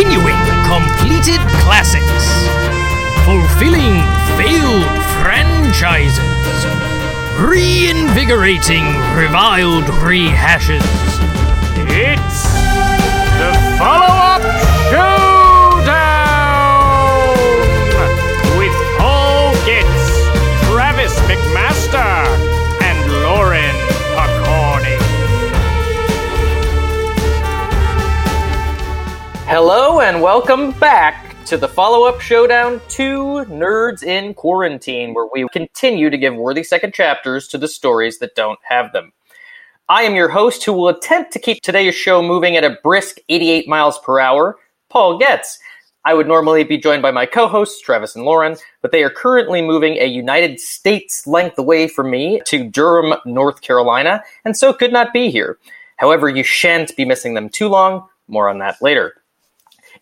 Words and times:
continuing 0.00 0.38
completed 0.64 1.40
classics, 1.58 2.28
fulfilling 3.24 3.98
failed 4.38 4.86
franchises, 5.18 6.20
reinvigorating 7.40 8.84
reviled 9.16 9.86
rehashes. 10.06 10.86
It's 11.90 12.77
and 30.18 30.24
welcome 30.24 30.72
back 30.80 31.36
to 31.44 31.56
the 31.56 31.68
follow 31.68 32.04
up 32.08 32.20
showdown 32.20 32.80
to 32.88 33.44
Nerds 33.44 34.02
in 34.02 34.34
Quarantine, 34.34 35.14
where 35.14 35.28
we 35.32 35.46
continue 35.52 36.10
to 36.10 36.18
give 36.18 36.34
worthy 36.34 36.64
second 36.64 36.92
chapters 36.92 37.46
to 37.46 37.56
the 37.56 37.68
stories 37.68 38.18
that 38.18 38.34
don't 38.34 38.58
have 38.64 38.92
them. 38.92 39.12
I 39.88 40.02
am 40.02 40.16
your 40.16 40.28
host 40.28 40.64
who 40.64 40.72
will 40.72 40.88
attempt 40.88 41.32
to 41.34 41.38
keep 41.38 41.62
today's 41.62 41.94
show 41.94 42.20
moving 42.20 42.56
at 42.56 42.64
a 42.64 42.78
brisk 42.82 43.18
88 43.28 43.68
miles 43.68 43.96
per 44.00 44.18
hour, 44.18 44.56
Paul 44.88 45.18
Goetz. 45.18 45.60
I 46.04 46.14
would 46.14 46.26
normally 46.26 46.64
be 46.64 46.78
joined 46.78 47.02
by 47.02 47.12
my 47.12 47.24
co 47.24 47.46
hosts, 47.46 47.80
Travis 47.80 48.16
and 48.16 48.24
Lauren, 48.24 48.56
but 48.82 48.90
they 48.90 49.04
are 49.04 49.10
currently 49.10 49.62
moving 49.62 49.98
a 49.98 50.06
United 50.06 50.58
States 50.58 51.28
length 51.28 51.60
away 51.60 51.86
from 51.86 52.10
me 52.10 52.42
to 52.46 52.68
Durham, 52.68 53.14
North 53.24 53.60
Carolina, 53.60 54.24
and 54.44 54.56
so 54.56 54.72
could 54.72 54.92
not 54.92 55.12
be 55.12 55.30
here. 55.30 55.58
However, 55.98 56.28
you 56.28 56.42
shan't 56.42 56.96
be 56.96 57.04
missing 57.04 57.34
them 57.34 57.48
too 57.48 57.68
long. 57.68 58.08
More 58.26 58.48
on 58.48 58.58
that 58.58 58.82
later. 58.82 59.14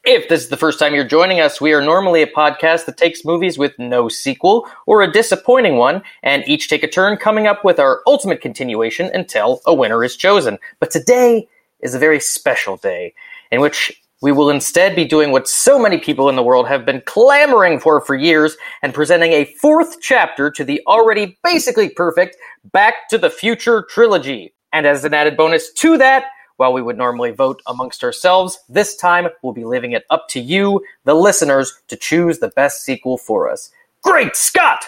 If 0.07 0.29
this 0.29 0.43
is 0.43 0.51
the 0.51 0.57
first 0.57 0.79
time 0.79 0.95
you're 0.95 1.03
joining 1.03 1.41
us, 1.41 1.61
we 1.61 1.73
are 1.73 1.81
normally 1.81 2.23
a 2.23 2.29
podcast 2.29 2.85
that 2.85 2.97
takes 2.97 3.25
movies 3.25 3.59
with 3.59 3.77
no 3.77 4.09
sequel 4.09 4.69
or 4.87 5.03
a 5.03 5.11
disappointing 5.11 5.79
one, 5.79 6.01
and 6.23 6.47
each 6.47 6.69
take 6.69 6.85
a 6.85 6.89
turn 6.89 7.17
coming 7.17 7.49
up 7.49 7.65
with 7.65 7.81
our 7.81 8.03
ultimate 8.07 8.41
continuation 8.41 9.11
until 9.13 9.61
a 9.67 9.75
winner 9.75 10.05
is 10.05 10.15
chosen. 10.15 10.59
But 10.79 10.93
today 10.93 11.49
is 11.81 11.97
a 11.97 11.99
very 11.99 12.21
special 12.21 12.77
day 12.77 13.15
in 13.51 13.61
which 13.61 14.01
we 14.23 14.31
will 14.31 14.49
instead 14.49 14.95
be 14.95 15.05
doing 15.05 15.33
what 15.33 15.49
so 15.49 15.77
many 15.77 15.99
people 15.99 16.29
in 16.29 16.37
the 16.37 16.43
world 16.45 16.69
have 16.69 16.87
been 16.87 17.03
clamoring 17.05 17.81
for 17.81 18.01
for 18.01 18.15
years 18.15 18.57
and 18.83 18.95
presenting 18.95 19.33
a 19.33 19.45
fourth 19.61 20.01
chapter 20.01 20.53
to 20.53 20.63
the 20.63 20.81
already 20.87 21.37
basically 21.43 21.89
perfect 21.89 22.37
Back 22.67 23.09
to 23.09 23.19
the 23.19 23.29
Future 23.29 23.85
trilogy. 23.91 24.55
And 24.73 24.87
as 24.87 25.05
an 25.05 25.15
added 25.15 25.37
bonus 25.37 25.73
to 25.73 25.99
that, 25.99 26.27
while 26.57 26.73
we 26.73 26.83
would 26.83 26.97
normally 26.97 27.31
vote 27.31 27.61
amongst 27.67 28.03
ourselves, 28.03 28.59
this 28.69 28.97
time 28.97 29.29
we'll 29.43 29.53
be 29.53 29.65
leaving 29.65 29.93
it 29.93 30.05
up 30.11 30.29
to 30.29 30.41
you, 30.41 30.83
the 31.05 31.15
listeners, 31.15 31.73
to 31.89 31.97
choose 31.97 32.39
the 32.39 32.49
best 32.49 32.83
sequel 32.83 33.19
for 33.19 33.51
us. 33.51 33.71
Great 34.03 34.37
Scott! 34.37 34.85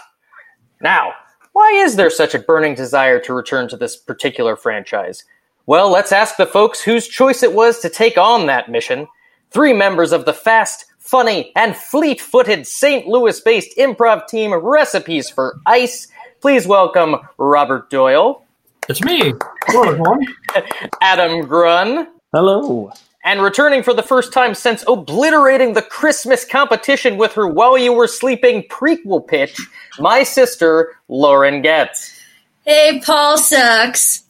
Now, 0.81 1.13
why 1.53 1.71
is 1.73 1.97
there 1.97 2.11
such 2.11 2.35
a 2.35 2.39
burning 2.39 2.75
desire 2.75 3.19
to 3.21 3.35
return 3.35 3.69
to 3.69 3.77
this 3.77 3.97
particular 3.97 4.57
franchise? 4.57 5.25
Well, 5.67 5.91
let's 5.91 6.13
ask 6.13 6.37
the 6.37 6.47
folks 6.47 6.81
whose 6.81 7.07
choice 7.09 7.43
it 7.43 7.53
was 7.53 7.81
to 7.81 7.91
take 7.91 8.17
on 8.17 8.47
that 8.47 8.71
mission. 8.71 9.07
Three 9.51 9.73
members 9.73 10.13
of 10.13 10.25
the 10.25 10.33
fast, 10.33 10.87
funny, 10.99 11.53
and 11.57 11.77
fleet 11.77 12.21
footed 12.21 12.67
St. 12.67 13.07
Louis 13.07 13.39
based 13.41 13.77
improv 13.77 14.27
team 14.29 14.55
Recipes 14.55 15.29
for 15.29 15.59
Ice. 15.67 16.09
Please 16.41 16.67
welcome 16.67 17.17
Robert 17.39 17.91
Doyle, 17.91 18.45
It's 18.89 19.03
me. 19.03 19.35
Hello, 19.67 19.83
everyone. 19.83 20.25
Adam 21.03 21.47
Grun, 21.47 22.09
Hello. 22.33 22.91
and 23.25 23.41
returning 23.43 23.83
for 23.83 23.95
the 23.95 24.03
first 24.03 24.33
time 24.33 24.55
since 24.55 24.85
obliterating 24.87 25.73
the 25.75 25.83
Christmas 25.83 26.45
competition 26.45 27.17
with 27.17 27.33
her 27.35 27.47
while 27.47 27.77
you 27.79 27.93
were 27.93 28.07
sleeping 28.07 28.63
prequel 28.65 29.27
pitch, 29.27 29.59
my 29.99 30.23
sister, 30.23 30.95
Lauren 31.09 31.63
Goetz. 31.63 32.21
Hey, 32.65 33.01
Paul 33.05 33.39
sucks. 33.39 34.25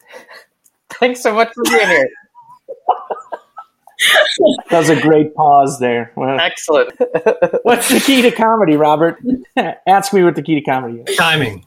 Thanks 0.91 1.21
so 1.23 1.35
much 1.35 1.53
for 1.55 1.65
being 1.65 1.89
here. 1.89 2.09
That 4.71 4.79
was 4.79 4.91
a 4.91 5.01
great 5.01 5.35
pause 5.35 5.81
there. 5.81 6.13
Well, 6.15 6.39
Excellent. 6.39 6.93
What's 7.65 7.89
the 7.89 7.99
key 7.99 8.23
to 8.23 8.31
comedy, 8.31 8.77
Robert? 8.77 9.19
Ask 9.89 10.13
me 10.13 10.23
what 10.23 10.37
the 10.37 10.43
key 10.43 10.55
to 10.55 10.61
comedy 10.61 11.01
is. 11.05 11.17
Timing. 11.17 11.65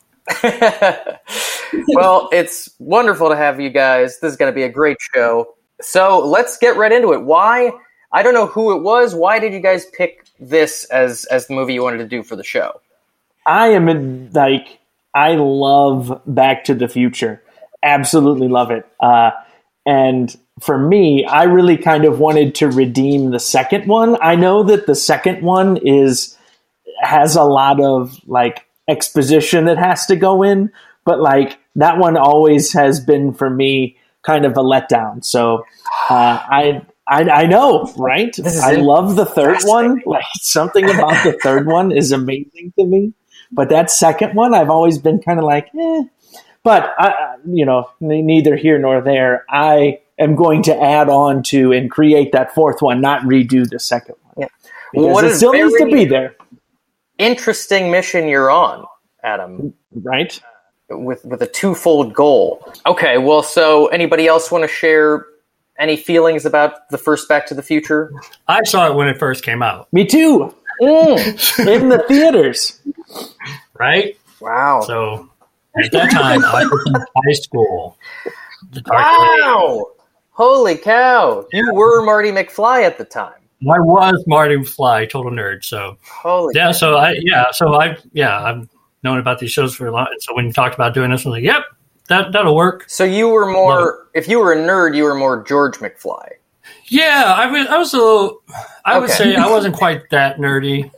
Well, 1.90 2.30
it's 2.32 2.70
wonderful 2.80 3.30
to 3.30 3.36
have 3.36 3.60
you 3.60 3.70
guys. 3.70 4.20
This 4.20 4.32
is 4.32 4.38
going 4.38 4.52
to 4.52 4.56
be 4.56 4.64
a 4.64 4.70
great 4.70 4.98
show. 5.14 5.56
So 5.82 6.20
let's 6.20 6.58
get 6.58 6.78
right 6.78 6.92
into 6.92 7.14
it. 7.14 7.24
Why? 7.24 7.72
I 8.12 8.24
don't 8.24 8.34
know 8.34 8.48
who 8.48 8.76
it 8.76 8.82
was. 8.82 9.16
Why 9.16 9.40
did 9.40 9.54
you 9.54 9.60
guys 9.60 9.86
pick 9.86 10.26
this 10.40 10.86
as 10.86 11.26
as 11.26 11.48
the 11.48 11.54
movie 11.54 11.74
you 11.74 11.84
wanted 11.84 12.00
to 12.00 12.08
do 12.08 12.24
for 12.24 12.36
the 12.36 12.44
show? 12.44 12.82
I 13.46 13.70
am 13.70 13.90
in, 13.90 14.32
like, 14.34 14.80
I 15.16 15.36
love 15.36 16.22
Back 16.26 16.66
to 16.66 16.76
the 16.76 16.88
Future. 16.88 17.42
Absolutely 17.84 18.48
love 18.48 18.70
it. 18.70 18.86
Uh, 19.00 19.32
and 19.86 20.36
for 20.60 20.78
me, 20.78 21.26
I 21.26 21.44
really 21.44 21.78
kind 21.78 22.06
of 22.06 22.20
wanted 22.20 22.54
to 22.56 22.68
redeem 22.70 23.32
the 23.32 23.40
second 23.40 23.88
one. 23.88 24.18
I 24.22 24.36
know 24.36 24.64
that 24.64 24.86
the 24.86 24.96
second 24.96 25.42
one 25.42 25.78
is 25.78 26.38
has 27.02 27.36
a 27.36 27.44
lot 27.44 27.82
of 27.82 28.20
like 28.28 28.66
exposition 28.88 29.66
that 29.66 29.80
has 29.80 30.06
to 30.06 30.16
go 30.16 30.44
in, 30.44 30.72
but 31.04 31.20
like 31.20 31.58
that 31.76 31.98
one 31.98 32.18
always 32.18 32.74
has 32.74 33.00
been 33.00 33.34
for 33.34 33.50
me 33.50 33.98
kind 34.24 34.46
of 34.46 34.54
a 34.54 34.62
letdown. 34.62 35.24
So 35.24 35.60
uh, 36.10 36.40
I, 36.50 36.86
I 37.08 37.22
I 37.30 37.46
know, 37.46 37.92
right? 37.98 38.36
I 38.64 38.76
love 38.76 39.16
the 39.16 39.26
third 39.26 39.58
one. 39.64 40.02
Like 40.06 40.24
something 40.42 40.86
about 40.90 41.24
the 41.24 41.34
third 41.42 41.66
one 41.68 41.92
is 41.92 42.12
amazing 42.12 42.74
to 42.80 42.86
me, 42.86 43.14
but 43.52 43.70
that 43.70 43.90
second 43.92 44.36
one 44.36 44.54
I've 44.54 44.70
always 44.70 44.98
been 44.98 45.20
kind 45.22 45.40
of 45.40 45.46
like, 45.46 45.68
eh. 45.80 46.04
But 46.64 46.94
I, 46.98 47.08
I- 47.10 47.36
you 47.46 47.66
know, 47.66 47.90
neither 48.00 48.56
here 48.56 48.78
nor 48.78 49.02
there. 49.02 49.46
I 49.50 50.00
am 50.20 50.36
going 50.36 50.62
to 50.64 50.80
add 50.80 51.10
on 51.10 51.42
to 51.44 51.72
and 51.72 51.90
create 51.90 52.34
that 52.34 52.54
fourth 52.54 52.82
one, 52.84 53.02
not 53.02 53.24
redo 53.24 53.68
the 53.68 53.80
second 53.80 54.16
one. 54.22 54.34
Yeah. 54.38 54.48
Because 54.94 55.14
What 55.14 55.24
it 55.26 55.36
still 55.36 55.54
needs 55.54 55.74
to 55.78 55.86
be 55.86 56.06
there, 56.06 56.36
Interesting 57.18 57.92
mission 57.92 58.28
you're 58.28 58.50
on, 58.52 58.86
Adam, 59.24 59.74
right? 59.94 60.40
With 60.98 61.24
with 61.26 61.42
a 61.42 61.48
twofold 61.48 62.14
goal. 62.14 62.66
Okay, 62.86 63.18
well, 63.18 63.44
so 63.44 63.88
anybody 63.88 64.28
else 64.28 64.52
want 64.52 64.64
to 64.64 64.68
share 64.68 65.26
any 65.80 65.98
feelings 65.98 66.46
about 66.46 66.90
the 66.90 66.98
first 66.98 67.28
Back 67.28 67.48
to 67.48 67.54
the 67.54 67.64
Future? 67.64 68.12
I 68.48 68.64
saw 68.64 68.90
it 68.90 68.96
when 68.96 69.08
it 69.08 69.18
first 69.18 69.44
came 69.44 69.62
out, 69.64 69.92
Me 69.94 70.06
too. 70.06 70.54
Mm, 70.82 71.68
In 71.82 71.90
the 71.90 72.04
theaters. 72.08 72.80
right? 73.80 74.18
wow. 74.40 74.82
So 74.82 75.30
at 75.84 75.92
that 75.92 76.12
time, 76.12 76.44
I 76.44 76.66
was 76.66 76.84
in 76.88 76.94
high 76.94 77.34
school. 77.34 77.98
The 78.72 78.82
Dark 78.82 79.00
Knight. 79.00 79.40
Wow. 79.42 79.86
Holy 80.32 80.76
cow. 80.78 81.46
You 81.52 81.74
were 81.74 82.04
Marty 82.04 82.32
McFly 82.32 82.84
at 82.84 82.98
the 82.98 83.06
time. 83.06 83.34
I 83.64 83.80
was 83.80 84.24
Marty 84.26 84.64
Fly, 84.64 85.06
total 85.06 85.32
nerd. 85.32 85.64
So 85.64 85.98
Holy 86.04 86.54
yeah, 86.56 86.72
so 86.72 86.96
I 86.96 87.16
yeah, 87.22 87.52
so 87.52 87.76
I 87.76 87.96
yeah, 88.12 88.44
I've 88.44 88.68
known 89.04 89.18
about 89.20 89.40
these 89.40 89.52
shows 89.52 89.76
for 89.76 89.88
a 89.88 89.92
long. 89.92 90.08
So 90.20 90.36
when 90.36 90.46
you 90.46 90.54
talked 90.54 90.76
about 90.76 90.94
doing 90.94 91.12
this, 91.12 91.26
I 91.26 91.30
was 91.30 91.38
like, 91.38 91.44
yep, 91.44 91.64
that 92.08 92.32
that'll 92.32 92.56
work. 92.56 92.86
So 92.88 93.04
you 93.04 93.30
were 93.30 93.50
more, 93.52 94.08
if 94.14 94.28
you 94.28 94.40
were 94.40 94.54
a 94.54 94.58
nerd, 94.58 94.96
you 94.96 95.04
were 95.04 95.16
more 95.16 95.44
George 95.44 95.78
McFly. 95.78 96.28
Yeah, 96.88 97.34
I 97.38 97.46
was 97.48 97.68
I 97.68 97.78
was 97.78 97.94
a 97.94 97.98
little. 97.98 98.42
I 98.86 98.98
would 99.00 99.10
say 99.10 99.36
I 99.36 99.50
wasn't 99.50 99.76
quite 99.76 100.10
that 100.12 100.38
nerdy. 100.38 100.92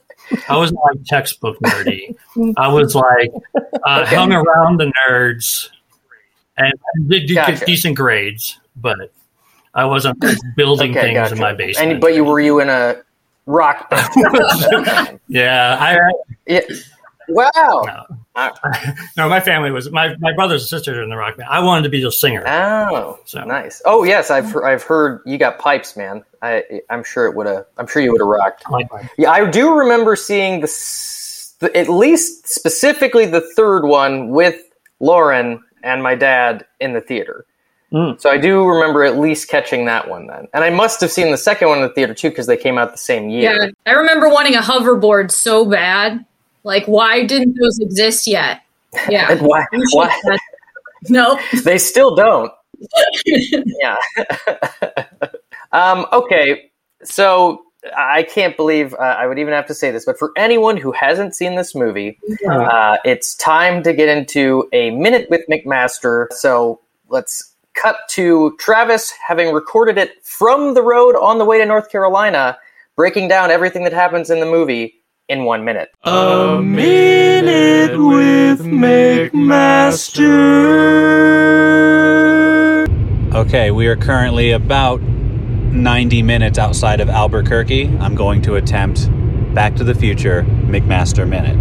I 0.50 0.58
wasn't 0.58 0.80
like 0.84 1.04
textbook 1.06 1.58
nerdy. 1.60 2.16
I 2.58 2.68
was 2.68 2.96
like 2.96 3.32
uh, 3.86 4.06
hung 4.06 4.32
around 4.32 4.80
the 4.80 4.92
nerds 5.08 5.70
and 6.58 6.74
did, 7.08 7.28
did 7.28 7.36
Gotcha. 7.36 7.52
get 7.54 7.66
decent 7.66 7.96
grades, 7.96 8.60
but 8.76 9.12
I 9.74 9.86
wasn't 9.86 10.24
building 10.56 10.92
Okay, 10.92 11.02
things 11.02 11.16
gotcha. 11.16 11.36
in 11.36 11.40
my 11.40 11.54
basement. 11.54 11.92
And, 11.94 12.02
but 12.02 12.16
you 12.16 12.24
were 12.24 12.40
you 12.40 12.60
in 12.60 12.70
a 12.70 13.02
rock 13.46 13.90
band? 13.90 15.20
yeah, 15.28 15.78
I 15.80 15.98
yeah. 16.48 16.62
Wow. 17.30 17.84
no, 17.86 18.18
no, 19.18 19.30
my 19.30 19.40
family 19.40 19.72
was 19.72 19.92
my 19.92 20.16
my 20.20 20.34
brothers 20.34 20.62
and 20.64 20.70
sisters 20.70 20.98
are 20.98 21.04
in 21.04 21.10
the 21.10 21.16
rock 21.16 21.38
band. 21.38 21.50
I 21.50 21.60
wanted 21.60 21.84
to 21.84 21.90
be 21.90 22.04
a 22.04 22.12
singer. 22.12 22.44
Oh, 22.48 23.20
So- 23.26 23.44
nice. 23.44 23.82
Oh 23.86 24.04
yes, 24.04 24.32
I've 24.32 24.56
I've 24.58 24.84
heard 24.84 25.22
you 25.26 25.38
got 25.38 25.60
pipes, 25.60 25.96
man. 25.96 26.24
I 26.42 26.64
I'm 26.90 27.04
sure 27.04 27.26
it 27.28 27.36
would 27.36 27.48
have. 27.48 27.66
I'm 27.78 27.88
sure 27.88 28.02
you 28.02 28.12
would 28.12 28.22
have 28.22 28.28
rocked. 28.28 28.70
Like, 28.70 28.88
Yeah, 29.18 29.32
I 29.32 29.50
do 29.50 29.74
remember 29.74 30.16
seeing 30.16 30.62
the, 30.62 30.68
the 31.60 31.78
at 31.78 31.90
least 31.90 32.48
specifically 32.48 33.26
the 33.26 33.42
third 33.56 33.86
one 33.86 34.30
with 34.30 34.60
Lauren 35.00 35.64
and 35.84 36.02
my 36.02 36.16
dad 36.16 36.66
in 36.80 36.94
the 36.94 37.02
theater. 37.02 37.46
Mm. 37.92 38.20
So 38.20 38.32
I 38.32 38.38
do 38.40 38.66
remember 38.66 39.04
at 39.04 39.20
least 39.20 39.50
catching 39.50 39.86
that 39.86 40.10
one 40.10 40.26
then, 40.26 40.48
and 40.56 40.64
I 40.64 40.72
must 40.72 41.00
have 41.02 41.12
seen 41.12 41.30
the 41.30 41.38
second 41.38 41.68
one 41.68 41.78
in 41.78 41.84
the 41.84 41.94
theater 41.94 42.16
too 42.16 42.30
because 42.30 42.48
they 42.48 42.58
came 42.58 42.80
out 42.80 42.92
the 42.92 42.98
same 42.98 43.30
year. 43.30 43.54
Yeah, 43.54 43.70
I 43.86 43.92
remember 43.96 44.28
wanting 44.30 44.56
a 44.56 44.62
hoverboard 44.62 45.30
so 45.30 45.64
bad. 45.70 46.26
Like, 46.64 46.86
why 46.86 47.26
didn't 47.26 47.58
those 47.62 47.80
exist 47.80 48.28
yet? 48.28 48.62
Yeah. 49.10 49.32
And 49.32 49.42
why? 49.42 49.66
You 49.72 49.86
Why 49.92 50.10
have 50.10 50.22
had- 50.24 50.40
Nope. 51.10 51.40
they 51.64 51.78
still 51.78 52.16
don't? 52.16 52.52
yeah. 53.26 53.96
um, 55.72 56.06
okay, 56.14 56.72
so 57.04 57.64
I 57.98 58.24
can't 58.24 58.56
believe 58.56 58.94
uh, 58.94 58.98
I 58.98 59.28
would 59.28 59.40
even 59.40 59.54
have 59.54 59.68
to 59.68 59.74
say 59.74 59.92
this, 59.92 60.06
but 60.06 60.18
for 60.18 60.32
anyone 60.38 60.78
who 60.78 60.92
hasn't 60.92 61.36
seen 61.36 61.56
this 61.56 61.76
movie, 61.76 62.18
uh, 62.50 62.98
it's 63.04 63.36
time 63.36 63.84
to 63.84 63.94
get 63.94 64.10
into 64.10 64.70
a 64.72 64.92
minute 64.92 65.30
with 65.30 65.42
McMaster. 65.50 66.28
So 66.32 66.80
let's 67.10 67.54
cut 67.74 67.98
to 68.12 68.56
Travis 68.60 69.12
having 69.12 69.54
recorded 69.54 69.98
it 69.98 70.24
from 70.24 70.74
the 70.74 70.82
road 70.82 71.16
on 71.16 71.38
the 71.40 71.46
way 71.46 71.58
to 71.58 71.66
North 71.66 71.90
Carolina, 71.90 72.58
breaking 72.96 73.28
down 73.28 73.52
everything 73.52 73.84
that 73.84 73.94
happens 73.94 74.30
in 74.30 74.40
the 74.40 74.46
movie 74.46 74.96
in 75.30 75.46
one 75.46 75.64
minute. 75.64 75.90
A 76.04 76.60
minute 76.62 77.98
with 77.98 78.62
McMaster. 78.62 80.24
Okay, 83.34 83.72
we 83.72 83.88
are 83.88 83.96
currently 83.96 84.52
about 84.52 85.02
90 85.02 86.22
minutes 86.24 86.60
outside 86.60 87.00
of 87.00 87.10
Albuquerque. 87.10 87.88
I'm 88.00 88.16
going 88.16 88.42
to 88.44 88.56
attempt 88.56 89.10
Back 89.54 89.76
to 89.76 89.84
the 89.84 89.96
Future 89.96 90.44
McMaster 90.44 91.28
Minute. 91.28 91.58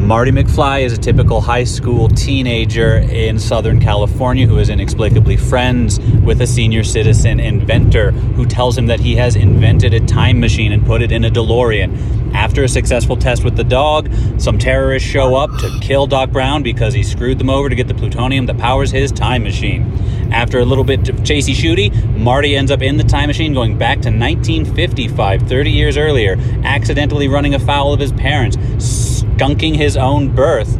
Marty 0.00 0.32
McFly 0.32 0.82
is 0.82 0.94
a 0.94 0.98
typical 0.98 1.42
high 1.42 1.62
school 1.62 2.08
teenager 2.08 2.96
in 2.96 3.38
Southern 3.38 3.78
California 3.78 4.46
who 4.46 4.58
is 4.58 4.70
inexplicably 4.70 5.36
friends 5.36 6.00
with 6.24 6.40
a 6.40 6.46
senior 6.46 6.82
citizen 6.82 7.38
inventor 7.38 8.10
who 8.10 8.46
tells 8.46 8.76
him 8.76 8.86
that 8.86 8.98
he 8.98 9.14
has 9.16 9.36
invented 9.36 9.92
a 9.92 10.00
time 10.00 10.40
machine 10.40 10.72
and 10.72 10.84
put 10.84 11.02
it 11.02 11.12
in 11.12 11.24
a 11.24 11.30
DeLorean. 11.30 12.34
After 12.34 12.64
a 12.64 12.68
successful 12.68 13.16
test 13.16 13.44
with 13.44 13.56
the 13.56 13.62
dog, 13.62 14.10
some 14.38 14.58
terrorists 14.58 15.08
show 15.08 15.36
up 15.36 15.50
to 15.58 15.78
kill 15.80 16.06
Doc 16.06 16.30
Brown 16.30 16.62
because 16.62 16.94
he 16.94 17.02
screwed 17.02 17.38
them 17.38 17.50
over 17.50 17.68
to 17.68 17.74
get 17.74 17.86
the 17.86 17.94
plutonium 17.94 18.46
that 18.46 18.58
powers 18.58 18.90
his 18.90 19.12
time 19.12 19.42
machine. 19.42 19.92
After 20.32 20.60
a 20.60 20.64
little 20.64 20.84
bit 20.84 21.08
of 21.08 21.16
chasey 21.16 21.54
shooty, 21.54 22.16
Marty 22.16 22.56
ends 22.56 22.70
up 22.70 22.82
in 22.82 22.96
the 22.96 23.04
time 23.04 23.26
machine 23.26 23.52
going 23.52 23.76
back 23.76 23.96
to 24.02 24.10
1955, 24.10 25.42
30 25.42 25.70
years 25.70 25.96
earlier, 25.96 26.36
accidentally 26.64 27.28
running 27.28 27.54
afoul 27.54 27.92
of 27.92 28.00
his 28.00 28.12
parents, 28.12 28.56
skunking 29.40 29.74
his 29.74 29.96
own 29.96 30.34
birth, 30.34 30.76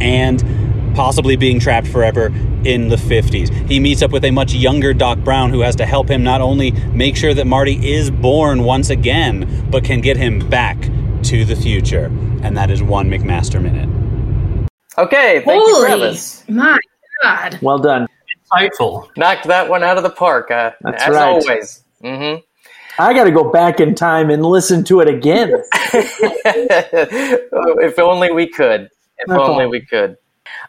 and 0.00 0.42
possibly 0.96 1.36
being 1.36 1.60
trapped 1.60 1.86
forever 1.86 2.26
in 2.64 2.88
the 2.88 2.96
50s. 2.96 3.52
He 3.68 3.80
meets 3.80 4.02
up 4.02 4.10
with 4.10 4.24
a 4.24 4.30
much 4.30 4.52
younger 4.52 4.92
Doc 4.92 5.18
Brown 5.18 5.50
who 5.50 5.60
has 5.60 5.76
to 5.76 5.86
help 5.86 6.08
him 6.10 6.22
not 6.22 6.40
only 6.40 6.72
make 6.92 7.16
sure 7.16 7.34
that 7.34 7.46
Marty 7.46 7.92
is 7.92 8.10
born 8.10 8.64
once 8.64 8.90
again, 8.90 9.68
but 9.70 9.84
can 9.84 10.00
get 10.00 10.16
him 10.16 10.48
back 10.48 10.80
to 11.24 11.44
the 11.44 11.56
future. 11.56 12.06
And 12.42 12.56
that 12.56 12.70
is 12.70 12.82
one 12.82 13.08
McMaster 13.08 13.62
minute. 13.62 13.88
Okay, 14.98 15.42
thank 15.44 15.66
you, 15.66 15.74
Holy, 15.74 15.86
Travis. 15.86 16.44
my 16.48 16.78
God. 17.22 17.58
Well 17.62 17.78
done. 17.78 18.06
Insightful. 18.52 19.08
Knocked 19.16 19.46
that 19.46 19.68
one 19.68 19.82
out 19.82 19.96
of 19.96 20.02
the 20.02 20.10
park, 20.10 20.50
uh, 20.50 20.72
That's 20.82 21.04
as 21.04 21.14
right. 21.14 21.22
always. 21.22 21.84
hmm 22.02 22.34
I 22.98 23.14
got 23.14 23.24
to 23.24 23.30
go 23.30 23.50
back 23.50 23.80
in 23.80 23.94
time 23.94 24.30
and 24.30 24.44
listen 24.44 24.84
to 24.84 25.00
it 25.00 25.08
again. 25.08 25.50
if 27.84 27.98
only 27.98 28.30
we 28.30 28.46
could. 28.46 28.90
If 29.18 29.28
That's 29.28 29.40
only 29.40 29.66
we 29.66 29.80
could. 29.80 30.16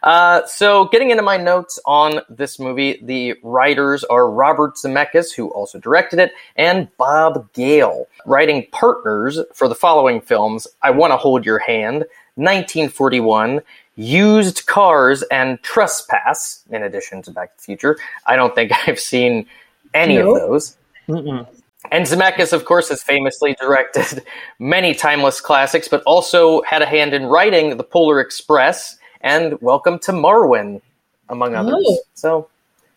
Uh, 0.02 0.44
so, 0.46 0.86
getting 0.86 1.10
into 1.10 1.22
my 1.22 1.36
notes 1.36 1.78
on 1.86 2.20
this 2.28 2.58
movie, 2.58 3.00
the 3.02 3.34
writers 3.42 4.04
are 4.04 4.30
Robert 4.30 4.76
Zemeckis, 4.76 5.34
who 5.34 5.48
also 5.48 5.78
directed 5.78 6.18
it, 6.18 6.32
and 6.56 6.88
Bob 6.96 7.52
Gale. 7.52 8.06
Writing 8.26 8.66
partners 8.72 9.40
for 9.52 9.68
the 9.68 9.74
following 9.74 10.20
films 10.20 10.66
I 10.82 10.90
Want 10.90 11.12
to 11.12 11.16
Hold 11.16 11.44
Your 11.44 11.58
Hand, 11.58 12.04
1941, 12.36 13.60
Used 13.96 14.66
Cars, 14.66 15.22
and 15.30 15.62
Trespass, 15.62 16.64
in 16.70 16.82
addition 16.82 17.22
to 17.22 17.30
Back 17.30 17.50
to 17.50 17.56
the 17.58 17.64
Future. 17.64 17.98
I 18.26 18.36
don't 18.36 18.54
think 18.54 18.72
I've 18.88 19.00
seen 19.00 19.46
any 19.92 20.16
Nope. 20.16 20.36
of 20.36 20.42
those. 20.48 20.76
Mm-mm. 21.08 21.46
And 21.90 22.06
Zemeckis, 22.06 22.52
of 22.52 22.64
course, 22.64 22.88
has 22.88 23.02
famously 23.02 23.54
directed 23.60 24.24
many 24.58 24.94
timeless 24.94 25.40
classics, 25.40 25.86
but 25.88 26.02
also 26.06 26.62
had 26.62 26.82
a 26.82 26.86
hand 26.86 27.14
in 27.14 27.26
writing 27.26 27.76
The 27.76 27.84
Polar 27.84 28.20
Express 28.20 28.96
and 29.20 29.60
Welcome 29.60 29.98
to 30.00 30.12
Marwen, 30.12 30.80
among 31.28 31.54
others. 31.54 31.74
Oh. 31.76 31.98
So, 32.14 32.48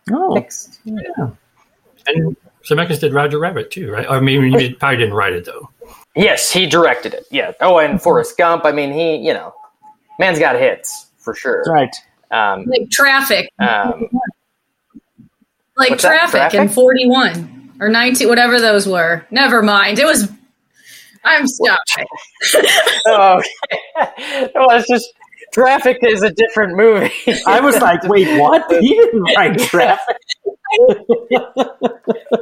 Oh, 0.10 0.34
mixed. 0.34 0.80
And 0.86 2.38
Zemeckis 2.64 3.00
did 3.02 3.14
Roger 3.14 3.38
Rabbit 3.40 3.72
too, 3.72 3.92
right? 3.92 4.10
I 4.10 4.22
mean, 4.22 4.42
he 4.44 4.52
did- 4.58 4.80
probably 4.80 4.98
didn't 4.98 5.16
write 5.16 5.34
it 5.34 5.44
though. 5.46 5.70
Yes, 6.16 6.52
he 6.52 6.66
directed 6.66 7.14
it. 7.14 7.26
Yeah. 7.30 7.52
Oh, 7.62 7.78
and 7.80 8.02
Forrest 8.02 8.38
Gump. 8.38 8.66
I 8.66 8.72
mean, 8.72 8.92
he, 8.94 9.18
you 9.18 9.34
know, 9.34 9.54
man's 10.18 10.40
got 10.40 10.56
hits 10.56 11.08
for 11.18 11.36
sure. 11.36 11.64
right. 11.68 11.94
Um, 12.32 12.66
Like 12.66 12.90
traffic. 12.90 13.50
um, 13.60 14.10
Like 15.76 15.92
What's 15.92 16.04
that, 16.04 16.30
traffic, 16.32 16.54
in 16.56 16.68
Traffic? 16.68 16.72
41 16.76 17.57
or 17.80 17.90
19, 17.90 18.28
whatever 18.28 18.60
those 18.60 18.88
were. 18.88 19.26
Never 19.32 19.62
mind. 19.62 20.00
It 20.00 20.06
was. 20.06 20.32
I'm 21.24 21.46
stopping. 21.48 22.06
oh, 23.08 23.42
okay. 23.72 24.52
well, 24.56 24.70
it's 24.72 24.88
just 24.88 25.14
Traffic 25.54 25.98
is 26.04 26.22
a 26.24 26.30
different 26.32 26.78
movie. 26.78 27.12
I 27.48 27.60
was 27.60 27.80
like, 27.82 28.04
wait, 28.04 28.40
what? 28.40 28.66
He 28.80 28.90
didn't 28.90 29.24
write 29.36 29.58
traffic. 29.60 30.18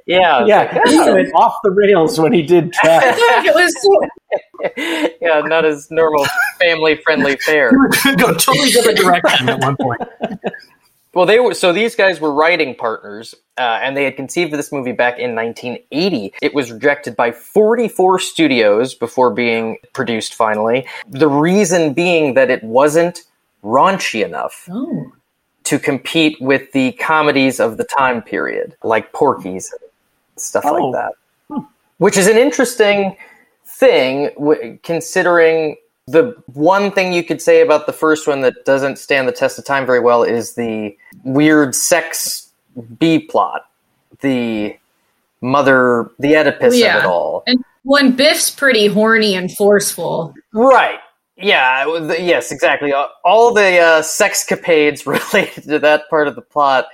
yeah, 0.08 0.42
it's 0.42 0.50
Yeah, 0.50 0.82
he 0.86 0.98
went 1.00 1.34
off 1.34 1.56
the 1.64 1.72
rails 1.72 2.20
when 2.20 2.34
he 2.34 2.42
did 2.42 2.74
traffic. 2.74 3.16
it 3.18 3.56
was 3.56 3.74
so 3.82 5.12
yeah, 5.22 5.42
not 5.42 5.64
as 5.64 5.90
normal 5.92 6.26
family-friendly 6.60 7.38
fare. 7.38 7.72
Go 8.18 8.34
totally 8.34 8.70
different 8.72 8.98
direction 8.98 9.50
at 9.50 9.60
one 9.60 9.78
point. 9.78 10.02
Well, 11.16 11.26
they 11.26 11.40
were 11.40 11.54
so 11.54 11.72
these 11.72 11.96
guys 11.96 12.20
were 12.20 12.32
writing 12.34 12.76
partners, 12.76 13.34
uh, 13.58 13.80
and 13.82 13.96
they 13.96 14.04
had 14.04 14.18
conceived 14.18 14.52
of 14.54 14.58
this 14.58 14.72
movie 14.72 14.92
back 14.92 15.18
in 15.18 15.34
1980. 15.34 16.34
It 16.42 16.54
was 16.54 16.72
rejected 16.74 17.16
by 17.16 17.32
44 17.32 18.20
studios 18.20 18.94
before 18.94 19.32
being 19.34 19.78
produced 19.94 20.34
finally. 20.36 20.86
The 21.10 21.30
reason 21.30 21.94
being 21.94 22.34
that 22.34 22.50
it 22.52 22.62
wasn't 22.64 23.24
raunchy 23.64 24.26
enough 24.26 24.68
Oh. 24.72 25.12
to 25.64 25.80
compete 25.80 26.38
with 26.42 26.74
the 26.74 26.92
comedies 26.92 27.60
of 27.62 27.78
the 27.78 27.86
time 27.86 28.22
period, 28.22 28.76
like 28.84 29.14
Porky's, 29.14 29.74
stuff 30.36 30.66
Oh. 30.68 30.74
like 30.74 30.94
that. 30.94 31.14
Which 31.98 32.18
is 32.18 32.28
an 32.28 32.38
interesting 32.38 33.16
thing, 33.66 34.32
w- 34.38 34.78
considering 34.84 35.78
the 36.08 36.36
one 36.54 36.92
thing 36.92 37.14
you 37.14 37.24
could 37.24 37.42
say 37.42 37.62
about 37.62 37.88
the 37.88 37.94
first 37.94 38.28
one 38.28 38.42
that 38.42 38.64
doesn't 38.64 39.00
stand 39.00 39.28
the 39.28 39.32
test 39.32 39.58
of 39.58 39.66
time 39.66 39.86
very 39.86 40.00
well 40.00 40.24
is 40.24 40.54
the 40.54 40.96
weird 41.24 41.74
sex 41.74 42.52
B 43.00 43.20
plot, 43.20 43.68
the 44.22 44.78
mother, 45.42 46.12
the 46.20 46.36
Oedipus 46.36 46.76
of 46.98 47.04
it 47.04 47.06
all. 47.06 47.44
And 47.48 47.64
when 47.84 48.12
Biff's 48.16 48.52
pretty 48.52 48.88
horny 48.88 49.36
and 49.36 49.52
forceful. 49.52 50.34
Right. 50.54 51.00
Yeah. 51.38 51.86
Yes. 52.20 52.52
Exactly. 52.52 52.94
All- 52.94 53.12
All 53.24 53.54
the 53.54 53.78
uh, 53.80 54.02
sexcapades 54.02 55.06
related 55.34 55.64
to 55.64 55.80
that 55.80 56.08
part 56.10 56.28
of 56.28 56.36
the 56.36 56.42
plot. 56.42 56.88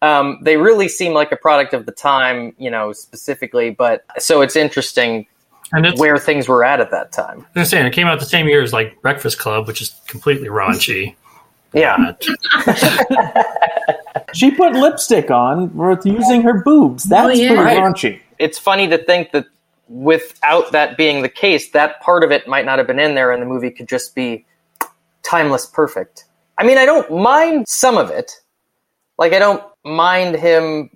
Um, 0.00 0.38
they 0.42 0.56
really 0.56 0.88
seem 0.88 1.12
like 1.12 1.32
a 1.32 1.36
product 1.36 1.72
of 1.74 1.86
the 1.86 1.92
time, 1.92 2.54
you 2.58 2.70
know, 2.70 2.92
specifically. 2.92 3.70
But 3.70 4.04
so 4.18 4.40
it's 4.42 4.56
interesting 4.56 5.26
And 5.76 5.84
it's 5.86 5.98
where 6.00 6.16
things 6.18 6.48
were 6.48 6.64
at 6.64 6.80
at 6.80 6.90
that 6.92 7.12
time. 7.12 7.44
I'm 7.56 7.64
saying 7.64 7.86
it 7.86 7.92
came 7.92 8.06
out 8.06 8.20
the 8.20 8.26
same 8.26 8.46
year 8.48 8.62
as 8.62 8.72
like 8.72 9.00
Breakfast 9.02 9.38
Club, 9.38 9.66
which 9.66 9.80
is 9.82 9.90
completely 10.06 10.48
raunchy. 10.48 11.14
Yeah. 11.72 12.12
She 14.32 14.50
put 14.50 14.72
lipstick 14.72 15.30
on 15.30 15.72
with 15.76 16.04
using 16.04 16.42
her 16.42 16.62
boobs. 16.64 17.04
That's 17.04 17.26
Oh, 17.26 17.30
yeah. 17.30 17.48
pretty 17.50 17.62
Right. 17.62 17.78
raunchy. 17.78 18.20
It's 18.40 18.58
funny 18.58 18.88
to 18.88 18.98
think 18.98 19.30
that 19.30 19.46
without 19.88 20.72
that 20.72 20.96
being 20.96 21.22
the 21.22 21.28
case, 21.28 21.70
that 21.70 22.00
part 22.00 22.24
of 22.24 22.32
it 22.32 22.48
might 22.48 22.64
not 22.64 22.78
have 22.78 22.86
been 22.88 22.98
in 22.98 23.14
there, 23.14 23.30
and 23.30 23.40
the 23.40 23.46
movie 23.46 23.70
could 23.70 23.88
just 23.88 24.12
be 24.14 24.44
timeless 25.22 25.66
perfect. 25.66 26.24
I 26.58 26.64
mean, 26.64 26.78
I 26.78 26.84
don't 26.84 27.08
mind 27.22 27.68
some 27.68 27.96
of 27.96 28.10
it. 28.10 28.32
Like, 29.18 29.32
I 29.32 29.38
don't 29.38 29.62
mind 29.84 30.34
him 30.34 30.90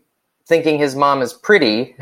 thinking 0.49 0.78
his 0.78 0.97
mom 0.97 1.23
is 1.23 1.32
pretty, 1.32 1.94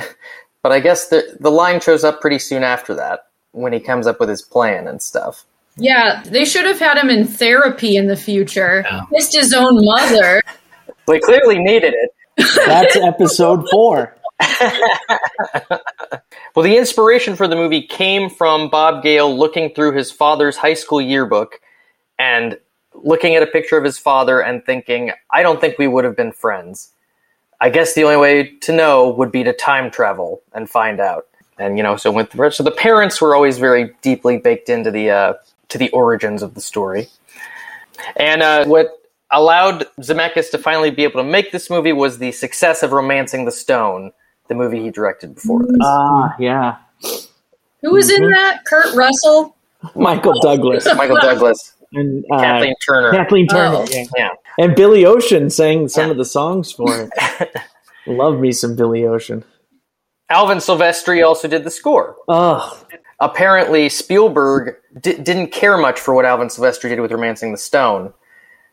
but 0.66 0.72
I 0.72 0.80
guess 0.80 1.10
the 1.10 1.36
the 1.38 1.52
line 1.52 1.78
shows 1.78 2.02
up 2.02 2.20
pretty 2.20 2.40
soon 2.40 2.64
after 2.64 2.92
that 2.94 3.28
when 3.52 3.72
he 3.72 3.78
comes 3.78 4.08
up 4.08 4.18
with 4.18 4.28
his 4.28 4.42
plan 4.42 4.88
and 4.88 5.00
stuff. 5.00 5.44
Yeah, 5.76 6.24
they 6.26 6.44
should 6.44 6.64
have 6.64 6.80
had 6.80 6.98
him 6.98 7.08
in 7.08 7.24
therapy 7.24 7.94
in 7.94 8.08
the 8.08 8.16
future. 8.16 8.84
Yeah. 8.84 9.02
Kissed 9.14 9.36
his 9.36 9.54
own 9.54 9.84
mother. 9.84 10.42
They 11.06 11.20
clearly 11.20 11.60
needed 11.60 11.94
it. 11.94 12.10
That's 12.66 12.96
episode 12.96 13.64
four. 13.70 14.16
Well, 16.56 16.64
the 16.64 16.78
inspiration 16.78 17.36
for 17.36 17.46
the 17.46 17.54
movie 17.54 17.82
came 17.82 18.30
from 18.30 18.70
Bob 18.70 19.02
Gale 19.02 19.32
looking 19.36 19.74
through 19.74 19.92
his 19.92 20.10
father's 20.10 20.56
high 20.56 20.72
school 20.72 21.02
yearbook 21.02 21.60
and 22.18 22.58
looking 22.94 23.34
at 23.34 23.42
a 23.42 23.46
picture 23.46 23.76
of 23.76 23.84
his 23.84 23.98
father 23.98 24.42
and 24.42 24.64
thinking, 24.64 25.12
I 25.30 25.42
don't 25.42 25.60
think 25.60 25.78
we 25.78 25.86
would 25.86 26.04
have 26.04 26.16
been 26.16 26.32
friends. 26.32 26.92
I 27.60 27.70
guess 27.70 27.94
the 27.94 28.04
only 28.04 28.16
way 28.18 28.50
to 28.62 28.72
know 28.72 29.08
would 29.10 29.32
be 29.32 29.42
to 29.44 29.52
time 29.52 29.90
travel 29.90 30.42
and 30.52 30.68
find 30.68 31.00
out. 31.00 31.26
And 31.58 31.76
you 31.78 31.82
know, 31.82 31.96
so 31.96 32.12
with 32.12 32.30
the, 32.30 32.50
so 32.50 32.62
the 32.62 32.70
parents 32.70 33.20
were 33.20 33.34
always 33.34 33.58
very 33.58 33.94
deeply 34.02 34.36
baked 34.38 34.68
into 34.68 34.90
the 34.90 35.10
uh, 35.10 35.34
to 35.68 35.78
the 35.78 35.88
origins 35.90 36.42
of 36.42 36.54
the 36.54 36.60
story. 36.60 37.08
And 38.16 38.42
uh, 38.42 38.66
what 38.66 38.88
allowed 39.30 39.86
Zemeckis 40.00 40.50
to 40.50 40.58
finally 40.58 40.90
be 40.90 41.02
able 41.04 41.22
to 41.22 41.28
make 41.28 41.52
this 41.52 41.70
movie 41.70 41.92
was 41.94 42.18
the 42.18 42.32
success 42.32 42.82
of 42.82 42.92
*Romancing 42.92 43.46
the 43.46 43.50
Stone*, 43.52 44.12
the 44.48 44.54
movie 44.54 44.82
he 44.82 44.90
directed 44.90 45.34
before 45.34 45.62
this. 45.62 45.78
Ah, 45.82 46.34
yeah. 46.38 46.76
Who 47.80 47.92
was 47.92 48.10
in 48.10 48.30
that? 48.30 48.64
Kurt 48.66 48.94
Russell. 48.94 49.56
Michael 49.94 50.38
Douglas 50.40 50.84
Michael 50.96 51.18
Douglas, 51.20 51.74
and 51.92 52.24
uh, 52.32 52.38
Kathleen 52.38 52.74
Turner. 52.86 53.12
Kathleen 53.12 53.46
Turner, 53.46 53.76
Oh. 53.76 53.86
yeah. 53.90 54.04
Yeah. 54.16 54.28
And 54.58 54.74
Billy 54.74 55.04
Ocean 55.04 55.50
sang 55.50 55.88
some 55.88 56.10
of 56.10 56.16
the 56.16 56.24
songs 56.24 56.72
for 56.72 57.10
it. 57.10 57.54
Love 58.06 58.38
me 58.38 58.52
some 58.52 58.76
Billy 58.76 59.04
Ocean. 59.04 59.44
Alan 60.28 60.58
Silvestri 60.58 61.24
also 61.24 61.46
did 61.46 61.64
the 61.64 61.70
score. 61.70 62.16
Oh, 62.28 62.84
apparently 63.20 63.88
Spielberg 63.88 64.76
di- 65.00 65.18
didn't 65.18 65.48
care 65.52 65.76
much 65.76 66.00
for 66.00 66.14
what 66.14 66.24
Alan 66.24 66.48
Silvestri 66.48 66.88
did 66.88 67.00
with 67.00 67.12
*Romancing 67.12 67.52
the 67.52 67.58
Stone*, 67.58 68.12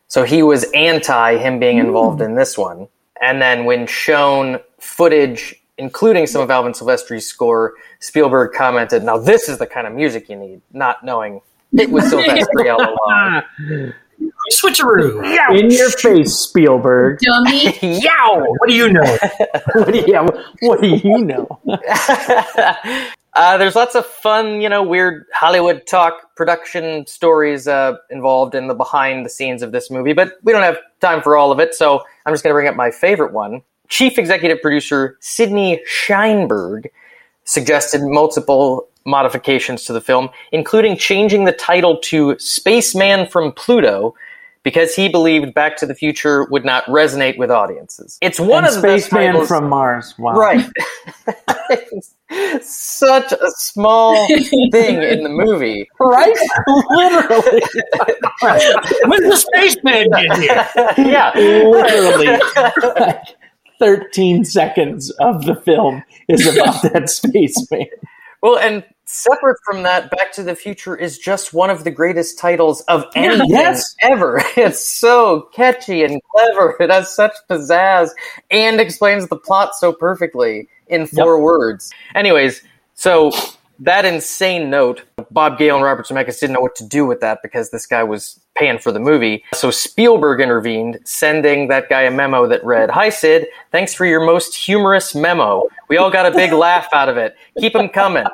so 0.08 0.24
he 0.24 0.42
was 0.42 0.64
anti 0.72 1.36
him 1.36 1.58
being 1.58 1.78
involved 1.78 2.20
hmm. 2.20 2.26
in 2.26 2.34
this 2.34 2.58
one. 2.58 2.88
And 3.20 3.40
then 3.40 3.64
when 3.64 3.86
shown 3.86 4.58
footage, 4.78 5.54
including 5.78 6.26
some 6.26 6.42
of 6.42 6.50
Alan 6.50 6.72
Silvestri's 6.72 7.26
score, 7.26 7.74
Spielberg 8.00 8.52
commented, 8.52 9.04
"Now 9.04 9.18
this 9.18 9.48
is 9.48 9.58
the 9.58 9.66
kind 9.66 9.86
of 9.86 9.92
music 9.92 10.28
you 10.28 10.36
need," 10.36 10.60
not 10.72 11.04
knowing 11.04 11.40
it 11.72 11.90
was 11.90 12.04
Silvestri 12.12 12.72
all 12.72 12.80
along. 12.80 13.92
Switcheroo. 14.52 15.58
in 15.58 15.70
your 15.70 15.90
face, 15.90 16.34
Spielberg. 16.34 17.18
Dummy. 17.20 17.78
Yow! 18.00 18.44
What 18.58 18.68
do 18.68 18.74
you 18.74 18.92
know? 18.92 19.18
what, 19.74 19.92
do 19.92 19.98
you, 19.98 20.04
yeah, 20.06 20.28
what 20.60 20.80
do 20.80 20.88
you 20.88 21.24
know? 21.24 21.60
uh, 23.34 23.56
there's 23.56 23.74
lots 23.74 23.94
of 23.94 24.06
fun, 24.06 24.60
you 24.60 24.68
know, 24.68 24.82
weird 24.82 25.24
Hollywood 25.34 25.86
talk 25.86 26.34
production 26.36 27.06
stories 27.06 27.66
uh, 27.66 27.94
involved 28.10 28.54
in 28.54 28.66
the 28.66 28.74
behind 28.74 29.24
the 29.24 29.30
scenes 29.30 29.62
of 29.62 29.72
this 29.72 29.90
movie, 29.90 30.12
but 30.12 30.32
we 30.42 30.52
don't 30.52 30.62
have 30.62 30.78
time 31.00 31.22
for 31.22 31.36
all 31.36 31.50
of 31.50 31.58
it, 31.58 31.74
so 31.74 32.02
I'm 32.26 32.32
just 32.32 32.44
going 32.44 32.52
to 32.52 32.54
bring 32.54 32.68
up 32.68 32.76
my 32.76 32.90
favorite 32.90 33.32
one. 33.32 33.62
Chief 33.88 34.18
executive 34.18 34.60
producer 34.60 35.16
Sidney 35.20 35.82
Sheinberg 35.88 36.86
suggested 37.44 38.02
multiple 38.02 38.88
modifications 39.04 39.84
to 39.84 39.92
the 39.92 40.00
film, 40.00 40.30
including 40.52 40.96
changing 40.96 41.44
the 41.44 41.52
title 41.52 41.98
to 42.04 42.36
Spaceman 42.38 43.26
from 43.28 43.52
Pluto. 43.52 44.14
Because 44.62 44.94
he 44.94 45.10
believed 45.10 45.52
Back 45.52 45.76
to 45.76 45.84
the 45.84 45.94
Future 45.94 46.44
would 46.44 46.64
not 46.64 46.86
resonate 46.86 47.36
with 47.36 47.50
audiences. 47.50 48.16
It's 48.22 48.40
one 48.40 48.64
and 48.64 48.74
of 48.74 48.80
the 48.80 48.98
Spaceman 48.98 49.46
from 49.46 49.68
Mars. 49.68 50.14
Wow. 50.16 50.32
Right. 50.36 50.66
Such 52.62 53.32
a 53.32 53.50
small 53.56 54.26
thing 54.26 55.02
in 55.02 55.22
the 55.22 55.28
movie. 55.28 55.88
Right? 56.00 56.34
Literally. 56.90 57.62
When's 59.04 59.28
the 59.28 59.36
spaceman 59.36 60.08
get 60.10 60.38
here? 60.38 61.06
yeah. 61.06 61.32
Literally. 61.34 62.38
Like 62.96 63.36
13 63.78 64.44
seconds 64.44 65.10
of 65.20 65.44
the 65.44 65.54
film 65.56 66.02
is 66.28 66.46
about 66.46 66.82
that 66.82 67.10
spaceman. 67.10 67.86
Well, 68.42 68.58
and 68.58 68.84
separate 69.06 69.58
from 69.64 69.82
that, 69.82 70.10
Back 70.10 70.32
to 70.32 70.42
the 70.42 70.54
Future 70.56 70.96
is 70.96 71.18
just 71.18 71.52
one 71.52 71.70
of 71.70 71.84
the 71.84 71.90
greatest 71.90 72.38
titles 72.38 72.80
of 72.82 73.04
anything 73.14 73.46
Yes. 73.48 73.94
ever. 74.02 74.42
It's 74.56 74.80
so 74.86 75.42
catchy 75.52 76.04
and 76.04 76.20
clever. 76.34 76.76
It 76.80 76.90
has 76.90 77.14
such 77.14 77.32
pizzazz 77.50 78.10
and 78.50 78.80
explains 78.80 79.28
the 79.28 79.36
plot 79.36 79.74
so 79.74 79.92
perfectly 79.92 80.68
in 80.88 81.06
four 81.06 81.40
words. 81.42 81.92
Anyways, 82.14 82.62
so 82.94 83.32
that 83.80 84.04
insane 84.04 84.70
note, 84.70 85.02
Bob 85.30 85.58
Gale 85.58 85.74
and 85.76 85.84
Robert 85.84 86.06
Zemeckis 86.06 86.38
didn't 86.38 86.54
know 86.54 86.60
what 86.60 86.76
to 86.76 86.86
do 86.86 87.04
with 87.04 87.20
that 87.20 87.40
because 87.42 87.70
this 87.70 87.86
guy 87.86 88.04
was 88.04 88.38
paying 88.54 88.78
for 88.78 88.92
the 88.92 89.00
movie. 89.00 89.42
So 89.52 89.70
Spielberg 89.72 90.40
intervened, 90.40 91.00
sending 91.04 91.66
that 91.68 91.88
guy 91.88 92.02
a 92.02 92.10
memo 92.10 92.46
that 92.46 92.64
read, 92.64 92.88
Hi 92.90 93.08
Sid, 93.08 93.48
thanks 93.72 93.92
for 93.92 94.06
your 94.06 94.24
most 94.24 94.54
humorous 94.54 95.14
memo. 95.14 95.66
We 95.88 95.96
all 95.96 96.10
got 96.10 96.24
a 96.26 96.30
big 96.30 96.52
laugh 96.66 96.86
out 96.92 97.08
of 97.08 97.16
it. 97.16 97.36
Keep 97.58 97.72
them 97.72 97.88
coming. 97.88 98.24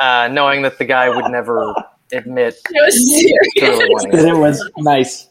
Uh, 0.00 0.28
knowing 0.32 0.62
that 0.62 0.78
the 0.78 0.84
guy 0.84 1.08
would 1.08 1.30
never 1.30 1.72
admit 2.12 2.56
It 2.70 2.84
was 2.84 3.20
serious. 3.20 3.78
really 3.80 3.88
wanting 3.90 4.12
And 4.18 4.28
it. 4.28 4.34
it 4.34 4.38
was 4.38 4.70
nice. 4.78 5.28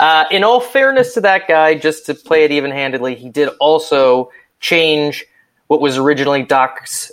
Uh, 0.00 0.24
in 0.30 0.44
all 0.44 0.60
fairness 0.60 1.14
to 1.14 1.20
that 1.22 1.48
guy, 1.48 1.74
just 1.74 2.06
to 2.06 2.14
play 2.14 2.44
it 2.44 2.50
even 2.50 2.70
handedly, 2.70 3.14
he 3.14 3.28
did 3.30 3.48
also 3.60 4.30
change 4.60 5.24
what 5.68 5.80
was 5.80 5.96
originally 5.96 6.42
Doc's 6.42 7.10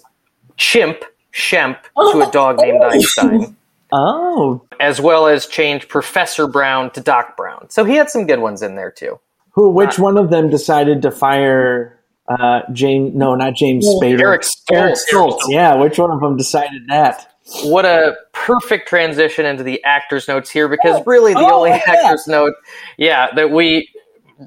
chimp, 0.58 1.04
Shemp, 1.34 1.78
to 1.98 2.28
a 2.28 2.32
dog 2.32 2.58
named 2.62 2.82
Einstein, 2.84 3.56
Oh. 3.94 4.62
as 4.80 5.00
well 5.00 5.28
as 5.28 5.46
change 5.46 5.88
Professor 5.88 6.48
Brown 6.48 6.92
to 6.92 7.02
Doc 7.02 7.38
Brown. 7.38 7.70
So 7.70 7.84
he 7.86 7.96
had 7.96 8.10
some 8.10 8.26
good 8.28 8.40
ones 8.40 8.62
in 8.62 8.76
there 8.76 8.92
too. 8.92 9.20
Who? 9.52 9.70
Which 9.70 10.00
one 10.00 10.18
of 10.18 10.30
them 10.30 10.50
decided 10.50 11.02
to 11.04 11.12
fire 11.12 11.98
uh, 12.40 12.62
James? 12.74 13.14
No, 13.16 13.36
not 13.36 13.56
James 13.56 13.86
Spader. 13.86 14.20
Eric 14.22 14.42
Stoltz. 14.42 14.72
Eric 14.72 14.96
Stoltz. 14.96 15.42
Yeah, 15.48 15.76
which 15.76 15.98
one 16.00 16.12
of 16.12 16.20
them 16.20 16.38
decided 16.38 16.88
that? 16.88 17.28
What 17.64 17.86
a 17.86 18.16
perfect 18.34 18.88
transition 18.88 19.46
into 19.46 19.64
the 19.64 19.84
actor's 19.84 20.28
notes 20.28 20.50
here, 20.50 20.70
because 20.70 21.06
really 21.06 21.34
the 21.34 21.40
Oh, 21.40 21.58
only 21.58 21.72
yeah. 21.72 21.82
actor's 21.86 22.28
note, 22.28 22.54
yeah, 22.98 23.28
that 23.36 23.52
we 23.52 23.90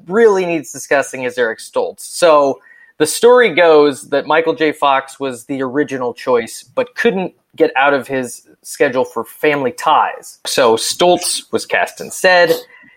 really 0.07 0.45
needs 0.45 0.71
discussing 0.71 1.23
is 1.23 1.37
Eric 1.37 1.59
Stoltz. 1.59 1.99
So 1.99 2.59
the 2.97 3.05
story 3.05 3.53
goes 3.53 4.09
that 4.09 4.25
Michael 4.25 4.55
J. 4.55 4.71
Fox 4.71 5.19
was 5.19 5.45
the 5.45 5.61
original 5.61 6.13
choice, 6.13 6.63
but 6.63 6.95
couldn't 6.95 7.33
get 7.55 7.71
out 7.75 7.93
of 7.93 8.07
his 8.07 8.47
schedule 8.63 9.05
for 9.05 9.23
family 9.23 9.71
ties. 9.71 10.39
So 10.45 10.75
Stoltz 10.75 11.51
was 11.51 11.65
cast 11.65 12.01
instead. 12.01 12.51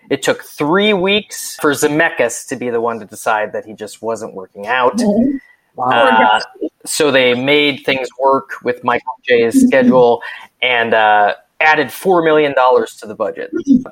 It 0.09 0.21
took 0.23 0.43
three 0.43 0.93
weeks 0.93 1.55
for 1.61 1.71
Zemeckis 1.71 2.47
to 2.47 2.55
be 2.55 2.69
the 2.69 2.81
one 2.81 2.99
to 2.99 3.05
decide 3.05 3.53
that 3.53 3.65
he 3.65 3.73
just 3.73 4.01
wasn't 4.01 4.33
working 4.33 4.65
out. 4.67 4.99
Uh, 5.77 6.39
so 6.85 7.11
they 7.11 7.33
made 7.35 7.83
things 7.85 8.07
work 8.19 8.49
with 8.63 8.83
Michael 8.83 9.13
J's 9.23 9.67
schedule 9.67 10.21
and 10.61 10.93
uh, 10.93 11.35
added 11.61 11.91
four 11.91 12.21
million 12.23 12.53
dollars 12.55 12.95
to 12.97 13.07
the 13.07 13.15
budget, 13.15 13.51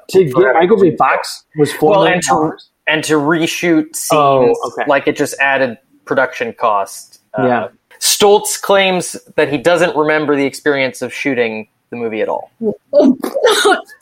To 0.10 0.24
get 0.26 0.54
Michael 0.56 0.78
J. 0.82 0.96
Fox 0.96 1.44
was 1.58 1.72
four 1.74 1.92
Well, 1.92 2.00
million 2.02 2.14
and 2.16 2.24
to- 2.24 2.30
dollars. 2.30 2.70
and 2.88 3.04
to 3.06 3.14
reshoot 3.14 3.96
scenes, 3.96 4.10
Oh, 4.12 4.56
okay. 4.68 4.84
like 4.88 5.08
it 5.08 5.16
just 5.16 5.36
added 5.40 5.78
production 6.06 6.52
cost. 6.54 7.22
Uh, 7.38 7.44
Yeah. 7.46 7.68
Stoltz 8.00 8.62
claims 8.62 9.14
that 9.36 9.50
he 9.50 9.58
doesn't 9.58 9.96
remember 9.96 10.36
the 10.36 10.46
experience 10.46 11.02
of 11.02 11.14
shooting 11.14 11.68
the 11.90 11.96
movie 11.96 12.22
at 12.22 12.30
all. 12.30 12.52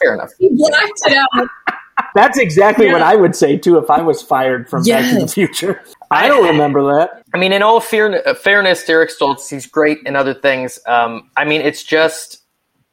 Fair 0.01 0.13
enough. 0.15 0.31
he 0.39 0.49
blacked 0.51 1.01
it 1.05 1.13
out. 1.35 1.47
That's 2.13 2.37
exactly 2.37 2.91
what 2.91 3.01
I 3.01 3.15
would 3.15 3.35
say 3.35 3.57
too 3.57 3.77
if 3.77 3.89
I 3.89 4.01
was 4.01 4.21
fired 4.21 4.69
from 4.69 4.83
Back 4.83 5.13
to 5.13 5.19
the 5.21 5.27
Future. 5.27 5.81
I 6.11 6.27
don't 6.27 6.45
remember 6.45 6.83
that. 6.97 7.23
I 7.33 7.37
mean, 7.37 7.51
in 7.53 7.61
all 7.61 7.79
fair- 7.79 8.27
uh, 8.27 8.33
fairness, 8.33 8.83
to 8.85 8.91
Eric 8.93 9.09
Stoltz, 9.11 9.49
he's 9.49 9.65
great 9.65 9.99
in 10.05 10.15
other 10.15 10.33
things. 10.33 10.79
Um, 10.87 11.29
I 11.37 11.45
mean, 11.45 11.61
it's 11.61 11.83
just 11.83 12.41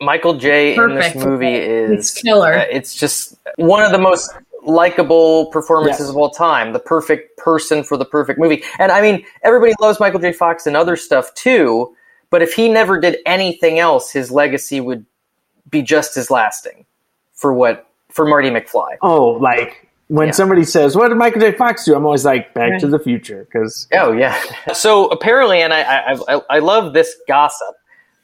Michael 0.00 0.34
J. 0.34 0.74
in 0.76 0.94
this 0.94 1.14
movie 1.16 1.54
is 1.54 1.90
It's 2.10 2.22
killer. 2.22 2.52
uh, 2.54 2.64
it's 2.70 2.94
just 2.94 3.36
one 3.56 3.82
of 3.84 3.92
the 3.92 3.98
most 3.98 4.32
likable 4.64 5.46
performances 5.46 6.00
Yes. 6.06 6.10
of 6.10 6.16
all 6.16 6.30
time. 6.30 6.72
The 6.72 6.78
perfect 6.80 7.36
person 7.38 7.82
for 7.84 7.96
the 7.96 8.04
perfect 8.04 8.38
movie. 8.38 8.62
And 8.78 8.92
I 8.92 9.00
mean, 9.02 9.24
everybody 9.42 9.74
loves 9.80 9.98
Michael 10.00 10.20
J. 10.20 10.32
Fox 10.32 10.66
and 10.66 10.76
other 10.76 10.96
stuff 10.96 11.34
too. 11.34 11.94
But 12.30 12.42
if 12.42 12.54
he 12.54 12.68
never 12.68 12.98
did 12.98 13.18
anything 13.26 13.78
else, 13.78 14.10
his 14.10 14.30
legacy 14.30 14.80
would 14.80 15.04
be 15.68 15.82
just 15.82 16.16
as 16.16 16.30
lasting 16.30 16.86
for 17.34 17.52
what 17.52 17.86
for 18.12 18.26
Marty 18.26 18.50
McFly. 18.50 18.96
Oh, 19.02 19.28
like 19.40 19.88
when 20.08 20.28
Yeah. 20.28 20.32
somebody 20.32 20.64
says, 20.64 20.96
"What 20.96 21.08
did 21.08 21.16
Michael 21.16 21.40
J. 21.40 21.52
Fox 21.52 21.84
do?" 21.84 21.94
I'm 21.94 22.04
always 22.04 22.24
like, 22.24 22.52
"Back 22.54 22.78
to 22.80 22.86
the 22.86 22.98
Future," 22.98 23.46
because 23.50 23.88
Oh 23.92 24.12
yeah. 24.12 24.38
So 24.74 25.06
apparently, 25.08 25.60
and 25.62 25.72
I, 25.72 25.82
I 25.82 26.12
I 26.36 26.40
I 26.50 26.58
love 26.58 26.92
this 26.92 27.14
gossip. 27.28 27.74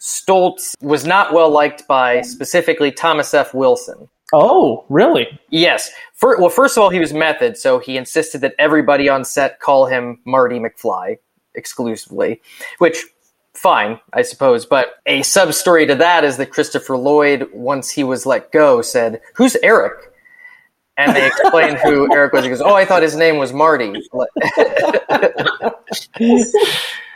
Stoltz 0.00 0.74
was 0.80 1.04
not 1.04 1.32
well 1.32 1.50
liked 1.50 1.86
by 1.88 2.20
specifically 2.22 2.92
Thomas 2.92 3.34
F. 3.34 3.52
Wilson. 3.54 4.08
oh, 4.32 4.84
really? 4.90 5.26
Yes. 5.50 5.90
For, 6.14 6.36
well, 6.38 6.50
first 6.50 6.76
of 6.76 6.82
all, 6.82 6.90
he 6.90 7.00
was 7.00 7.12
method, 7.14 7.56
so 7.56 7.78
he 7.78 7.96
insisted 7.96 8.42
that 8.42 8.54
everybody 8.58 9.08
on 9.08 9.24
set 9.24 9.58
call 9.58 9.86
him 9.86 10.20
Marty 10.26 10.58
McFly 10.60 11.16
exclusively, 11.54 12.40
which 12.78 13.04
fine, 13.58 14.00
I 14.12 14.22
suppose. 14.22 14.64
But 14.64 14.94
a 15.06 15.22
sub 15.22 15.52
story 15.52 15.86
to 15.86 15.94
that 15.96 16.24
is 16.24 16.36
that 16.36 16.50
Christopher 16.50 16.96
Lloyd, 16.96 17.48
once 17.52 17.90
he 17.90 18.04
was 18.04 18.24
let 18.26 18.52
go, 18.52 18.80
said, 18.82 19.20
"Who's 19.34 19.56
Eric?" 19.62 20.12
And 20.96 21.14
they 21.14 21.26
explained 21.26 21.78
who 21.78 22.12
Eric 22.14 22.32
was. 22.32 22.44
He 22.44 22.50
goes, 22.50 22.60
"Oh, 22.60 22.74
I 22.74 22.84
thought 22.84 23.02
his 23.02 23.16
name 23.16 23.36
was 23.38 23.52
Marty." 23.52 23.92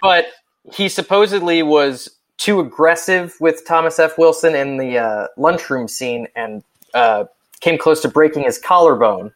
but 0.02 0.26
he 0.72 0.88
supposedly 0.88 1.62
was 1.62 2.08
too 2.38 2.60
aggressive 2.60 3.36
with 3.40 3.66
Thomas 3.66 3.98
F. 3.98 4.18
Wilson 4.18 4.54
in 4.54 4.76
the 4.76 4.98
uh, 4.98 5.26
lunchroom 5.36 5.86
scene 5.86 6.26
and 6.34 6.62
uh, 6.94 7.24
came 7.60 7.78
close 7.78 8.02
to 8.02 8.08
breaking 8.08 8.42
his 8.44 8.58
collarbone. 8.58 9.32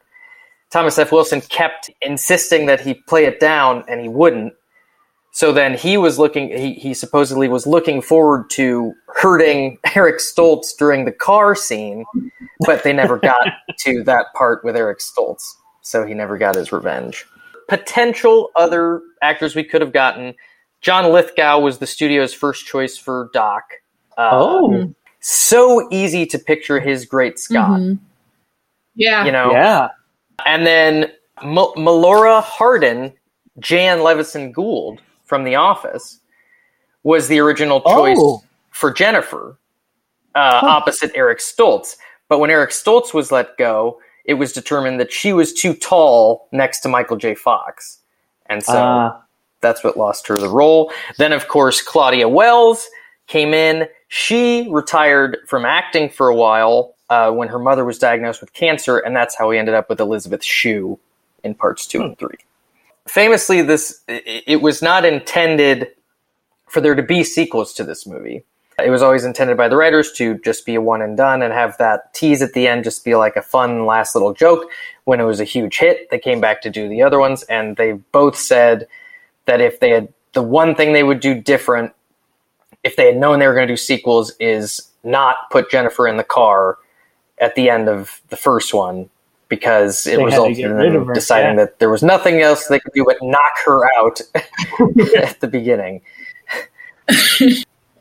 Thomas 0.70 0.98
F. 0.98 1.12
Wilson 1.12 1.40
kept 1.42 1.90
insisting 2.02 2.66
that 2.66 2.80
he 2.80 2.94
play 2.94 3.24
it 3.24 3.38
down, 3.38 3.84
and 3.88 4.00
he 4.00 4.08
wouldn't. 4.08 4.52
So 5.36 5.52
then 5.52 5.74
he 5.76 5.98
was 5.98 6.18
looking. 6.18 6.48
He, 6.48 6.72
he 6.72 6.94
supposedly 6.94 7.46
was 7.46 7.66
looking 7.66 8.00
forward 8.00 8.48
to 8.52 8.94
hurting 9.08 9.76
Eric 9.94 10.16
Stoltz 10.18 10.74
during 10.78 11.04
the 11.04 11.12
car 11.12 11.54
scene, 11.54 12.06
but 12.60 12.82
they 12.84 12.94
never 12.94 13.18
got 13.18 13.46
to 13.80 14.02
that 14.04 14.28
part 14.34 14.64
with 14.64 14.76
Eric 14.76 14.98
Stoltz, 15.00 15.42
so 15.82 16.06
he 16.06 16.14
never 16.14 16.38
got 16.38 16.54
his 16.54 16.72
revenge. 16.72 17.26
potential 17.68 18.50
other 18.56 19.02
actors 19.20 19.54
we 19.54 19.62
could 19.62 19.82
have 19.82 19.92
gotten. 19.92 20.34
John 20.80 21.12
Lithgow 21.12 21.60
was 21.60 21.76
the 21.80 21.86
studio's 21.86 22.32
first 22.32 22.64
choice 22.64 22.96
for 22.96 23.28
Doc. 23.34 23.64
Uh, 24.16 24.30
Oh, 24.32 24.94
so 25.20 25.86
easy 25.90 26.24
to 26.24 26.38
picture 26.38 26.80
his 26.80 27.04
great 27.04 27.38
Scott. 27.38 27.78
Mhm. 27.80 27.98
Yeah. 28.94 29.26
You 29.26 29.32
know, 29.32 29.50
yeah. 29.52 29.88
and 30.46 30.64
then 30.66 31.12
M- 31.42 31.74
Melora 31.76 32.42
Hardin, 32.42 33.12
Jan 33.58 33.98
Levinson 33.98 34.50
Gould 34.50 35.02
from 35.26 35.44
The 35.44 35.54
Office, 35.56 36.20
was 37.02 37.28
the 37.28 37.38
original 37.38 37.80
choice 37.82 38.16
Oh. 38.20 38.42
for 38.70 38.90
Jennifer, 38.92 39.56
uh, 40.34 40.60
opposite 40.62 41.12
Eric 41.14 41.38
Stoltz. 41.38 41.96
But 42.28 42.38
when 42.40 42.50
Eric 42.50 42.70
Stoltz 42.70 43.14
was 43.14 43.30
let 43.30 43.56
go, 43.58 44.00
it 44.24 44.34
was 44.34 44.52
determined 44.52 44.98
that 45.00 45.12
she 45.12 45.32
was 45.32 45.52
too 45.52 45.72
tall 45.74 46.48
next 46.50 46.80
to 46.80 46.88
Michael 46.88 47.16
J. 47.16 47.34
Fox, 47.34 47.98
and 48.46 48.62
so 48.64 48.72
Uh, 48.72 49.16
that's 49.60 49.84
what 49.84 49.96
lost 49.96 50.26
her 50.26 50.36
the 50.36 50.48
role. 50.48 50.92
Then, 51.18 51.32
of 51.32 51.46
course, 51.48 51.80
Claudia 51.82 52.28
Wells 52.28 52.88
came 53.28 53.54
in. 53.54 53.88
She 54.08 54.68
retired 54.70 55.38
from 55.46 55.64
acting 55.64 56.08
for 56.10 56.28
a 56.28 56.34
while 56.34 56.94
uh, 57.08 57.30
when 57.30 57.46
her 57.48 57.58
mother 57.60 57.84
was 57.84 57.98
diagnosed 58.00 58.40
with 58.40 58.52
cancer, 58.52 58.98
and 58.98 59.14
that's 59.14 59.36
how 59.36 59.48
we 59.48 59.58
ended 59.58 59.74
up 59.74 59.88
with 59.88 60.00
Elizabeth 60.00 60.42
Shue 60.44 60.98
in 61.44 61.54
parts 61.54 61.86
two 61.86 62.02
and 62.02 62.18
three. 62.18 62.38
Famously, 63.08 63.62
this 63.62 64.02
it 64.08 64.60
was 64.60 64.82
not 64.82 65.04
intended 65.04 65.92
for 66.68 66.80
there 66.80 66.94
to 66.94 67.02
be 67.02 67.22
sequels 67.24 67.72
to 67.74 67.84
this 67.84 68.06
movie. 68.06 68.44
It 68.84 68.90
was 68.90 69.00
always 69.00 69.24
intended 69.24 69.56
by 69.56 69.68
the 69.68 69.76
writers 69.76 70.12
to 70.14 70.38
just 70.38 70.66
be 70.66 70.74
a 70.74 70.80
one 70.80 71.00
and 71.00 71.16
done 71.16 71.40
and 71.40 71.52
have 71.52 71.78
that 71.78 72.12
tease 72.12 72.42
at 72.42 72.52
the 72.52 72.68
end 72.68 72.84
just 72.84 73.04
be 73.04 73.14
like 73.14 73.36
a 73.36 73.42
fun 73.42 73.86
last 73.86 74.14
little 74.14 74.34
joke. 74.34 74.70
When 75.04 75.20
it 75.20 75.24
was 75.24 75.40
a 75.40 75.44
huge 75.44 75.78
hit, 75.78 76.10
they 76.10 76.18
came 76.18 76.40
back 76.40 76.60
to 76.62 76.70
do 76.70 76.88
the 76.88 77.02
other 77.02 77.18
ones, 77.18 77.42
and 77.44 77.76
they 77.76 77.92
both 77.92 78.36
said 78.36 78.86
that 79.46 79.60
if 79.60 79.80
they 79.80 79.90
had 79.90 80.12
the 80.34 80.42
one 80.42 80.74
thing 80.74 80.92
they 80.92 81.04
would 81.04 81.20
do 81.20 81.40
different 81.40 81.92
if 82.86 82.94
they 82.94 83.06
had 83.06 83.16
known 83.16 83.38
they 83.38 83.46
were 83.48 83.54
going 83.54 83.66
to 83.66 83.72
do 83.72 83.76
sequels 83.76 84.32
is 84.38 84.88
not 85.02 85.50
put 85.50 85.70
Jennifer 85.70 86.06
in 86.06 86.16
the 86.16 86.24
car 86.24 86.78
at 87.38 87.54
the 87.56 87.68
end 87.68 87.88
of 87.88 88.20
the 88.28 88.36
first 88.36 88.72
one 88.72 89.10
because 89.48 90.06
it 90.06 90.16
They 90.16 90.24
resulted 90.24 90.58
in 90.58 90.76
them 90.76 91.06
her, 91.06 91.14
deciding 91.14 91.58
yeah. 91.58 91.64
that 91.66 91.78
there 91.78 91.90
was 91.90 92.02
nothing 92.02 92.40
else 92.40 92.66
they 92.66 92.80
could 92.80 92.92
do 92.92 93.04
but 93.04 93.16
knock 93.22 93.52
her 93.64 93.84
out 93.98 94.20
at 95.16 95.40
the 95.40 95.48
beginning. 95.50 96.02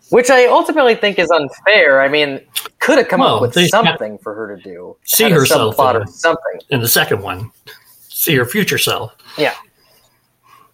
Which 0.10 0.30
I 0.30 0.46
ultimately 0.46 0.96
think 0.96 1.18
is 1.20 1.30
unfair. 1.32 2.02
I 2.02 2.08
mean, 2.08 2.40
could 2.80 2.98
have 3.00 3.08
come 3.08 3.22
Well, 3.22 3.36
up 3.36 3.42
with 3.56 3.70
something 3.70 4.18
for 4.20 4.34
her 4.36 4.56
to 4.56 4.62
do. 4.62 4.96
See 5.04 5.30
herself 5.30 5.80
in 5.80 5.96
or 5.98 6.08
something. 6.08 6.60
in 6.70 6.80
the 6.82 6.88
second 6.88 7.22
one. 7.22 7.52
See 8.08 8.36
her 8.36 8.46
future 8.46 8.78
self 8.78 9.16
Yeah. 9.38 9.54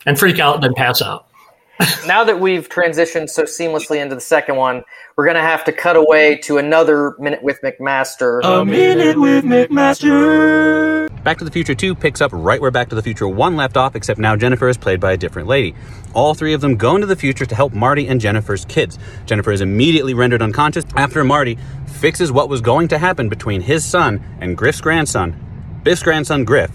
and 0.06 0.20
freak 0.20 0.40
out, 0.40 0.56
and 0.56 0.64
then 0.64 0.74
pass 0.74 1.02
out. 1.02 1.28
now 2.06 2.24
that 2.24 2.40
we've 2.40 2.68
transitioned 2.70 3.30
so 3.30 3.44
seamlessly 3.44 4.02
into 4.02 4.16
the 4.16 4.22
second 4.22 4.56
one, 4.58 4.84
we're 5.16 5.26
going 5.26 5.36
to 5.36 5.42
have 5.42 5.64
to 5.66 5.72
cut 5.72 5.96
away 5.96 6.38
to 6.38 6.58
another 6.58 7.16
minute 7.20 7.44
with 7.44 7.60
McMaster. 7.62 8.42
A 8.44 8.64
minute 8.64 9.20
with 9.20 9.44
McMaster. 9.44 11.10
Back 11.24 11.38
to 11.38 11.46
the 11.46 11.52
Future 11.52 11.76
2 11.76 11.94
picks 11.94 12.22
up 12.22 12.32
right 12.34 12.60
where 12.60 12.72
Back 12.72 12.90
to 12.90 12.96
the 12.96 13.04
Future 13.04 13.28
1 13.28 13.56
left 13.56 13.78
off, 13.78 13.96
except 13.96 14.20
now 14.20 14.36
Jennifer 14.36 14.68
is 14.68 14.78
played 14.78 15.00
by 15.00 15.12
a 15.12 15.18
different 15.18 15.48
lady. 15.48 15.76
All 16.14 16.34
three 16.34 16.54
of 16.54 16.62
them 16.62 16.76
go 16.76 16.96
into 16.96 17.08
the 17.08 17.16
future 17.16 17.46
to 17.46 17.56
help 17.56 17.74
Marty 17.74 18.08
and 18.08 18.20
Jennifer's 18.20 18.66
kids. 18.66 18.98
Jennifer 19.26 19.52
is 19.52 19.62
immediately 19.62 20.14
rendered 20.14 20.42
unconscious 20.42 20.86
after 20.96 21.24
Marty 21.24 21.58
fixes 21.86 22.32
what 22.32 22.50
was 22.50 22.62
going 22.62 22.88
to 22.88 22.98
happen 22.98 23.30
between 23.30 23.62
his 23.62 23.86
son 23.86 24.24
and 24.40 24.58
Griff's 24.58 24.82
grandson, 24.82 25.80
Biff's 25.84 26.02
grandson 26.02 26.44
Griff. 26.44 26.72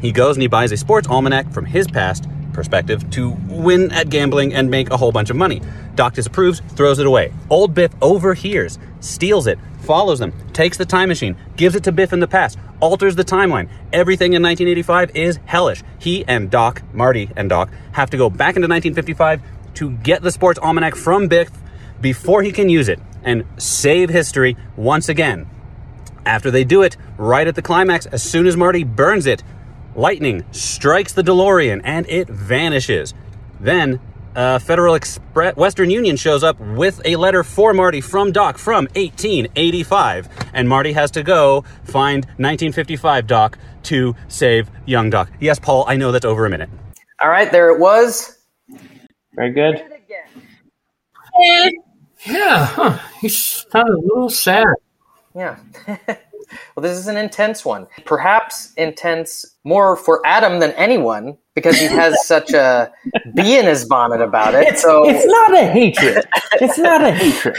He 0.00 0.12
goes 0.12 0.36
and 0.36 0.42
he 0.42 0.48
buys 0.48 0.72
a 0.72 0.76
sports 0.76 1.08
almanac 1.08 1.52
from 1.52 1.64
his 1.64 1.88
past 1.88 2.28
perspective 2.52 3.08
to 3.10 3.30
win 3.48 3.90
at 3.92 4.10
gambling 4.10 4.54
and 4.54 4.70
make 4.70 4.90
a 4.90 4.96
whole 4.96 5.12
bunch 5.12 5.30
of 5.30 5.36
money. 5.36 5.60
Doc 5.94 6.14
disapproves, 6.14 6.60
throws 6.70 6.98
it 6.98 7.06
away. 7.06 7.32
Old 7.50 7.74
Biff 7.74 7.92
overhears, 8.00 8.78
steals 9.00 9.46
it, 9.46 9.58
follows 9.80 10.18
them, 10.18 10.32
takes 10.52 10.76
the 10.76 10.84
time 10.84 11.08
machine, 11.08 11.36
gives 11.56 11.74
it 11.74 11.84
to 11.84 11.92
Biff 11.92 12.12
in 12.12 12.20
the 12.20 12.28
past, 12.28 12.58
alters 12.80 13.16
the 13.16 13.24
timeline. 13.24 13.68
Everything 13.92 14.32
in 14.32 14.42
1985 14.42 15.16
is 15.16 15.38
hellish. 15.44 15.82
He 15.98 16.24
and 16.26 16.50
Doc, 16.50 16.82
Marty 16.92 17.30
and 17.36 17.48
Doc, 17.48 17.70
have 17.92 18.10
to 18.10 18.16
go 18.16 18.30
back 18.30 18.56
into 18.56 18.68
1955 18.68 19.42
to 19.74 19.90
get 19.90 20.22
the 20.22 20.30
sports 20.30 20.58
almanac 20.58 20.94
from 20.94 21.28
Biff 21.28 21.50
before 22.00 22.42
he 22.42 22.52
can 22.52 22.68
use 22.68 22.88
it 22.88 23.00
and 23.24 23.44
save 23.56 24.10
history 24.10 24.56
once 24.76 25.08
again. 25.08 25.48
After 26.24 26.50
they 26.50 26.64
do 26.64 26.82
it, 26.82 26.96
right 27.16 27.46
at 27.46 27.54
the 27.54 27.62
climax, 27.62 28.06
as 28.06 28.22
soon 28.22 28.46
as 28.46 28.56
Marty 28.56 28.84
burns 28.84 29.26
it, 29.26 29.42
lightning 29.94 30.44
strikes 30.52 31.12
the 31.12 31.22
DeLorean 31.22 31.80
and 31.84 32.06
it 32.08 32.28
vanishes. 32.28 33.14
Then, 33.60 34.00
uh, 34.34 34.58
Federal 34.58 34.94
Express 34.94 35.56
Western 35.56 35.90
Union 35.90 36.16
shows 36.16 36.42
up 36.42 36.58
with 36.60 37.00
a 37.04 37.16
letter 37.16 37.42
for 37.42 37.72
Marty 37.74 38.00
from 38.00 38.32
Doc 38.32 38.58
from 38.58 38.86
1885, 38.96 40.28
and 40.54 40.68
Marty 40.68 40.92
has 40.92 41.10
to 41.12 41.22
go 41.22 41.62
find 41.84 42.24
1955 42.24 43.26
Doc 43.26 43.58
to 43.84 44.16
save 44.28 44.70
young 44.86 45.10
Doc. 45.10 45.30
Yes, 45.40 45.58
Paul, 45.58 45.84
I 45.86 45.96
know 45.96 46.12
that's 46.12 46.24
over 46.24 46.46
a 46.46 46.50
minute. 46.50 46.70
All 47.22 47.28
right, 47.28 47.50
there 47.52 47.70
it 47.70 47.78
was. 47.78 48.38
very 49.34 49.52
good. 49.52 49.82
Yeah, 52.24 52.66
huh. 52.66 52.98
he 53.20 53.28
sounded 53.28 53.94
a 53.94 54.00
little 54.00 54.30
sad. 54.30 54.66
Yeah. 55.34 55.58
well, 56.76 56.82
this 56.82 56.96
is 56.96 57.06
an 57.08 57.16
intense 57.16 57.64
one. 57.64 57.86
Perhaps 58.04 58.72
intense 58.74 59.44
more 59.64 59.96
for 59.96 60.20
Adam 60.26 60.60
than 60.60 60.72
anyone 60.72 61.36
because 61.54 61.78
he 61.78 61.86
has 61.86 62.26
such 62.26 62.52
a 62.52 62.92
bee 63.34 63.58
in 63.58 63.66
his 63.66 63.84
bonnet 63.84 64.20
about 64.20 64.54
it. 64.54 64.78
So, 64.78 65.08
It's 65.08 65.26
not 65.26 65.54
a 65.54 65.66
hatred. 65.66 66.24
It's 66.54 66.78
not 66.78 67.02
a 67.02 67.12
hatred. 67.12 67.56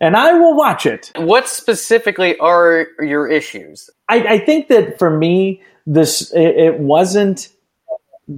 And 0.00 0.16
I 0.16 0.32
will 0.34 0.56
watch 0.56 0.86
it. 0.86 1.12
what 1.16 1.48
specifically 1.48 2.36
are 2.38 2.88
your 3.00 3.26
issues? 3.28 3.88
I, 4.08 4.34
I 4.34 4.38
think 4.38 4.68
that 4.68 4.98
for 4.98 5.08
me, 5.10 5.62
this 5.86 6.32
it, 6.32 6.56
it 6.56 6.78
wasn't 6.80 7.48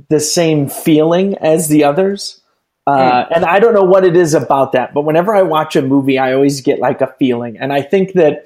the 0.09 0.21
same 0.21 0.69
feeling 0.69 1.37
as 1.39 1.69
the 1.69 1.85
others. 1.85 2.41
Uh, 2.89 3.25
and 3.35 3.45
I 3.45 3.59
don't 3.59 3.75
know 3.75 3.83
what 3.83 4.05
it 4.05 4.17
is 4.17 4.33
about 4.33 4.71
that, 4.73 4.95
but 4.95 5.03
whenever 5.03 5.35
I 5.35 5.43
watch 5.43 5.75
a 5.75 5.83
movie, 5.83 6.19
I 6.19 6.33
always 6.33 6.61
get 6.61 6.79
like 6.79 7.01
a 7.01 7.13
feeling. 7.19 7.59
And 7.59 7.73
I 7.73 7.83
think 7.83 8.13
that 8.13 8.45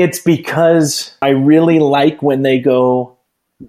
it's 0.00 0.18
because 0.18 1.14
I 1.22 1.28
really 1.30 1.78
like 1.78 2.22
when 2.22 2.42
they 2.42 2.58
go 2.58 3.16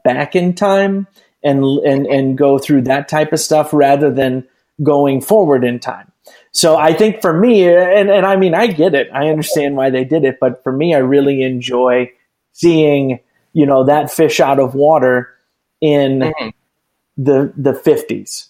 back 0.03 0.35
in 0.35 0.53
time 0.53 1.07
and 1.43 1.63
and 1.79 2.05
and 2.07 2.37
go 2.37 2.57
through 2.57 2.83
that 2.83 3.07
type 3.09 3.33
of 3.33 3.39
stuff 3.39 3.73
rather 3.73 4.09
than 4.11 4.47
going 4.81 5.21
forward 5.21 5.63
in 5.63 5.79
time. 5.79 6.11
So 6.53 6.77
I 6.77 6.93
think 6.93 7.21
for 7.21 7.33
me, 7.33 7.67
and, 7.67 8.09
and 8.09 8.25
I 8.25 8.35
mean, 8.35 8.53
I 8.53 8.67
get 8.67 8.93
it. 8.93 9.09
I 9.13 9.29
understand 9.29 9.75
why 9.75 9.89
they 9.89 10.03
did 10.03 10.23
it, 10.23 10.37
but 10.39 10.63
for 10.63 10.71
me, 10.71 10.93
I 10.93 10.99
really 10.99 11.41
enjoy 11.43 12.11
seeing, 12.53 13.19
you 13.53 13.65
know, 13.65 13.85
that 13.85 14.11
fish 14.11 14.39
out 14.39 14.59
of 14.59 14.75
water 14.75 15.29
in 15.81 16.19
Mhm. 16.19 16.53
the 17.17 17.53
the 17.57 17.73
fifties 17.73 18.49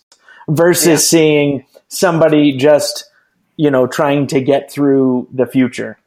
versus 0.49 0.87
Yeah. 0.87 0.95
seeing 0.97 1.65
somebody 1.87 2.57
just, 2.57 3.05
you 3.57 3.69
know, 3.71 3.87
trying 3.87 4.27
to 4.27 4.41
get 4.41 4.71
through 4.71 5.27
the 5.33 5.45
future. 5.45 5.97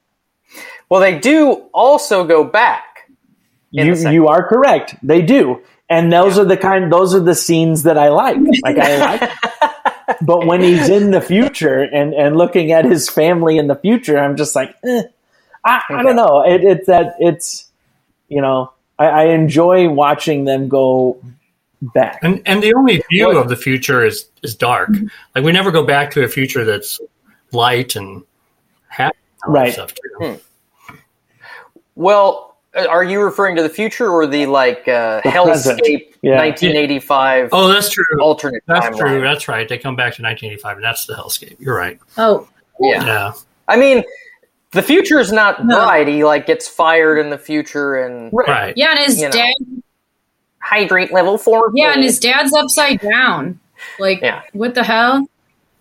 Well, 0.88 1.00
they 1.00 1.18
do 1.18 1.52
also 1.72 2.24
go 2.26 2.44
back. 2.44 3.10
You 3.70 3.94
you 4.10 4.28
are 4.28 4.46
correct. 4.46 4.94
They 5.02 5.22
do. 5.22 5.60
And 5.90 6.12
those 6.12 6.38
are 6.38 6.44
the 6.44 6.56
kind 6.56 6.92
those 6.92 7.14
are 7.14 7.20
the 7.20 7.34
scenes 7.34 7.82
that 7.82 7.98
I 7.98 8.08
like. 8.08 8.36
Like 8.62 8.78
I 8.78 9.18
like 9.18 9.32
but 10.22 10.46
when 10.46 10.60
he's 10.62 10.88
in 10.88 11.10
the 11.10 11.20
future 11.20 11.82
and, 11.82 12.14
and 12.14 12.36
looking 12.36 12.72
at 12.72 12.84
his 12.84 13.08
family 13.10 13.58
in 13.58 13.66
the 13.66 13.74
future, 13.74 14.18
I'm 14.18 14.36
just 14.36 14.54
like, 14.54 14.74
eh, 14.84 15.02
I, 15.64 15.82
I 15.90 16.02
don't 16.02 16.16
know. 16.16 16.42
It, 16.46 16.62
it's 16.62 16.86
that 16.86 17.14
it's, 17.18 17.68
you 18.28 18.40
know, 18.40 18.72
I, 18.98 19.06
I 19.06 19.24
enjoy 19.28 19.88
watching 19.88 20.44
them 20.44 20.68
go 20.68 21.20
back. 21.82 22.20
And 22.22 22.40
and 22.46 22.62
the 22.62 22.74
only 22.74 23.02
view 23.10 23.26
What- 23.26 23.36
of 23.38 23.48
the 23.48 23.56
future 23.56 24.04
is 24.04 24.26
is 24.42 24.54
dark. 24.54 24.90
Like 25.34 25.44
we 25.44 25.52
never 25.52 25.70
go 25.72 25.84
back 25.84 26.12
to 26.12 26.22
a 26.22 26.28
future 26.28 26.64
that's 26.64 27.00
light 27.52 27.96
and 27.96 28.22
happy. 28.88 29.16
and 29.42 29.48
all 29.48 29.54
that 29.54 29.60
Right. 29.60 29.72
Stuff 29.72 29.94
too. 30.20 30.38
Well, 31.96 32.56
uh, 32.74 32.86
are 32.88 33.04
you 33.04 33.20
referring 33.20 33.56
to 33.56 33.62
the 33.62 33.68
future 33.68 34.10
or 34.10 34.26
the 34.26 34.46
like 34.46 34.86
uh, 34.88 35.20
The 35.24 35.30
present. 35.30 35.80
hellscape 35.80 36.14
Yeah. 36.22 36.36
1985 36.38 37.50
Oh, 37.52 37.68
that's 37.68 37.90
true. 37.90 38.04
alternate 38.20 38.62
That's 38.66 38.86
timeline? 38.86 38.98
true. 38.98 39.20
That's 39.20 39.48
right. 39.48 39.68
They 39.68 39.78
come 39.78 39.94
back 39.96 40.14
to 40.16 40.22
1985, 40.22 40.76
and 40.78 40.84
that's 40.84 41.06
the 41.06 41.14
hellscape. 41.14 41.56
You're 41.60 41.76
right. 41.76 41.98
Oh, 42.18 42.48
Yeah. 42.80 43.04
Yeah. 43.04 43.32
I 43.68 43.76
mean, 43.76 44.02
the 44.72 44.82
future 44.82 45.20
is 45.20 45.30
not 45.32 45.64
No. 45.64 45.76
bright. 45.76 46.08
He 46.08 46.24
like 46.24 46.46
gets 46.46 46.66
fired 46.68 47.18
in 47.18 47.30
the 47.30 47.38
future 47.38 47.94
and 47.96 48.30
Right. 48.32 48.74
yeah, 48.76 48.90
and 48.90 48.98
his 48.98 49.20
You 49.20 49.26
know. 49.28 49.32
dad. 49.32 49.54
hydrate 50.60 51.12
level 51.12 51.36
four. 51.38 51.70
Yeah, 51.74 51.92
and 51.92 52.02
his 52.02 52.18
dad's 52.18 52.52
upside 52.54 52.98
down. 53.00 53.60
Like, 53.98 54.20
Yeah. 54.22 54.40
what 54.54 54.74
the 54.74 54.82
hell? 54.82 55.26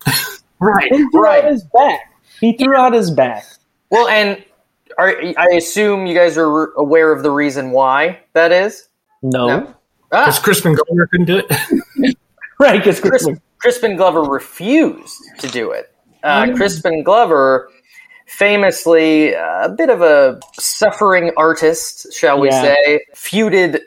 Right. 0.60 0.90
He 0.92 0.98
threw 1.10 1.22
Right. 1.22 1.44
out 1.44 1.50
his 1.50 1.64
back. 1.64 2.12
He 2.40 2.52
threw 2.56 2.76
out 2.76 2.92
his 2.94 3.10
back. 3.10 3.44
Well, 3.90 4.08
and 4.08 4.42
are, 4.98 5.14
I 5.36 5.46
assume 5.56 6.06
you 6.06 6.14
guys 6.14 6.36
are 6.38 6.72
aware 6.74 7.12
of 7.12 7.22
the 7.22 7.30
reason 7.30 7.70
why 7.70 8.20
that 8.32 8.52
is. 8.52 8.88
No. 9.22 9.46
No. 9.46 9.60
Because 10.10 10.38
Ah, 10.38 10.42
Crispin 10.42 10.74
Glover 10.74 11.06
couldn't 11.08 11.26
do 11.26 11.38
it. 11.38 12.16
right? 12.60 12.78
Because 12.78 13.00
Chris, 13.00 13.26
Crispin 13.58 13.96
Glover 13.96 14.22
refused 14.22 15.16
to 15.40 15.48
do 15.48 15.70
it. 15.72 15.92
Uh, 16.22 16.54
Crispin 16.54 17.02
Glover, 17.02 17.68
famously 18.26 19.34
uh, 19.34 19.64
a 19.66 19.68
bit 19.68 19.90
of 19.90 20.02
a 20.02 20.40
suffering 20.58 21.32
artist, 21.36 22.12
shall 22.12 22.38
we 22.40 22.48
Yeah. 22.48 22.62
say, 22.62 23.00
feuded 23.14 23.80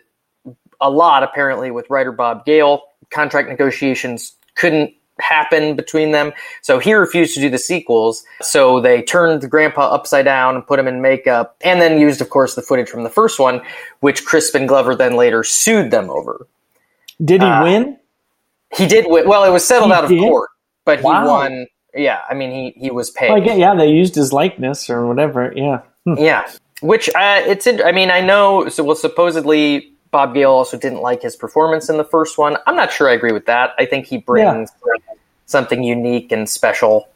a 0.82 0.90
lot 0.90 1.24
apparently 1.24 1.72
with 1.72 1.90
writer 1.90 2.12
Bob 2.12 2.46
Gale. 2.46 2.82
Contract 3.10 3.48
negotiations 3.50 4.36
couldn't 4.56 4.92
happen 5.20 5.76
between 5.76 6.12
them, 6.12 6.34
so 6.62 6.80
he 6.80 6.94
refused 6.94 7.34
to 7.36 7.42
do 7.42 7.50
the 7.50 7.58
sequels. 7.58 8.24
So 8.42 8.80
they 8.80 9.02
turned 9.02 9.50
grandpa 9.50 9.90
upside 9.94 10.26
down 10.26 10.56
and 10.56 10.66
put 10.66 10.80
him 10.80 10.88
in 10.88 11.02
makeup, 11.02 11.56
and 11.62 11.82
then 11.82 12.00
used, 12.00 12.22
of 12.22 12.30
course, 12.30 12.56
the 12.56 12.62
footage 12.62 12.90
from 12.90 13.04
the 13.04 13.10
first 13.10 13.40
one, 13.40 13.62
which 14.02 14.26
Crispin 14.26 14.68
Glover 14.68 14.96
then 14.96 15.16
later 15.16 15.44
sued 15.44 15.92
them 15.92 16.10
over. 16.10 16.48
Did 17.24 17.42
he 17.42 17.48
uh, 17.48 17.64
win? 17.64 17.98
He 18.76 18.88
did 18.88 19.06
win. 19.08 19.28
Well, 19.28 19.44
it 19.44 19.52
was 19.52 19.66
settled 19.66 19.92
He 19.92 19.96
out 19.98 20.04
of 20.04 20.10
did? 20.10 20.20
court, 20.20 20.50
but 20.86 21.02
Wow. 21.02 21.22
he 21.22 21.28
won. 21.28 21.68
Yeah, 21.96 22.22
I 22.30 22.34
mean, 22.36 22.52
he 22.52 22.80
he 22.80 22.92
was 22.92 23.10
paid. 23.10 23.32
Like, 23.32 23.46
yeah, 23.46 23.74
they 23.74 23.90
used 23.90 24.14
his 24.14 24.32
likeness 24.32 24.90
or 24.90 25.08
whatever. 25.08 25.52
Yeah. 25.56 25.82
Yeah, 26.06 26.48
which 26.82 27.10
uh, 27.10 27.42
it's. 27.46 27.66
I 27.68 27.92
mean, 27.92 28.12
I 28.12 28.22
know. 28.22 28.70
So, 28.70 28.84
well, 28.84 28.96
supposedly 28.96 29.92
Bob 30.12 30.34
Gale 30.34 30.52
also 30.52 30.78
didn't 30.78 31.02
like 31.02 31.22
his 31.22 31.36
performance 31.36 31.90
in 31.90 31.98
the 31.98 32.04
first 32.04 32.38
one. 32.38 32.58
I'm 32.66 32.76
not 32.76 32.92
sure 32.92 33.10
I 33.10 33.14
agree 33.14 33.32
with 33.32 33.46
that. 33.48 33.72
I 33.78 33.86
think 33.86 34.06
he 34.06 34.18
brings 34.18 34.70
something 35.46 35.84
unique 35.84 36.32
and 36.32 36.50
special 36.50 37.10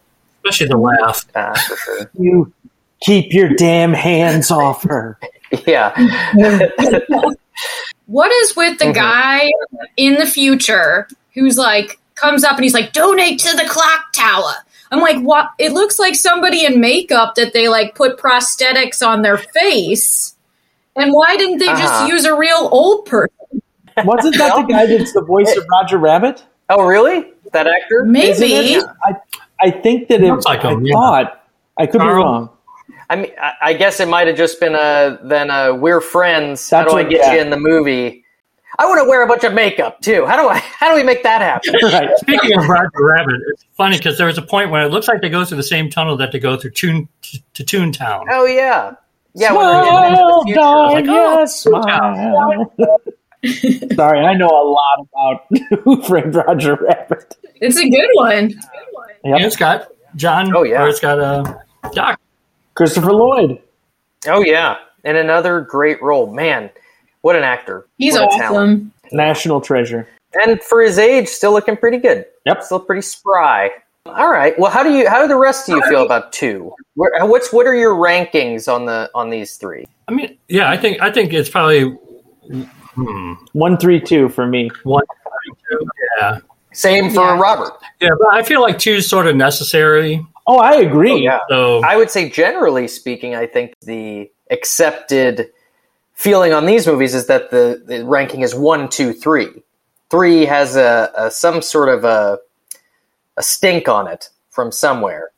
Especially 0.43 0.67
the 0.67 0.77
laugh. 0.77 1.25
uh, 1.35 1.53
for 1.53 1.77
sure. 1.77 2.11
You 2.19 2.53
keep 3.01 3.33
your 3.33 3.49
damn 3.49 3.93
hands 3.93 4.51
off 4.51 4.83
her. 4.83 5.17
Yeah, 5.67 5.91
What 8.05 8.31
is 8.31 8.55
with 8.55 8.79
the 8.79 8.93
guy 8.93 9.49
in 9.97 10.15
the 10.15 10.25
future 10.25 11.09
who's 11.33 11.57
like 11.57 11.99
comes 12.15 12.45
up 12.45 12.55
and 12.55 12.63
he's 12.63 12.73
like, 12.73 12.93
donate 12.93 13.39
to 13.39 13.55
the 13.57 13.67
clock 13.67 14.13
tower? 14.13 14.53
I'm 14.91 15.01
like, 15.01 15.21
what? 15.21 15.49
It 15.57 15.73
looks 15.73 15.99
like 15.99 16.15
somebody 16.15 16.65
in 16.65 16.79
makeup 16.79 17.35
that 17.35 17.51
they 17.53 17.67
like 17.67 17.95
put 17.95 18.17
prosthetics 18.17 19.05
on 19.05 19.21
their 19.23 19.37
face. 19.37 20.35
And 20.95 21.11
why 21.13 21.37
didn't 21.37 21.59
they 21.59 21.67
Uh-huh. 21.67 21.77
just 21.81 22.07
use 22.11 22.25
a 22.25 22.35
real 22.35 22.69
old 22.71 23.05
person? 23.05 23.61
Wasn't 24.03 24.37
that 24.37 24.55
the 24.55 24.63
guy 24.63 24.85
that's 24.85 25.13
the 25.13 25.21
voice 25.21 25.55
of 25.55 25.65
Roger 25.71 25.97
Rabbit? 25.97 26.43
Oh, 26.69 26.85
really? 26.85 27.25
That 27.53 27.67
actor? 27.67 28.05
Maybe. 28.05 28.77
I, 29.03 29.15
I 29.61 29.71
think 29.71 30.07
that 30.07 30.21
it. 30.21 30.27
Looks 30.27 30.45
like 30.45 30.63
I 30.63 30.71
him, 30.71 30.85
yeah. 30.85 30.93
thought 30.93 31.43
I 31.77 31.85
could 31.87 31.99
be 31.99 32.05
wrong. 32.07 32.49
I 33.09 33.17
mean, 33.17 33.31
I, 33.41 33.53
I 33.61 33.73
guess 33.73 33.99
it 33.99 34.07
might 34.07 34.27
have 34.27 34.37
just 34.37 34.59
been 34.61 34.73
a 34.75 35.19
then 35.23 35.49
a 35.49 35.75
we're 35.75 35.99
friends. 35.99 36.69
How 36.69 36.83
do 36.83 36.91
I 36.95 37.03
get 37.03 37.19
yeah. 37.19 37.33
you 37.33 37.41
in 37.41 37.49
the 37.49 37.57
movie? 37.59 38.23
I 38.79 38.85
want 38.85 39.03
to 39.03 39.09
wear 39.09 39.21
a 39.21 39.27
bunch 39.27 39.43
of 39.43 39.53
makeup 39.53 39.99
too. 40.01 40.25
How 40.25 40.41
do 40.41 40.47
I? 40.47 40.57
How 40.79 40.89
do 40.89 40.95
we 40.95 41.03
make 41.03 41.23
that 41.23 41.41
happen? 41.41 41.75
Right. 41.83 42.09
Speaking 42.19 42.57
of 42.57 42.67
Roger 42.69 42.89
Rabbit, 42.99 43.35
it's 43.51 43.65
funny 43.75 43.97
because 43.97 44.17
there 44.17 44.27
was 44.27 44.37
a 44.37 44.41
point 44.41 44.71
where 44.71 44.83
it 44.83 44.91
looks 44.91 45.09
like 45.09 45.21
they 45.21 45.29
go 45.29 45.43
through 45.43 45.57
the 45.57 45.63
same 45.63 45.89
tunnel 45.89 46.15
that 46.17 46.31
they 46.31 46.39
go 46.39 46.55
through 46.55 46.71
Toon, 46.71 47.09
to, 47.23 47.39
to 47.55 47.63
Toontown. 47.65 48.27
Oh 48.29 48.45
yeah, 48.45 48.93
yeah. 49.33 49.53
when 49.53 49.65
they're 49.65 49.83
getting 49.83 50.15
Smile, 50.15 50.39
the 50.39 50.45
future. 50.45 50.59
darling, 50.59 50.95
like, 50.95 51.05
oh, 51.09 51.39
yes, 51.39 51.61
smile. 51.61 52.73
Sorry, 53.95 54.19
I 54.19 54.33
know 54.35 54.47
a 54.47 54.65
lot 54.69 55.07
about 55.13 55.79
Who 55.83 56.01
Framed 56.03 56.35
Roger 56.35 56.75
Rabbit. 56.75 57.35
It's 57.55 57.77
a 57.77 57.89
good 57.89 58.09
one. 58.13 58.53
And 59.23 59.43
it's 59.43 59.55
got 59.55 59.87
John. 60.15 60.55
Oh, 60.55 60.63
yeah. 60.63 60.83
Or 60.83 60.87
it's 60.89 60.99
got 60.99 61.19
uh, 61.19 61.43
Doc. 61.93 62.19
Christopher 62.75 63.13
Lloyd. 63.13 63.59
Oh 64.27 64.41
yeah, 64.43 64.75
and 65.03 65.17
another 65.17 65.61
great 65.61 66.01
role. 66.01 66.31
Man, 66.31 66.69
what 67.21 67.35
an 67.35 67.43
actor! 67.43 67.87
He's 67.97 68.13
What 68.13 68.33
a 68.33 68.37
talent. 68.37 68.93
awesome. 69.03 69.17
National 69.17 69.59
treasure. 69.61 70.07
and 70.43 70.61
for 70.63 70.81
his 70.81 70.97
age, 70.99 71.27
still 71.27 71.51
looking 71.53 71.75
pretty 71.75 71.97
good. 71.97 72.25
Yep. 72.45 72.63
still 72.63 72.79
pretty 72.79 73.01
spry. 73.01 73.71
All 74.05 74.31
right. 74.31 74.57
Well, 74.57 74.71
how 74.71 74.81
do 74.81 74.91
you? 74.91 75.07
How 75.07 75.21
do 75.21 75.27
the 75.27 75.37
rest 75.37 75.69
of 75.69 75.75
you 75.75 75.83
feel 75.87 76.03
about 76.03 76.33
two? 76.33 76.73
Where, 76.95 77.11
what's 77.25 77.53
what 77.53 77.67
are 77.67 77.75
your 77.75 77.93
rankings 77.93 78.71
on 78.71 78.85
the 78.85 79.11
on 79.13 79.29
these 79.29 79.57
three? 79.57 79.85
I 80.07 80.13
mean, 80.13 80.37
yeah, 80.47 80.69
I 80.69 80.77
think 80.77 80.99
I 81.01 81.11
think 81.11 81.33
it's 81.33 81.49
probably 81.49 81.91
hmm. 82.95 83.33
One, 83.53 83.77
three, 83.77 84.01
two 84.01 84.29
for 84.29 84.47
me. 84.47 84.69
one. 84.83 85.03
two, 85.69 85.87
Yeah, 86.19 86.39
Same 86.73 87.11
for 87.11 87.35
Yeah. 87.35 87.39
Robert. 87.39 87.73
yeah, 87.99 88.09
but 88.19 88.33
I 88.33 88.41
feel 88.43 88.61
like 88.61 88.79
two 88.79 88.93
is 88.93 89.09
sort 89.09 89.27
of 89.27 89.35
necessary. 89.35 90.25
Oh, 90.47 90.57
I 90.57 90.77
agree. 90.77 91.11
Oh, 91.11 91.17
yeah. 91.17 91.39
So 91.49 91.83
I 91.83 91.95
would 91.95 92.09
say, 92.09 92.27
generally 92.29 92.87
speaking, 92.87 93.35
I 93.35 93.45
think 93.45 93.75
the 93.81 94.31
accepted 94.49 95.51
feeling 96.15 96.53
on 96.53 96.65
these 96.65 96.87
movies 96.87 97.13
is 97.13 97.27
that 97.27 97.51
the, 97.51 97.81
the 97.85 98.03
ranking 98.03 98.41
is 98.41 98.55
one, 98.55 98.89
two, 98.89 99.13
three. 99.13 99.47
Three 100.09 100.45
has 100.45 100.75
a, 100.75 101.11
a 101.15 101.31
some 101.31 101.61
sort 101.61 101.87
of 101.89 102.03
a 102.03 102.39
a 103.37 103.43
stink 103.43 103.87
on 103.87 104.07
it 104.07 104.29
from 104.49 104.71
somewhere. 104.71 105.31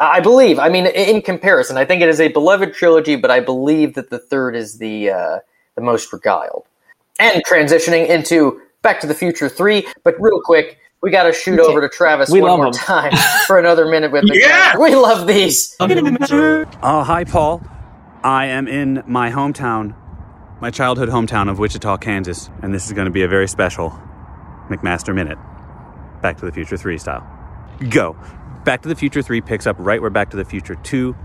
I 0.00 0.20
believe. 0.20 0.58
I 0.58 0.68
mean, 0.68 0.86
in 0.86 1.22
comparison, 1.22 1.76
I 1.76 1.84
think 1.84 2.02
it 2.02 2.08
is 2.08 2.20
a 2.20 2.28
beloved 2.28 2.72
trilogy, 2.72 3.16
but 3.16 3.30
I 3.30 3.40
believe 3.40 3.94
that 3.94 4.10
the 4.10 4.18
third 4.18 4.54
is 4.54 4.78
the 4.78 5.10
uh, 5.10 5.38
the 5.74 5.82
most 5.82 6.12
regaled. 6.12 6.66
And 7.18 7.42
transitioning 7.44 8.08
into 8.08 8.60
Back 8.82 9.00
to 9.00 9.08
the 9.08 9.14
Future 9.14 9.48
three, 9.48 9.86
but 10.04 10.14
real 10.20 10.40
quick, 10.40 10.78
we 11.02 11.10
got 11.10 11.24
to 11.24 11.32
shoot 11.32 11.58
over 11.58 11.80
to 11.80 11.88
Travis 11.88 12.30
We 12.30 12.40
one 12.40 12.50
love 12.50 12.58
more 12.58 12.66
him. 12.68 12.72
time 12.74 13.12
for 13.46 13.58
another 13.58 13.86
minute 13.86 14.12
with 14.12 14.28
the 14.28 14.38
Yeah! 14.38 14.76
We 14.78 14.94
love 14.94 15.26
these. 15.26 15.74
Oh, 16.82 17.02
hi, 17.02 17.24
Paul. 17.24 17.62
I 18.22 18.46
am 18.46 18.66
in 18.68 19.02
my 19.06 19.30
hometown, 19.30 19.94
my 20.60 20.70
childhood 20.70 21.08
hometown 21.08 21.50
of 21.50 21.58
Wichita, 21.58 21.98
Kansas, 21.98 22.50
and 22.62 22.74
this 22.74 22.86
is 22.86 22.92
going 22.92 23.04
to 23.06 23.12
be 23.12 23.22
a 23.22 23.28
very 23.28 23.48
special 23.48 23.90
McMaster 24.68 25.14
Minute. 25.14 25.38
Back 26.20 26.36
to 26.38 26.46
the 26.46 26.52
Future 26.52 26.76
3 26.76 26.98
style. 26.98 27.37
Go. 27.78 28.16
Back 28.64 28.82
to 28.82 28.88
the 28.88 28.96
Future 28.96 29.22
3 29.22 29.40
picks 29.40 29.66
up 29.66 29.76
right 29.78 30.00
where 30.00 30.10
Back 30.10 30.30
to 30.30 30.36
the 30.36 30.44
Future 30.44 30.74
2 30.74 31.16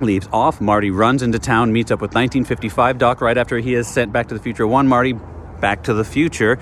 leaves 0.00 0.28
off. 0.32 0.60
Marty 0.60 0.90
runs 0.90 1.22
into 1.22 1.38
town, 1.38 1.72
meets 1.72 1.90
up 1.90 2.00
with 2.00 2.10
1955 2.10 2.98
Doc 2.98 3.20
right 3.20 3.38
after 3.38 3.58
he 3.58 3.74
is 3.74 3.86
sent 3.86 4.12
Back 4.12 4.28
to 4.28 4.34
the 4.34 4.40
Future 4.40 4.66
1. 4.66 4.88
Marty, 4.88 5.14
Back 5.60 5.84
to 5.84 5.94
the 5.94 6.04
Future. 6.04 6.58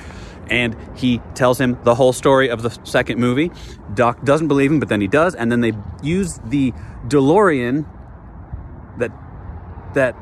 And 0.50 0.76
he 0.96 1.20
tells 1.34 1.58
him 1.58 1.78
the 1.82 1.94
whole 1.94 2.12
story 2.12 2.50
of 2.50 2.62
the 2.62 2.70
second 2.84 3.18
movie. 3.18 3.50
Doc 3.94 4.22
doesn't 4.22 4.48
believe 4.48 4.70
him, 4.70 4.80
but 4.80 4.88
then 4.88 5.00
he 5.00 5.08
does. 5.08 5.34
And 5.34 5.50
then 5.50 5.60
they 5.60 5.72
use 6.02 6.38
the 6.44 6.72
DeLorean 7.08 7.86
that 8.98 9.12
that 9.94 10.16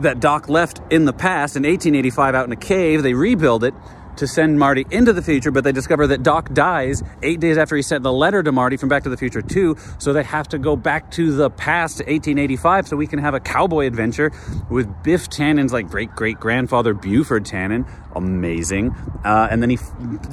that 0.00 0.20
Doc 0.20 0.48
left 0.48 0.80
in 0.90 1.06
the 1.06 1.12
past 1.12 1.56
in 1.56 1.62
1885 1.62 2.34
out 2.34 2.44
in 2.44 2.52
a 2.52 2.56
cave. 2.56 3.02
They 3.02 3.14
rebuild 3.14 3.64
it 3.64 3.72
to 4.16 4.26
send 4.26 4.58
Marty 4.58 4.86
into 4.90 5.12
the 5.12 5.22
future, 5.22 5.50
but 5.50 5.64
they 5.64 5.72
discover 5.72 6.06
that 6.08 6.22
Doc 6.22 6.52
dies 6.52 7.02
eight 7.22 7.40
days 7.40 7.58
after 7.58 7.76
he 7.76 7.82
sent 7.82 8.02
the 8.02 8.12
letter 8.12 8.42
to 8.42 8.52
Marty 8.52 8.76
from 8.76 8.88
Back 8.88 9.02
to 9.04 9.08
the 9.08 9.16
Future 9.16 9.42
2. 9.42 9.76
So 9.98 10.12
they 10.12 10.22
have 10.22 10.48
to 10.48 10.58
go 10.58 10.76
back 10.76 11.10
to 11.12 11.32
the 11.32 11.50
past 11.50 11.98
to 11.98 12.04
1885 12.04 12.88
so 12.88 12.96
we 12.96 13.06
can 13.06 13.18
have 13.18 13.34
a 13.34 13.40
cowboy 13.40 13.86
adventure 13.86 14.32
with 14.70 15.02
Biff 15.02 15.28
Tannen's 15.28 15.72
like 15.72 15.88
great 15.88 16.10
great 16.10 16.40
grandfather 16.40 16.94
Buford 16.94 17.44
Tannen. 17.44 17.88
Amazing. 18.14 18.94
Uh, 19.24 19.48
and 19.50 19.62
then 19.62 19.70
he 19.70 19.78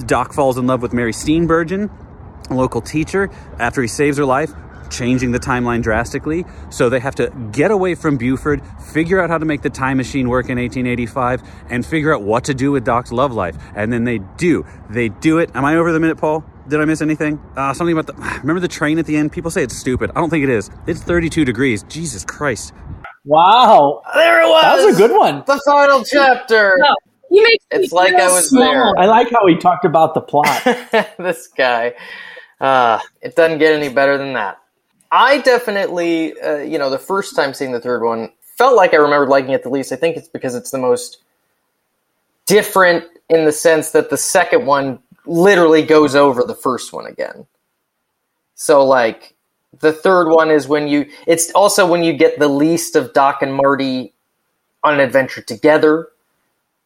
Doc 0.06 0.34
falls 0.34 0.58
in 0.58 0.68
love 0.68 0.82
with 0.82 0.94
Mary 0.94 1.14
Steenburgen 1.14 1.90
a 2.50 2.54
local 2.54 2.82
teacher 2.82 3.30
after 3.60 3.82
he 3.82 3.88
saves 3.88 4.18
her 4.18 4.26
life, 4.26 4.52
changing 4.94 5.32
the 5.32 5.40
timeline 5.40 5.82
drastically. 5.84 6.46
So 6.70 6.90
they 6.90 7.00
have 7.00 7.16
to 7.16 7.30
get 7.52 7.72
away 7.72 7.96
from 7.96 8.18
Buford, 8.18 8.62
figure 8.94 9.20
out 9.20 9.30
how 9.30 9.38
to 9.38 9.46
make 9.46 9.62
the 9.62 9.70
time 9.70 9.98
machine 9.98 10.30
work 10.30 10.46
in 10.46 10.58
1885, 10.58 11.44
and 11.70 11.86
figure 11.86 12.14
out 12.14 12.22
what 12.22 12.46
to 12.46 12.54
do 12.54 12.72
with 12.72 12.86
Doc's 12.86 13.12
love 13.12 13.34
life. 13.34 13.58
And 13.76 13.92
then 13.92 14.06
they 14.06 14.20
do. 14.38 14.66
They 14.90 15.10
do 15.10 15.40
it. 15.40 15.52
Am 15.56 15.66
I 15.66 15.76
over 15.76 15.92
the 15.92 16.00
minute, 16.00 16.18
Paul? 16.18 16.46
Did 16.68 16.80
I 16.80 16.86
miss 16.86 17.02
anything? 17.02 17.42
Uh, 17.58 17.74
something 17.74 17.98
about 17.98 18.08
the. 18.08 18.14
Remember 18.42 18.60
the 18.60 18.68
train 18.68 19.00
at 19.00 19.06
the 19.06 19.18
end? 19.18 19.32
People 19.32 19.52
say 19.52 19.64
it's 19.64 19.76
stupid. 19.76 20.12
I 20.12 20.22
don't 20.22 20.30
think 20.30 20.44
it 20.44 20.50
is. 20.50 20.70
It's 20.88 21.02
32 21.02 21.44
degrees. 21.46 21.84
Jesus 21.84 22.24
Christ. 22.24 22.74
Wow. 23.26 24.02
There 24.14 24.42
it 24.42 24.48
was. 24.48 24.64
That 24.64 24.86
was 24.86 24.96
a 24.96 24.98
good 24.98 25.18
one. 25.18 25.44
The 25.46 25.62
final 25.66 26.04
chapter. 26.04 26.76
No, 26.78 26.96
he 27.30 27.42
makes 27.42 27.66
me 27.72 27.84
It's 27.84 27.94
like 27.94 28.12
feel 28.12 28.22
I 28.22 28.28
was 28.28 28.50
small. 28.50 28.96
I 28.98 29.06
like 29.06 29.30
how 29.32 29.46
he 29.48 29.56
talked 29.58 29.86
about 29.86 30.14
the 30.14 30.22
plot. 30.22 30.64
this 31.18 31.48
guy. 31.48 31.94
Uh, 32.60 33.00
it 33.22 33.36
doesn't 33.36 33.60
get 33.60 33.74
any 33.74 33.94
better 33.94 34.18
than 34.18 34.34
that. 34.34 34.60
I 35.14 35.38
definitely, 35.42 36.34
uh, 36.42 36.58
you 36.58 36.80
know, 36.80 36.90
the 36.90 36.98
first 36.98 37.36
time 37.36 37.54
seeing 37.54 37.72
the 37.72 37.80
third 37.80 38.04
one, 38.04 38.32
felt 38.58 38.76
like 38.76 38.96
I 38.96 38.98
remembered 38.98 39.30
liking 39.30 39.52
it 39.52 39.62
the 39.62 39.70
least. 39.70 39.92
I 39.92 39.96
think 39.96 40.18
it's 40.18 40.28
because 40.28 40.56
it's 40.56 40.72
the 40.72 40.80
most 40.80 41.20
different 42.48 43.06
in 43.30 43.46
the 43.46 43.52
sense 43.52 43.92
that 43.92 44.10
the 44.10 44.18
second 44.18 44.66
one 44.66 44.98
literally 45.28 45.84
goes 45.84 46.16
over 46.16 46.44
the 46.44 46.56
first 46.56 46.94
one 46.94 47.06
again. 47.06 47.46
So, 48.56 48.84
like, 48.84 49.36
the 49.80 49.94
third 49.94 50.30
one 50.30 50.50
is 50.50 50.68
when 50.68 50.88
you, 50.88 51.08
it's 51.28 51.52
also 51.52 51.86
when 51.86 52.04
you 52.04 52.14
get 52.14 52.40
the 52.40 52.48
least 52.48 52.96
of 52.96 53.14
Doc 53.14 53.44
and 53.44 53.54
Marty 53.54 54.14
on 54.84 54.96
an 54.96 55.00
adventure 55.00 55.42
together 55.42 56.10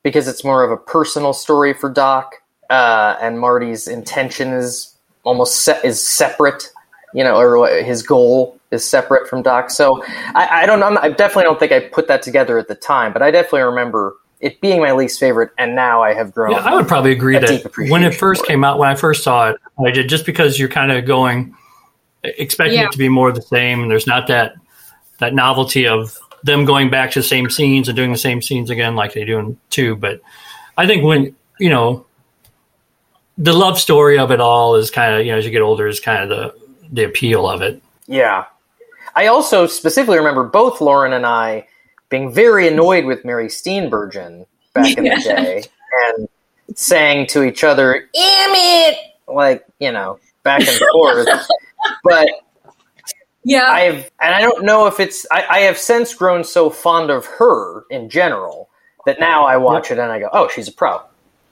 because 0.03 0.27
it's 0.27 0.43
more 0.43 0.63
of 0.63 0.71
a 0.71 0.77
personal 0.77 1.31
story 1.31 1.73
for 1.73 1.89
Doc, 1.89 2.35
uh, 2.69 3.15
and 3.21 3.39
Marty's 3.39 3.87
intention 3.87 4.49
is 4.49 4.97
almost 5.23 5.61
se- 5.61 5.81
is 5.85 6.05
separate, 6.05 6.71
you 7.13 7.23
know, 7.23 7.37
or 7.37 7.67
his 7.83 8.03
goal 8.03 8.59
is 8.71 8.87
separate 8.87 9.27
from 9.29 9.41
Doc. 9.41 9.69
So 9.69 10.03
I, 10.35 10.63
I 10.63 10.65
don't 10.65 10.79
know. 10.79 10.87
I'm 10.87 10.97
I 10.97 11.09
definitely 11.09 11.43
don't 11.43 11.59
think 11.59 11.71
I 11.71 11.79
put 11.81 12.07
that 12.07 12.21
together 12.21 12.57
at 12.57 12.67
the 12.67 12.75
time, 12.75 13.13
but 13.13 13.21
I 13.21 13.31
definitely 13.31 13.61
remember 13.61 14.15
it 14.39 14.61
being 14.61 14.81
my 14.81 14.91
least 14.91 15.19
favorite, 15.19 15.51
and 15.57 15.75
now 15.75 16.03
I 16.03 16.13
have 16.13 16.33
grown. 16.33 16.51
Yeah, 16.51 16.59
I 16.59 16.75
would 16.75 16.87
probably 16.87 17.11
agree 17.11 17.37
a 17.37 17.39
that 17.39 17.71
when 17.89 18.03
it 18.03 18.13
first 18.13 18.43
it. 18.43 18.47
came 18.47 18.63
out, 18.63 18.77
when 18.77 18.89
I 18.89 18.95
first 18.95 19.23
saw 19.23 19.49
it, 19.49 19.57
I 19.83 19.91
did 19.91 20.09
just 20.09 20.25
because 20.25 20.59
you're 20.59 20.69
kind 20.69 20.91
of 20.91 21.05
going 21.05 21.55
expecting 22.23 22.79
Yeah. 22.79 22.85
it 22.85 22.91
to 22.91 22.97
be 22.97 23.09
more 23.09 23.29
of 23.29 23.35
the 23.35 23.41
same, 23.41 23.81
and 23.81 23.89
there's 23.89 24.07
not 24.07 24.27
that 24.27 24.53
that 25.19 25.33
novelty 25.33 25.87
of 25.87 26.17
them 26.43 26.65
going 26.65 26.89
back 26.89 27.11
to 27.11 27.19
the 27.19 27.23
same 27.25 27.49
scenes 27.49 27.87
and 27.87 27.95
doing 27.95 28.11
the 28.11 28.17
same 28.17 28.41
scenes 28.41 28.69
again 28.69 28.95
like 28.95 29.13
they 29.13 29.25
do 29.25 29.39
in 29.39 29.57
two. 29.69 29.95
But 29.95 30.21
I 30.77 30.85
think 30.85 31.03
when 31.03 31.35
you 31.59 31.69
know 31.69 32.05
the 33.39 33.53
love 33.53 33.79
story 33.79 34.19
of 34.19 34.31
it 34.31 34.39
all 34.39 34.75
is 34.75 34.91
kind 34.91 35.15
of 35.15 35.25
you 35.25 35.31
know 35.31 35.37
as 35.39 35.45
you 35.45 35.51
get 35.51 35.61
older 35.61 35.87
is 35.87 35.99
kind 35.99 36.23
of 36.23 36.29
the 36.29 36.66
the 36.91 37.05
appeal 37.05 37.49
of 37.49 37.61
it. 37.61 37.81
Yeah. 38.07 38.45
I 39.15 39.27
also 39.27 39.67
specifically 39.67 40.17
remember 40.17 40.43
both 40.43 40.79
Lauren 40.81 41.13
and 41.13 41.25
I 41.25 41.67
being 42.09 42.31
very 42.31 42.67
annoyed 42.67 43.05
with 43.05 43.25
Mary 43.25 43.47
Steenburgen 43.47 44.45
back 44.73 44.97
in 44.97 45.03
the 45.03 45.09
day 45.23 45.63
and 46.15 46.29
saying 46.75 47.27
to 47.27 47.43
each 47.43 47.63
other, 47.63 48.07
damn 48.13 48.51
it! 48.53 48.97
Like, 49.27 49.65
you 49.79 49.91
know, 49.91 50.19
back 50.43 50.61
and 50.61 50.79
forth. 50.93 51.27
but 52.03 52.27
Yeah. 53.43 53.65
I've, 53.65 54.09
and 54.21 54.35
I 54.35 54.41
don't 54.41 54.63
know 54.63 54.85
if 54.87 54.99
it's, 54.99 55.25
I, 55.31 55.45
I 55.49 55.59
have 55.61 55.77
since 55.77 56.13
grown 56.13 56.43
so 56.43 56.69
fond 56.69 57.09
of 57.09 57.25
her 57.25 57.85
in 57.89 58.09
general 58.09 58.69
that 59.05 59.19
now 59.19 59.45
I 59.45 59.57
watch 59.57 59.89
it 59.89 59.99
and 59.99 60.11
I 60.11 60.19
go, 60.19 60.29
oh, 60.31 60.47
she's 60.49 60.67
a 60.67 60.71
pro. 60.71 61.01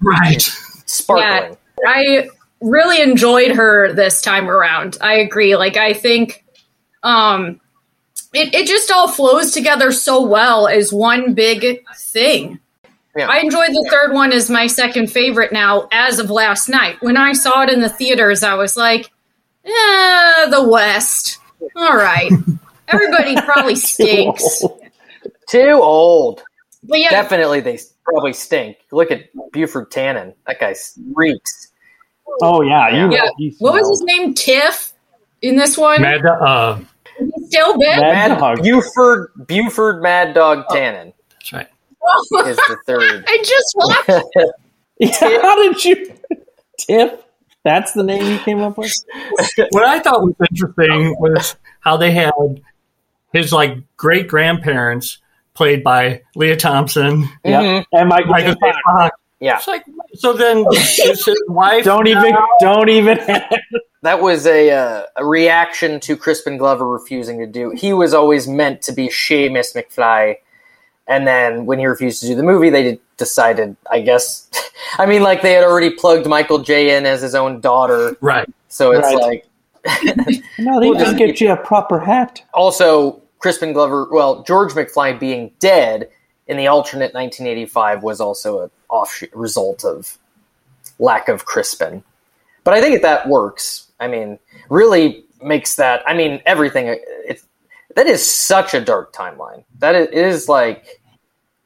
Right. 0.01 0.41
Sparkling. 0.85 1.57
I 1.85 2.29
really 2.65 3.01
enjoyed 3.01 3.51
her 3.51 3.93
this 3.93 4.21
time 4.21 4.49
around. 4.49 4.97
I 5.01 5.15
agree. 5.15 5.55
Like 5.55 5.77
I 5.77 5.93
think 5.93 6.43
um 7.03 7.61
it, 8.33 8.53
it 8.53 8.67
just 8.67 8.91
all 8.91 9.07
flows 9.07 9.51
together 9.51 9.91
so 9.91 10.25
well 10.25 10.67
as 10.67 10.91
one 10.91 11.33
big 11.33 11.85
thing. 11.95 12.59
Yeah. 13.15 13.27
I 13.27 13.39
enjoyed 13.39 13.69
the 13.69 13.87
third 13.89 14.13
one 14.13 14.33
as 14.33 14.49
my 14.49 14.67
second 14.67 15.09
favorite 15.09 15.53
now 15.53 15.87
as 15.93 16.19
of 16.19 16.29
last 16.29 16.67
night. 16.67 16.97
When 16.99 17.15
I 17.15 17.31
saw 17.31 17.61
it 17.61 17.69
in 17.69 17.79
the 17.79 17.87
theaters, 17.87 18.43
I 18.43 18.55
was 18.55 18.75
like, 18.75 19.09
eh, 19.63 20.49
the 20.49 20.67
West. 20.69 21.39
All 21.77 21.95
right. 21.95 22.29
Everybody 22.89 23.39
probably 23.41 23.77
stinks. 23.77 24.63
Too 25.47 25.79
old. 25.81 26.43
But 26.83 26.99
yeah, 26.99 27.09
Definitely 27.09 27.61
they 27.61 27.79
probably 28.03 28.33
stink. 28.33 28.77
Look 28.91 29.11
at 29.11 29.29
Buford 29.53 29.91
Tannen. 29.91 30.33
That 30.45 30.59
guy 30.59 30.75
reeks. 31.13 31.71
Oh 32.41 32.61
yeah, 32.61 32.89
you 32.89 33.11
Yeah. 33.11 33.23
know. 33.23 33.31
you 33.37 33.53
what 33.59 33.73
was 33.73 33.89
his 33.89 34.01
name? 34.01 34.33
Tiff 34.33 34.93
in 35.41 35.55
this 35.55 35.77
one? 35.77 36.01
Mad, 36.01 36.25
uh, 36.25 36.79
He's 37.17 37.47
still 37.47 37.77
big? 37.77 37.99
Mad 37.99 38.29
Mad 38.31 38.39
Dog. 38.39 38.61
Buford 38.63 39.31
Buford 39.47 40.01
Mad 40.01 40.33
Dog 40.33 40.65
Tannen 40.67 41.13
that's 41.31 41.53
right. 41.53 41.67
is 42.47 42.57
the 42.57 42.77
third. 42.85 43.23
I 43.27 43.37
just 43.37 43.73
watched 43.75 44.25
Yeah, 44.99 45.41
how 45.41 45.55
did 45.61 45.83
you, 45.85 46.13
Tiff? 46.79 47.11
That's 47.63 47.93
the 47.93 48.03
name 48.03 48.31
you 48.31 48.37
came 48.39 48.61
up 48.61 48.77
with. 48.77 48.93
what 49.71 49.83
I 49.83 49.99
thought 49.99 50.23
was 50.23 50.35
interesting 50.51 51.15
was 51.19 51.55
how 51.81 51.97
they 51.97 52.11
had 52.11 52.31
his 53.33 53.51
like 53.51 53.77
great 53.97 54.27
grandparents 54.27 55.17
played 55.53 55.83
by 55.83 56.21
Lea 56.35 56.55
Thompson, 56.55 57.27
Yeah, 57.43 57.61
Mhm. 57.61 57.85
and 57.93 58.09
Michael 58.09 58.31
Michael 58.31 58.53
J. 58.53 58.59
J. 58.61 58.71
Fox. 58.71 58.77
Fox. 58.85 59.17
Yeah, 59.45 59.57
It's 59.57 59.67
like 59.67 59.85
so 60.15 60.33
then 60.33 60.65
is 60.71 61.25
his 61.25 61.43
wife 61.47 61.83
Don't 61.85 62.07
even, 62.07 62.31
now- 62.31 62.47
don't 62.59 62.89
even. 62.89 63.19
that 64.01 64.21
was 64.21 64.45
a 64.47 64.71
uh, 64.71 65.03
a 65.17 65.25
reaction 65.25 65.99
to 66.01 66.15
Crispin 66.17 66.57
Glover 66.57 66.87
refusing 66.87 67.39
to 67.39 67.47
do. 67.47 67.71
He 67.71 67.93
was 67.93 68.13
always 68.13 68.47
meant 68.47 68.81
to 68.83 68.91
be 68.91 69.07
Seamus 69.07 69.75
McFly, 69.75 70.37
and 71.07 71.25
then 71.27 71.65
when 71.65 71.79
he 71.79 71.85
refused 71.85 72.21
to 72.21 72.27
do 72.27 72.35
the 72.35 72.43
movie, 72.43 72.69
they 72.69 72.99
decided. 73.17 73.75
I 73.91 74.01
guess, 74.01 74.49
I 74.97 75.05
mean, 75.05 75.21
like 75.23 75.41
they 75.41 75.53
had 75.53 75.63
already 75.63 75.91
plugged 75.91 76.27
Michael 76.27 76.59
J 76.59 76.97
in 76.97 77.05
as 77.05 77.21
his 77.21 77.35
own 77.35 77.61
daughter, 77.61 78.17
right. 78.21 78.47
so 78.67 78.91
it's 78.91 79.05
Right. 79.05 79.15
like 79.15 79.45
no, 80.59 80.79
they 80.79 80.89
We'll 80.89 80.93
just 80.95 81.05
just 81.05 81.17
get 81.17 81.27
keep- 81.35 81.41
you 81.41 81.51
a 81.51 81.57
proper 81.57 81.99
hat. 81.99 82.41
also 82.53 83.21
Crispin 83.39 83.73
Glover. 83.73 84.07
Well, 84.11 84.43
George 84.43 84.73
McFly 84.73 85.19
being 85.19 85.51
dead 85.59 86.09
in 86.47 86.57
the 86.57 86.67
alternate 86.67 87.13
1985 87.13 88.03
was 88.03 88.19
also 88.21 88.61
an 88.63 88.71
offshoot 88.95 89.33
result 89.33 89.83
of 89.83 90.17
lack 90.99 91.27
of 91.29 91.45
Crispin. 91.45 92.03
But 92.63 92.73
I 92.73 92.81
think 92.81 93.01
that 93.01 93.27
works. 93.27 93.91
I 93.99 94.07
mean, 94.07 94.39
really 94.69 95.23
makes 95.41 95.75
that. 95.75 96.01
I 96.07 96.13
mean, 96.13 96.41
everything. 96.45 96.89
Uh, 96.89 96.95
it 97.27 97.41
that 97.95 98.07
is 98.07 98.25
such 98.29 98.73
a 98.73 98.81
dark 98.81 99.13
timeline. 99.13 99.63
That 99.79 99.95
is, 99.95 100.07
is 100.09 100.49
like 100.49 101.01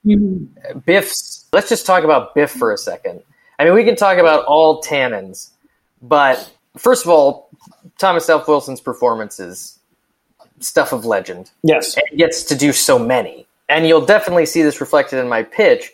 mm-hmm. 0.06 0.80
Biff's. 0.80 1.48
Let's 1.54 1.70
just 1.70 1.86
talk 1.86 2.04
about 2.04 2.36
Biff 2.36 2.52
for 2.52 2.72
a 2.74 2.78
second. 2.78 3.22
I 3.58 3.66
mean, 3.66 3.74
we 3.74 3.84
can 3.84 3.96
talk 3.96 4.18
about 4.18 4.46
all 4.46 4.82
Tannens, 4.82 5.52
but 6.02 6.52
first 6.78 7.04
of 7.04 7.12
all, 7.12 7.50
Thomas 7.98 8.30
F. 8.30 8.48
Wilson's 8.48 8.80
performance 8.80 9.40
is 9.40 9.80
stuff 10.60 10.92
of 10.94 11.06
legend 11.06 11.52
Yes. 11.64 11.98
and 11.98 12.18
gets 12.18 12.44
to 12.44 12.56
do 12.56 12.72
so 12.72 13.00
many. 13.00 13.46
And 13.68 13.88
you'll 13.88 14.06
definitely 14.06 14.46
see 14.46 14.62
this 14.62 14.82
reflected 14.82 15.20
in 15.20 15.30
my 15.30 15.44
pitch. 15.44 15.92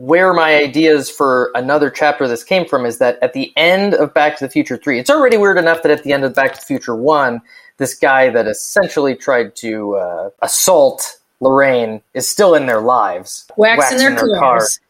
Where 0.00 0.32
my 0.32 0.56
ideas 0.56 1.10
for 1.10 1.50
another 1.54 1.90
chapter 1.90 2.26
this 2.26 2.42
came 2.42 2.66
from 2.66 2.86
is 2.86 2.96
that 2.98 3.18
at 3.20 3.34
the 3.34 3.52
end 3.54 3.92
of 3.92 4.14
Back 4.14 4.38
to 4.38 4.46
the 4.46 4.50
Future 4.50 4.78
3, 4.78 4.98
it's 4.98 5.10
already 5.10 5.36
weird 5.36 5.58
enough 5.58 5.82
that 5.82 5.92
at 5.92 6.04
the 6.04 6.14
end 6.14 6.24
of 6.24 6.34
Back 6.34 6.54
to 6.54 6.60
the 6.60 6.64
Future 6.64 6.96
1, 6.96 7.38
this 7.76 7.94
guy 7.94 8.30
that 8.30 8.46
essentially 8.46 9.14
tried 9.14 9.54
to 9.56 9.96
uh, 9.96 10.30
assault 10.40 11.18
Lorraine 11.40 12.00
is 12.14 12.26
still 12.26 12.54
in 12.54 12.64
their 12.64 12.80
lives, 12.80 13.46
waxing 13.58 13.98
their 13.98 14.16
car. 14.16 14.38
cars. 14.38 14.80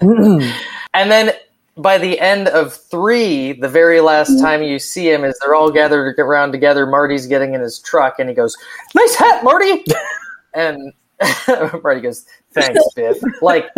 And 0.94 1.10
then 1.10 1.32
by 1.76 1.98
the 1.98 2.20
end 2.20 2.46
of 2.46 2.72
three, 2.72 3.52
the 3.52 3.68
very 3.68 4.00
last 4.00 4.38
time 4.40 4.62
you 4.62 4.78
see 4.78 5.10
him 5.10 5.24
is 5.24 5.36
they're 5.40 5.56
all 5.56 5.72
gathered 5.72 6.16
around 6.20 6.52
together. 6.52 6.86
Marty's 6.86 7.26
getting 7.26 7.54
in 7.54 7.60
his 7.60 7.80
truck 7.80 8.20
and 8.20 8.28
he 8.28 8.34
goes, 8.36 8.56
Nice 8.94 9.16
hat, 9.16 9.42
Marty! 9.42 9.84
and 10.54 10.92
Marty 11.82 12.00
goes, 12.00 12.26
Thanks, 12.52 12.80
Biff. 12.94 13.18
Like, 13.42 13.68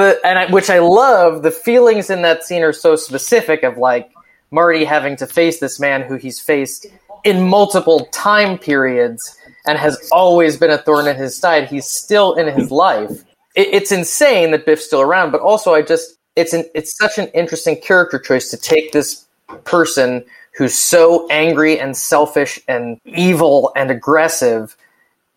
the, 0.00 0.20
and 0.24 0.38
I, 0.38 0.50
which 0.50 0.70
I 0.70 0.78
love, 0.78 1.42
the 1.42 1.50
feelings 1.50 2.10
in 2.10 2.22
that 2.22 2.44
scene 2.44 2.62
are 2.62 2.72
so 2.72 2.96
specific 2.96 3.62
of 3.62 3.78
like 3.78 4.10
Marty 4.50 4.84
having 4.84 5.16
to 5.16 5.26
face 5.26 5.60
this 5.60 5.78
man 5.78 6.02
who 6.02 6.16
he's 6.16 6.40
faced 6.40 6.86
in 7.24 7.48
multiple 7.48 8.06
time 8.12 8.58
periods 8.58 9.36
and 9.66 9.78
has 9.78 10.08
always 10.10 10.56
been 10.56 10.70
a 10.70 10.78
thorn 10.78 11.06
in 11.06 11.16
his 11.16 11.36
side. 11.36 11.68
He's 11.68 11.86
still 11.86 12.34
in 12.34 12.48
his 12.48 12.70
life. 12.70 13.24
It, 13.54 13.68
it's 13.68 13.92
insane 13.92 14.50
that 14.52 14.66
Biff's 14.66 14.86
still 14.86 15.00
around, 15.00 15.30
but 15.32 15.40
also 15.40 15.74
I 15.74 15.82
just 15.82 16.16
it's 16.36 16.52
an 16.52 16.64
it's 16.74 16.96
such 16.96 17.18
an 17.18 17.28
interesting 17.28 17.80
character 17.80 18.18
choice 18.18 18.50
to 18.50 18.56
take 18.56 18.92
this 18.92 19.26
person 19.64 20.24
who's 20.56 20.74
so 20.74 21.28
angry 21.28 21.78
and 21.78 21.96
selfish 21.96 22.58
and 22.68 23.00
evil 23.04 23.72
and 23.76 23.90
aggressive, 23.90 24.76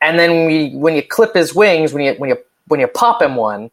and 0.02 0.18
then 0.20 0.50
you, 0.50 0.78
when 0.78 0.96
you 0.96 1.04
clip 1.04 1.34
his 1.36 1.54
wings, 1.54 1.94
when 1.94 2.04
you 2.04 2.14
when 2.14 2.30
you 2.30 2.38
when 2.68 2.80
you 2.80 2.88
pop 2.88 3.22
him 3.22 3.36
one, 3.36 3.70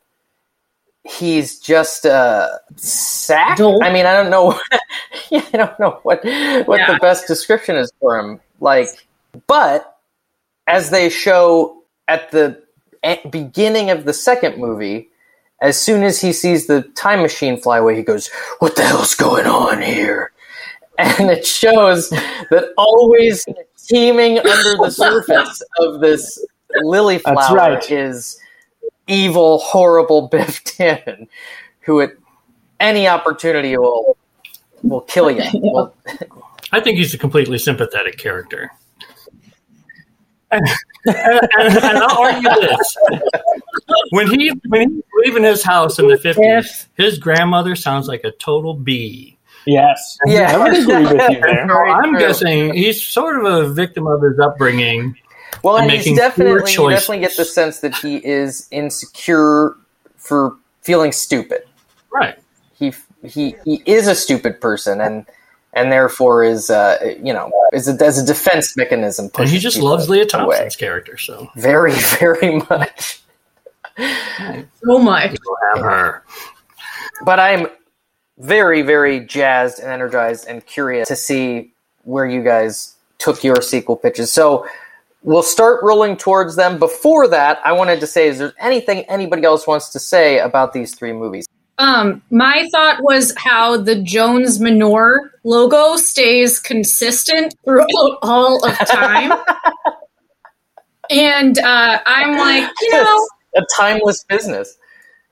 he's 1.04 1.58
just 1.58 2.06
uh 2.06 2.48
sack. 2.76 3.58
Dull. 3.58 3.82
I 3.82 3.92
mean, 3.92 4.06
I 4.06 4.12
don't 4.12 4.30
know. 4.30 4.58
yeah, 5.30 5.44
I 5.52 5.56
don't 5.56 5.78
know 5.80 6.00
what 6.02 6.24
what 6.66 6.78
Yeah. 6.78 6.92
the 6.92 6.98
best 7.00 7.26
description 7.26 7.76
is 7.76 7.92
for 8.00 8.18
him. 8.18 8.40
Like, 8.60 8.88
but 9.46 9.98
as 10.66 10.90
they 10.90 11.08
show 11.08 11.82
at 12.08 12.30
the 12.30 12.62
beginning 13.30 13.90
of 13.90 14.04
the 14.04 14.12
second 14.12 14.58
movie, 14.58 15.08
as 15.60 15.80
soon 15.80 16.02
as 16.02 16.20
he 16.20 16.32
sees 16.32 16.66
the 16.66 16.82
time 16.94 17.22
machine 17.22 17.60
fly 17.60 17.78
away, 17.78 17.96
he 17.96 18.02
goes, 18.02 18.28
"What 18.58 18.76
the 18.76 18.82
hell's 18.82 19.14
going 19.14 19.46
on 19.46 19.80
here?" 19.82 20.32
And 20.98 21.30
it 21.30 21.46
shows 21.46 22.10
that 22.10 22.72
always 22.76 23.46
teeming 23.86 24.38
under 24.38 24.76
the 24.76 24.90
surface 24.94 25.62
of 25.78 26.00
this 26.00 26.44
lily 26.82 27.18
flower 27.18 27.56
right. 27.56 27.90
is 27.90 28.39
evil, 29.10 29.58
horrible 29.58 30.28
Biff 30.32 30.64
Tannen, 30.64 31.28
who 31.80 32.00
at 32.00 32.12
any 32.78 33.08
opportunity 33.08 33.76
will 33.76 34.16
will 34.82 35.02
kill 35.02 35.30
you. 35.30 35.42
Will- 35.54 35.94
I 36.72 36.80
think 36.80 36.98
he's 36.98 37.12
a 37.12 37.18
completely 37.18 37.58
sympathetic 37.58 38.16
character. 38.18 38.70
And, 40.52 40.66
and, 41.06 41.78
and 41.78 41.98
I'll 41.98 42.18
argue 42.18 42.50
this: 42.60 42.96
when 44.10 44.26
he 44.28 44.52
when 44.68 44.90
he's 44.90 45.02
leaving 45.24 45.44
his 45.44 45.62
house 45.62 45.98
in 45.98 46.08
the 46.08 46.18
fifties, 46.18 46.88
his 46.94 47.18
grandmother 47.18 47.74
sounds 47.74 48.06
like 48.06 48.24
a 48.24 48.32
total 48.32 48.74
bee. 48.74 49.38
Yes. 49.66 50.18
Yeah. 50.26 50.54
I 50.54 50.58
would 50.58 50.76
agree 50.76 51.16
with 51.16 51.30
you 51.30 51.40
there. 51.40 51.90
I'm 51.90 52.10
true. 52.10 52.18
guessing 52.18 52.74
he's 52.74 53.02
sort 53.02 53.38
of 53.38 53.44
a 53.44 53.72
victim 53.72 54.06
of 54.06 54.20
his 54.22 54.38
upbringing. 54.38 55.16
Well, 55.62 55.76
and 55.76 55.90
and 55.90 56.00
he's 56.00 56.16
definitely 56.16 56.72
you 56.72 56.90
definitely 56.90 57.20
get 57.20 57.36
the 57.36 57.44
sense 57.44 57.80
that 57.80 57.94
he 57.96 58.16
is 58.16 58.68
insecure 58.70 59.76
for 60.16 60.56
feeling 60.82 61.12
stupid. 61.12 61.62
Right. 62.12 62.38
He 62.74 62.92
he 63.24 63.56
he 63.64 63.82
is 63.86 64.08
a 64.08 64.14
stupid 64.14 64.60
person, 64.60 65.00
and 65.00 65.26
and 65.72 65.92
therefore 65.92 66.42
is 66.42 66.70
uh 66.70 67.14
you 67.22 67.32
know 67.32 67.50
is 67.72 67.88
a, 67.88 68.04
as 68.04 68.18
a 68.18 68.26
defense 68.26 68.76
mechanism. 68.76 69.30
And 69.38 69.48
he 69.48 69.58
just 69.58 69.78
loves 69.78 70.08
Lea 70.08 70.20
away. 70.20 70.26
Thompson's 70.26 70.76
character. 70.76 71.16
So 71.18 71.48
very 71.56 71.92
very 72.18 72.56
much. 72.70 73.20
So 74.84 74.98
much. 74.98 75.36
Have 75.74 75.82
her. 75.82 76.24
but 77.24 77.38
I'm 77.38 77.66
very, 78.40 78.82
very 78.82 79.20
jazzed 79.20 79.78
and 79.78 79.90
energized 79.90 80.46
and 80.48 80.64
curious 80.64 81.08
to 81.08 81.16
see 81.16 81.72
where 82.04 82.26
you 82.26 82.42
guys 82.42 82.96
took 83.18 83.44
your 83.44 83.60
sequel 83.60 83.96
pitches. 83.96 84.32
So 84.32 84.66
we'll 85.22 85.42
start 85.42 85.82
rolling 85.82 86.16
towards 86.16 86.56
them. 86.56 86.78
Before 86.78 87.28
that, 87.28 87.58
I 87.64 87.72
wanted 87.72 88.00
to 88.00 88.06
say, 88.06 88.28
is 88.28 88.38
there 88.38 88.52
anything 88.58 89.00
anybody 89.08 89.44
else 89.44 89.66
wants 89.66 89.90
to 89.90 89.98
say 89.98 90.38
about 90.38 90.72
these 90.72 90.94
three 90.94 91.12
movies? 91.12 91.46
Um, 91.78 92.22
my 92.30 92.68
thought 92.72 92.98
was 93.02 93.34
how 93.38 93.78
the 93.78 93.96
Jones 93.96 94.60
Manure 94.60 95.32
logo 95.44 95.96
stays 95.96 96.60
consistent 96.60 97.54
throughout 97.64 98.18
all 98.22 98.62
of 98.66 98.76
time. 98.86 99.32
and 101.10 101.58
uh, 101.58 102.00
I'm 102.04 102.36
like, 102.36 102.70
you 102.82 102.92
know, 102.92 103.28
a 103.56 103.62
timeless 103.76 104.24
business. 104.24 104.76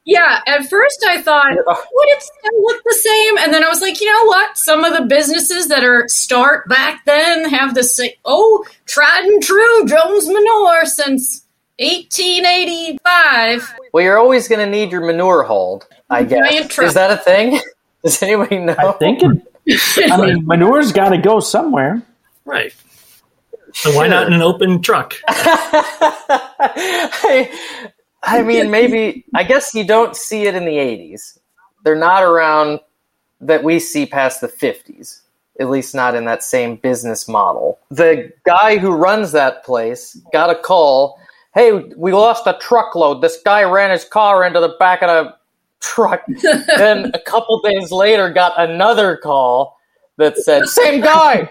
Yeah, 0.08 0.40
at 0.46 0.68
first 0.70 1.04
I 1.06 1.20
thought, 1.20 1.54
would 1.54 2.08
it 2.08 2.22
still 2.22 2.62
look 2.62 2.82
the 2.82 2.94
same? 2.94 3.36
And 3.38 3.52
then 3.52 3.62
I 3.62 3.68
was 3.68 3.82
like, 3.82 4.00
you 4.00 4.10
know 4.10 4.24
what? 4.24 4.56
Some 4.56 4.82
of 4.82 4.94
the 4.94 5.02
businesses 5.02 5.68
that 5.68 5.84
are 5.84 6.08
start 6.08 6.66
back 6.66 7.04
then 7.04 7.46
have 7.50 7.74
the 7.74 7.84
same, 7.84 8.12
oh, 8.24 8.64
tried 8.86 9.24
and 9.24 9.42
true 9.42 9.86
Jones 9.86 10.26
Manure 10.26 10.86
since 10.86 11.44
1885. 11.78 13.74
Well, 13.92 14.02
you're 14.02 14.16
always 14.16 14.48
going 14.48 14.64
to 14.64 14.70
need 14.70 14.92
your 14.92 15.04
manure 15.04 15.42
hauled, 15.42 15.86
I 16.08 16.24
Giant 16.24 16.70
guess. 16.70 16.78
Is 16.78 16.94
that 16.94 17.10
a 17.10 17.18
thing? 17.18 17.60
Does 18.02 18.22
anybody 18.22 18.60
know? 18.60 18.76
I 18.78 18.92
think 18.92 19.22
it. 19.22 19.42
I 20.10 20.24
mean, 20.24 20.42
manure's 20.46 20.92
got 20.92 21.10
to 21.10 21.18
go 21.18 21.40
somewhere. 21.40 22.00
Right. 22.46 22.74
So 23.74 23.94
why 23.94 24.08
not 24.08 24.26
in 24.26 24.32
an 24.32 24.40
open 24.40 24.80
truck? 24.80 25.16
I, 25.28 27.50
I 28.22 28.42
mean, 28.42 28.70
maybe, 28.70 29.24
I 29.34 29.44
guess 29.44 29.74
you 29.74 29.84
don't 29.84 30.16
see 30.16 30.46
it 30.46 30.54
in 30.54 30.64
the 30.64 30.72
80s. 30.72 31.38
They're 31.84 31.96
not 31.96 32.22
around 32.22 32.80
that 33.40 33.62
we 33.62 33.78
see 33.78 34.06
past 34.06 34.40
the 34.40 34.48
50s, 34.48 35.20
at 35.60 35.70
least 35.70 35.94
not 35.94 36.14
in 36.14 36.24
that 36.24 36.42
same 36.42 36.76
business 36.76 37.28
model. 37.28 37.78
The 37.90 38.32
guy 38.44 38.78
who 38.78 38.90
runs 38.92 39.32
that 39.32 39.64
place 39.64 40.20
got 40.32 40.50
a 40.50 40.56
call 40.56 41.18
hey, 41.54 41.72
we 41.96 42.12
lost 42.12 42.46
a 42.46 42.56
truckload. 42.60 43.20
This 43.20 43.40
guy 43.44 43.64
ran 43.64 43.90
his 43.90 44.04
car 44.04 44.44
into 44.44 44.60
the 44.60 44.76
back 44.78 45.02
of 45.02 45.08
a 45.08 45.38
truck. 45.80 46.22
then 46.76 47.10
a 47.14 47.18
couple 47.18 47.60
days 47.60 47.90
later, 47.90 48.30
got 48.30 48.58
another 48.58 49.16
call 49.16 49.77
that 50.18 50.36
said, 50.36 50.66
same 50.66 51.00
guy, 51.00 51.48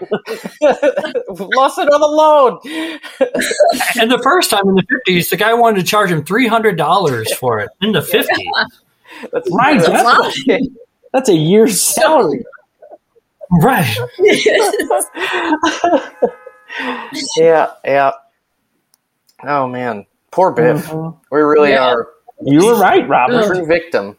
lost 1.30 1.78
it 1.78 1.88
on 1.92 2.00
the 2.00 2.06
load. 2.06 2.60
And 4.00 4.10
the 4.10 4.18
first 4.22 4.50
time 4.50 4.68
in 4.68 4.74
the 4.76 4.82
50s, 5.06 5.30
the 5.30 5.36
guy 5.36 5.52
wanted 5.54 5.80
to 5.80 5.86
charge 5.86 6.10
him 6.10 6.22
$300 6.24 7.34
for 7.36 7.58
it 7.58 7.68
in 7.82 7.92
the 7.92 8.00
50s. 8.00 8.26
That's 9.32 9.50
Right, 9.50 9.80
that's- 9.80 10.04
wow. 10.46 10.58
That's 11.12 11.28
a 11.30 11.34
year's 11.34 11.80
salary. 11.80 12.44
Right. 13.62 13.96
yeah, 17.36 17.70
yeah. 17.84 18.10
Oh 19.44 19.66
man, 19.68 20.04
poor 20.30 20.52
Biff. 20.52 20.86
Mhm. 20.86 21.16
We 21.30 21.40
really 21.40 21.70
Yeah. 21.70 21.88
are 21.94 22.08
You 22.42 22.66
were 22.66 22.78
right, 22.78 23.08
Robert. 23.08 23.66
victim. 23.66 24.16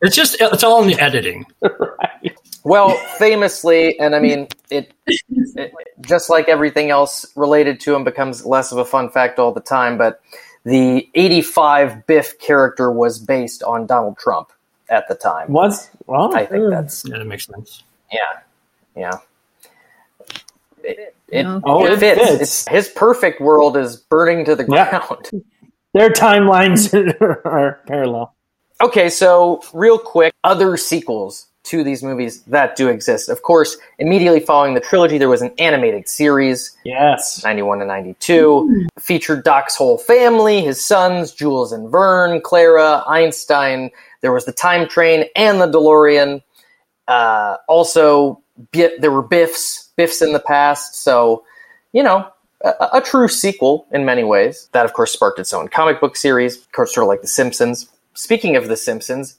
It's 0.00 0.16
just, 0.16 0.36
it's 0.40 0.64
all 0.64 0.82
in 0.82 0.88
the 0.88 0.98
editing. 1.00 1.46
right. 1.62 2.36
Well, 2.64 2.90
famously, 3.18 3.98
and 3.98 4.14
I 4.14 4.20
mean, 4.20 4.48
it, 4.70 4.92
it 5.06 5.72
just 6.02 6.30
like 6.30 6.48
everything 6.48 6.90
else 6.90 7.26
related 7.36 7.80
to 7.80 7.94
him 7.94 8.04
becomes 8.04 8.46
less 8.46 8.70
of 8.72 8.78
a 8.78 8.84
fun 8.84 9.10
fact 9.10 9.38
all 9.38 9.52
the 9.52 9.60
time. 9.60 9.98
But 9.98 10.20
the 10.64 11.08
'85 11.14 12.06
Biff 12.06 12.38
character 12.38 12.90
was 12.92 13.18
based 13.18 13.62
on 13.64 13.86
Donald 13.86 14.16
Trump 14.18 14.52
at 14.88 15.08
the 15.08 15.14
time. 15.14 15.50
Was 15.50 15.90
well, 16.06 16.34
I 16.36 16.46
think 16.46 16.66
uh, 16.66 16.70
that's 16.70 17.04
Yeah, 17.04 17.18
that 17.18 17.24
makes 17.24 17.46
sense. 17.46 17.82
yeah, 18.12 18.20
yeah. 18.96 19.18
It, 20.84 21.14
it, 21.28 21.46
Oh, 21.64 21.84
it 21.86 21.92
it 21.94 21.98
fits. 21.98 22.20
fits. 22.20 22.42
It's, 22.42 22.68
his 22.68 22.88
perfect 22.88 23.40
world 23.40 23.76
is 23.76 23.96
burning 23.96 24.44
to 24.44 24.54
the 24.54 24.64
Yeah. 24.68 24.88
ground. 25.00 25.30
their 25.94 26.10
timelines 26.10 26.92
are 27.44 27.80
parallel. 27.86 28.34
Okay, 28.80 29.08
so 29.08 29.62
real 29.72 29.98
quick, 29.98 30.32
other 30.44 30.76
sequels 30.76 31.46
to 31.64 31.84
these 31.84 32.02
movies 32.02 32.42
that 32.42 32.74
do 32.76 32.88
exist. 32.88 33.28
Of 33.28 33.42
course, 33.42 33.76
immediately 33.98 34.40
following 34.40 34.74
the 34.74 34.80
trilogy, 34.80 35.18
there 35.18 35.28
was 35.28 35.42
an 35.42 35.52
animated 35.58 36.08
series, 36.08 36.76
Yes. 36.84 37.42
91 37.44 37.78
to 37.78 37.84
92, 37.86 38.86
featured 38.98 39.44
Doc's 39.44 39.76
whole 39.76 39.98
family, 39.98 40.60
his 40.60 40.84
sons, 40.84 41.32
Jules 41.32 41.72
and 41.72 41.88
Vern, 41.88 42.40
Clara, 42.40 43.04
Einstein. 43.06 43.90
There 44.22 44.32
was 44.32 44.44
the 44.44 44.52
time 44.52 44.88
train 44.88 45.26
and 45.36 45.60
the 45.60 45.68
DeLorean. 45.68 46.42
Uh, 47.06 47.56
also, 47.68 48.40
there 48.72 49.10
were 49.12 49.22
Biffs, 49.22 49.90
Biffs 49.96 50.20
in 50.22 50.32
the 50.32 50.40
past. 50.40 50.96
So, 50.96 51.44
you 51.92 52.02
know, 52.02 52.26
a, 52.62 52.88
a 52.94 53.00
true 53.00 53.28
sequel 53.28 53.86
in 53.92 54.04
many 54.04 54.24
ways. 54.24 54.68
That, 54.72 54.84
of 54.84 54.92
course, 54.92 55.12
sparked 55.12 55.38
its 55.38 55.52
own 55.52 55.68
comic 55.68 56.00
book 56.00 56.16
series, 56.16 56.66
sort 56.74 56.98
of 56.98 57.06
like 57.06 57.20
The 57.22 57.28
Simpsons. 57.28 57.88
Speaking 58.14 58.56
of 58.56 58.68
The 58.68 58.76
Simpsons, 58.76 59.38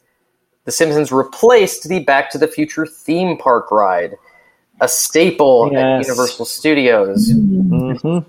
The 0.66 0.72
Simpsons 0.72 1.12
replaced 1.12 1.90
the 1.90 2.00
Back 2.00 2.30
to 2.32 2.38
the 2.38 2.48
Future 2.48 2.86
theme 2.86 3.38
park 3.38 3.72
ride, 3.72 4.16
a 4.80 4.88
staple 4.88 5.66
at 5.76 6.02
Universal 6.06 6.46
Studios. 6.46 7.32
hmm 7.32 8.20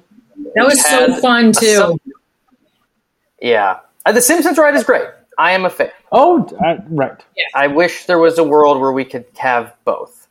That 0.55 0.65
was 0.67 0.83
so 0.85 1.21
fun 1.21 1.53
too. 1.53 1.75
sub- 1.77 2.01
yeah, 3.41 3.79
Uh, 4.07 4.13
the 4.13 4.21
Simpsons 4.21 4.59
ride 4.59 4.75
is 4.75 4.85
great. 4.85 5.07
I 5.39 5.53
am 5.53 5.65
a 5.65 5.71
fan. 5.71 5.91
Oh, 6.13 6.47
uh, 6.65 6.77
right. 6.89 7.21
I 7.55 7.67
wish 7.67 8.05
there 8.07 8.19
was 8.19 8.39
a 8.39 8.45
world 8.45 8.81
where 8.81 8.93
we 8.93 9.05
could 9.05 9.25
have 9.37 9.75
both. 9.85 10.29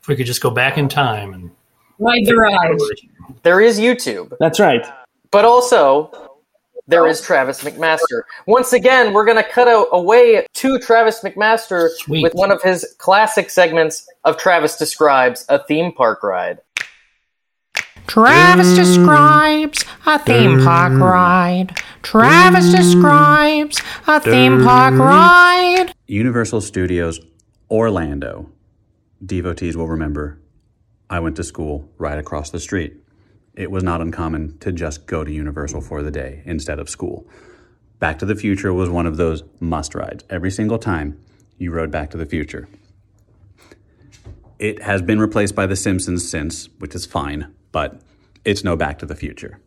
If 0.00 0.08
we 0.08 0.16
could 0.16 0.26
just 0.26 0.40
go 0.42 0.50
back 0.50 0.78
in 0.78 0.88
time 0.88 1.32
and 1.34 1.50
Ride 1.98 2.26
the 2.26 2.36
ride. 2.36 2.78
There 3.44 3.60
is 3.60 3.78
YouTube, 3.78 4.36
That's 4.40 4.58
right. 4.60 4.84
but 5.30 5.44
also 5.44 6.10
there 6.86 7.06
is 7.06 7.20
Travis 7.20 7.62
McMaster. 7.62 8.22
Once 8.46 8.72
again, 8.72 9.12
we're 9.12 9.24
going 9.24 9.42
to 9.42 9.48
cut 9.48 9.68
out 9.68 9.88
a- 9.92 9.96
away 9.96 10.46
to 10.52 10.78
Travis 10.78 11.20
McMaster 11.20 11.90
Sweet. 11.90 12.22
with 12.22 12.34
one 12.34 12.50
of 12.50 12.62
his 12.62 12.94
classic 12.98 13.50
segments 13.50 14.06
of 14.24 14.36
Travis 14.36 14.76
Describes 14.76 15.46
a 15.48 15.58
Theme 15.64 15.92
Park 15.92 16.22
Ride. 16.22 16.60
Travis 18.06 18.76
describes 18.76 19.82
a 20.04 20.18
theme 20.18 20.62
park 20.62 20.92
ride. 21.00 21.80
Travis 22.02 22.70
describes 22.70 23.80
a 24.06 24.20
theme 24.20 24.62
park 24.62 24.94
ride. 24.98 25.92
Universal 26.06 26.60
Studios 26.60 27.18
Orlando. 27.70 28.50
Devotees 29.24 29.74
will 29.74 29.88
remember 29.88 30.38
I 31.08 31.20
went 31.20 31.36
to 31.36 31.44
school 31.44 31.88
right 31.96 32.18
across 32.18 32.50
the 32.50 32.60
street. 32.60 33.03
It 33.56 33.70
was 33.70 33.84
not 33.84 34.00
uncommon 34.00 34.58
to 34.58 34.72
just 34.72 35.06
go 35.06 35.22
to 35.22 35.30
Universal 35.30 35.82
for 35.82 36.02
the 36.02 36.10
day 36.10 36.42
instead 36.44 36.78
of 36.78 36.88
school. 36.88 37.26
Back 38.00 38.18
to 38.18 38.26
the 38.26 38.34
Future 38.34 38.72
was 38.72 38.90
one 38.90 39.06
of 39.06 39.16
those 39.16 39.44
must 39.60 39.94
rides. 39.94 40.24
Every 40.28 40.50
single 40.50 40.78
time 40.78 41.20
you 41.56 41.70
rode 41.70 41.90
Back 41.90 42.10
to 42.10 42.16
the 42.16 42.26
Future. 42.26 42.68
It 44.58 44.82
has 44.82 45.02
been 45.02 45.20
replaced 45.20 45.54
by 45.54 45.66
The 45.66 45.76
Simpsons 45.76 46.28
since, 46.28 46.68
which 46.78 46.94
is 46.94 47.06
fine, 47.06 47.54
but 47.70 48.00
it's 48.44 48.64
no 48.64 48.76
Back 48.76 48.98
to 48.98 49.06
the 49.06 49.14
Future. 49.14 49.60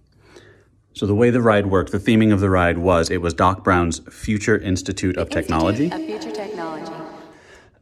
So 0.94 1.06
the 1.06 1.16
way 1.16 1.30
the 1.30 1.42
ride 1.42 1.68
worked, 1.68 1.92
the 1.92 2.00
theming 2.00 2.34
of 2.34 2.40
the 2.40 2.50
ride 2.50 2.80
was 2.80 3.10
it 3.10 3.22
was 3.22 3.34
Doc 3.34 3.64
Brown's 3.64 4.00
Future 4.10 4.58
Institute 4.58 5.16
of 5.18 5.30
Technology. 5.30 5.92
Of 5.92 6.06
future. 6.06 6.37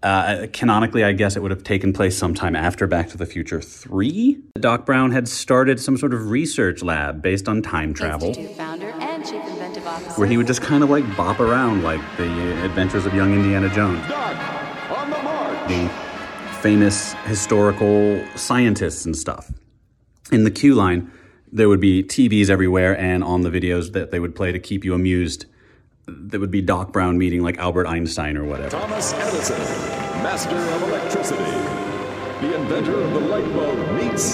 Uh, 0.06 0.46
canonically, 0.54 1.04
I 1.04 1.14
guess 1.14 1.36
it 1.36 1.42
would 1.42 1.50
have 1.50 1.64
taken 1.64 1.92
place 1.92 2.16
sometime 2.16 2.56
after 2.56 2.86
Back 2.86 3.10
to 3.10 3.18
the 3.18 3.26
Future 3.26 3.60
3. 3.60 4.38
Doc 4.60 4.86
Brown 4.86 5.12
had 5.12 5.28
started 5.28 5.80
some 5.80 5.98
sort 5.98 6.14
of 6.14 6.30
research 6.30 6.84
lab 6.84 7.24
based 7.24 7.50
on 7.50 7.64
time 7.64 7.92
travel, 7.92 8.36
founder 8.36 8.92
and 9.00 9.26
chief 9.26 9.44
inventive 9.48 9.88
officer. 9.88 10.22
where 10.22 10.28
he 10.28 10.38
would 10.38 10.46
just 10.46 10.62
kind 10.62 10.84
of 10.84 10.92
like 10.92 11.04
bop 11.18 11.40
around 11.40 11.82
like 11.82 12.02
the 12.18 12.64
adventures 12.64 13.08
of 13.08 13.16
young 13.16 13.34
Indiana 13.34 13.68
Jones. 13.74 14.06
The 15.68 15.90
famous 16.62 17.14
historical 17.26 18.24
scientists 18.36 19.06
and 19.06 19.16
stuff. 19.18 19.52
In 20.32 20.44
the 20.44 20.52
queue 20.52 20.76
line, 20.76 21.12
there 21.52 21.68
would 21.68 21.80
be 21.80 22.04
TVs 22.04 22.52
everywhere, 22.52 22.96
and 22.96 23.24
on 23.24 23.42
the 23.42 23.50
videos 23.50 23.94
that 23.94 24.12
they 24.12 24.20
would 24.20 24.36
play 24.36 24.52
to 24.52 24.60
keep 24.60 24.86
you 24.86 24.94
amused, 24.94 25.48
there 26.08 26.40
would 26.40 26.52
be 26.52 26.62
Doc 26.62 26.94
Brown 26.94 27.18
meeting 27.18 27.42
like 27.42 27.58
Albert 27.58 27.88
Einstein 27.88 28.38
or 28.38 28.44
whatever. 28.44 28.70
Thomas 28.70 29.14
Edison, 29.14 29.95
master 30.26 30.58
of 30.58 30.82
electricity. 30.82 31.44
The 32.42 32.56
inventor 32.56 33.00
of 33.00 33.14
the 33.14 33.20
light 33.20 33.46
bulb 33.54 33.78
meets 33.92 34.34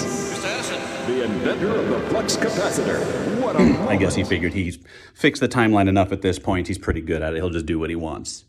the 1.06 1.24
inventor 1.24 1.76
of 1.76 1.86
the 1.90 2.00
flux 2.08 2.34
capacitor. 2.34 2.98
What 3.42 3.56
a 3.56 3.58
hmm, 3.58 3.88
I 3.88 3.96
guess 3.96 4.14
he 4.14 4.24
figured 4.24 4.54
he's 4.54 4.78
fixed 5.12 5.40
the 5.40 5.48
timeline 5.48 5.88
enough 5.88 6.10
at 6.10 6.22
this 6.22 6.38
point. 6.38 6.66
He's 6.66 6.78
pretty 6.78 7.02
good 7.02 7.20
at 7.20 7.34
it. 7.34 7.36
He'll 7.36 7.50
just 7.50 7.66
do 7.66 7.78
what 7.78 7.90
he 7.90 7.96
wants. 7.96 8.46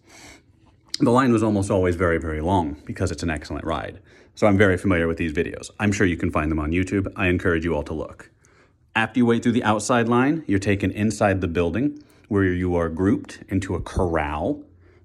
The 1.01 1.11
line 1.11 1.33
was 1.33 1.43
almost 1.43 1.69
always 1.69 1.97
very, 1.97 2.17
very 2.17 2.39
long 2.39 2.81
because 2.85 3.11
it's 3.11 3.23
an 3.23 3.29
excellent 3.29 3.65
ride. 3.65 3.99
So 4.35 4.47
I'm 4.47 4.57
very 4.57 4.77
familiar 4.77 5.09
with 5.09 5.17
these 5.17 5.33
videos. 5.33 5.69
I'm 5.81 5.91
sure 5.91 6.07
you 6.07 6.15
can 6.15 6.31
find 6.31 6.49
them 6.49 6.59
on 6.59 6.71
YouTube. 6.71 7.11
I 7.17 7.27
encourage 7.27 7.65
you 7.65 7.75
all 7.75 7.83
to 7.83 7.93
look. 7.93 8.29
After 8.95 9.19
you 9.19 9.25
wait 9.25 9.43
through 9.43 9.51
the 9.51 9.65
outside 9.65 10.07
line, 10.07 10.45
you're 10.47 10.59
taken 10.59 10.91
inside 10.91 11.41
the 11.41 11.49
building 11.49 12.01
where 12.29 12.45
you 12.45 12.73
are 12.75 12.87
grouped 12.87 13.39
into 13.49 13.75
a 13.75 13.81
corral, 13.81 14.63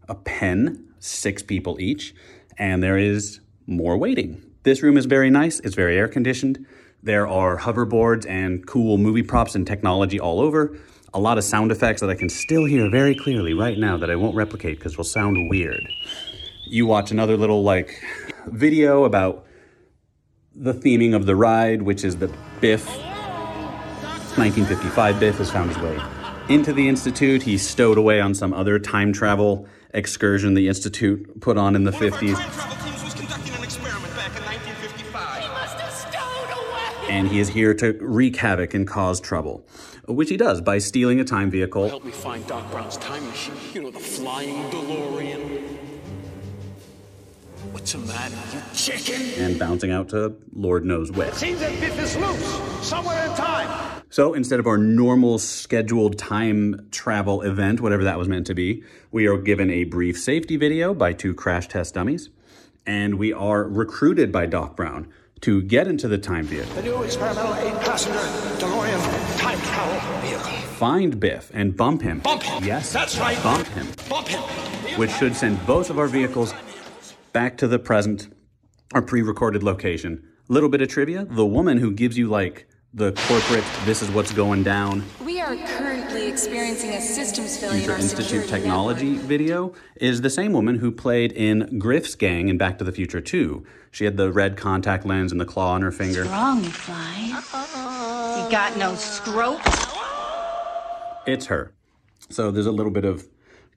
a 0.09 0.15
pen, 0.15 0.88
six 1.01 1.43
people 1.43 1.81
each, 1.81 2.15
and 2.57 2.83
there 2.83 2.99
is 2.99 3.41
more 3.67 3.97
waiting. 3.97 4.43
This 4.63 4.83
room 4.83 4.97
is 4.97 5.07
very 5.07 5.31
nice, 5.31 5.61
it's 5.61 5.75
very 5.75 5.97
air 5.97 6.09
conditioned. 6.09 6.67
There 7.03 7.27
are 7.27 7.59
hoverboards 7.59 8.29
and 8.29 8.67
cool 8.67 8.99
movie 8.99 9.23
props 9.23 9.55
and 9.55 9.67
technology 9.67 10.19
all 10.19 10.41
over. 10.41 10.77
A 11.15 11.21
lot 11.21 11.39
of 11.39 11.45
sound 11.45 11.71
effects 11.71 12.01
that 12.01 12.11
I 12.11 12.15
can 12.15 12.29
still 12.29 12.65
hear 12.65 12.91
very 12.91 13.15
clearly 13.15 13.55
right 13.55 13.79
now 13.79 13.97
that 13.97 14.11
I 14.11 14.17
won't 14.17 14.35
replicate 14.35 14.79
because 14.79 14.93
it 14.93 14.99
will 14.99 15.05
sound 15.05 15.49
weird. 15.49 15.89
You 16.67 16.87
watch 16.87 17.11
another 17.11 17.37
little 17.37 17.63
like 17.63 18.03
video 18.47 19.05
about 19.05 19.47
the 20.55 20.75
theming 20.75 21.15
of 21.15 21.25
the 21.25 21.37
ride, 21.37 21.83
which 21.83 22.05
is 22.05 22.17
the 22.17 22.29
Biff 22.61 22.87
1955 24.37 25.19
Biff 25.19 25.39
has 25.39 25.51
found 25.51 25.71
his 25.71 25.79
way 25.79 25.99
into 26.49 26.73
the 26.73 26.89
Institute. 26.89 27.43
He's 27.43 27.67
stowed 27.67 27.99
away 27.99 28.21
on 28.21 28.35
some 28.35 28.53
other 28.53 28.79
time 28.79 29.13
travel 29.13 29.67
excursion 29.93 30.55
the 30.55 30.69
Institute 30.69 31.41
put 31.41 31.57
on 31.57 31.75
in 31.75 31.85
the 31.85 31.91
50s. 31.91 32.39
And 37.09 37.29
he 37.29 37.41
is 37.41 37.49
here 37.49 37.75
to 37.75 37.99
wreak 38.01 38.37
havoc 38.37 38.75
and 38.75 38.87
cause 38.87 39.21
trouble, 39.21 39.67
which 40.07 40.29
he 40.29 40.37
does 40.37 40.61
by 40.61 40.79
stealing 40.79 41.19
a 41.21 41.25
time 41.25 41.51
vehicle 41.51 41.89
Help 41.89 42.05
me 42.05 42.13
find 42.13 42.47
Doc 42.47 42.71
Brown's 42.71 42.99
time 42.99 43.27
machine. 43.27 43.55
You 43.73 43.83
know, 43.83 43.91
the 43.91 43.99
flying 43.99 44.71
DeLorean. 44.71 45.58
What's 47.73 47.93
the 47.93 47.99
matter, 47.99 48.35
you 48.55 48.63
chicken? 48.75 49.21
and 49.43 49.59
bouncing 49.59 49.91
out 49.91 50.09
to 50.11 50.37
Lord 50.53 50.85
knows 50.85 51.11
where. 51.13 51.33
Seems 51.33 51.61
that 51.61 51.79
Biff 51.81 51.99
is 51.99 52.17
loose, 52.17 52.87
somewhere 52.87 53.25
in 53.27 53.35
time. 53.35 54.03
So 54.11 54.35
instead 54.35 54.59
of 54.61 54.67
our 54.67 54.79
normal 54.79 55.39
scheduled 55.39 56.19
time 56.19 56.89
travel 56.91 57.43
event, 57.43 57.81
whatever 57.81 58.05
that 58.05 58.19
was 58.19 58.29
meant 58.29 58.47
to 58.47 58.55
be, 58.55 58.83
we 59.11 59.27
are 59.27 59.37
given 59.39 59.71
a 59.71 59.85
brief 59.85 60.19
safety 60.19 60.57
video 60.57 60.95
by 60.95 61.13
two 61.13 61.35
crash 61.35 61.69
test 61.69 61.95
dummies, 61.95 62.31
and 62.87 63.19
we 63.19 63.33
are 63.33 63.65
recruited 63.65 64.33
by 64.33 64.47
Doc 64.47 64.77
Brown 64.77 65.09
to 65.43 65.63
get 65.63 65.87
into 65.87 66.09
the 66.09 66.19
time 66.19 66.45
vehicle, 66.45 66.75
The 66.75 66.83
new 66.83 67.03
experimental 67.03 67.55
eight-passenger 67.55 68.19
DeLorean 68.19 69.39
time 69.39 69.59
travel 69.61 70.21
vehicle. 70.21 70.51
find 70.79 71.21
Biff, 71.21 71.51
and 71.55 71.77
bump 71.77 72.03
him. 72.03 72.21
Bump 72.21 72.43
him. 72.43 72.65
Yes, 72.65 72.93
That's 72.93 73.19
right. 73.19 73.41
Bump 73.43 73.67
him, 73.69 73.87
Bump 74.09 74.27
him. 74.29 74.41
which 74.99 75.11
should 75.13 75.37
send 75.37 75.65
both 75.67 75.91
of 75.91 75.99
our 75.99 76.09
vehicles 76.09 76.55
back 77.33 77.57
to 77.59 77.69
the 77.69 77.79
present, 77.79 78.29
our 78.95 79.03
pre-recorded 79.03 79.63
location. 79.63 80.27
Little 80.49 80.69
bit 80.69 80.81
of 80.81 80.89
trivia: 80.89 81.25
the 81.25 81.47
woman 81.47 81.79
who 81.79 81.93
gives 81.93 82.17
you 82.17 82.29
like 82.29 82.67
the 82.95 83.13
corporate 83.13 83.65
"this 83.85 84.03
is 84.03 84.11
what's 84.11 84.33
going 84.33 84.63
down" 84.63 85.05
We 85.25 85.41
are 85.41 85.57
currently 85.77 86.27
experiencing 86.27 86.91
a 86.91 87.01
systems 87.01 87.59
failure 87.59 87.79
Future 87.79 87.93
our 87.93 87.99
Institute 87.99 88.27
security 88.27 88.51
Technology 88.51 89.17
video 89.17 89.75
is 89.97 90.23
the 90.23 90.31
same 90.31 90.53
woman 90.53 90.79
who 90.79 90.91
played 90.91 91.33
in 91.33 91.79
Griff's 91.79 92.15
gang 92.15 92.49
in 92.49 92.57
Back 92.57 92.79
to 92.79 92.85
the 92.85 92.93
Future 92.93 93.21
2. 93.21 93.65
She 93.91 94.05
had 94.05 94.17
the 94.17 94.33
red 94.33 94.57
contact 94.57 95.05
lens 95.05 95.33
and 95.33 95.41
the 95.41 95.45
claw 95.45 95.73
on 95.73 95.83
her 95.83 95.93
finger. 95.93 96.25
Wrong, 96.25 96.63
Fly. 96.63 98.43
You 98.43 98.51
got 98.51 98.77
no 98.79 98.95
scrope? 98.95 99.61
It's 101.27 101.47
her. 101.47 101.73
So 102.31 102.51
there's 102.51 102.67
a 102.67 102.73
little 102.73 102.93
bit 102.93 103.05
of 103.05 103.29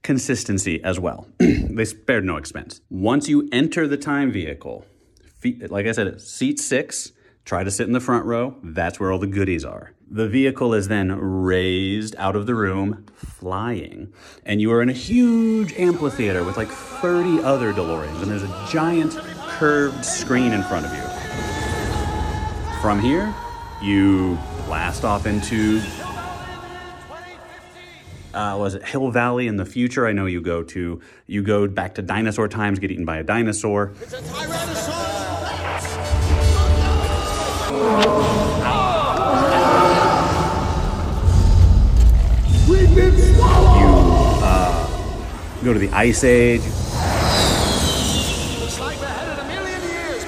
consistency 0.03 0.83
as 0.83 0.99
well. 0.99 1.27
they 1.39 1.85
spared 1.85 2.25
no 2.25 2.37
expense. 2.37 2.81
Once 2.89 3.27
you 3.29 3.47
enter 3.51 3.87
the 3.87 3.97
time 3.97 4.31
vehicle, 4.31 4.85
feet, 5.37 5.69
like 5.71 5.85
I 5.85 5.91
said, 5.91 6.19
seat 6.21 6.59
six, 6.59 7.11
try 7.45 7.63
to 7.63 7.71
sit 7.71 7.87
in 7.87 7.93
the 7.93 7.99
front 7.99 8.25
row. 8.25 8.55
That's 8.63 8.99
where 8.99 9.11
all 9.11 9.19
the 9.19 9.27
goodies 9.27 9.65
are. 9.65 9.93
The 10.09 10.27
vehicle 10.27 10.73
is 10.73 10.89
then 10.89 11.11
raised 11.11 12.15
out 12.17 12.35
of 12.35 12.45
the 12.45 12.55
room, 12.55 13.05
flying, 13.15 14.11
and 14.45 14.59
you 14.59 14.71
are 14.73 14.81
in 14.81 14.89
a 14.89 14.93
huge 14.93 15.73
amphitheater 15.79 16.43
with 16.43 16.57
like 16.57 16.67
30 16.67 17.41
other 17.43 17.71
DeLoreans, 17.71 18.21
and 18.21 18.29
there's 18.29 18.43
a 18.43 18.67
giant 18.69 19.17
curved 19.47 20.03
screen 20.03 20.51
in 20.51 20.63
front 20.63 20.85
of 20.85 20.93
you. 20.93 21.01
From 22.81 22.99
here, 22.99 23.33
you 23.81 24.37
blast 24.65 25.05
off 25.05 25.25
into 25.25 25.79
uh, 28.33 28.57
was 28.59 28.75
it 28.75 28.83
Hill 28.83 29.11
Valley 29.11 29.47
in 29.47 29.57
the 29.57 29.65
future? 29.65 30.07
I 30.07 30.11
know 30.11 30.25
you 30.25 30.41
go 30.41 30.63
to 30.63 31.01
you 31.27 31.43
go 31.43 31.67
back 31.67 31.95
to 31.95 32.01
dinosaur 32.01 32.47
times, 32.47 32.79
get 32.79 32.91
eaten 32.91 33.05
by 33.05 33.17
a 33.17 33.23
dinosaur. 33.23 33.93
It's 34.01 34.13
a 34.13 34.17
tyrannosaur! 34.17 35.11
You 42.91 42.97
uh, 44.43 45.63
go 45.63 45.73
to 45.73 45.79
the 45.79 45.89
Ice 45.91 46.23
Age. 46.23 46.61
Looks 48.59 48.79
like 48.79 48.99
we're 48.99 49.07
headed 49.07 49.39
a 49.39 49.47
million 49.47 49.81
years 49.81 50.23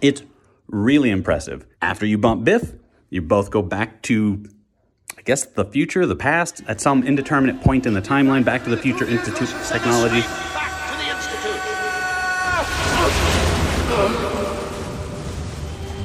It's 0.00 0.22
really 0.66 1.10
impressive. 1.10 1.66
After 1.82 2.06
you 2.06 2.16
bump 2.16 2.44
Biff, 2.44 2.72
you 3.10 3.20
both 3.20 3.50
go 3.50 3.60
back 3.60 4.00
to, 4.02 4.46
I 5.18 5.22
guess, 5.22 5.44
the 5.44 5.64
future, 5.64 6.06
the 6.06 6.16
past, 6.16 6.62
at 6.66 6.80
some 6.80 7.06
indeterminate 7.06 7.60
point 7.60 7.84
in 7.86 7.92
the 7.92 8.00
timeline, 8.00 8.44
back 8.44 8.64
to 8.64 8.70
the 8.70 8.78
Future 8.78 9.04
Institute 9.04 9.52
of 9.52 9.66
Technology. 9.66 10.20
Back 10.20 10.90
to 10.90 10.96
the 10.96 11.10
Institute. 11.10 11.60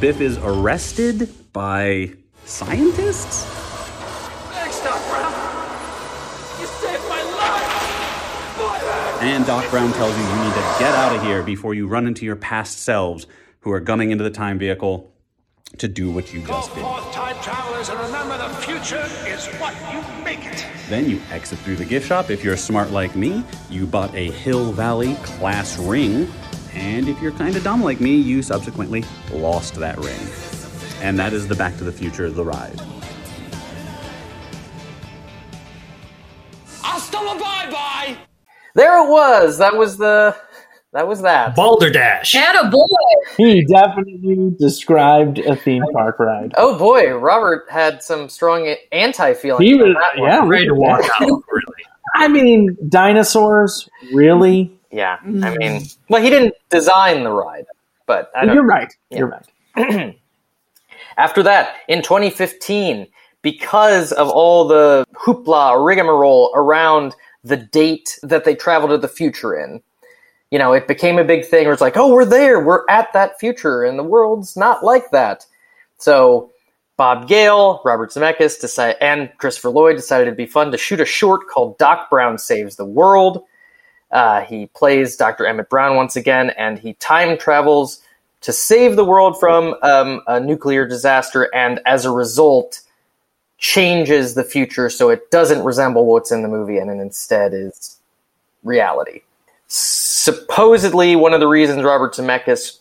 Biff 0.01 0.19
is 0.19 0.37
arrested 0.39 1.29
by 1.53 2.11
scientists? 2.43 3.45
Thanks, 4.51 4.81
Doc 4.83 4.99
Brown. 5.09 5.31
You 6.59 6.67
saved 6.67 7.07
my 7.07 7.23
life. 7.37 7.71
And 9.21 9.45
Doc 9.45 9.69
Brown 9.71 9.93
tells 9.93 10.17
you 10.17 10.23
you 10.23 10.35
need 10.43 10.53
to 10.53 10.75
get 10.79 10.93
out 10.93 11.15
of 11.15 11.23
here 11.23 11.41
before 11.43 11.73
you 11.73 11.87
run 11.87 12.07
into 12.07 12.25
your 12.25 12.35
past 12.35 12.79
selves 12.79 13.25
who 13.65 13.71
are 13.71 13.79
gunning 13.79 14.11
into 14.11 14.23
the 14.23 14.29
time 14.29 14.59
vehicle 14.59 15.11
to 15.79 15.87
do 15.87 16.11
what 16.11 16.31
you 16.31 16.39
just 16.45 16.73
did. 16.75 16.83
forth, 16.83 17.11
time 17.11 17.35
travelers, 17.41 17.89
and 17.89 17.99
remember 17.99 18.37
the 18.37 18.49
future 18.57 19.03
is 19.25 19.47
what 19.55 19.73
you 19.91 20.23
make 20.23 20.45
it. 20.45 20.63
Then 20.87 21.09
you 21.09 21.19
exit 21.31 21.57
through 21.57 21.77
the 21.77 21.83
gift 21.83 22.07
shop. 22.07 22.29
If 22.29 22.43
you're 22.43 22.57
smart 22.57 22.91
like 22.91 23.15
me, 23.15 23.43
you 23.71 23.87
bought 23.87 24.13
a 24.13 24.29
Hill 24.29 24.71
Valley 24.71 25.15
class 25.23 25.79
ring. 25.79 26.31
And 26.75 27.09
if 27.09 27.19
you're 27.23 27.31
kind 27.31 27.55
of 27.55 27.63
dumb 27.63 27.83
like 27.83 27.99
me, 27.99 28.15
you 28.15 28.43
subsequently 28.43 29.03
lost 29.33 29.73
that 29.75 29.97
ring. 29.97 30.19
And 31.01 31.17
that 31.17 31.33
is 31.33 31.47
the 31.47 31.55
Back 31.55 31.75
to 31.77 31.83
the 31.83 31.91
Future, 31.91 32.29
the 32.29 32.45
ride. 32.45 32.79
Hasta 36.83 37.17
la 37.17 37.33
bye-bye. 37.33 38.15
There 38.75 39.03
it 39.03 39.09
was. 39.09 39.57
That 39.57 39.75
was 39.75 39.97
the. 39.97 40.35
That 40.95 41.09
was 41.09 41.21
that. 41.23 41.57
Balderdash. 41.57 42.31
Had 42.31 42.55
a 42.55 42.69
boy. 42.69 42.87
He 43.35 43.65
definitely 43.65 44.55
described 44.57 45.39
a 45.39 45.53
theme 45.53 45.83
park 45.91 46.19
ride. 46.19 46.53
Oh 46.55 46.79
boy, 46.79 47.13
Robert 47.13 47.65
had 47.69 48.01
some 48.01 48.29
strong 48.29 48.73
anti 48.93 49.33
feeling. 49.33 49.67
He 49.67 49.75
was, 49.75 49.93
that 49.93 50.21
one. 50.21 50.31
yeah, 50.31 50.47
Ready 50.47 50.67
to 50.67 50.73
walk 50.73 51.01
out, 51.19 51.43
really. 51.51 51.83
I 52.15 52.29
mean, 52.29 52.77
dinosaurs, 52.87 53.89
really? 54.13 54.71
Yeah, 54.89 55.17
I 55.21 55.27
mm. 55.27 55.57
mean, 55.57 55.81
well, 56.07 56.21
he 56.21 56.29
didn't 56.29 56.53
design 56.69 57.25
the 57.25 57.31
ride, 57.31 57.65
but 58.05 58.31
I 58.33 58.45
don't. 58.45 58.55
You're 58.55 58.63
right. 58.63 58.95
Yeah. 59.09 59.17
You're 59.17 59.43
right. 59.75 60.17
After 61.17 61.43
that, 61.43 61.75
in 61.89 62.03
2015, 62.03 63.05
because 63.41 64.13
of 64.13 64.29
all 64.29 64.65
the 64.65 65.05
hoopla, 65.13 65.85
rigmarole 65.85 66.53
around 66.55 67.17
the 67.43 67.57
date 67.57 68.17
that 68.23 68.45
they 68.45 68.55
travel 68.55 68.87
to 68.87 68.97
the 68.97 69.09
future 69.09 69.53
in, 69.53 69.81
you 70.51 70.59
know, 70.59 70.73
it 70.73 70.87
became 70.87 71.17
a 71.17 71.23
big 71.23 71.45
thing 71.45 71.65
where 71.65 71.73
it's 71.73 71.81
like, 71.81 71.97
oh, 71.97 72.13
we're 72.13 72.25
there, 72.25 72.63
we're 72.63 72.85
at 72.89 73.11
that 73.13 73.39
future, 73.39 73.83
and 73.83 73.97
the 73.97 74.03
world's 74.03 74.55
not 74.55 74.83
like 74.83 75.11
that. 75.11 75.45
So 75.97 76.51
Bob 76.97 77.27
Gale, 77.27 77.81
Robert 77.83 78.11
Zemeckis, 78.11 78.59
decide, 78.59 78.95
and 79.01 79.29
Christopher 79.37 79.69
Lloyd 79.69 79.97
decided 79.97 80.27
it'd 80.27 80.37
be 80.37 80.45
fun 80.45 80.71
to 80.71 80.77
shoot 80.77 81.01
a 81.01 81.05
short 81.05 81.47
called 81.47 81.77
Doc 81.77 82.09
Brown 82.09 82.37
Saves 82.37 82.75
the 82.75 82.85
World. 82.85 83.43
Uh, 84.11 84.41
he 84.41 84.67
plays 84.67 85.17
Dr. 85.17 85.45
Emmett 85.45 85.69
Brown 85.69 85.95
once 85.95 86.15
again, 86.15 86.51
and 86.51 86.79
he 86.79 86.93
time 86.93 87.37
travels 87.37 88.01
to 88.41 88.53
save 88.53 88.95
the 88.95 89.03
world 89.03 89.39
from 89.39 89.75
um, 89.81 90.21
a 90.27 90.39
nuclear 90.39 90.87
disaster, 90.87 91.53
and 91.53 91.81
as 91.85 92.05
a 92.05 92.11
result, 92.11 92.81
changes 93.57 94.35
the 94.35 94.43
future 94.43 94.89
so 94.89 95.09
it 95.09 95.31
doesn't 95.31 95.63
resemble 95.63 96.05
what's 96.05 96.31
in 96.31 96.43
the 96.43 96.47
movie, 96.47 96.77
and 96.77 96.89
instead 97.01 97.53
is 97.53 97.99
reality. 98.63 99.21
Supposedly, 99.77 101.17
one 101.17 101.33
of 101.33 101.41
the 101.41 101.47
reasons 101.47 101.83
Robert 101.83 102.13
Zemeckis 102.13 102.79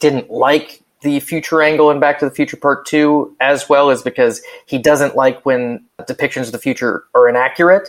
didn't 0.00 0.30
like 0.32 0.82
the 1.02 1.20
future 1.20 1.62
angle 1.62 1.92
in 1.92 2.00
Back 2.00 2.18
to 2.18 2.24
the 2.24 2.34
Future 2.34 2.56
Part 2.56 2.86
2 2.86 3.36
as 3.38 3.68
well 3.68 3.88
is 3.90 4.02
because 4.02 4.42
he 4.66 4.76
doesn't 4.76 5.14
like 5.14 5.46
when 5.46 5.84
depictions 6.00 6.46
of 6.46 6.52
the 6.52 6.58
future 6.58 7.04
are 7.14 7.28
inaccurate. 7.28 7.88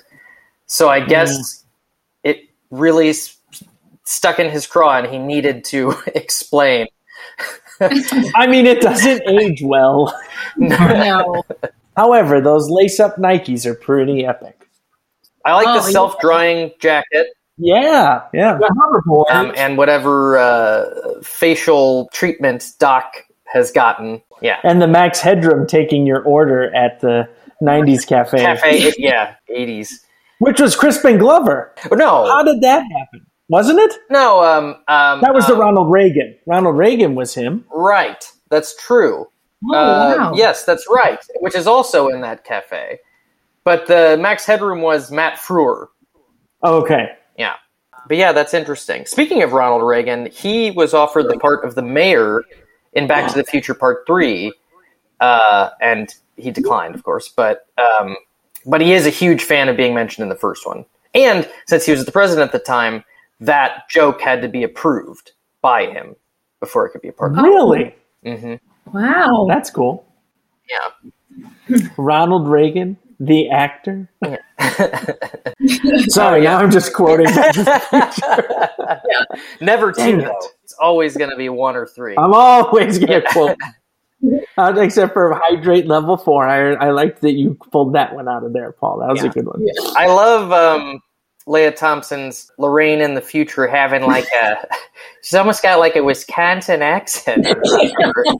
So 0.67 0.89
I 0.89 1.01
mm. 1.01 1.07
guess 1.07 1.65
it 2.23 2.47
really 2.69 3.09
s- 3.09 3.35
stuck 4.03 4.37
in 4.37 4.51
his 4.51 4.67
craw 4.67 4.99
and 4.99 5.07
he 5.11 5.17
needed 5.17 5.63
to 5.65 5.95
explain. 6.13 6.85
I 7.81 8.45
mean, 8.45 8.67
it 8.67 8.79
doesn't 8.79 9.23
age 9.27 9.63
well. 9.63 10.15
No. 10.57 11.43
However, 11.97 12.39
those 12.41 12.69
lace 12.69 12.99
up 12.99 13.15
Nikes 13.17 13.65
are 13.65 13.73
pretty 13.73 14.23
epic. 14.23 14.69
I 15.43 15.55
like 15.55 15.67
Oh, 15.67 15.73
the 15.73 15.91
self 15.91 16.19
drying 16.19 16.71
jacket 16.79 17.27
Yeah, 17.57 18.23
yeah. 18.33 18.57
The 18.57 18.73
hoverboard. 19.07 19.31
um, 19.31 19.53
and 19.55 19.77
whatever 19.77 20.37
uh, 20.37 20.85
facial 21.23 22.09
treatment 22.13 22.71
Doc 22.79 23.13
has 23.45 23.71
gotten. 23.71 24.21
Yeah. 24.41 24.59
And 24.63 24.81
the 24.81 24.87
Max 24.87 25.19
Headroom 25.21 25.65
taking 25.67 26.05
your 26.05 26.21
order 26.23 26.73
at 26.75 26.99
the 26.99 27.29
90s 27.61 28.05
cafe, 28.05 28.39
Cafe, 28.39 28.91
yeah, 28.97 29.35
80s. 29.49 29.89
which 30.39 30.59
was 30.59 30.75
Crispin 30.75 31.17
Glover. 31.17 31.73
No, 31.91 32.25
How 32.27 32.43
did 32.43 32.59
that 32.61 32.83
happen? 32.91 33.25
Wasn't 33.47 33.79
it? 33.79 33.93
no, 34.09 34.43
um, 34.43 34.65
um, 34.89 35.21
That 35.21 35.33
was 35.33 35.47
the 35.47 35.53
um, 35.53 35.59
Ronald 35.61 35.89
Reagan. 35.91 36.35
Ronald 36.47 36.75
Reagan 36.77 37.15
was 37.15 37.33
him. 37.33 37.63
Right, 37.73 38.29
that's 38.49 38.75
true. 38.75 39.27
Oh, 39.71 39.73
Uh, 39.73 40.15
wow. 40.17 40.33
Yes, 40.35 40.65
that's 40.65 40.85
right. 40.89 41.19
Which 41.39 41.55
is 41.55 41.67
also 41.67 42.09
in 42.09 42.21
that 42.21 42.43
cafe. 42.43 42.99
But 43.63 43.87
the 43.87 44.17
Max 44.19 44.45
Headroom 44.45 44.81
was 44.81 45.11
Matt 45.11 45.37
Frewer. 45.37 45.87
Okay. 46.63 47.11
Yeah. 47.37 47.55
But 48.07 48.17
yeah, 48.17 48.31
that's 48.33 48.53
interesting. 48.53 49.05
Speaking 49.05 49.41
of 49.43 49.53
Ronald 49.53 49.83
Reagan, 49.83 50.27
he 50.27 50.71
was 50.71 50.93
offered 50.93 51.23
the 51.27 51.37
part 51.39 51.65
of 51.65 51.75
the 51.75 51.81
mayor 51.81 52.43
in 52.93 53.07
Back 53.07 53.31
to 53.31 53.37
the 53.37 53.43
Future 53.43 53.73
Part 53.73 54.05
3, 54.05 54.53
uh, 55.19 55.69
and 55.81 56.13
he 56.37 56.51
declined, 56.51 56.93
of 56.95 57.03
course. 57.03 57.29
But 57.29 57.67
um, 57.77 58.15
but 58.65 58.81
he 58.81 58.93
is 58.93 59.05
a 59.07 59.09
huge 59.09 59.43
fan 59.43 59.69
of 59.69 59.77
being 59.77 59.93
mentioned 59.95 60.23
in 60.23 60.29
the 60.29 60.35
first 60.35 60.67
one. 60.67 60.85
And 61.13 61.49
since 61.67 61.85
he 61.85 61.91
was 61.91 62.05
the 62.05 62.11
president 62.11 62.47
at 62.47 62.51
the 62.51 62.59
time, 62.65 63.03
that 63.39 63.89
joke 63.89 64.21
had 64.21 64.41
to 64.43 64.47
be 64.49 64.63
approved 64.63 65.31
by 65.61 65.85
him 65.87 66.15
before 66.59 66.85
it 66.85 66.91
could 66.91 67.01
be 67.01 67.07
a 67.07 67.13
part 67.13 67.31
of 67.31 67.37
Really? 67.43 67.95
it. 68.23 68.39
hmm 68.39 68.55
Wow. 68.95 69.45
That's 69.49 69.69
cool. 69.71 70.05
Yeah. 70.69 71.77
Ronald 71.97 72.47
Reagan, 72.47 72.97
the 73.19 73.49
actor. 73.49 74.09
Sorry, 76.07 76.41
now 76.41 76.59
I'm 76.59 76.71
just 76.71 76.93
quoting. 76.93 77.25
Never 79.61 79.91
two, 79.91 80.19
it. 80.19 80.31
It's 80.63 80.73
always 80.79 81.15
going 81.17 81.29
to 81.29 81.35
be 81.35 81.49
one 81.49 81.75
or 81.75 81.85
three. 81.85 82.15
I'm 82.17 82.33
always 82.33 82.97
going 82.99 83.21
to 83.23 83.27
quote. 83.29 83.57
Uh, 84.57 84.73
except 84.77 85.13
for 85.13 85.33
hydrate 85.33 85.85
level 85.87 86.17
four. 86.17 86.47
I, 86.47 86.73
I 86.73 86.91
liked 86.91 87.21
that 87.21 87.33
you 87.33 87.57
pulled 87.71 87.93
that 87.93 88.15
one 88.15 88.27
out 88.27 88.43
of 88.43 88.53
there, 88.53 88.71
Paul. 88.71 88.99
That 88.99 89.09
was 89.09 89.23
a 89.23 89.29
good 89.29 89.45
one. 89.45 89.63
I 89.95 90.07
love 90.07 90.51
um, 90.51 90.99
Lea 91.47 91.71
Thompson's 91.71 92.51
Lorraine 92.57 93.01
in 93.01 93.13
the 93.13 93.21
future 93.21 93.67
having 93.67 94.03
like 94.03 94.25
a. 94.41 94.55
She's 95.21 95.35
almost 95.35 95.61
got 95.63 95.79
like 95.79 95.95
a 95.95 96.03
Wisconsin 96.03 96.81
accent. 96.81 97.47
on 97.47 98.35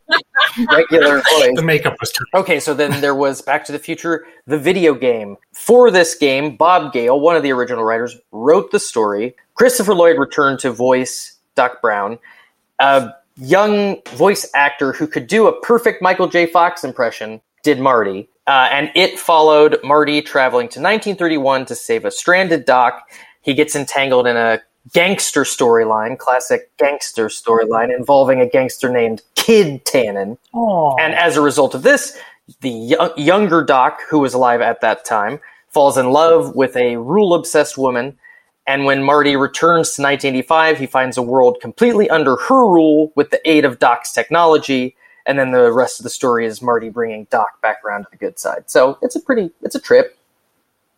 Regular 0.72 1.18
voice. 1.18 1.52
the 1.56 1.64
makeup 1.64 1.96
was 2.00 2.12
too. 2.12 2.24
Okay, 2.34 2.60
so 2.60 2.74
then 2.74 3.02
there 3.02 3.16
was 3.16 3.42
Back 3.42 3.66
to 3.66 3.72
the 3.72 3.80
Future, 3.80 4.26
the 4.48 4.58
video 4.58 4.94
game. 4.94 5.36
For 5.54 5.92
this 5.92 6.16
game, 6.16 6.56
Bob 6.56 6.94
Gale, 6.94 7.20
one 7.20 7.36
of 7.36 7.44
the 7.44 7.52
original 7.52 7.84
writers, 7.84 8.18
wrote 8.32 8.72
the 8.72 8.80
story. 8.80 9.36
Christopher 9.56 9.94
Lloyd 9.94 10.18
returned 10.20 10.60
to 10.60 10.72
voice 10.72 11.40
Doc 11.56 11.82
Brown, 11.82 12.20
a 12.80 13.12
young 13.38 14.02
voice 14.14 14.50
actor 14.54 14.94
who 14.94 15.08
could 15.08 15.28
do 15.28 15.48
a 15.48 15.62
perfect 15.62 16.02
Michael 16.02 16.28
J. 16.28 16.46
Fox 16.46 16.84
impression, 16.84 17.42
did 17.64 17.80
Marty. 17.80 18.30
Uh, 18.48 18.70
and 18.72 18.92
it 18.96 19.20
followed 19.20 19.80
Marty 19.84 20.22
traveling 20.22 20.68
to 20.68 20.80
1931 20.80 21.66
to 21.66 21.76
save 21.76 22.06
a 22.06 22.12
stranded 22.12 22.66
Doc. 22.66 23.10
He 23.42 23.54
gets 23.54 23.76
entangled 23.76 24.28
in 24.28 24.38
a 24.38 24.62
gangster 24.94 25.44
storyline, 25.44 26.18
classic 26.18 26.70
gangster 26.78 27.28
storyline, 27.28 27.96
involving 27.96 28.40
a 28.40 28.48
gangster 28.48 28.90
named 28.90 29.24
Kid 29.36 29.84
Tannen. 29.86 30.38
Oh, 30.54 30.96
And 31.00 31.16
as 31.16 31.38
a 31.38 31.42
result 31.42 31.74
of 31.74 31.82
this, 31.82 32.18
the 32.62 32.70
yo- 32.70 33.14
younger 33.18 33.64
Doc, 33.64 34.02
who 34.10 34.20
was 34.20 34.34
alive 34.36 34.62
at 34.62 34.82
that 34.82 35.06
time, 35.06 35.40
falls 35.70 35.98
in 35.98 36.12
love 36.12 36.56
with 36.56 36.76
a 36.78 36.98
rule 36.98 37.34
obsessed 37.34 37.78
woman. 37.78 38.18
And 38.68 38.86
when 38.86 39.04
Marty 39.04 39.36
returns 39.36 39.96
to 39.96 40.02
1985, 40.02 40.78
he 40.78 40.88
finds 40.88 41.18
a 41.18 41.22
world 41.24 41.58
completely 41.62 42.10
under 42.10 42.36
her 42.36 42.68
rule 42.68 43.12
with 43.16 43.32
the 43.32 43.42
aid 43.50 43.66
of 43.66 43.80
Doc's 43.80 44.12
technology. 44.12 44.96
And 45.26 45.40
then 45.40 45.52
the 45.52 45.72
rest 45.72 46.00
of 46.00 46.04
the 46.04 46.10
story 46.10 46.46
is 46.46 46.62
Marty 46.62 46.90
bringing 46.90 47.26
Doc 47.32 47.62
back 47.62 47.84
around 47.84 48.04
to 48.04 48.08
the 48.12 48.18
good 48.18 48.38
side. 48.38 48.66
So 48.68 48.98
it's 49.02 49.16
a 49.16 49.20
pretty, 49.20 49.52
it's 49.62 49.76
a 49.76 49.80
trip. 49.80 50.18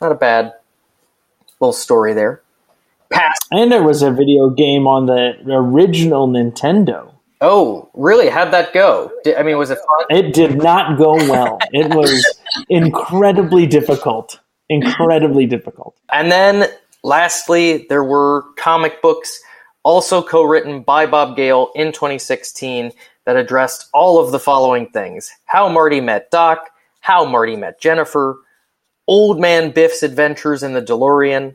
Not 0.02 0.12
a 0.12 0.16
bad 0.16 0.54
little 1.60 1.74
story 1.74 2.14
there. 2.14 2.42
Pass. 3.10 3.38
and 3.52 3.72
there 3.72 3.84
was 3.84 4.02
a 4.02 4.12
video 4.12 4.50
game 4.50 4.86
on 4.86 5.06
the 5.06 5.34
original 5.48 6.28
Nintendo. 6.28 7.14
Oh, 7.40 7.90
really? 7.94 8.30
How'd 8.30 8.52
that 8.52 8.74
go? 8.74 9.12
Did, 9.24 9.38
I 9.38 9.44
mean, 9.44 9.58
was 9.58 9.70
it 9.70 9.78
fun? 9.78 10.06
It 10.10 10.34
did 10.34 10.58
not 10.58 10.98
go 10.98 11.14
well. 11.16 11.60
It 11.72 11.94
was 11.96 12.26
incredibly 12.70 13.66
difficult. 13.66 14.40
Incredibly 14.70 15.46
difficult. 15.46 15.96
And 16.12 16.32
then 16.32 16.70
lastly, 17.04 17.86
there 17.90 18.04
were 18.04 18.44
comic 18.58 19.02
books 19.02 19.40
also 19.84 20.22
co 20.22 20.44
written 20.44 20.82
by 20.82 21.06
Bob 21.06 21.38
Gale 21.38 21.72
in 21.76 21.94
2016 21.94 22.92
that 23.28 23.36
addressed 23.36 23.90
all 23.94 24.24
of 24.24 24.32
the 24.32 24.40
following 24.40 24.88
things. 24.88 25.30
How 25.48 25.68
Marty 25.68 26.00
met 26.00 26.32
Doc, 26.32 26.70
how 27.02 27.26
Marty 27.26 27.58
met 27.58 27.78
Jennifer, 27.82 28.40
Old 29.06 29.38
Man 29.38 29.72
Biff's 29.72 30.02
adventures 30.02 30.64
in 30.64 30.72
the 30.72 30.82
DeLorean, 30.82 31.54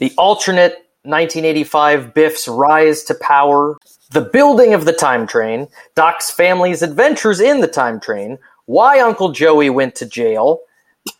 the 0.00 0.12
alternate 0.18 0.72
1985 1.04 2.12
Biff's 2.14 2.48
rise 2.48 3.04
to 3.04 3.14
power, 3.14 3.78
the 4.10 4.22
building 4.22 4.74
of 4.74 4.84
the 4.84 4.92
time 4.92 5.24
train, 5.24 5.68
Doc's 5.94 6.32
family's 6.32 6.82
adventures 6.82 7.38
in 7.40 7.60
the 7.60 7.68
time 7.68 8.00
train, 8.00 8.36
why 8.66 8.98
Uncle 8.98 9.30
Joey 9.30 9.70
went 9.70 9.94
to 9.94 10.06
jail, 10.06 10.62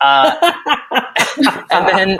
uh, 0.01 0.51
and 1.71 1.87
then 1.87 2.17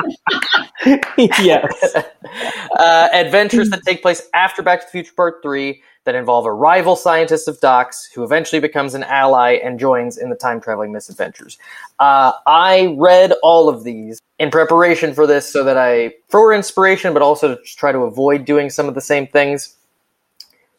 yes. 1.17 1.95
uh, 2.79 3.09
adventures 3.11 3.69
that 3.69 3.81
take 3.85 4.01
place 4.01 4.21
after 4.33 4.61
Back 4.61 4.79
to 4.79 4.85
the 4.85 4.91
Future 4.91 5.13
Part 5.13 5.41
3 5.43 5.81
that 6.05 6.15
involve 6.15 6.45
a 6.45 6.53
rival 6.53 6.95
scientist 6.95 7.47
of 7.47 7.59
Doc's 7.59 8.05
who 8.13 8.23
eventually 8.23 8.59
becomes 8.59 8.93
an 8.93 9.03
ally 9.03 9.53
and 9.53 9.79
joins 9.79 10.17
in 10.17 10.29
the 10.29 10.35
time 10.35 10.59
traveling 10.59 10.91
misadventures. 10.91 11.57
Uh, 11.99 12.33
I 12.45 12.95
read 12.97 13.33
all 13.41 13.69
of 13.69 13.83
these 13.83 14.21
in 14.39 14.51
preparation 14.51 15.13
for 15.13 15.25
this 15.25 15.51
so 15.51 15.63
that 15.63 15.77
I, 15.77 16.13
for 16.27 16.53
inspiration, 16.53 17.13
but 17.13 17.21
also 17.21 17.55
to 17.55 17.61
try 17.63 17.91
to 17.91 17.99
avoid 17.99 18.45
doing 18.45 18.69
some 18.69 18.87
of 18.87 18.95
the 18.95 19.01
same 19.01 19.27
things. 19.27 19.75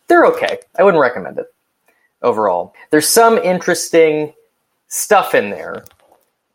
They're 0.08 0.26
okay. 0.26 0.58
I 0.78 0.82
wouldn't 0.82 1.00
recommend 1.00 1.38
it 1.38 1.46
overall. 2.20 2.74
There's 2.90 3.08
some 3.08 3.38
interesting 3.38 4.34
stuff 4.88 5.34
in 5.34 5.50
there. 5.50 5.84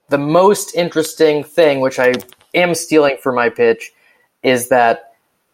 The 0.09 0.17
most 0.17 0.76
interesting 0.76 1.43
thing, 1.43 1.80
which 1.80 1.99
I 1.99 2.13
am 2.53 2.76
stealing 2.76 3.17
for 3.22 3.32
my 3.32 3.49
pitch, 3.49 3.91
is 4.43 4.70
that 4.70 5.09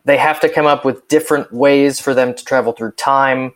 they 0.05 0.17
have 0.17 0.39
to 0.41 0.49
come 0.49 0.65
up 0.65 0.85
with 0.85 1.07
different 1.07 1.51
ways 1.51 1.99
for 1.99 2.13
them 2.13 2.33
to 2.33 2.45
travel 2.45 2.71
through 2.71 2.91
time. 2.93 3.53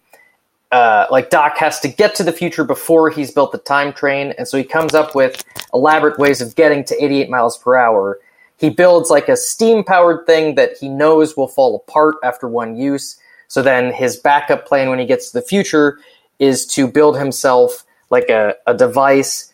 Uh, 0.71 1.07
like 1.09 1.29
Doc 1.29 1.57
has 1.57 1.79
to 1.79 1.87
get 1.87 2.13
to 2.15 2.23
the 2.23 2.31
future 2.31 2.63
before 2.63 3.09
he's 3.09 3.31
built 3.31 3.51
the 3.51 3.57
time 3.57 3.93
train, 3.93 4.33
and 4.37 4.47
so 4.47 4.57
he 4.57 4.63
comes 4.63 4.93
up 4.93 5.15
with 5.15 5.43
elaborate 5.73 6.19
ways 6.19 6.41
of 6.41 6.55
getting 6.55 6.83
to 6.85 7.03
88 7.03 7.29
miles 7.29 7.57
per 7.57 7.75
hour. 7.75 8.19
He 8.57 8.69
builds 8.69 9.09
like 9.09 9.29
a 9.29 9.37
steam 9.37 9.83
powered 9.83 10.25
thing 10.25 10.55
that 10.55 10.77
he 10.77 10.89
knows 10.89 11.37
will 11.37 11.47
fall 11.47 11.75
apart 11.75 12.15
after 12.23 12.47
one 12.47 12.75
use. 12.75 13.17
So 13.47 13.61
then 13.61 13.93
his 13.93 14.17
backup 14.17 14.67
plan 14.67 14.89
when 14.89 14.99
he 14.99 15.05
gets 15.05 15.31
to 15.31 15.39
the 15.39 15.45
future 15.45 15.97
is 16.39 16.67
to 16.67 16.87
build 16.87 17.17
himself 17.17 17.83
like 18.09 18.29
a, 18.29 18.55
a 18.67 18.73
device 18.75 19.48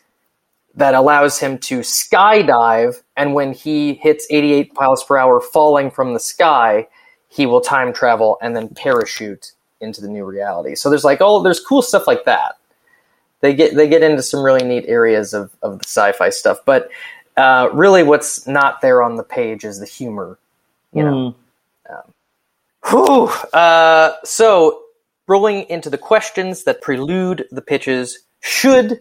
that 0.76 0.94
allows 0.94 1.38
him 1.38 1.58
to 1.58 1.80
skydive, 1.80 3.02
and 3.16 3.34
when 3.34 3.52
he 3.52 3.94
hits 3.94 4.26
88 4.30 4.72
miles 4.74 5.02
per 5.02 5.16
hour 5.16 5.40
falling 5.40 5.90
from 5.90 6.14
the 6.14 6.20
sky, 6.20 6.86
he 7.28 7.46
will 7.46 7.60
time 7.60 7.92
travel 7.92 8.38
and 8.42 8.54
then 8.54 8.68
parachute 8.68 9.52
into 9.80 10.00
the 10.00 10.08
new 10.08 10.24
reality. 10.24 10.74
So 10.74 10.88
there's 10.90 11.04
like 11.04 11.18
oh, 11.20 11.42
there's 11.42 11.60
cool 11.60 11.82
stuff 11.82 12.06
like 12.06 12.24
that. 12.24 12.56
They 13.40 13.54
get 13.54 13.74
they 13.74 13.88
get 13.88 14.02
into 14.02 14.22
some 14.22 14.42
really 14.42 14.64
neat 14.64 14.84
areas 14.86 15.34
of, 15.34 15.54
of 15.62 15.78
the 15.78 15.84
sci-fi 15.84 16.30
stuff, 16.30 16.58
but 16.64 16.90
uh, 17.36 17.68
really, 17.72 18.02
what's 18.02 18.46
not 18.46 18.80
there 18.80 19.02
on 19.02 19.16
the 19.16 19.22
page 19.22 19.64
is 19.64 19.78
the 19.78 19.86
humor. 19.86 20.38
You 20.92 21.02
know. 21.04 21.34
Whew. 22.88 23.26
Uh, 23.52 24.12
so, 24.24 24.82
rolling 25.26 25.62
into 25.68 25.90
the 25.90 25.98
questions 25.98 26.64
that 26.64 26.80
prelude 26.80 27.46
the 27.50 27.60
pitches, 27.60 28.20
should 28.40 29.00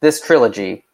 this 0.00 0.20
trilogy 0.20 0.84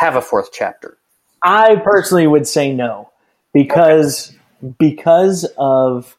have 0.00 0.16
a 0.16 0.22
fourth 0.22 0.48
chapter? 0.50 0.96
I 1.42 1.76
personally 1.76 2.26
would 2.26 2.46
say 2.46 2.72
no 2.72 3.10
because 3.52 4.34
because 4.78 5.44
of 5.58 6.16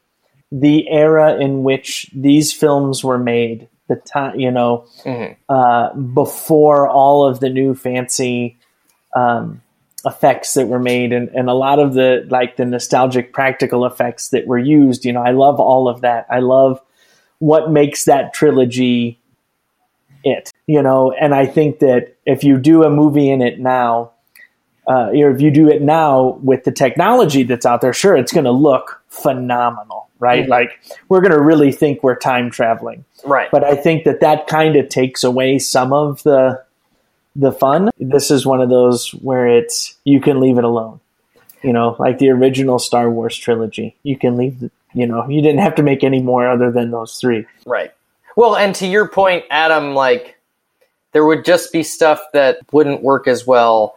the 0.52 0.88
era 0.88 1.36
in 1.40 1.64
which 1.64 2.08
these 2.14 2.52
films 2.52 3.02
were 3.02 3.18
made. 3.18 3.68
the 3.88 3.96
time, 3.96 4.38
you 4.38 4.52
know, 4.52 4.86
uh, 5.48 5.92
before 5.94 6.88
all 6.88 7.28
of 7.28 7.40
the 7.40 7.50
new 7.50 7.74
fancy 7.74 8.56
um, 9.16 9.60
effects 10.04 10.54
that 10.54 10.68
were 10.68 10.78
made 10.78 11.12
and, 11.12 11.28
and 11.30 11.48
a 11.50 11.54
lot 11.54 11.80
of 11.80 11.94
the 11.94 12.24
like 12.30 12.56
the 12.56 12.64
nostalgic 12.64 13.32
practical 13.32 13.84
effects 13.84 14.28
that 14.28 14.46
were 14.46 14.58
used. 14.58 15.04
You 15.04 15.12
know, 15.12 15.22
I 15.22 15.32
love 15.32 15.58
all 15.58 15.88
of 15.88 16.02
that. 16.02 16.26
I 16.30 16.38
love 16.38 16.80
what 17.40 17.72
makes 17.72 18.04
that 18.04 18.32
trilogy 18.32 19.20
it. 20.22 20.51
You 20.66 20.82
know, 20.82 21.12
and 21.12 21.34
I 21.34 21.46
think 21.46 21.80
that 21.80 22.14
if 22.24 22.44
you 22.44 22.56
do 22.58 22.84
a 22.84 22.90
movie 22.90 23.28
in 23.30 23.42
it 23.42 23.58
now, 23.58 24.12
uh, 24.88 25.10
or 25.10 25.30
if 25.30 25.40
you 25.40 25.50
do 25.50 25.68
it 25.68 25.82
now 25.82 26.38
with 26.42 26.64
the 26.64 26.72
technology 26.72 27.42
that's 27.42 27.66
out 27.66 27.80
there, 27.80 27.92
sure, 27.92 28.16
it's 28.16 28.32
going 28.32 28.44
to 28.44 28.52
look 28.52 29.02
phenomenal, 29.08 30.08
right? 30.20 30.44
Mhm. 30.46 30.48
Like 30.48 30.80
we're 31.08 31.20
going 31.20 31.32
to 31.32 31.40
really 31.40 31.72
think 31.72 32.02
we're 32.02 32.16
time 32.16 32.50
traveling, 32.50 33.04
Right. 33.24 33.48
but 33.50 33.64
I 33.64 33.74
think 33.74 34.04
that 34.04 34.20
that 34.20 34.46
kind 34.46 34.76
of 34.76 34.88
takes 34.88 35.24
away 35.24 35.58
some 35.58 35.92
of 35.92 36.22
the 36.22 36.62
the 37.34 37.50
fun. 37.50 37.90
This 37.98 38.30
is 38.30 38.44
one 38.44 38.60
of 38.60 38.68
those 38.68 39.10
where 39.10 39.46
it's 39.48 39.96
you 40.04 40.20
can 40.20 40.38
leave 40.38 40.58
it 40.58 40.64
alone. 40.64 41.00
You 41.62 41.72
know, 41.72 41.96
like 41.98 42.18
the 42.18 42.28
original 42.30 42.78
Star 42.78 43.08
Wars 43.10 43.36
trilogy, 43.36 43.96
you 44.02 44.16
can 44.18 44.36
leave. 44.36 44.60
The, 44.60 44.70
you 44.94 45.06
know, 45.06 45.26
you 45.28 45.40
didn't 45.42 45.60
have 45.60 45.76
to 45.76 45.82
make 45.82 46.04
any 46.04 46.20
more 46.20 46.46
other 46.48 46.70
than 46.70 46.90
those 46.90 47.18
three. 47.18 47.46
Right. 47.66 47.90
Well, 48.36 48.56
and 48.56 48.74
to 48.76 48.86
your 48.86 49.08
point, 49.08 49.44
Adam, 49.50 49.94
like 49.94 50.36
there 51.12 51.24
would 51.24 51.44
just 51.44 51.72
be 51.72 51.82
stuff 51.82 52.20
that 52.32 52.58
wouldn't 52.72 53.02
work 53.02 53.28
as 53.28 53.46
well 53.46 53.94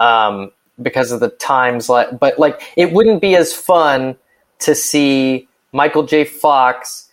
um, 0.00 0.50
because 0.82 1.12
of 1.12 1.20
the 1.20 1.30
times. 1.30 1.88
Like, 1.88 2.18
but 2.18 2.38
like 2.38 2.60
it 2.76 2.92
wouldn't 2.92 3.20
be 3.20 3.36
as 3.36 3.52
fun 3.52 4.16
to 4.60 4.74
see 4.74 5.48
Michael 5.72 6.02
J. 6.02 6.24
Fox 6.24 7.08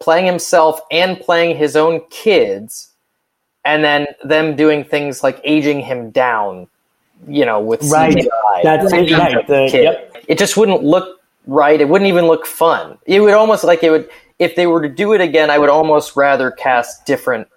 playing 0.00 0.26
himself 0.26 0.80
and 0.90 1.18
playing 1.18 1.56
his 1.56 1.76
own 1.76 2.02
kids, 2.10 2.90
and 3.64 3.82
then 3.82 4.06
them 4.24 4.56
doing 4.56 4.84
things 4.84 5.22
like 5.22 5.40
aging 5.44 5.80
him 5.80 6.10
down. 6.10 6.68
You 7.28 7.46
know, 7.46 7.60
with 7.60 7.82
Right. 7.90 8.12
CGI. 8.12 8.62
That's 8.64 8.92
it, 8.92 9.10
right. 9.12 9.46
The- 9.46 9.70
yep. 9.72 10.16
It 10.28 10.36
just 10.36 10.56
wouldn't 10.56 10.82
look 10.82 11.20
right. 11.46 11.80
It 11.80 11.88
wouldn't 11.88 12.08
even 12.08 12.26
look 12.26 12.44
fun. 12.44 12.98
It 13.06 13.20
would 13.20 13.32
almost 13.34 13.62
like 13.64 13.82
it 13.82 13.90
would 13.90 14.10
if 14.38 14.56
they 14.56 14.66
were 14.66 14.82
to 14.82 14.88
do 14.88 15.12
it 15.14 15.20
again. 15.20 15.48
I 15.48 15.58
would 15.58 15.70
almost 15.70 16.16
rather 16.16 16.50
cast 16.50 17.06
different 17.06 17.48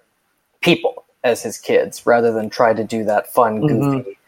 people 0.62 1.04
as 1.24 1.42
his 1.42 1.58
kids 1.58 2.06
rather 2.06 2.32
than 2.32 2.50
try 2.50 2.72
to 2.72 2.84
do 2.84 3.04
that 3.04 3.32
fun, 3.32 3.60
mm-hmm. 3.60 3.92
goofy. 3.96 4.18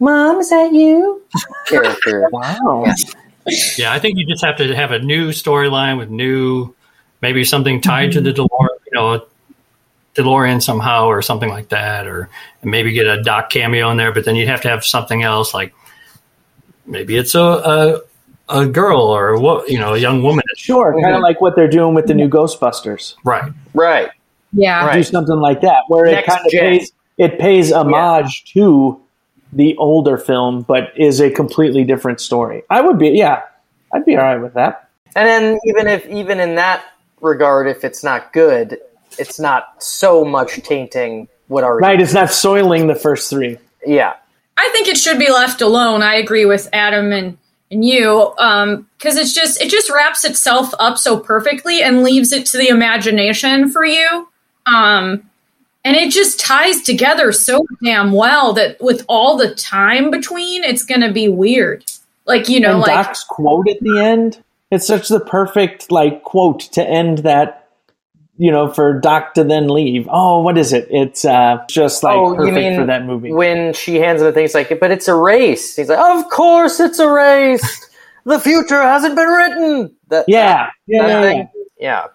Mom, 0.00 0.38
is 0.38 0.50
that 0.50 0.72
you? 0.72 1.22
Character. 1.68 2.28
wow. 2.32 2.84
Yeah, 3.76 3.92
I 3.92 3.98
think 3.98 4.18
you 4.18 4.26
just 4.26 4.44
have 4.44 4.56
to 4.56 4.74
have 4.74 4.90
a 4.90 4.98
new 4.98 5.30
storyline 5.30 5.98
with 5.98 6.10
new, 6.10 6.74
maybe 7.20 7.44
something 7.44 7.80
tied 7.80 8.12
to 8.12 8.20
mm-hmm. 8.20 8.24
the 8.24 8.32
DeLorean, 8.32 8.78
you 8.86 8.92
know, 8.92 9.26
DeLorean 10.14 10.62
somehow 10.62 11.06
or 11.06 11.22
something 11.22 11.48
like 11.48 11.68
that, 11.68 12.06
or 12.06 12.28
maybe 12.62 12.92
get 12.92 13.06
a 13.06 13.22
Doc 13.22 13.50
cameo 13.50 13.90
in 13.90 13.96
there. 13.96 14.12
But 14.12 14.24
then 14.24 14.36
you'd 14.36 14.48
have 14.48 14.60
to 14.62 14.68
have 14.68 14.84
something 14.84 15.22
else, 15.22 15.54
like 15.54 15.74
maybe 16.84 17.16
it's 17.16 17.34
a 17.34 17.40
a, 17.40 18.00
a 18.48 18.66
girl 18.66 19.00
or 19.00 19.38
what, 19.38 19.68
you 19.70 19.78
know, 19.78 19.94
a 19.94 19.98
young 19.98 20.22
woman. 20.22 20.44
Sure, 20.56 20.92
kind 20.92 21.06
of 21.06 21.12
mm-hmm. 21.12 21.22
like 21.22 21.40
what 21.40 21.56
they're 21.56 21.70
doing 21.70 21.94
with 21.94 22.06
the 22.06 22.14
new 22.14 22.28
Ghostbusters. 22.28 23.14
Right. 23.24 23.52
Right. 23.72 24.10
Yeah. 24.52 24.94
Do 24.94 25.02
something 25.02 25.38
like 25.38 25.62
that 25.62 25.84
where 25.88 26.04
it 26.04 26.24
kind 26.24 26.40
of 26.44 26.52
pays 26.52 26.92
it 27.18 27.38
pays 27.38 27.72
homage 27.72 28.44
to 28.52 29.00
the 29.52 29.76
older 29.76 30.16
film, 30.16 30.62
but 30.62 30.92
is 30.96 31.20
a 31.20 31.30
completely 31.30 31.84
different 31.84 32.20
story. 32.20 32.62
I 32.70 32.80
would 32.80 32.98
be, 32.98 33.10
yeah, 33.10 33.42
I'd 33.92 34.04
be 34.04 34.16
all 34.16 34.22
right 34.22 34.40
with 34.40 34.54
that. 34.54 34.88
And 35.14 35.28
then 35.28 35.58
even 35.66 35.88
if 35.88 36.06
even 36.06 36.40
in 36.40 36.54
that 36.54 36.84
regard, 37.20 37.68
if 37.68 37.84
it's 37.84 38.02
not 38.02 38.32
good, 38.32 38.78
it's 39.18 39.38
not 39.38 39.82
so 39.82 40.24
much 40.24 40.62
tainting 40.62 41.28
what 41.48 41.64
already. 41.64 41.84
Right, 41.84 42.00
it's 42.00 42.14
not 42.14 42.30
soiling 42.30 42.86
the 42.86 42.94
first 42.94 43.28
three. 43.28 43.58
Yeah. 43.84 44.14
I 44.56 44.68
think 44.72 44.88
it 44.88 44.96
should 44.96 45.18
be 45.18 45.30
left 45.30 45.60
alone. 45.60 46.02
I 46.02 46.14
agree 46.14 46.46
with 46.46 46.68
Adam 46.72 47.12
and, 47.12 47.36
and 47.70 47.84
you 47.84 48.34
um, 48.38 48.88
because 48.96 49.16
it's 49.16 49.34
just 49.34 49.60
it 49.60 49.70
just 49.70 49.90
wraps 49.90 50.24
itself 50.24 50.72
up 50.78 50.98
so 50.98 51.18
perfectly 51.18 51.82
and 51.82 52.02
leaves 52.02 52.32
it 52.32 52.46
to 52.46 52.58
the 52.58 52.68
imagination 52.68 53.70
for 53.70 53.84
you. 53.84 54.28
Um, 54.66 55.28
and 55.84 55.96
it 55.96 56.12
just 56.12 56.38
ties 56.38 56.82
together 56.82 57.32
so 57.32 57.66
damn 57.82 58.12
well 58.12 58.52
that 58.52 58.80
with 58.80 59.04
all 59.08 59.36
the 59.36 59.54
time 59.54 60.10
between, 60.10 60.62
it's 60.62 60.84
going 60.84 61.00
to 61.00 61.12
be 61.12 61.28
weird. 61.28 61.84
Like 62.24 62.48
you 62.48 62.60
know, 62.60 62.72
and 62.72 62.80
like 62.80 63.06
Doc's 63.06 63.24
quote 63.24 63.68
at 63.68 63.80
the 63.80 63.98
end, 64.00 64.42
it's 64.70 64.86
such 64.86 65.08
the 65.08 65.18
perfect 65.20 65.90
like 65.90 66.22
quote 66.22 66.60
to 66.72 66.82
end 66.84 67.18
that. 67.18 67.58
You 68.38 68.50
know, 68.50 68.72
for 68.72 68.98
Doc 68.98 69.34
to 69.34 69.44
then 69.44 69.68
leave. 69.68 70.08
Oh, 70.10 70.40
what 70.40 70.56
is 70.56 70.72
it? 70.72 70.88
It's 70.90 71.24
uh, 71.24 71.58
just 71.68 72.02
like 72.02 72.16
oh, 72.16 72.30
you 72.30 72.36
perfect 72.36 72.54
mean 72.56 72.76
for 72.76 72.86
that 72.86 73.04
movie. 73.04 73.30
when 73.30 73.74
she 73.74 73.96
hands 73.96 74.20
him 74.20 74.26
the 74.26 74.32
thing? 74.32 74.44
He's 74.44 74.54
like, 74.54 74.80
"But 74.80 74.90
it's 74.90 75.06
erased." 75.06 75.76
He's 75.76 75.88
like, 75.90 75.98
"Of 75.98 76.28
course 76.30 76.80
it's 76.80 76.98
erased. 76.98 77.90
the 78.24 78.40
future 78.40 78.80
hasn't 78.82 79.16
been 79.16 79.28
written." 79.28 79.96
That, 80.08 80.24
Yeah, 80.28 80.70
yeah, 80.86 81.06
that 81.06 81.08
yeah, 81.08 81.20
thing. 81.30 81.48
yeah. 81.78 82.06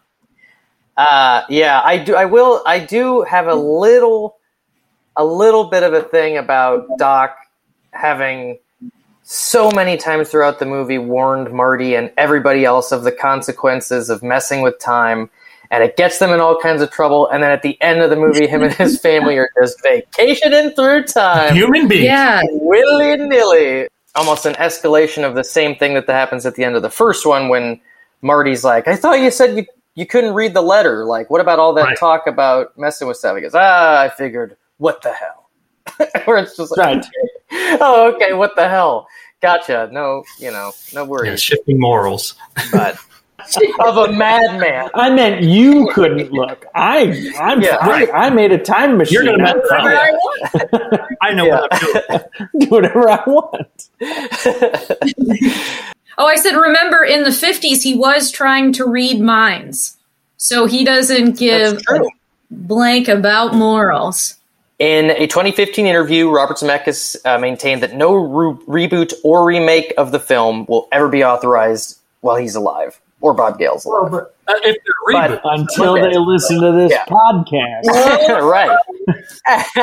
Uh, 0.97 1.43
yeah, 1.49 1.79
I 1.83 1.97
do. 1.99 2.15
I 2.15 2.25
will. 2.25 2.63
I 2.65 2.79
do 2.79 3.21
have 3.21 3.47
a 3.47 3.55
little, 3.55 4.37
a 5.15 5.23
little 5.23 5.65
bit 5.65 5.83
of 5.83 5.93
a 5.93 6.01
thing 6.01 6.37
about 6.37 6.87
Doc 6.97 7.37
having 7.91 8.57
so 9.23 9.69
many 9.71 9.97
times 9.97 10.29
throughout 10.29 10.57
the 10.59 10.65
movie 10.65 10.97
warned 10.97 11.51
Marty 11.51 11.95
and 11.95 12.11
everybody 12.17 12.65
else 12.65 12.91
of 12.91 13.03
the 13.03 13.11
consequences 13.11 14.09
of 14.09 14.23
messing 14.23 14.61
with 14.61 14.79
time, 14.79 15.29
and 15.69 15.83
it 15.83 15.97
gets 15.97 16.17
them 16.17 16.31
in 16.31 16.39
all 16.39 16.57
kinds 16.59 16.81
of 16.81 16.89
trouble. 16.89 17.27
And 17.27 17.43
then 17.43 17.51
at 17.51 17.61
the 17.61 17.79
end 17.81 18.01
of 18.01 18.09
the 18.09 18.15
movie, 18.15 18.47
him 18.47 18.63
and 18.63 18.73
his 18.73 18.99
family 18.99 19.37
are 19.37 19.49
just 19.61 19.81
vacationing 19.83 20.71
through 20.71 21.03
time, 21.03 21.53
Human 21.55 21.87
beings. 21.87 22.05
yeah, 22.05 22.41
willy 22.51 23.17
nilly. 23.17 23.87
Almost 24.15 24.47
an 24.47 24.53
escalation 24.55 25.23
of 25.27 25.35
the 25.35 25.43
same 25.43 25.75
thing 25.75 25.93
that 25.93 26.09
happens 26.09 26.47
at 26.47 26.55
the 26.55 26.63
end 26.63 26.75
of 26.75 26.81
the 26.81 26.89
first 26.89 27.23
one 27.27 27.49
when 27.49 27.79
Marty's 28.23 28.63
like, 28.63 28.87
"I 28.87 28.95
thought 28.95 29.19
you 29.19 29.29
said 29.29 29.55
you 29.55 29.65
you 29.97 30.05
couldn't 30.05 30.33
read 30.33 30.53
the 30.53 30.61
letter. 30.61 31.03
Like, 31.03 31.29
what 31.29 31.41
about 31.41 31.59
all 31.59 31.73
that 31.73 31.83
Right. 31.83 31.97
talk 31.97 32.27
about 32.27 32.77
messing 32.77 33.07
with 33.07 33.17
stuff?" 33.17 33.35
He 33.35 33.41
goes, 33.41 33.55
"Ah, 33.55 33.99
I 34.01 34.09
figured. 34.09 34.55
What 34.77 35.01
the 35.01 35.11
hell?" 35.11 35.49
Where 36.25 36.37
it's 36.37 36.55
just 36.55 36.77
like, 36.77 36.85
Right. 36.95 37.05
"Oh, 37.81 38.13
okay. 38.15 38.31
What 38.33 38.55
the 38.55 38.69
hell? 38.69 39.07
Gotcha. 39.41 39.89
No, 39.91 40.23
you 40.39 40.51
know, 40.51 40.71
no 40.93 41.01
Yeah, 41.03 41.07
worries." 41.09 41.41
shifting 41.41 41.79
morals. 41.79 42.35
But 42.71 42.97
of 43.85 43.97
a 43.97 44.11
madman. 44.11 44.89
I 44.93 45.09
meant 45.09 45.43
you 45.43 45.89
couldn't 45.93 46.31
look. 46.31 46.65
I, 46.75 47.31
I'm, 47.39 47.61
Yeah, 47.61 47.77
I, 47.79 47.87
right. 47.87 48.09
I 48.13 48.29
made 48.29 48.51
a 48.51 48.57
time 48.57 48.97
machine. 48.97 49.13
You're 49.13 49.25
gonna 49.25 49.43
I'm 49.49 49.57
mess 49.57 49.69
fine. 49.69 49.83
whatever 49.83 50.01
I 50.01 50.11
want. 50.11 51.01
I 51.21 51.33
know 51.33 51.45
what 51.47 51.71
I'm 51.71 51.79
doing. 51.79 52.59
do 52.59 52.67
whatever 52.67 53.09
I 53.09 53.23
want. 53.27 53.89
Oh, 56.18 56.26
I 56.26 56.36
said, 56.36 56.55
remember 56.55 57.03
in 57.03 57.24
the 57.24 57.30
50s, 57.30 57.84
he 57.84 57.95
was 57.95 58.32
trying 58.32 58.74
to 58.74 58.86
read 58.86 59.20
minds. 59.22 59.97
So 60.38 60.65
he 60.65 60.84
doesn't 60.84 61.38
give 61.38 61.80
a 61.89 62.01
blank 62.51 63.07
about 63.07 63.53
morals. 63.55 64.36
In 64.80 65.09
a 65.11 65.26
2015 65.28 65.86
interview, 65.88 66.30
Robert 66.30 66.57
Zemeckis 66.57 67.15
uh, 67.26 67.38
maintained 67.39 67.82
that 67.82 67.95
no 67.95 68.13
re- 68.13 68.88
reboot 68.88 69.13
or 69.24 69.43
remake 69.45 69.93
of 69.97 70.11
the 70.11 70.20
film 70.20 70.65
will 70.70 70.88
ever 70.91 71.07
be 71.09 71.24
authorized 71.24 71.99
while 72.22 72.36
he's 72.36 72.55
alive 72.55 72.99
or 73.22 73.34
Bob 73.34 73.57
Gale's 73.57 73.86
alive. 73.86 74.13
Uh, 74.13 74.24
if 74.47 74.61
they're 74.63 75.30
But- 75.30 75.41
Until 75.43 75.97
Okay. 75.97 76.11
they 76.11 76.18
listen 76.18 76.61
to 76.61 76.72
this 76.74 76.91
Yeah. 76.91 77.05
podcast. 77.05 78.41
right. 78.43 78.78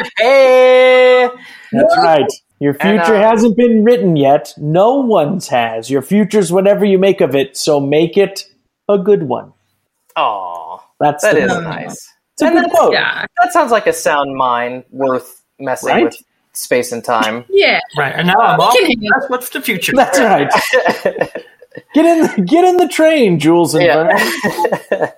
hey. 0.18 1.28
That's 1.72 1.96
right. 1.98 2.30
Your 2.60 2.76
And, 2.80 3.00
future 3.00 3.16
uh, 3.16 3.20
hasn't 3.30 3.56
been 3.56 3.84
written 3.84 4.16
yet. 4.16 4.54
No 4.56 4.94
one's 5.00 5.48
has. 5.48 5.90
Your 5.90 6.02
future's 6.02 6.52
whatever 6.52 6.84
you 6.84 6.98
make 6.98 7.20
of 7.20 7.34
it, 7.34 7.56
so 7.56 7.80
make 7.80 8.16
it 8.16 8.46
a 8.88 8.98
good 8.98 9.24
one. 9.24 9.52
Aw, 10.16 10.78
That's 11.00 11.22
that 11.24 11.34
the 11.34 11.42
is 11.44 11.52
point. 11.52 11.64
nice. 11.64 12.12
It's 12.34 12.42
a 12.42 12.46
And 12.46 12.60
good 12.60 12.70
quote. 12.70 12.92
Yeah. 12.92 13.26
That 13.42 13.52
sounds 13.52 13.70
like 13.72 13.86
a 13.86 13.92
sound 13.92 14.34
mind 14.36 14.84
worth 14.90 15.42
messing 15.58 15.88
Right? 15.90 16.04
with 16.04 16.16
space 16.52 16.92
and 16.92 17.02
time. 17.04 17.44
Yeah. 17.50 17.80
right? 17.98 18.14
And 18.16 18.28
now 18.28 18.36
I'm 18.38 18.60
off. 18.60 18.74
can 18.78 18.92
That's 19.18 19.28
what's 19.30 19.48
the 19.50 19.60
future. 19.60 19.92
That's 19.94 20.18
right. 20.18 20.50
Get 21.92 22.04
in, 22.06 22.22
the, 22.22 22.42
get 22.42 22.64
in 22.64 22.76
the 22.76 22.86
train, 22.86 23.40
Jules 23.40 23.74
and 23.74 23.84
Yeah. 23.84 25.10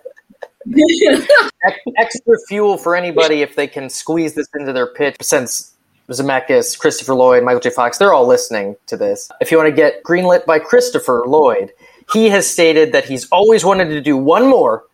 Extra 1.99 2.35
fuel 2.49 2.79
for 2.79 2.97
anybody 2.97 3.43
if 3.43 3.57
they 3.57 3.67
can 3.67 3.91
squeeze 3.91 4.35
this 4.35 4.47
into 4.59 4.73
their 4.73 4.87
pitch. 4.87 5.17
Since 5.21 5.73
Zemeckis, 6.09 6.79
Christopher 6.79 7.15
Lloyd, 7.15 7.43
Michael 7.45 7.61
J. 7.61 7.71
Fox, 7.71 7.99
they're 7.99 8.13
all 8.13 8.27
listening 8.27 8.77
to 8.87 8.97
this. 8.97 9.31
If 9.41 9.51
you 9.51 9.57
want 9.59 9.69
to 9.69 9.75
get 9.75 10.03
greenlit 10.05 10.47
by 10.47 10.59
Christopher 10.59 11.25
Lloyd, 11.27 11.73
he 12.13 12.29
has 12.29 12.49
stated 12.49 12.93
that 12.93 13.05
he's 13.05 13.29
always 13.31 13.65
wanted 13.65 13.87
to 13.89 14.01
do 14.01 14.17
one 14.17 14.47
more 14.49 14.85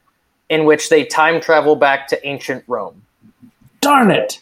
in 0.48 0.64
which 0.64 0.88
they 0.88 1.04
time 1.04 1.40
travel 1.40 1.76
back 1.76 2.08
to 2.08 2.26
ancient 2.26 2.64
Rome. 2.66 3.02
Darn 3.80 4.10
it! 4.10 4.40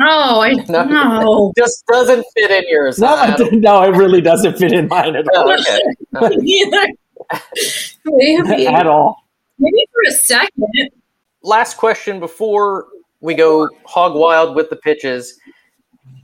Oh, 0.00 0.40
I 0.40 0.52
No, 0.68 0.84
no. 0.84 1.52
it 1.56 1.60
just 1.60 1.84
doesn't 1.86 2.24
fit 2.34 2.50
in 2.50 2.64
yours. 2.68 2.98
No, 2.98 3.08
huh, 3.16 3.36
it- 3.40 3.52
no, 3.52 3.82
it 3.82 3.90
really 3.90 4.20
doesn't 4.20 4.58
fit 4.58 4.72
in 4.72 4.88
mine 4.88 5.14
at 5.16 5.26
all. 5.36 5.52
Okay. 5.52 5.80
Maybe, 8.04 8.66
at 8.66 8.86
all. 8.86 9.16
maybe 9.58 9.86
for 9.92 10.02
a 10.08 10.12
second. 10.12 10.90
last 11.42 11.76
question 11.76 12.20
before 12.20 12.86
we 13.20 13.34
go 13.34 13.68
hog 13.84 14.14
wild 14.14 14.54
with 14.54 14.68
the 14.70 14.76
pitches. 14.76 15.38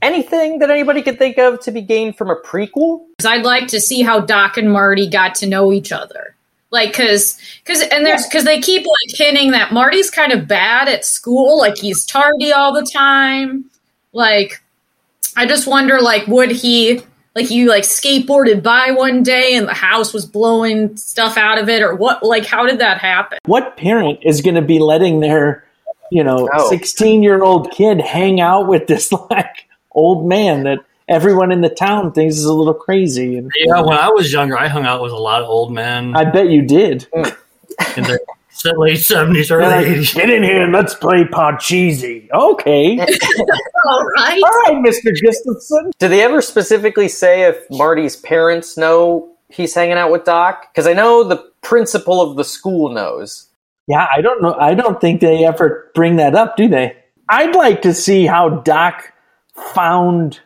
Anything 0.01 0.59
that 0.59 0.71
anybody 0.71 1.01
could 1.03 1.19
think 1.19 1.37
of 1.37 1.59
to 1.61 1.71
be 1.71 1.81
gained 1.81 2.17
from 2.17 2.29
a 2.31 2.35
prequel? 2.35 3.01
'Cause 3.19 3.25
I'd 3.27 3.43
like 3.45 3.67
to 3.67 3.79
see 3.79 4.01
how 4.01 4.19
Doc 4.19 4.57
and 4.57 4.71
Marty 4.71 5.07
got 5.07 5.35
to 5.35 5.47
know 5.47 5.71
each 5.71 5.91
other. 5.91 6.35
Like, 6.71 6.93
cause, 6.93 7.37
cause, 7.65 7.81
and 7.81 8.05
there's, 8.05 8.25
cause 8.27 8.45
they 8.45 8.59
keep 8.61 8.81
like 8.83 9.17
hinting 9.17 9.51
that 9.51 9.73
Marty's 9.73 10.09
kind 10.09 10.31
of 10.31 10.47
bad 10.47 10.87
at 10.87 11.05
school. 11.05 11.57
Like, 11.59 11.77
he's 11.77 12.05
tardy 12.05 12.51
all 12.51 12.73
the 12.73 12.89
time. 12.91 13.65
Like, 14.13 14.61
I 15.37 15.45
just 15.45 15.67
wonder, 15.67 16.01
like, 16.01 16.25
would 16.27 16.49
he, 16.51 17.01
like, 17.35 17.45
he 17.45 17.65
like 17.67 17.83
skateboarded 17.83 18.63
by 18.63 18.91
one 18.91 19.21
day 19.21 19.53
and 19.55 19.67
the 19.67 19.73
house 19.73 20.13
was 20.13 20.25
blowing 20.25 20.95
stuff 20.97 21.37
out 21.37 21.57
of 21.59 21.69
it, 21.69 21.81
or 21.83 21.93
what? 21.93 22.23
Like, 22.23 22.45
how 22.45 22.65
did 22.65 22.79
that 22.79 22.97
happen? 22.99 23.37
What 23.45 23.77
parent 23.77 24.19
is 24.23 24.41
going 24.41 24.55
to 24.55 24.61
be 24.61 24.79
letting 24.79 25.19
their, 25.19 25.63
you 26.09 26.23
know, 26.23 26.49
Oh. 26.53 26.69
16 26.69 27.21
year 27.21 27.43
old 27.43 27.69
kid 27.71 27.99
hang 28.01 28.41
out 28.41 28.67
with 28.67 28.87
this 28.87 29.11
like 29.29 29.67
old 29.93 30.27
man 30.27 30.63
that 30.63 30.79
everyone 31.07 31.51
in 31.51 31.61
the 31.61 31.69
town 31.69 32.11
thinks 32.11 32.37
is 32.37 32.45
a 32.45 32.53
little 32.53 32.73
crazy? 32.73 33.37
And 33.37 33.51
Yeah, 33.57 33.81
when 33.81 33.97
I 33.97 34.09
was 34.09 34.31
younger, 34.31 34.57
I 34.57 34.67
hung 34.67 34.85
out 34.85 35.01
with 35.01 35.11
a 35.11 35.17
lot 35.17 35.41
of 35.41 35.49
old 35.49 35.71
men 35.73 36.15
I 36.15 36.25
bet 36.25 36.49
you 36.49 36.61
did. 36.61 37.07
in 37.13 38.03
the 38.03 38.19
late 38.77 38.99
seventies, 38.99 39.49
They're 39.49 39.59
early 39.59 39.89
eighties. 39.89 40.13
Get 40.13 40.29
in 40.29 40.43
here 40.43 40.63
and 40.63 40.71
let's 40.73 40.93
play 40.93 41.23
Podcheesy. 41.23 42.29
Okay. 42.31 42.99
All 43.85 44.05
right. 44.17 44.41
All 44.43 44.73
right, 44.73 44.85
Mr. 44.85 45.11
Gustafson. 45.21 45.91
Do 45.99 46.07
they 46.07 46.21
ever 46.21 46.41
specifically 46.41 47.07
say 47.07 47.43
if 47.43 47.57
Marty's 47.71 48.15
parents 48.15 48.77
know 48.77 49.29
he's 49.49 49.73
hanging 49.73 49.97
out 49.97 50.11
with 50.11 50.25
Doc? 50.25 50.67
Because 50.71 50.87
I 50.87 50.93
know 50.93 51.23
the 51.23 51.37
principal 51.61 52.21
of 52.21 52.37
the 52.37 52.43
school 52.43 52.89
knows. 52.89 53.47
Yeah, 53.87 54.05
I 54.15 54.21
don't 54.21 54.41
know. 54.41 54.53
I 54.53 54.73
don't 54.73 55.01
think 55.01 55.21
they 55.21 55.43
ever 55.43 55.91
bring 55.95 56.17
that 56.17 56.35
up, 56.35 56.55
do 56.55 56.67
they? 56.67 56.95
I'd 57.29 57.55
like 57.55 57.81
to 57.83 57.93
see 57.93 58.25
how 58.25 58.49
Doc 58.61 59.10
found 59.73 60.39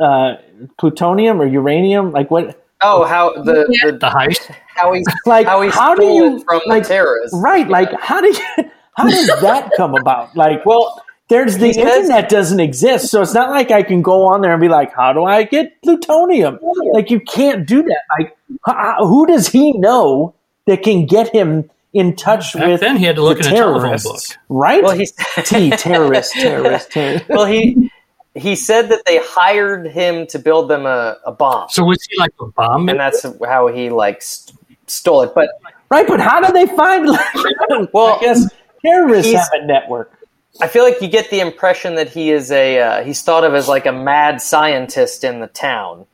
uh, 0.00 0.36
plutonium 0.78 1.40
or 1.40 1.46
uranium. 1.46 2.12
Like 2.12 2.30
what? 2.30 2.64
Oh, 2.80 3.04
how 3.04 3.32
the, 3.34 3.42
the, 3.82 3.98
The 4.00 4.08
heist. 4.08 4.54
how 4.76 4.92
he 4.92 5.04
Like 5.26 5.46
how 5.46 5.60
he 5.62 5.68
how 5.70 5.94
do 5.94 6.04
you 6.04 6.42
from 6.44 6.60
like 6.66 6.84
the 6.84 6.88
terrorists? 6.90 7.36
right? 7.42 7.68
Like 7.68 7.88
how 8.00 8.20
do 8.20 8.28
you, 8.28 8.70
how 8.96 9.08
does 9.08 9.26
that 9.40 9.70
come 9.76 9.94
about? 9.96 10.36
Like 10.36 10.64
Well, 10.64 11.02
there's 11.28 11.58
the 11.58 11.72
says- 11.72 11.84
internet 12.04 12.28
doesn't 12.28 12.60
exist, 12.60 13.08
so 13.10 13.20
it's 13.20 13.34
not 13.34 13.50
like 13.50 13.70
I 13.70 13.82
can 13.82 14.00
go 14.02 14.24
on 14.26 14.40
there 14.42 14.52
and 14.52 14.60
be 14.60 14.68
like, 14.68 14.94
how 14.94 15.12
do 15.12 15.24
I 15.24 15.42
get 15.42 15.80
plutonium? 15.82 16.58
Like 16.92 17.10
you 17.10 17.20
can't 17.20 17.66
do 17.66 17.82
that. 17.82 18.00
Like 18.18 18.36
h- 18.68 18.94
who 19.00 19.26
does 19.26 19.48
he 19.48 19.72
know 19.72 20.34
that 20.66 20.82
can 20.82 21.04
get 21.06 21.34
him 21.34 21.68
in 21.92 22.14
touch 22.16 22.52
Back 22.54 22.66
with 22.68 22.80
then, 22.80 22.96
he 22.96 23.04
had 23.06 23.16
to 23.16 23.22
look 23.22 23.38
the 23.40 23.48
in 23.48 23.54
a 23.54 23.56
telephone 23.56 23.96
book. 24.02 24.20
right? 24.48 24.82
well, 24.84 24.96
he's 24.96 25.12
T 25.44 25.70
terrorist, 25.70 26.32
terrorist, 26.34 26.90
terrorist. 26.92 27.24
well 27.28 27.44
he 27.46 27.90
he 28.38 28.56
said 28.56 28.88
that 28.90 29.04
they 29.06 29.18
hired 29.22 29.86
him 29.90 30.26
to 30.28 30.38
build 30.38 30.68
them 30.70 30.86
a, 30.86 31.16
a 31.26 31.32
bomb, 31.32 31.68
So 31.70 31.84
was 31.84 31.98
he 32.08 32.18
like 32.18 32.32
a 32.40 32.46
bomb? 32.46 32.88
and 32.88 32.98
that's 32.98 33.24
how 33.46 33.68
he 33.68 33.90
like 33.90 34.22
st- 34.22 34.56
stole 34.86 35.22
it. 35.22 35.32
But 35.34 35.50
Right, 35.90 36.06
but 36.06 36.20
how 36.20 36.40
do 36.40 36.52
they 36.52 36.66
find? 36.74 37.08
Like, 37.08 37.34
Well, 37.94 38.16
I 38.16 38.20
guess 38.20 38.46
terrorists 38.84 39.32
have 39.32 39.48
a 39.54 39.66
network. 39.66 40.12
I 40.60 40.68
feel 40.68 40.82
like 40.84 41.00
you 41.00 41.08
get 41.08 41.30
the 41.30 41.40
impression 41.40 41.94
that 41.94 42.08
he 42.10 42.30
is 42.30 42.50
a 42.50 42.78
uh, 42.80 43.04
he's 43.04 43.22
thought 43.22 43.44
of 43.44 43.54
as 43.54 43.68
like 43.68 43.86
a 43.86 43.92
mad 43.92 44.42
scientist 44.42 45.24
in 45.24 45.40
the 45.40 45.46
town. 45.46 46.04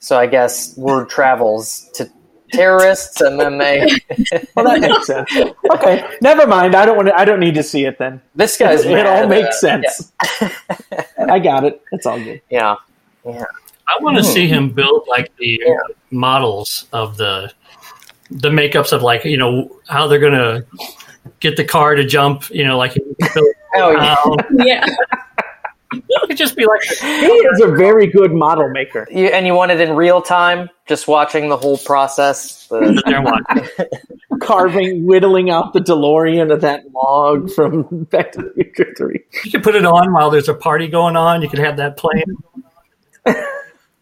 So 0.00 0.18
I 0.18 0.26
guess 0.26 0.76
word 0.76 1.08
travels 1.08 1.88
to 1.94 2.10
terrorists, 2.52 3.20
and 3.20 3.40
then 3.40 3.58
they 3.58 3.88
Well, 4.54 4.66
that 4.66 4.80
makes 4.80 5.06
sense. 5.06 5.30
Okay, 5.72 6.04
never 6.20 6.46
mind. 6.46 6.74
I 6.74 6.84
don't 6.84 6.96
want. 6.96 7.08
To, 7.08 7.18
I 7.18 7.24
don't 7.24 7.40
need 7.40 7.54
to 7.54 7.62
see 7.62 7.84
it 7.84 7.98
then. 7.98 8.20
this 8.34 8.56
guy's 8.58 8.84
it 8.84 9.06
all 9.06 9.26
makes 9.26 9.60
sense. 9.60 10.12
I 11.30 11.38
got 11.38 11.64
it. 11.64 11.82
It's 11.92 12.06
all 12.06 12.18
good. 12.18 12.40
Yeah, 12.50 12.76
yeah. 13.24 13.44
I 13.88 14.02
want 14.02 14.16
to 14.16 14.22
hmm. 14.22 14.28
see 14.28 14.48
him 14.48 14.70
build 14.70 15.06
like 15.08 15.34
the 15.36 15.62
uh, 15.64 15.92
models 16.10 16.86
of 16.92 17.16
the 17.16 17.52
the 18.30 18.48
makeups 18.48 18.92
of 18.92 19.02
like 19.02 19.24
you 19.24 19.36
know 19.36 19.80
how 19.88 20.06
they're 20.08 20.18
gonna 20.18 20.64
get 21.40 21.56
the 21.56 21.64
car 21.64 21.94
to 21.94 22.04
jump. 22.04 22.50
You 22.50 22.64
know, 22.64 22.78
like 22.78 22.96
Oh, 23.76 23.92
yeah. 23.92 24.16
Yeah. 24.64 24.86
It 26.08 26.28
could 26.28 26.36
just 26.36 26.56
be 26.56 26.66
like 26.66 26.82
He 26.82 27.26
is 27.26 27.60
a 27.60 27.68
very 27.68 28.06
good 28.06 28.32
model 28.32 28.68
maker. 28.70 29.06
You, 29.10 29.26
and 29.26 29.46
you 29.46 29.54
want 29.54 29.70
it 29.70 29.80
in 29.80 29.94
real 29.94 30.22
time, 30.22 30.70
just 30.86 31.08
watching 31.08 31.48
the 31.48 31.56
whole 31.56 31.78
process. 31.78 32.66
The, 32.68 33.02
there 33.06 33.22
one. 33.22 33.44
Carving, 34.40 35.06
whittling 35.06 35.50
out 35.50 35.72
the 35.72 35.80
DeLorean 35.80 36.52
of 36.52 36.60
that 36.60 36.90
log 36.92 37.50
from 37.50 37.82
Back 38.10 38.32
to 38.32 38.42
the 38.42 38.52
Future 38.54 38.94
Three. 38.96 39.24
You 39.44 39.50
could 39.50 39.62
put 39.62 39.74
it 39.74 39.84
on 39.86 40.12
while 40.12 40.30
there's 40.30 40.48
a 40.48 40.54
party 40.54 40.88
going 40.88 41.16
on. 41.16 41.42
You 41.42 41.48
could 41.48 41.58
have 41.58 41.76
that 41.78 41.96
playing. 41.96 42.24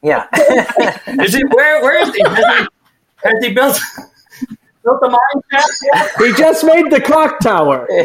yeah. 0.03 0.27
Is 1.23 1.35
he 1.35 1.43
where? 1.45 1.83
Where 1.83 2.03
is 2.03 2.15
he? 2.15 2.23
Has 2.25 2.37
he, 2.39 2.67
has 3.25 3.45
he 3.45 3.53
built 3.53 3.81
built 4.85 5.01
the 5.01 5.09
mine 5.09 5.43
shaft? 5.51 5.73
yet? 5.83 6.13
He 6.19 6.33
just 6.35 6.65
made 6.65 6.91
the 6.91 7.01
clock 7.01 7.41
tower. 7.41 7.89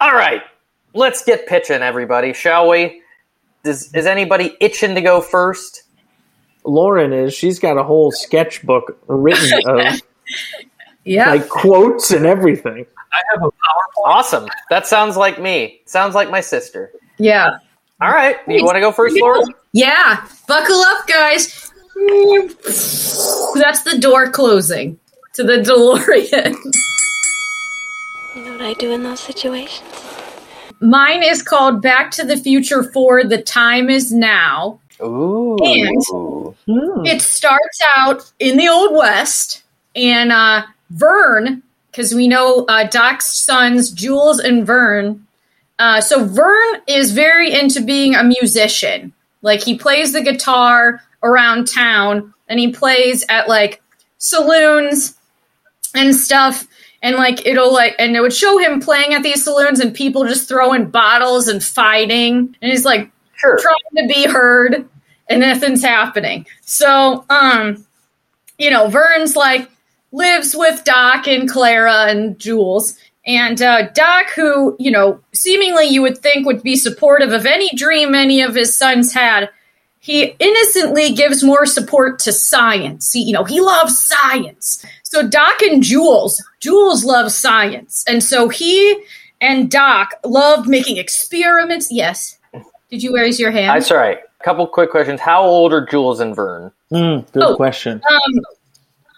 All 0.00 0.12
right, 0.12 0.42
let's 0.94 1.24
get 1.24 1.46
pitching, 1.46 1.82
everybody, 1.82 2.32
shall 2.32 2.68
we? 2.68 3.02
Does, 3.64 3.92
is 3.94 4.06
anybody 4.06 4.56
itching 4.60 4.94
to 4.94 5.00
go 5.00 5.20
first? 5.20 5.82
Lauren 6.64 7.12
is. 7.12 7.34
She's 7.34 7.58
got 7.58 7.76
a 7.78 7.82
whole 7.82 8.10
sketchbook 8.12 8.98
written 9.08 9.60
of 9.66 10.00
Yeah. 11.04 11.30
like 11.30 11.48
quotes 11.48 12.10
and 12.12 12.26
everything. 12.26 12.86
I 13.12 13.22
have 13.32 13.42
a 13.42 13.46
PowerPoint. 13.46 14.04
Awesome. 14.04 14.46
That 14.70 14.86
sounds 14.86 15.16
like 15.16 15.40
me. 15.40 15.80
Sounds 15.86 16.14
like 16.14 16.30
my 16.30 16.40
sister. 16.40 16.92
yeah. 17.18 17.58
All 18.00 18.10
right, 18.10 18.36
you 18.46 18.64
want 18.64 18.76
to 18.76 18.80
go 18.80 18.92
first, 18.92 19.16
Lauren? 19.18 19.52
Yeah. 19.72 20.24
Buckle 20.46 20.76
up, 20.82 21.08
guys. 21.08 21.72
That's 21.96 23.82
the 23.82 23.98
door 24.00 24.30
closing 24.30 25.00
to 25.32 25.42
the 25.42 25.54
DeLorean. 25.56 26.54
You 28.38 28.44
know 28.44 28.52
what 28.52 28.60
I 28.60 28.74
do 28.74 28.92
in 28.92 29.02
those 29.02 29.18
situations? 29.18 29.82
Mine 30.78 31.24
is 31.24 31.42
called 31.42 31.82
Back 31.82 32.12
to 32.12 32.24
the 32.24 32.36
Future 32.36 32.84
4 32.84 33.24
The 33.24 33.42
Time 33.42 33.90
Is 33.90 34.12
Now. 34.12 34.78
Ooh. 35.02 35.56
And 35.60 36.54
it 37.04 37.20
starts 37.20 37.80
out 37.96 38.30
in 38.38 38.56
the 38.56 38.68
Old 38.68 38.94
West, 38.94 39.64
and 39.96 40.30
uh, 40.30 40.62
Vern, 40.90 41.64
because 41.90 42.14
we 42.14 42.28
know 42.28 42.64
uh, 42.66 42.84
Doc's 42.84 43.26
sons, 43.26 43.90
Jules 43.90 44.38
and 44.38 44.64
Vern. 44.64 45.26
Uh, 45.80 46.00
so 46.00 46.24
Vern 46.24 46.80
is 46.86 47.10
very 47.10 47.52
into 47.52 47.80
being 47.80 48.14
a 48.14 48.22
musician. 48.22 49.12
Like 49.42 49.64
he 49.64 49.76
plays 49.76 50.12
the 50.12 50.22
guitar 50.22 51.02
around 51.24 51.66
town, 51.66 52.32
and 52.48 52.60
he 52.60 52.70
plays 52.70 53.24
at 53.28 53.48
like 53.48 53.82
saloons 54.18 55.16
and 55.92 56.14
stuff. 56.14 56.68
And 57.02 57.16
like 57.16 57.46
it'll 57.46 57.72
like, 57.72 57.94
and 57.98 58.16
it 58.16 58.20
would 58.20 58.32
show 58.32 58.58
him 58.58 58.80
playing 58.80 59.14
at 59.14 59.22
these 59.22 59.44
saloons, 59.44 59.80
and 59.80 59.94
people 59.94 60.26
just 60.26 60.48
throwing 60.48 60.90
bottles 60.90 61.46
and 61.48 61.62
fighting, 61.62 62.56
and 62.60 62.70
he's 62.70 62.84
like 62.84 63.10
Sure. 63.38 63.56
trying 63.60 64.08
to 64.08 64.12
be 64.12 64.26
heard 64.26 64.88
and 65.28 65.40
nothing's 65.40 65.82
happening. 65.82 66.46
So, 66.62 67.24
um, 67.30 67.86
you 68.58 68.70
know, 68.70 68.88
Vern's 68.88 69.36
like 69.36 69.70
lives 70.12 70.56
with 70.56 70.84
Doc 70.84 71.28
and 71.28 71.48
Clara 71.48 72.06
and 72.08 72.38
Jules. 72.38 72.98
And 73.26 73.60
uh, 73.60 73.90
Doc, 73.90 74.30
who, 74.34 74.74
you 74.78 74.90
know, 74.90 75.20
seemingly 75.32 75.86
you 75.86 76.00
would 76.02 76.18
think 76.18 76.46
would 76.46 76.62
be 76.62 76.76
supportive 76.76 77.32
of 77.32 77.46
any 77.46 77.70
dream 77.76 78.14
any 78.14 78.40
of 78.40 78.54
his 78.54 78.74
sons 78.74 79.12
had, 79.12 79.50
he 80.00 80.24
innocently 80.38 81.12
gives 81.12 81.42
more 81.44 81.66
support 81.66 82.18
to 82.20 82.32
science. 82.32 83.12
He, 83.12 83.22
you 83.22 83.32
know, 83.32 83.44
he 83.44 83.60
loves 83.60 83.98
science. 84.02 84.84
So 85.02 85.26
Doc 85.26 85.60
and 85.62 85.82
Jules, 85.82 86.42
Jules 86.60 87.04
loves 87.04 87.34
science. 87.34 88.04
And 88.08 88.22
so 88.22 88.48
he 88.48 89.02
and 89.40 89.70
Doc 89.70 90.14
loved 90.24 90.68
making 90.68 90.96
experiments. 90.96 91.90
Yes. 91.92 92.38
Did 92.90 93.02
you 93.02 93.14
raise 93.14 93.38
your 93.38 93.50
hand? 93.50 93.76
That's 93.76 93.90
all 93.90 93.98
right. 93.98 94.18
A 94.40 94.44
couple 94.44 94.66
quick 94.66 94.90
questions. 94.90 95.20
How 95.20 95.42
old 95.42 95.72
are 95.72 95.84
Jules 95.84 96.20
and 96.20 96.34
Vern? 96.34 96.70
Mm, 96.92 97.30
good 97.32 97.42
Oh. 97.42 97.56
question. 97.56 98.00
Um, 98.10 98.40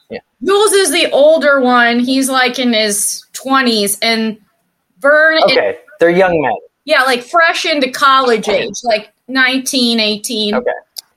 Yeah. 0.08 0.18
Jules 0.44 0.72
is 0.72 0.90
the 0.90 1.08
older 1.12 1.60
one. 1.60 2.00
He's 2.00 2.28
like 2.28 2.58
in 2.58 2.72
his 2.72 3.22
twenties, 3.32 3.96
and 4.02 4.38
Vern, 4.98 5.36
is, 5.36 5.44
Okay, 5.44 5.78
they're 6.00 6.10
young 6.10 6.40
men. 6.42 6.52
yeah, 6.84 7.02
like 7.04 7.22
fresh 7.22 7.64
into 7.64 7.90
college 7.92 8.48
age, 8.48 8.74
like 8.82 9.12
19, 9.30 10.00
18. 10.00 10.54
Okay. 10.54 10.70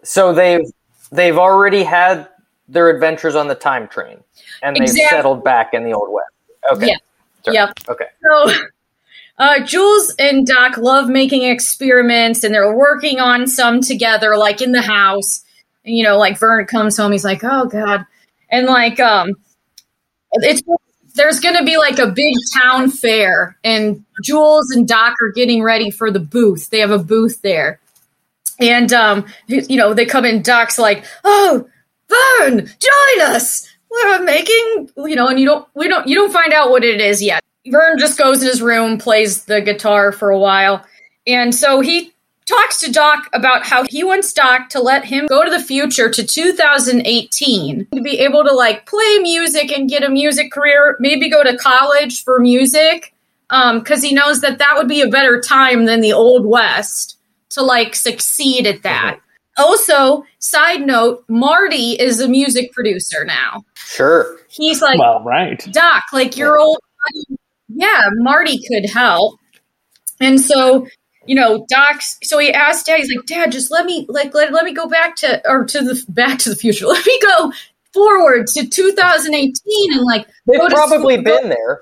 So 0.04 0.34
they've 0.34 0.66
they've 1.12 1.38
already 1.38 1.84
had 1.84 2.28
their 2.68 2.90
adventures 2.90 3.36
on 3.36 3.48
the 3.48 3.56
time 3.56 3.88
train, 3.88 4.18
and 4.62 4.76
they've 4.76 4.84
Exactly. 4.84 5.08
settled 5.10 5.44
back 5.44 5.74
in 5.74 5.84
the 5.84 5.94
old 5.94 6.12
west. 6.12 6.30
Okay. 6.72 6.88
Yeah. 7.46 7.54
Yep. 7.54 7.80
Okay. 7.90 8.06
So, 8.22 8.54
uh, 9.38 9.60
Jules 9.66 10.14
and 10.18 10.48
Doc 10.48 10.78
love 10.78 11.10
making 11.10 11.44
experiments, 11.44 12.44
and 12.44 12.54
they're 12.54 12.76
working 12.76 13.20
on 13.20 13.48
some 13.48 13.82
together, 13.82 14.38
like 14.38 14.62
in 14.62 14.72
the 14.72 14.82
house. 14.82 15.44
You 15.84 16.04
know, 16.04 16.18
like 16.18 16.40
Vern 16.40 16.66
comes 16.66 16.96
home, 16.96 17.12
he's 17.12 17.26
like, 17.26 17.44
"Oh 17.44 17.66
God," 17.66 18.06
and 18.50 18.68
like, 18.68 19.00
um, 19.02 19.34
it's 20.32 20.62
there's 21.16 21.40
going 21.40 21.56
to 21.56 21.64
be 21.64 21.78
like 21.78 22.00
a 22.00 22.08
big 22.08 22.34
town 22.62 22.90
fair, 22.90 23.58
and 23.64 24.04
Jules 24.24 24.72
and 24.72 24.88
Doc 24.88 25.16
are 25.22 25.32
getting 25.32 25.62
ready 25.62 25.92
for 25.92 26.10
the 26.10 26.20
booth. 26.20 26.70
They 26.70 26.80
have 26.80 26.92
a 26.92 27.00
booth 27.00 27.42
there, 27.42 27.80
and 28.60 28.92
um, 28.94 29.26
you 29.48 29.78
know 29.78 29.94
they 29.94 30.06
come 30.06 30.26
in. 30.26 30.42
Doc's 30.42 30.80
like, 30.80 31.06
"Oh, 31.24 31.68
Vern, 32.10 32.66
join 32.66 33.22
us. 33.30 33.68
We're 33.90 34.24
making, 34.24 34.90
you 34.98 35.16
know," 35.16 35.28
and 35.28 35.40
you 35.40 35.46
don't, 35.46 35.68
we 35.76 35.88
don't, 35.88 36.08
you 36.08 36.16
don't 36.16 36.34
find 36.34 36.54
out 36.54 36.70
what 36.70 36.84
it 36.84 37.00
is 37.00 37.22
yet. 37.22 37.44
Vern 37.68 37.98
just 37.98 38.18
goes 38.18 38.42
in 38.42 38.48
his 38.48 38.62
room, 38.62 38.98
plays 38.98 39.46
the 39.46 39.62
guitar 39.62 40.12
for 40.12 40.30
a 40.30 40.40
while, 40.40 40.86
and 41.26 41.54
so 41.54 41.82
he 41.82 42.14
talks 42.46 42.82
to 42.82 42.92
Doc 42.92 43.30
about 43.34 43.66
how 43.66 43.86
he 43.90 44.04
wants 44.04 44.34
Doc 44.34 44.70
to 44.70 44.82
let 44.82 45.06
him 45.06 45.28
go 45.28 45.46
to 45.46 45.52
the 45.52 45.64
future 45.64 46.10
to 46.10 46.26
2018 46.26 47.88
to 47.94 48.02
be 48.02 48.20
able 48.20 48.44
to 48.44 48.54
like 48.54 48.86
play 48.86 49.20
music 49.20 49.72
and 49.72 49.90
get 49.90 50.04
a 50.04 50.10
music 50.10 50.52
career, 50.52 50.98
maybe 51.00 51.30
go 51.30 51.44
to 51.44 51.58
college 51.58 52.24
for 52.24 52.40
music, 52.40 53.14
because 53.50 54.04
he 54.04 54.14
knows 54.14 54.42
that 54.42 54.58
that 54.58 54.76
would 54.76 54.88
be 54.90 55.02
a 55.02 55.08
better 55.08 55.40
time 55.40 55.86
than 55.86 56.02
the 56.02 56.14
old 56.14 56.46
west 56.46 57.18
to 57.54 57.62
like 57.64 57.96
succeed 57.96 58.68
at 58.68 58.84
that. 58.84 59.16
Mm-hmm. 59.18 59.64
Also, 59.64 60.24
side 60.40 60.82
note, 60.86 61.24
Marty 61.28 61.92
is 61.94 62.20
a 62.20 62.28
music 62.28 62.72
producer 62.74 63.24
now. 63.24 63.64
Sure. 63.76 64.38
He's 64.50 64.82
like, 64.82 64.98
well, 64.98 65.24
right. 65.24 65.64
Doc, 65.72 66.04
like 66.12 66.36
your 66.38 66.58
old 66.58 66.80
buddy, 67.06 67.40
yeah, 67.70 68.02
Marty 68.16 68.60
could 68.68 68.90
help. 68.90 69.40
And 70.20 70.42
so, 70.42 70.88
you 71.28 71.36
know, 71.36 71.66
Doc. 71.70 72.02
So 72.24 72.40
he 72.40 72.52
asked 72.52 72.88
Dad. 72.88 73.00
He's 73.00 73.16
like, 73.16 73.26
Dad, 73.26 73.52
just 73.52 73.72
let 73.72 73.86
me 73.86 74.06
like 74.10 74.34
let, 74.34 74.52
let 74.54 74.66
me 74.66 74.74
go 74.74 74.88
back 74.88 75.16
to 75.18 75.42
or 75.48 75.66
to 75.66 75.82
the 75.82 76.04
back 76.10 76.40
to 76.40 76.50
the 76.50 76.56
future. 76.56 76.86
Let 76.88 77.06
me 77.06 77.20
go 77.22 77.52
forward 77.94 78.48
to 78.48 78.68
2018 78.68 79.54
and 79.94 80.02
like 80.02 80.28
They've 80.48 80.60
probably 80.70 81.16
school- 81.16 81.24
go- 81.26 81.42
been 81.42 81.50
there. 81.50 81.82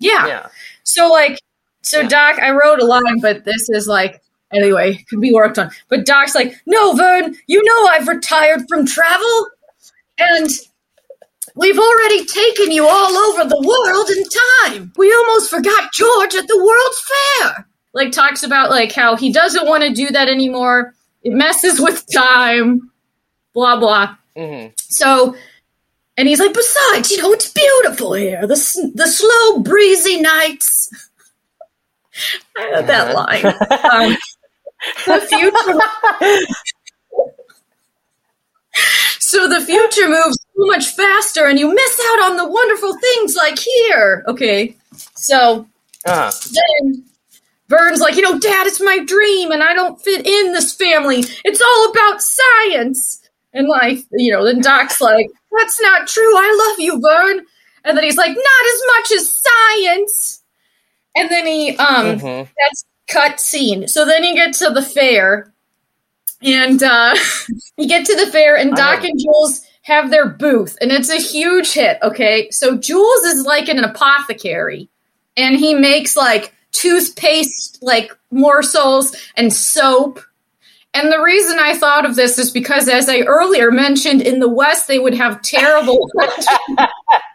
Yeah. 0.00 0.26
Yeah. 0.26 0.46
So 0.82 1.08
like, 1.08 1.38
so 1.82 2.06
Doc, 2.06 2.38
I 2.40 2.50
wrote 2.50 2.80
a 2.80 2.84
line, 2.84 3.20
but 3.20 3.44
this 3.44 3.68
is 3.70 3.86
like 3.86 4.20
anyway 4.52 5.04
could 5.08 5.20
be 5.20 5.32
worked 5.32 5.58
on. 5.58 5.70
But 5.88 6.06
Doc's 6.06 6.34
like, 6.34 6.54
no, 6.66 6.94
Vern, 6.94 7.36
you 7.46 7.62
know 7.62 7.90
I've 7.90 8.08
retired 8.08 8.62
from 8.68 8.86
travel, 8.86 9.48
and 10.18 10.48
we've 11.54 11.78
already 11.78 12.24
taken 12.24 12.70
you 12.70 12.86
all 12.86 13.16
over 13.16 13.48
the 13.48 13.60
world 13.60 14.10
in 14.10 14.80
time. 14.80 14.92
We 14.96 15.12
almost 15.12 15.50
forgot 15.50 15.92
George 15.92 16.34
at 16.34 16.46
the 16.48 16.56
World's 16.56 17.02
Fair. 17.08 17.68
Like 17.94 18.12
talks 18.12 18.42
about 18.42 18.70
like 18.70 18.92
how 18.92 19.16
he 19.16 19.32
doesn't 19.32 19.66
want 19.66 19.82
to 19.82 19.92
do 19.92 20.08
that 20.10 20.28
anymore. 20.28 20.94
It 21.22 21.32
messes 21.32 21.80
with 21.80 22.04
time. 22.12 22.90
Blah 23.54 23.80
blah. 23.80 24.16
Mm-hmm. 24.36 24.72
So, 24.76 25.34
and 26.16 26.28
he's 26.28 26.38
like, 26.38 26.54
besides, 26.54 27.10
you 27.10 27.20
know, 27.20 27.32
it's 27.32 27.52
beautiful 27.52 28.12
here. 28.12 28.42
The 28.42 28.92
the 28.94 29.06
slow, 29.08 29.62
breezy 29.62 30.20
nights. 30.20 30.90
I 32.56 32.70
know 32.70 32.82
that 32.82 33.14
line. 33.14 34.10
Um, 34.12 34.16
the 35.06 35.20
future. 35.28 35.78
so 39.18 39.48
the 39.48 39.60
future 39.60 40.08
moves 40.08 40.38
so 40.56 40.66
much 40.66 40.86
faster, 40.90 41.46
and 41.46 41.58
you 41.58 41.72
miss 41.74 42.00
out 42.10 42.30
on 42.30 42.36
the 42.36 42.48
wonderful 42.48 42.96
things 42.98 43.34
like 43.36 43.58
here. 43.58 44.24
Okay, 44.28 44.76
so 45.14 45.66
Uh-huh. 46.06 46.30
then 46.52 47.04
Vern's 47.68 48.00
like, 48.00 48.16
you 48.16 48.22
know, 48.22 48.38
Dad, 48.38 48.66
it's 48.66 48.80
my 48.80 48.98
dream, 49.04 49.50
and 49.50 49.62
I 49.62 49.74
don't 49.74 50.00
fit 50.02 50.26
in 50.26 50.52
this 50.52 50.72
family. 50.74 51.22
It's 51.44 51.60
all 51.60 51.90
about 51.90 52.22
science. 52.22 53.20
And 53.54 53.66
like, 53.68 53.98
you 54.12 54.30
know, 54.32 54.44
then 54.44 54.60
Doc's 54.60 55.00
like, 55.00 55.26
that's 55.58 55.80
not 55.80 56.06
true. 56.06 56.36
I 56.36 56.68
love 56.68 56.80
you, 56.80 57.00
Vern. 57.00 57.44
And 57.84 57.96
then 57.96 58.04
he's 58.04 58.16
like, 58.16 58.28
not 58.28 58.36
as 58.36 58.82
much 58.96 59.12
as 59.18 59.32
science. 59.32 60.42
And 61.16 61.30
then 61.30 61.46
he, 61.46 61.76
um, 61.78 62.18
Mhm. 62.18 62.48
that's 62.60 62.84
cut 63.08 63.40
scene. 63.40 63.88
So 63.88 64.04
then 64.04 64.22
you 64.22 64.34
get 64.34 64.54
to 64.54 64.70
the 64.70 64.82
fair, 64.82 65.52
and 66.42 66.82
uh, 66.82 67.16
you 67.76 67.88
get 67.88 68.06
to 68.06 68.16
the 68.16 68.30
fair, 68.30 68.56
and 68.56 68.74
Doc 68.74 69.02
and 69.04 69.18
Jules 69.18 69.66
have 69.82 70.10
their 70.10 70.28
booth, 70.28 70.76
and 70.80 70.92
it's 70.92 71.10
a 71.10 71.16
huge 71.16 71.72
hit. 71.72 71.98
Okay, 72.02 72.50
so 72.50 72.76
Jules 72.76 73.24
is 73.24 73.44
like 73.44 73.68
an 73.68 73.82
apothecary, 73.82 74.88
and 75.36 75.56
he 75.56 75.74
makes 75.74 76.16
like 76.16 76.54
toothpaste, 76.72 77.78
like 77.82 78.16
morsels, 78.30 79.16
and 79.36 79.52
soap. 79.52 80.20
And 80.94 81.12
the 81.12 81.20
reason 81.20 81.58
I 81.58 81.76
thought 81.76 82.06
of 82.06 82.16
this 82.16 82.38
is 82.38 82.50
because, 82.50 82.88
as 82.88 83.08
I 83.08 83.20
earlier 83.20 83.70
mentioned, 83.70 84.22
in 84.22 84.40
the 84.40 84.48
West 84.48 84.88
they 84.88 84.98
would 84.98 85.14
have 85.14 85.42
terrible. 85.42 86.10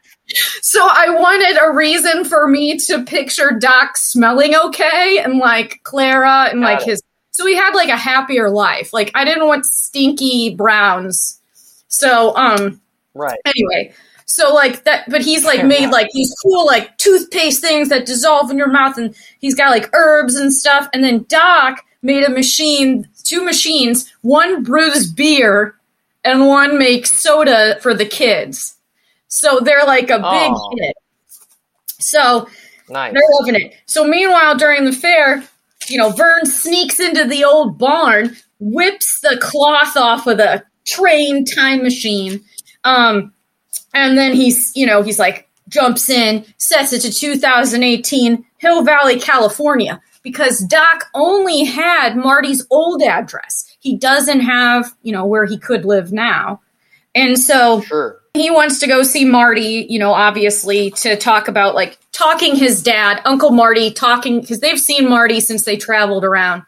so 0.62 0.88
I 0.90 1.10
wanted 1.10 1.58
a 1.62 1.72
reason 1.74 2.26
for 2.26 2.48
me 2.48 2.78
to 2.78 3.04
picture 3.04 3.52
Doc 3.52 3.98
smelling 3.98 4.56
okay, 4.56 5.20
and 5.20 5.38
like 5.40 5.82
Clara, 5.84 6.50
and 6.52 6.62
like 6.62 6.82
it. 6.82 6.86
his. 6.92 7.04
So 7.32 7.46
he 7.48 7.56
had 7.56 7.74
like 7.74 7.90
a 7.90 7.98
happier 7.98 8.50
life. 8.50 8.94
Like 8.94 9.12
I 9.16 9.26
didn't 9.26 9.48
want 9.48 9.66
stinky 9.66 10.54
browns. 10.56 11.40
So 11.88 12.36
um, 12.36 12.80
Right. 13.14 13.40
anyway 13.46 13.94
so 14.26 14.54
like 14.54 14.84
that 14.86 15.08
but 15.10 15.22
he's 15.22 15.46
like 15.46 15.64
made 15.66 15.90
like 15.90 16.10
these 16.14 16.34
cool 16.44 16.66
like 16.66 16.98
toothpaste 16.98 17.62
things 17.62 17.90
that 17.90 18.06
dissolve 18.06 18.50
in 18.50 18.58
your 18.58 18.72
mouth 18.72 18.98
and 18.98 19.16
he's 19.40 19.56
got 19.56 19.70
like 19.70 19.90
herbs 19.94 20.36
and 20.36 20.54
stuff 20.54 20.88
and 20.94 21.04
then 21.04 21.26
doc 21.30 21.86
made 22.02 22.24
a 22.24 22.30
machine 22.30 23.08
two 23.24 23.44
machines 23.44 24.12
one 24.22 24.64
brews 24.64 25.12
beer 25.12 25.76
and 26.24 26.48
one 26.48 26.78
makes 26.78 27.12
soda 27.12 27.78
for 27.82 27.94
the 27.94 28.06
kids 28.06 28.76
so 29.36 29.60
they're 29.62 29.86
like 29.86 30.10
a 30.10 30.18
big 30.20 30.52
Oh. 30.56 30.70
hit 30.80 30.96
so 32.00 32.48
Nice. 32.90 33.14
they're 33.14 33.24
loving 33.40 33.56
it. 33.56 33.74
So 33.86 34.04
meanwhile, 34.06 34.56
during 34.56 34.86
the 34.86 34.92
fair, 34.92 35.44
you 35.88 35.98
know, 35.98 36.10
Vern 36.12 36.46
sneaks 36.46 37.00
into 37.00 37.24
the 37.26 37.44
old 37.46 37.78
barn, 37.78 38.36
whips 38.60 39.20
the 39.22 39.38
cloth 39.42 39.96
off 39.98 40.28
of 40.28 40.38
the 40.38 40.64
train 40.86 41.46
time 41.46 41.82
machine, 41.82 42.42
um, 42.84 43.34
and 43.94 44.18
then 44.18 44.34
he's, 44.34 44.72
you 44.76 44.86
know, 44.86 45.02
he's 45.02 45.18
like 45.20 45.48
jumps 45.70 46.10
in, 46.10 46.46
sets 46.58 46.92
it 46.94 47.00
to 47.02 47.12
2018, 47.12 48.46
Hill 48.58 48.84
Valley, 48.84 49.20
California, 49.20 50.02
because 50.24 50.60
Doc 50.60 51.06
only 51.16 51.64
had 51.64 52.16
Marty's 52.18 52.66
old 52.70 53.02
address. 53.02 53.66
He 53.80 53.98
doesn't 53.98 54.42
have, 54.42 54.94
you 55.04 55.12
know, 55.14 55.26
where 55.26 55.46
he 55.46 55.58
could 55.58 55.86
live 55.86 56.12
now, 56.12 56.62
and 57.16 57.40
so 57.40 57.82
Sure. 57.82 58.20
He 58.36 58.50
wants 58.50 58.80
to 58.80 58.88
go 58.88 59.04
see 59.04 59.26
Marty, 59.26 59.86
you 59.90 60.00
know, 60.00 60.12
obviously 60.12 60.90
to 60.92 61.16
talk 61.16 61.48
about 61.48 61.76
like 61.76 62.00
talking 62.12 62.56
his 62.56 62.82
dad, 62.82 63.22
Uncle 63.26 63.52
Marty, 63.52 63.92
talking 63.92 64.42
because 64.42 64.60
they've 64.60 64.80
seen 64.80 65.08
Marty 65.08 65.40
since 65.40 65.66
they 65.66 65.78
traveled 65.78 66.26
around, 66.26 66.64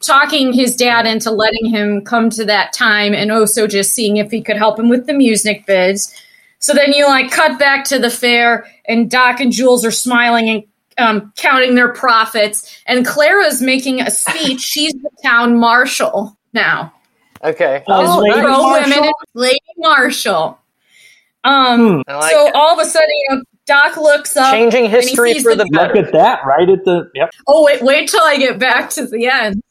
talking 0.00 0.52
his 0.52 0.74
dad 0.74 1.06
into 1.06 1.30
letting 1.30 1.66
him 1.66 2.04
come 2.04 2.30
to 2.30 2.44
that 2.46 2.72
time 2.72 3.14
and 3.14 3.30
also 3.30 3.68
just 3.68 3.92
seeing 3.92 4.16
if 4.16 4.32
he 4.32 4.42
could 4.42 4.56
help 4.56 4.76
him 4.76 4.88
with 4.88 5.06
the 5.06 5.12
music 5.12 5.66
bids. 5.66 6.20
So 6.58 6.72
then 6.74 6.92
you 6.92 7.06
like 7.06 7.30
cut 7.30 7.60
back 7.60 7.84
to 7.86 8.00
the 8.00 8.10
fair 8.10 8.66
and 8.86 9.08
Doc 9.08 9.38
and 9.38 9.52
Jules 9.52 9.84
are 9.84 9.92
smiling 9.92 10.48
and 10.48 10.64
um, 10.96 11.32
counting 11.36 11.74
their 11.74 11.92
profits, 11.92 12.80
and 12.86 13.04
Clara's 13.04 13.60
making 13.60 14.00
a 14.00 14.10
speech. 14.10 14.60
She's 14.62 14.92
the 14.92 15.10
town 15.24 15.58
marshal 15.58 16.36
now 16.52 16.92
Okay. 17.44 17.84
Oh, 17.86 18.20
Lady 18.20 18.40
Marshall? 18.40 18.70
women, 18.72 19.12
Lady 19.34 19.60
Marshall. 19.76 20.58
Um, 21.44 22.02
I 22.08 22.16
like 22.16 22.30
so 22.32 22.46
it. 22.48 22.54
all 22.54 22.72
of 22.78 22.84
a 22.84 22.88
sudden, 22.88 23.08
you 23.28 23.36
know, 23.36 23.42
Doc 23.66 23.96
looks 23.96 24.36
up, 24.36 24.52
Changing 24.52 24.84
and 24.86 24.92
he 24.92 24.96
history 25.00 25.34
sees 25.34 25.42
for 25.42 25.54
the 25.54 25.64
Look 25.64 25.72
better. 25.72 25.98
at 26.06 26.12
that, 26.12 26.40
right 26.46 26.68
at 26.68 26.84
the 26.84 27.10
yep. 27.14 27.30
Oh 27.46 27.64
wait, 27.64 27.82
wait 27.82 28.08
till 28.08 28.22
I 28.22 28.36
get 28.36 28.58
back 28.58 28.90
to 28.90 29.06
the 29.06 29.26
end, 29.26 29.62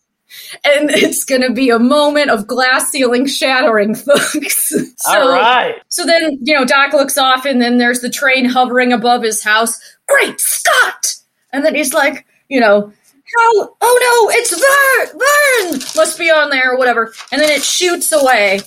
and 0.63 0.89
it's 0.91 1.23
going 1.25 1.41
to 1.41 1.51
be 1.51 1.69
a 1.69 1.79
moment 1.79 2.29
of 2.29 2.47
glass 2.47 2.89
ceiling 2.91 3.25
shattering, 3.27 3.93
folks. 3.95 4.69
so, 4.69 4.79
All 5.07 5.29
right. 5.29 5.75
so 5.89 6.05
then 6.05 6.37
you 6.41 6.53
know, 6.53 6.65
Doc 6.65 6.93
looks 6.93 7.17
off, 7.17 7.45
and 7.45 7.61
then 7.61 7.77
there's 7.77 8.01
the 8.01 8.09
train 8.09 8.45
hovering 8.45 8.93
above 8.93 9.23
his 9.23 9.43
house. 9.43 9.79
Great 10.07 10.39
Scott! 10.39 11.15
And 11.51 11.63
then 11.65 11.75
he's 11.75 11.93
like, 11.93 12.25
you 12.49 12.59
know. 12.59 12.91
How? 13.35 13.75
Oh 13.81 14.29
no! 14.29 14.37
It's 14.37 14.51
Vern. 14.51 15.19
Vern 15.71 15.79
must 15.95 16.19
be 16.19 16.29
on 16.29 16.51
there 16.51 16.73
or 16.73 16.77
whatever. 16.77 17.13
And 17.31 17.41
then 17.41 17.49
it 17.49 17.63
shoots 17.63 18.11
away. 18.11 18.59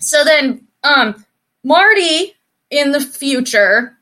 So 0.00 0.24
then, 0.24 0.66
um, 0.82 1.26
Marty 1.64 2.34
in 2.70 2.92
the 2.92 3.00
future, 3.00 3.96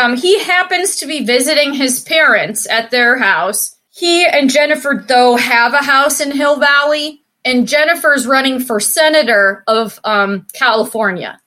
um, 0.00 0.16
he 0.16 0.38
happens 0.40 0.96
to 0.96 1.06
be 1.06 1.24
visiting 1.24 1.74
his 1.74 2.00
parents 2.00 2.68
at 2.68 2.90
their 2.90 3.18
house. 3.18 3.76
He 3.90 4.24
and 4.26 4.50
Jennifer, 4.50 5.04
though, 5.06 5.36
have 5.36 5.74
a 5.74 5.82
house 5.84 6.20
in 6.20 6.30
Hill 6.30 6.58
Valley, 6.58 7.22
and 7.44 7.66
Jennifer's 7.66 8.26
running 8.26 8.60
for 8.60 8.80
senator 8.80 9.64
of 9.66 9.98
um, 10.04 10.46
California. 10.52 11.40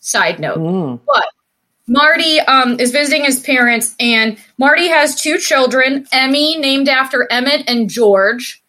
Side 0.00 0.38
note. 0.38 0.58
But 1.06 1.24
Marty 1.86 2.40
um, 2.40 2.78
is 2.78 2.92
visiting 2.92 3.24
his 3.24 3.40
parents, 3.40 3.94
and 3.98 4.38
Marty 4.58 4.88
has 4.88 5.20
two 5.20 5.38
children 5.38 6.06
Emmy, 6.12 6.56
named 6.56 6.88
after 6.88 7.26
Emmett 7.30 7.68
and 7.68 7.90
George. 7.90 8.62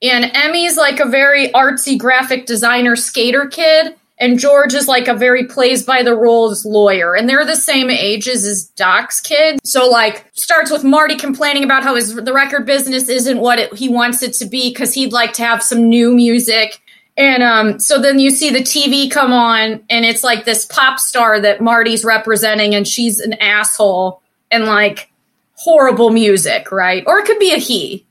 And 0.00 0.30
Emmy's 0.34 0.76
like 0.76 0.98
a 0.98 1.08
very 1.08 1.48
artsy 1.48 1.96
graphic 1.98 2.46
designer 2.46 2.96
skater 2.96 3.46
kid, 3.46 3.94
and 4.22 4.38
George 4.38 4.72
is 4.72 4.86
like 4.86 5.08
a 5.08 5.14
very 5.14 5.46
plays 5.46 5.82
by 5.82 6.04
the 6.04 6.16
rules 6.16 6.64
lawyer, 6.64 7.16
and 7.16 7.28
they're 7.28 7.44
the 7.44 7.56
same 7.56 7.90
ages 7.90 8.46
as 8.46 8.66
Doc's 8.76 9.20
kids. 9.20 9.60
So 9.64 9.90
like 9.90 10.30
starts 10.34 10.70
with 10.70 10.84
Marty 10.84 11.16
complaining 11.16 11.64
about 11.64 11.82
how 11.82 11.96
his 11.96 12.14
the 12.14 12.32
record 12.32 12.64
business 12.64 13.08
isn't 13.08 13.40
what 13.40 13.58
it, 13.58 13.74
he 13.74 13.88
wants 13.88 14.22
it 14.22 14.34
to 14.34 14.46
be 14.46 14.70
because 14.70 14.94
he'd 14.94 15.12
like 15.12 15.32
to 15.34 15.42
have 15.42 15.60
some 15.60 15.88
new 15.88 16.14
music. 16.14 16.80
And 17.16 17.42
um, 17.42 17.80
so 17.80 18.00
then 18.00 18.20
you 18.20 18.30
see 18.30 18.50
the 18.50 18.60
TV 18.60 19.10
come 19.10 19.32
on, 19.32 19.82
and 19.90 20.04
it's 20.04 20.22
like 20.22 20.44
this 20.44 20.66
pop 20.66 21.00
star 21.00 21.40
that 21.40 21.60
Marty's 21.60 22.04
representing, 22.04 22.76
and 22.76 22.86
she's 22.86 23.18
an 23.18 23.32
asshole 23.34 24.22
and 24.52 24.66
like 24.66 25.10
horrible 25.54 26.10
music, 26.10 26.70
right? 26.70 27.02
Or 27.08 27.18
it 27.18 27.26
could 27.26 27.40
be 27.40 27.52
a 27.52 27.58
he, 27.58 28.06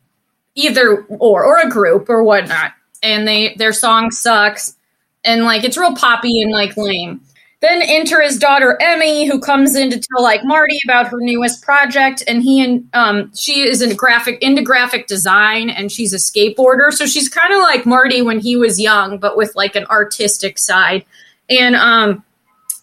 either 0.55 1.05
or, 1.07 1.45
or 1.45 1.59
a 1.59 1.69
group 1.69 2.09
or 2.09 2.21
whatnot. 2.21 2.73
And 3.01 3.25
they 3.25 3.55
their 3.55 3.71
song 3.71 4.11
sucks, 4.11 4.75
and 5.23 5.43
like 5.43 5.63
it's 5.63 5.77
real 5.77 5.95
poppy 5.95 6.41
and 6.41 6.51
like 6.51 6.75
lame. 6.77 7.21
Then 7.61 7.83
enter 7.83 8.21
his 8.21 8.39
daughter 8.39 8.75
Emmy, 8.81 9.27
who 9.27 9.39
comes 9.39 9.75
in 9.75 9.91
to 9.91 9.99
tell 9.99 10.23
like 10.23 10.43
Marty 10.43 10.79
about 10.83 11.09
her 11.09 11.17
newest 11.19 11.61
project, 11.61 12.23
and 12.27 12.41
he 12.41 12.63
and 12.63 12.89
um, 12.93 13.31
she 13.35 13.61
is 13.61 13.83
in 13.83 13.95
graphic 13.95 14.41
into 14.41 14.63
graphic 14.63 15.05
design, 15.05 15.69
and 15.69 15.91
she's 15.91 16.11
a 16.11 16.17
skateboarder, 16.17 16.91
so 16.91 17.05
she's 17.05 17.29
kind 17.29 17.53
of 17.53 17.59
like 17.59 17.85
Marty 17.85 18.23
when 18.23 18.39
he 18.39 18.55
was 18.55 18.79
young, 18.81 19.19
but 19.19 19.37
with 19.37 19.55
like 19.55 19.75
an 19.75 19.85
artistic 19.91 20.57
side. 20.57 21.05
And 21.51 21.75
um, 21.75 22.23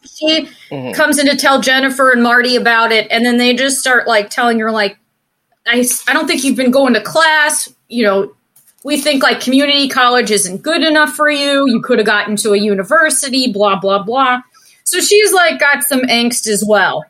she 0.08 0.48
Mhm. 0.70 0.94
comes 0.94 1.18
in 1.18 1.26
to 1.26 1.36
tell 1.36 1.60
Jennifer 1.60 2.12
and 2.12 2.22
Marty 2.22 2.54
about 2.54 2.92
it, 2.92 3.08
and 3.10 3.26
then 3.26 3.36
they 3.36 3.54
just 3.54 3.78
start 3.80 4.06
like 4.06 4.30
telling 4.30 4.60
her 4.60 4.70
like, 4.70 4.96
I, 5.66 5.84
I 6.06 6.12
don't 6.12 6.28
think 6.28 6.44
you've 6.44 6.56
been 6.56 6.70
going 6.70 6.94
to 6.94 7.00
class. 7.00 7.68
You 7.88 8.04
know, 8.04 8.32
we 8.84 9.00
think 9.00 9.22
like 9.22 9.40
community 9.40 9.88
college 9.88 10.30
isn't 10.30 10.62
good 10.62 10.82
enough 10.82 11.14
for 11.14 11.30
you. 11.30 11.64
You 11.68 11.82
could 11.82 11.98
have 11.98 12.06
gotten 12.06 12.36
to 12.36 12.52
a 12.52 12.58
university, 12.58 13.52
blah, 13.52 13.78
blah, 13.78 14.02
blah. 14.02 14.40
So 14.84 15.00
she's 15.00 15.32
like 15.32 15.58
got 15.58 15.84
some 15.84 16.00
angst 16.02 16.46
as 16.48 16.64
well. 16.66 17.04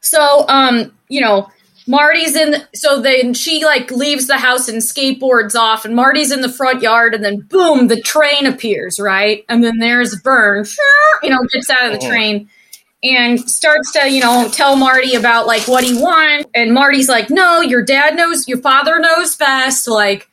So, 0.00 0.46
um, 0.48 0.92
you 1.08 1.20
know, 1.20 1.48
Marty's 1.86 2.36
in, 2.36 2.52
the, 2.52 2.68
so 2.74 3.00
then 3.00 3.34
she 3.34 3.64
like 3.64 3.90
leaves 3.90 4.26
the 4.26 4.36
house 4.36 4.68
and 4.68 4.78
skateboards 4.82 5.54
off, 5.54 5.84
and 5.84 5.94
Marty's 5.96 6.30
in 6.32 6.40
the 6.40 6.48
front 6.48 6.82
yard, 6.82 7.14
and 7.14 7.24
then 7.24 7.40
boom, 7.40 7.88
the 7.88 8.00
train 8.00 8.46
appears, 8.46 9.00
right? 9.00 9.44
And 9.48 9.64
then 9.64 9.78
there's 9.78 10.14
Vern, 10.22 10.64
you 11.22 11.30
know, 11.30 11.38
gets 11.52 11.70
out 11.70 11.86
of 11.86 11.92
the 11.92 12.04
Mhm. 12.04 12.08
train 12.08 12.50
and 13.02 13.40
starts 13.50 13.92
to, 13.92 14.08
you 14.08 14.20
know, 14.20 14.48
tell 14.52 14.76
Marty 14.76 15.14
about 15.14 15.46
like 15.46 15.66
what 15.66 15.82
he 15.82 15.94
wants. 15.94 16.48
And 16.54 16.72
Marty's 16.72 17.08
like, 17.08 17.30
no, 17.30 17.60
your 17.60 17.84
dad 17.84 18.14
knows, 18.16 18.46
your 18.46 18.58
father 18.58 19.00
knows 19.00 19.34
best. 19.36 19.88
Like, 19.88 20.28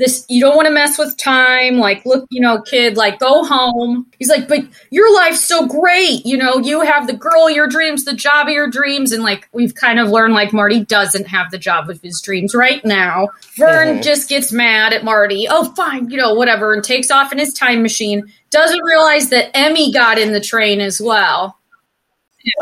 this, 0.00 0.24
you 0.30 0.40
don't 0.40 0.56
want 0.56 0.66
to 0.66 0.72
mess 0.72 0.96
with 0.96 1.14
time. 1.18 1.76
Like, 1.76 2.06
look, 2.06 2.26
you 2.30 2.40
know, 2.40 2.62
kid, 2.62 2.96
like, 2.96 3.18
go 3.18 3.44
home. 3.44 4.06
He's 4.18 4.30
like, 4.30 4.48
but 4.48 4.60
your 4.90 5.14
life's 5.14 5.44
so 5.44 5.66
great. 5.66 6.24
You 6.24 6.38
know, 6.38 6.56
you 6.56 6.80
have 6.80 7.06
the 7.06 7.12
girl 7.12 7.48
of 7.48 7.54
your 7.54 7.68
dreams, 7.68 8.06
the 8.06 8.14
job 8.14 8.48
of 8.48 8.54
your 8.54 8.70
dreams. 8.70 9.12
And 9.12 9.22
like, 9.22 9.46
we've 9.52 9.74
kind 9.74 10.00
of 10.00 10.08
learned 10.08 10.32
like 10.32 10.54
Marty 10.54 10.82
doesn't 10.86 11.26
have 11.26 11.50
the 11.50 11.58
job 11.58 11.90
of 11.90 12.00
his 12.00 12.22
dreams 12.22 12.54
right 12.54 12.82
now. 12.82 13.28
Vern 13.58 13.98
Mhm. 13.98 14.02
just 14.02 14.30
gets 14.30 14.52
mad 14.52 14.94
at 14.94 15.04
Marty. 15.04 15.46
Oh, 15.50 15.70
fine, 15.74 16.08
you 16.08 16.16
know, 16.16 16.32
whatever, 16.32 16.72
and 16.72 16.82
takes 16.82 17.10
off 17.10 17.30
in 17.30 17.38
his 17.38 17.52
time 17.52 17.82
machine. 17.82 18.32
Doesn't 18.50 18.82
realize 18.82 19.28
that 19.28 19.54
Emmy 19.54 19.92
got 19.92 20.18
in 20.18 20.32
the 20.32 20.40
train 20.40 20.80
as 20.80 20.98
well. 20.98 21.58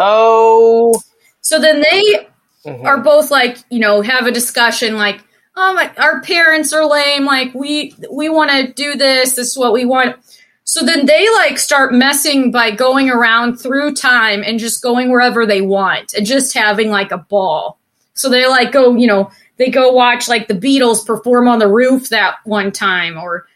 Oh. 0.00 1.00
So 1.40 1.60
then 1.60 1.82
they 1.82 2.26
Mhm. 2.66 2.84
are 2.84 2.98
both 2.98 3.30
like, 3.30 3.58
you 3.70 3.78
know, 3.78 4.02
have 4.02 4.26
a 4.26 4.32
discussion 4.32 4.96
like, 4.96 5.20
oh 5.60 5.74
my, 5.74 5.92
our 5.98 6.20
parents 6.22 6.72
are 6.72 6.86
lame. 6.86 7.24
Like 7.24 7.52
we 7.52 7.94
we 8.10 8.28
want 8.28 8.50
to 8.50 8.72
do 8.72 8.94
this. 8.94 9.34
This 9.34 9.48
is 9.48 9.58
what 9.58 9.72
we 9.72 9.84
want. 9.84 10.16
So 10.64 10.84
then 10.84 11.06
they 11.06 11.28
like 11.34 11.58
start 11.58 11.92
messing 11.94 12.52
by 12.52 12.70
going 12.70 13.10
around 13.10 13.56
through 13.56 13.94
time 13.94 14.42
and 14.44 14.58
just 14.58 14.82
going 14.82 15.10
wherever 15.10 15.46
they 15.46 15.62
want 15.62 16.14
and 16.14 16.26
just 16.26 16.54
having 16.54 16.90
like 16.90 17.10
a 17.10 17.18
ball. 17.18 17.78
So 18.14 18.28
they 18.28 18.46
like 18.46 18.70
go, 18.72 18.94
you 18.94 19.06
know, 19.06 19.30
they 19.56 19.70
go 19.70 19.90
watch 19.92 20.28
like 20.28 20.46
the 20.46 20.54
Beatles 20.54 21.04
perform 21.06 21.48
on 21.48 21.58
the 21.58 21.68
roof 21.68 22.10
that 22.10 22.36
one 22.44 22.70
time 22.70 23.18
or 23.18 23.46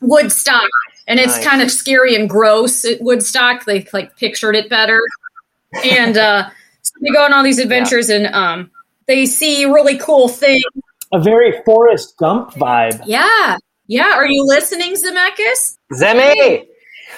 Woodstock. 0.00 0.68
And 1.08 1.18
it's 1.18 1.36
Nice. 1.36 1.46
kind 1.46 1.62
of 1.62 1.70
scary 1.70 2.14
and 2.14 2.28
gross 2.30 2.84
at 2.84 3.00
Woodstock. 3.00 3.64
They 3.64 3.86
like 3.92 4.16
pictured 4.16 4.54
it 4.56 4.70
better. 4.70 5.00
And 5.84 6.16
uh 6.16 6.48
so 6.82 6.92
they 7.02 7.10
go 7.10 7.24
on 7.24 7.32
all 7.34 7.42
these 7.44 7.58
adventures 7.58 8.08
and 8.10 8.26
um 8.28 8.70
they 9.06 9.26
see 9.26 9.64
really 9.64 9.98
cool 9.98 10.28
things. 10.28 10.62
A 11.12 11.20
very 11.20 11.62
Forrest 11.64 12.16
Gump 12.16 12.52
vibe. 12.52 13.02
Yeah. 13.06 13.56
Yeah. 13.86 14.12
Are 14.14 14.26
you 14.26 14.44
listening, 14.46 14.94
Zemeckis? 14.94 15.78
Zemi! 15.92 16.66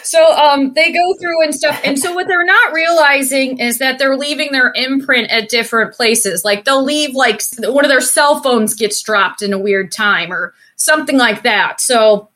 So 0.02 0.24
um 0.24 0.72
they 0.74 0.92
go 0.92 1.14
through 1.20 1.42
and 1.42 1.54
stuff 1.54 1.80
and 1.84 1.98
so 1.98 2.14
what 2.14 2.28
they're 2.28 2.44
not 2.44 2.72
realizing 2.72 3.58
is 3.58 3.78
that 3.78 3.98
they're 3.98 4.16
leaving 4.16 4.52
their 4.52 4.72
imprint 4.74 5.30
at 5.30 5.48
different 5.48 5.94
places. 5.94 6.44
Like 6.44 6.64
they'll 6.64 6.84
leave 6.84 7.14
like 7.14 7.42
one 7.58 7.84
of 7.84 7.88
their 7.88 8.00
cell 8.00 8.40
phones 8.40 8.74
gets 8.74 9.02
dropped 9.02 9.42
in 9.42 9.52
a 9.52 9.58
weird 9.58 9.90
time 9.90 10.32
or 10.32 10.54
something 10.76 11.18
like 11.18 11.42
that. 11.42 11.80
So 11.80 12.28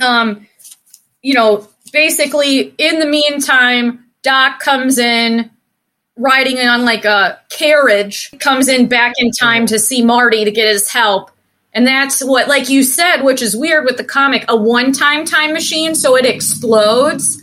um 0.00 0.46
you 1.22 1.32
know, 1.34 1.66
basically 1.92 2.74
in 2.76 2.98
the 2.98 3.06
meantime 3.06 4.04
Doc 4.22 4.60
comes 4.60 4.98
in 4.98 5.50
riding 6.16 6.58
on 6.58 6.84
like 6.84 7.04
a 7.04 7.38
carriage 7.50 8.30
comes 8.38 8.68
in 8.68 8.88
back 8.88 9.14
in 9.18 9.30
time 9.30 9.66
to 9.66 9.78
see 9.78 10.02
Marty 10.04 10.44
to 10.44 10.50
get 10.50 10.68
his 10.68 10.88
help. 10.90 11.30
And 11.72 11.86
that's 11.86 12.24
what, 12.24 12.46
like 12.46 12.68
you 12.68 12.84
said, 12.84 13.22
which 13.22 13.42
is 13.42 13.56
weird 13.56 13.84
with 13.84 13.96
the 13.96 14.04
comic, 14.04 14.44
a 14.48 14.56
one 14.56 14.92
time 14.92 15.24
time 15.24 15.52
machine, 15.52 15.94
so 15.94 16.16
it 16.16 16.24
explodes. 16.24 17.42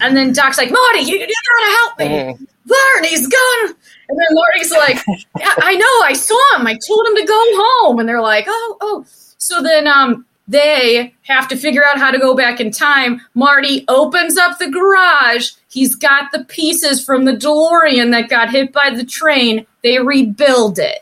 And 0.00 0.16
then 0.16 0.32
Doc's 0.32 0.56
like, 0.56 0.70
Marty, 0.70 1.00
you, 1.00 1.18
you 1.18 1.26
gotta 1.26 1.72
help 1.76 1.98
me. 1.98 2.06
Mhm. 2.06 2.46
Vern, 2.66 3.04
he's 3.04 3.26
gone. 3.26 3.74
And 4.10 4.18
then 4.18 4.26
Marty's 4.30 4.70
like, 4.72 5.04
"Yeah, 5.38 5.54
I 5.58 5.74
know, 5.74 6.00
I 6.04 6.12
saw 6.14 6.56
him. 6.56 6.66
I 6.66 6.78
told 6.86 7.06
him 7.06 7.16
to 7.16 7.24
go 7.26 7.38
home. 7.38 7.98
And 7.98 8.08
they're 8.08 8.22
like, 8.22 8.44
oh, 8.48 8.76
oh. 8.80 9.04
So 9.38 9.62
then 9.62 9.86
um, 9.86 10.24
they 10.48 11.14
have 11.22 11.46
to 11.48 11.56
figure 11.56 11.84
out 11.86 11.98
how 11.98 12.10
to 12.10 12.18
go 12.18 12.34
back 12.34 12.58
in 12.58 12.70
time. 12.70 13.20
Marty 13.34 13.84
opens 13.86 14.38
up 14.38 14.58
the 14.58 14.70
garage. 14.70 15.50
He's 15.70 15.94
got 15.94 16.32
the 16.32 16.44
pieces 16.44 17.04
from 17.04 17.26
the 17.26 17.32
DeLorean 17.32 18.10
that 18.12 18.30
got 18.30 18.50
hit 18.50 18.72
by 18.72 18.90
the 18.90 19.04
train. 19.04 19.66
They 19.82 19.98
rebuild 19.98 20.78
it. 20.78 21.00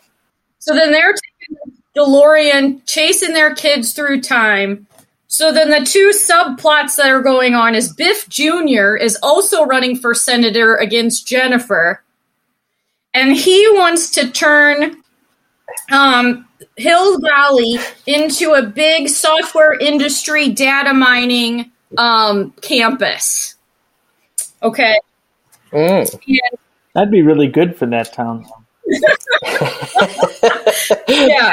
So 0.58 0.74
then 0.74 0.90
they're 0.90 1.14
taking 1.14 1.56
the 1.94 2.00
DeLorean, 2.00 2.82
chasing 2.86 3.32
their 3.32 3.54
kids 3.54 3.92
through 3.92 4.20
time. 4.22 4.88
So 5.28 5.52
then 5.52 5.70
the 5.70 5.86
two 5.88 6.10
subplots 6.10 6.96
that 6.96 7.10
are 7.10 7.22
going 7.22 7.54
on 7.54 7.76
is 7.76 7.92
Biff 7.92 8.28
Jr. 8.28 8.96
is 8.96 9.16
also 9.22 9.64
running 9.64 9.96
for 9.96 10.12
senator 10.12 10.74
against 10.76 11.28
Jennifer. 11.28 12.02
And 13.14 13.36
he 13.36 13.66
wants 13.74 14.10
to 14.12 14.30
turn 14.30 15.02
um, 15.90 16.45
Hill 16.76 17.18
Valley 17.20 17.78
into 18.06 18.52
a 18.52 18.62
big 18.62 19.08
software 19.08 19.74
industry 19.78 20.50
data 20.50 20.92
mining 20.94 21.70
um, 21.98 22.52
campus. 22.62 23.54
Okay. 24.62 24.98
Mm. 25.72 26.12
And 26.26 26.58
That'd 26.94 27.10
be 27.10 27.22
really 27.22 27.48
good 27.48 27.76
for 27.76 27.86
that 27.86 28.12
town. 28.12 28.46
yeah. 31.08 31.52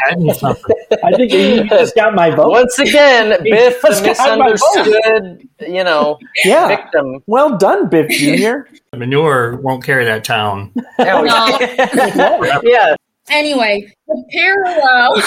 I 1.04 1.12
think 1.16 1.32
you 1.32 1.64
just 1.68 1.96
got 1.96 2.14
my 2.14 2.30
vote. 2.30 2.50
Once 2.52 2.78
again, 2.80 3.30
Biff, 3.44 3.82
the 3.82 3.88
just 3.90 4.04
got 4.04 4.38
my 4.38 4.50
vote. 4.50 4.52
misunderstood, 4.54 5.50
you 5.62 5.84
know, 5.84 6.20
Yeah. 6.46 6.68
victim. 6.68 7.24
Well 7.28 7.58
done, 7.58 7.90
Biff 7.90 8.10
Jr. 8.10 8.70
Manure 8.96 9.58
won't 9.58 9.84
carry 9.84 10.06
that 10.06 10.24
town. 10.24 10.72
No. 11.00 11.24
yeah. 12.64 12.96
Anyway, 13.30 13.92
the 14.14 14.24
parallel. 14.32 15.24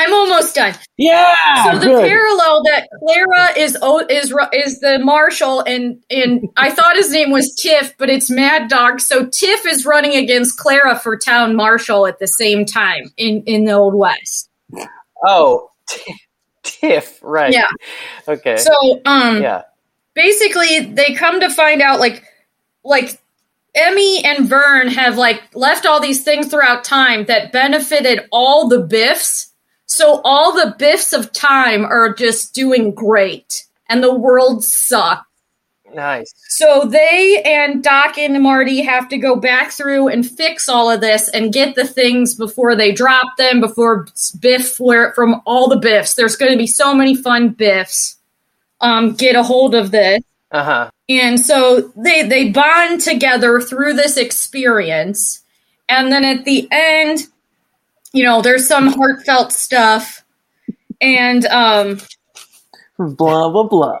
I'm 0.00 0.14
almost 0.14 0.54
done. 0.54 0.74
Yeah. 0.96 1.64
So 1.64 1.78
the 1.78 1.86
good. 1.86 2.08
parallel 2.08 2.62
that 2.64 2.88
Clara 2.98 3.58
is 3.58 3.76
is 4.08 4.34
is 4.52 4.80
the 4.80 4.98
marshal, 4.98 5.60
and 5.60 6.02
and 6.10 6.48
I 6.56 6.70
thought 6.70 6.96
his 6.96 7.10
name 7.12 7.30
was 7.30 7.54
Tiff, 7.54 7.94
but 7.98 8.08
it's 8.08 8.30
Mad 8.30 8.68
Dog. 8.68 9.00
So 9.00 9.26
Tiff 9.26 9.66
is 9.66 9.84
running 9.84 10.16
against 10.16 10.58
Clara 10.58 10.98
for 10.98 11.18
town 11.18 11.54
marshal 11.54 12.06
at 12.06 12.18
the 12.18 12.26
same 12.26 12.64
time 12.64 13.12
in 13.18 13.42
in 13.44 13.66
the 13.66 13.72
Old 13.72 13.94
West. 13.94 14.48
Oh, 15.22 15.70
Tiff, 16.62 17.18
right. 17.22 17.52
Yeah. 17.52 17.68
Okay. 18.26 18.56
So 18.56 19.02
um, 19.04 19.42
yeah. 19.42 19.64
basically 20.14 20.80
they 20.80 21.12
come 21.12 21.40
to 21.40 21.50
find 21.50 21.82
out 21.82 22.00
like 22.00 22.24
like 22.84 23.19
Emmy 23.74 24.24
and 24.24 24.48
Vern 24.48 24.88
have 24.88 25.16
like 25.16 25.42
left 25.54 25.86
all 25.86 26.00
these 26.00 26.22
things 26.24 26.48
throughout 26.48 26.84
time 26.84 27.26
that 27.26 27.52
benefited 27.52 28.26
all 28.32 28.68
the 28.68 28.80
Biffs. 28.80 29.52
So 29.86 30.20
all 30.24 30.52
the 30.52 30.74
Biffs 30.78 31.12
of 31.12 31.32
time 31.32 31.84
are 31.84 32.12
just 32.12 32.54
doing 32.54 32.94
great 32.94 33.66
and 33.88 34.02
the 34.02 34.14
world 34.14 34.64
sucks. 34.64 35.26
Nice. 35.92 36.32
So 36.48 36.84
they 36.84 37.42
and 37.44 37.82
Doc 37.82 38.16
and 38.16 38.40
Marty 38.40 38.80
have 38.82 39.08
to 39.08 39.18
go 39.18 39.34
back 39.34 39.72
through 39.72 40.06
and 40.06 40.24
fix 40.24 40.68
all 40.68 40.88
of 40.88 41.00
this 41.00 41.28
and 41.30 41.52
get 41.52 41.74
the 41.74 41.86
things 41.86 42.36
before 42.36 42.76
they 42.76 42.92
drop 42.92 43.36
them, 43.38 43.60
before 43.60 44.06
Biff, 44.38 44.78
where 44.78 45.12
from 45.14 45.42
all 45.46 45.68
the 45.68 45.76
Biffs. 45.76 46.14
There's 46.14 46.36
going 46.36 46.52
to 46.52 46.58
be 46.58 46.68
so 46.68 46.94
many 46.94 47.16
fun 47.16 47.48
Biffs. 47.50 48.18
um, 48.80 49.14
get 49.14 49.36
a 49.36 49.42
hold 49.42 49.74
of 49.74 49.90
this. 49.90 50.22
Uh 50.52 50.64
huh. 50.64 50.90
And 51.08 51.38
so 51.38 51.92
they 51.96 52.22
they 52.22 52.50
bond 52.50 53.00
together 53.00 53.60
through 53.60 53.94
this 53.94 54.16
experience. 54.16 55.42
And 55.88 56.10
then 56.12 56.24
at 56.24 56.44
the 56.44 56.68
end, 56.70 57.26
you 58.12 58.24
know, 58.24 58.42
there's 58.42 58.66
some 58.66 58.88
heartfelt 58.88 59.52
stuff. 59.52 60.24
And 61.00 61.46
um 61.46 62.00
Blah 62.98 63.50
blah 63.50 63.64
blah. 63.64 63.98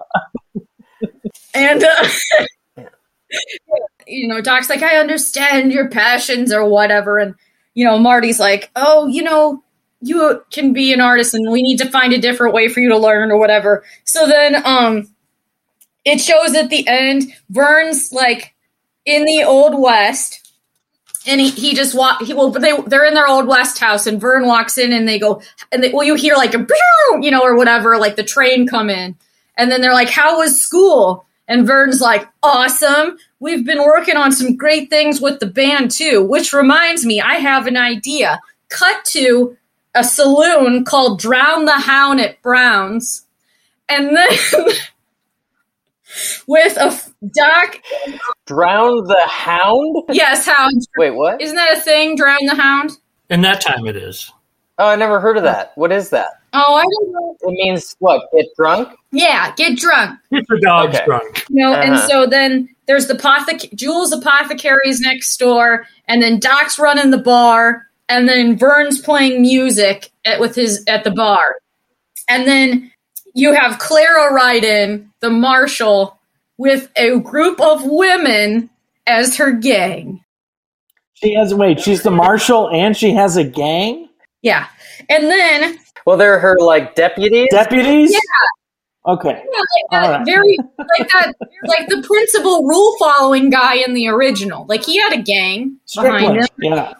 and 1.54 1.82
uh, 1.82 2.08
you 4.06 4.28
know, 4.28 4.40
Doc's 4.40 4.68
like, 4.68 4.82
I 4.82 4.98
understand 4.98 5.72
your 5.72 5.88
passions 5.88 6.52
or 6.52 6.68
whatever. 6.68 7.18
And 7.18 7.34
you 7.74 7.84
know, 7.84 7.98
Marty's 7.98 8.40
like, 8.40 8.70
Oh, 8.74 9.06
you 9.06 9.22
know, 9.22 9.62
you 10.00 10.42
can 10.50 10.72
be 10.72 10.92
an 10.92 11.00
artist 11.00 11.34
and 11.34 11.50
we 11.50 11.62
need 11.62 11.78
to 11.78 11.88
find 11.88 12.12
a 12.12 12.18
different 12.18 12.54
way 12.54 12.68
for 12.68 12.80
you 12.80 12.88
to 12.88 12.98
learn 12.98 13.30
or 13.30 13.38
whatever. 13.38 13.84
So 14.04 14.26
then 14.26 14.64
um 14.66 15.08
it 16.10 16.20
shows 16.20 16.54
at 16.54 16.70
the 16.70 16.86
end 16.86 17.32
Vern's 17.48 18.12
like 18.12 18.54
in 19.04 19.24
the 19.24 19.42
old 19.44 19.80
west 19.80 20.40
and 21.26 21.40
he, 21.40 21.50
he 21.50 21.74
just 21.74 21.94
walk 21.94 22.22
he 22.22 22.34
well 22.34 22.50
they 22.50 22.76
they're 22.86 23.04
in 23.04 23.14
their 23.14 23.28
old 23.28 23.46
west 23.46 23.78
house 23.78 24.06
and 24.06 24.20
Vern 24.20 24.46
walks 24.46 24.78
in 24.78 24.92
and 24.92 25.06
they 25.06 25.18
go 25.18 25.42
and 25.70 25.82
they, 25.82 25.92
well 25.92 26.04
you 26.04 26.14
hear 26.14 26.34
like 26.34 26.54
a 26.54 26.66
you 27.20 27.30
know 27.30 27.42
or 27.42 27.56
whatever 27.56 27.98
like 27.98 28.16
the 28.16 28.24
train 28.24 28.66
come 28.66 28.90
in. 28.90 29.16
And 29.56 29.70
then 29.70 29.80
they're 29.80 29.94
like 29.94 30.08
how 30.08 30.38
was 30.38 30.60
school? 30.60 31.26
And 31.48 31.66
Vern's 31.66 32.00
like 32.00 32.28
awesome. 32.42 33.18
We've 33.40 33.66
been 33.66 33.82
working 33.82 34.16
on 34.16 34.32
some 34.32 34.56
great 34.56 34.88
things 34.88 35.20
with 35.20 35.40
the 35.40 35.46
band 35.46 35.90
too 35.90 36.22
which 36.22 36.52
reminds 36.52 37.04
me 37.04 37.20
I 37.20 37.34
have 37.34 37.66
an 37.66 37.76
idea. 37.76 38.40
Cut 38.68 39.04
to 39.06 39.56
a 39.94 40.04
saloon 40.04 40.84
called 40.84 41.18
Drown 41.18 41.64
the 41.64 41.72
Hound 41.72 42.20
at 42.20 42.40
Brown's 42.42 43.26
and 43.88 44.16
then 44.16 44.28
with 46.46 46.76
a 46.76 46.84
f- 46.86 47.10
doc 47.34 47.76
Drown 48.46 49.04
the 49.06 49.26
hound? 49.28 49.96
yes 50.10 50.46
hound 50.46 50.82
Wait, 50.96 51.10
what? 51.10 51.40
isn't 51.40 51.56
that 51.56 51.76
a 51.78 51.80
thing 51.80 52.16
drown 52.16 52.38
the 52.46 52.54
hound 52.54 52.90
In 53.28 53.42
that 53.42 53.60
time 53.60 53.86
it 53.86 53.96
is. 53.96 54.32
Oh, 54.78 54.86
I 54.88 54.96
never 54.96 55.20
heard 55.20 55.36
of 55.36 55.42
that. 55.42 55.72
What 55.76 55.92
is 55.92 56.10
that? 56.10 56.28
oh 56.52 56.74
i 56.74 56.82
don't 56.82 57.12
know 57.12 57.36
It 57.42 57.52
means 57.52 57.94
what? 58.00 58.22
Get 58.34 58.46
drunk? 58.56 58.88
yeah 59.12 59.54
get 59.54 59.78
drunk 59.78 60.18
Get 60.32 60.44
the 60.48 60.58
dogs 60.60 60.96
Okay. 60.96 61.04
drunk. 61.04 61.44
you 61.48 61.62
know 61.64 61.74
and 61.74 61.94
Uh-huh. 61.94 62.08
so 62.08 62.26
then 62.26 62.68
there's 62.86 63.06
the 63.06 63.14
apothec- 63.14 63.72
jules 63.74 64.12
apothecaries 64.12 65.00
next 65.00 65.36
door 65.38 65.86
and 66.08 66.20
then 66.20 66.40
doc's 66.40 66.78
running 66.78 67.10
the 67.12 67.18
bar 67.18 67.86
and 68.08 68.28
then 68.28 68.58
vern's 68.58 69.00
playing 69.00 69.42
music 69.42 70.10
at, 70.24 70.40
with 70.40 70.56
his 70.56 70.82
at 70.88 71.04
the 71.04 71.12
bar 71.12 71.54
and 72.28 72.48
then 72.48 72.90
you 73.34 73.52
have 73.54 73.78
clara 73.78 74.32
ride 74.32 74.64
in 74.64 75.10
the 75.20 75.30
marshal 75.30 76.18
with 76.58 76.90
a 76.96 77.18
group 77.20 77.60
of 77.60 77.82
women 77.84 78.68
as 79.06 79.36
her 79.36 79.52
gang 79.52 80.22
She 81.14 81.34
has 81.34 81.54
wait. 81.54 81.80
She's 81.80 82.02
the 82.02 82.10
marshal 82.10 82.68
and 82.70 82.96
she 82.96 83.12
has 83.12 83.36
a 83.36 83.44
gang. 83.44 84.08
yeah 84.42 84.66
and 85.08 85.24
then 85.24 85.78
Well, 86.06 86.16
they're 86.16 86.38
her 86.38 86.56
like 86.60 86.94
deputies. 86.94 87.48
Deputies. 87.50 88.12
yeah 88.12 88.18
Okay. 89.06 89.30
Yeah, 89.30 89.34
like 89.34 89.90
that 89.90 90.04
All 90.04 90.10
right. 90.18 90.26
very 90.26 90.58
like 90.78 91.08
that 91.12 91.32
like 91.64 91.88
the 91.88 92.02
principal 92.06 92.64
rule 92.66 92.94
following 92.98 93.48
guy 93.48 93.76
in 93.76 93.94
the 93.94 94.08
original. 94.08 94.66
Like 94.68 94.84
he 94.84 94.98
had 95.00 95.14
a 95.14 95.22
gang 95.22 95.78
behind 95.96 96.18
Strickland. 96.26 96.36
him. 96.40 96.46
Yeah. 96.58 96.92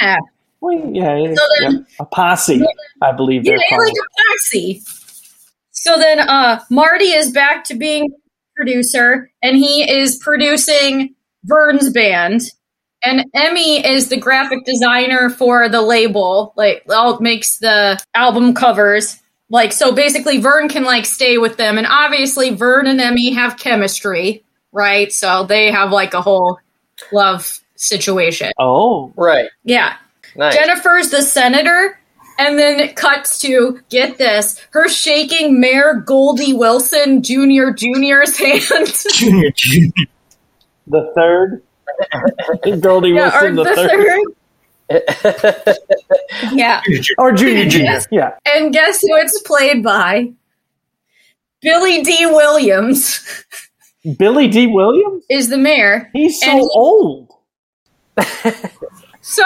Yeah. 0.00 0.16
Well, 0.62 0.90
yeah. 0.94 1.16
yeah, 1.18 1.34
So 1.34 1.42
then- 1.60 1.72
yeah. 1.72 1.78
A 2.00 2.04
posse, 2.06 2.62
I 3.02 3.12
believe 3.12 3.44
Yeah, 3.44 3.56
they're 3.58 3.78
called. 3.78 3.82
like 3.82 3.92
a 3.92 4.32
posse. 4.32 4.80
So 5.82 5.98
then 5.98 6.20
uh 6.20 6.60
Marty 6.70 7.06
is 7.06 7.32
back 7.32 7.64
to 7.64 7.74
being 7.74 8.08
producer 8.54 9.32
and 9.42 9.56
he 9.56 9.82
is 9.90 10.16
producing 10.16 11.16
Vern's 11.42 11.90
band. 11.90 12.42
And 13.04 13.24
Emmy 13.34 13.84
is 13.84 14.08
the 14.08 14.16
graphic 14.16 14.64
designer 14.64 15.28
for 15.28 15.68
the 15.68 15.82
label, 15.82 16.54
like 16.56 16.84
all 16.88 17.18
makes 17.18 17.58
the 17.58 18.00
album 18.14 18.54
covers. 18.54 19.20
Like 19.50 19.72
so 19.72 19.92
basically 19.92 20.38
Vern 20.38 20.68
can 20.68 20.84
like 20.84 21.04
stay 21.04 21.36
with 21.36 21.56
them 21.56 21.78
and 21.78 21.86
obviously 21.88 22.54
Vern 22.54 22.86
and 22.86 23.00
Emmy 23.00 23.32
have 23.32 23.58
chemistry, 23.58 24.44
right? 24.70 25.12
So 25.12 25.46
they 25.46 25.72
have 25.72 25.90
like 25.90 26.14
a 26.14 26.22
whole 26.22 26.60
love 27.10 27.58
situation. 27.74 28.52
oh, 28.60 29.12
Right. 29.16 29.48
Yeah. 29.64 29.96
Nice. 30.36 30.54
Jennifer's 30.54 31.10
the 31.10 31.22
senator, 31.22 31.98
and 32.38 32.58
then 32.58 32.80
it 32.80 32.96
cuts 32.96 33.40
to 33.40 33.80
get 33.90 34.18
this 34.18 34.58
her 34.70 34.88
shaking 34.88 35.60
Mayor 35.60 35.94
Goldie 36.06 36.52
Wilson 36.54 37.22
Jr. 37.22 37.70
Jr.'s 37.74 38.38
hand. 38.38 38.94
Junior, 39.14 39.50
junior. 39.54 39.92
the 40.86 41.12
third. 41.14 41.62
Goldie 42.80 43.10
yeah, 43.10 43.38
or 43.38 43.52
Wilson, 43.52 43.56
the, 43.56 43.64
the 43.64 43.74
third. 43.74 43.90
third. 43.90 45.76
Yeah. 46.52 46.82
or 47.18 47.32
Junior 47.32 47.66
Junior. 47.68 48.00
Yeah. 48.10 48.34
And 48.44 48.72
guess 48.72 49.00
who 49.00 49.14
it's 49.16 49.40
played 49.42 49.82
by? 49.82 50.32
Billy 51.60 52.02
Dee 52.02 52.26
Williams 52.26 53.24
Billy 54.18 54.48
Dee 54.48 54.66
Williams. 54.66 55.24
is 55.30 55.48
the 55.48 55.56
mayor. 55.56 56.10
He's 56.12 56.40
so 56.40 56.50
he- 56.50 56.68
old. 56.74 57.30
So, 59.20 59.44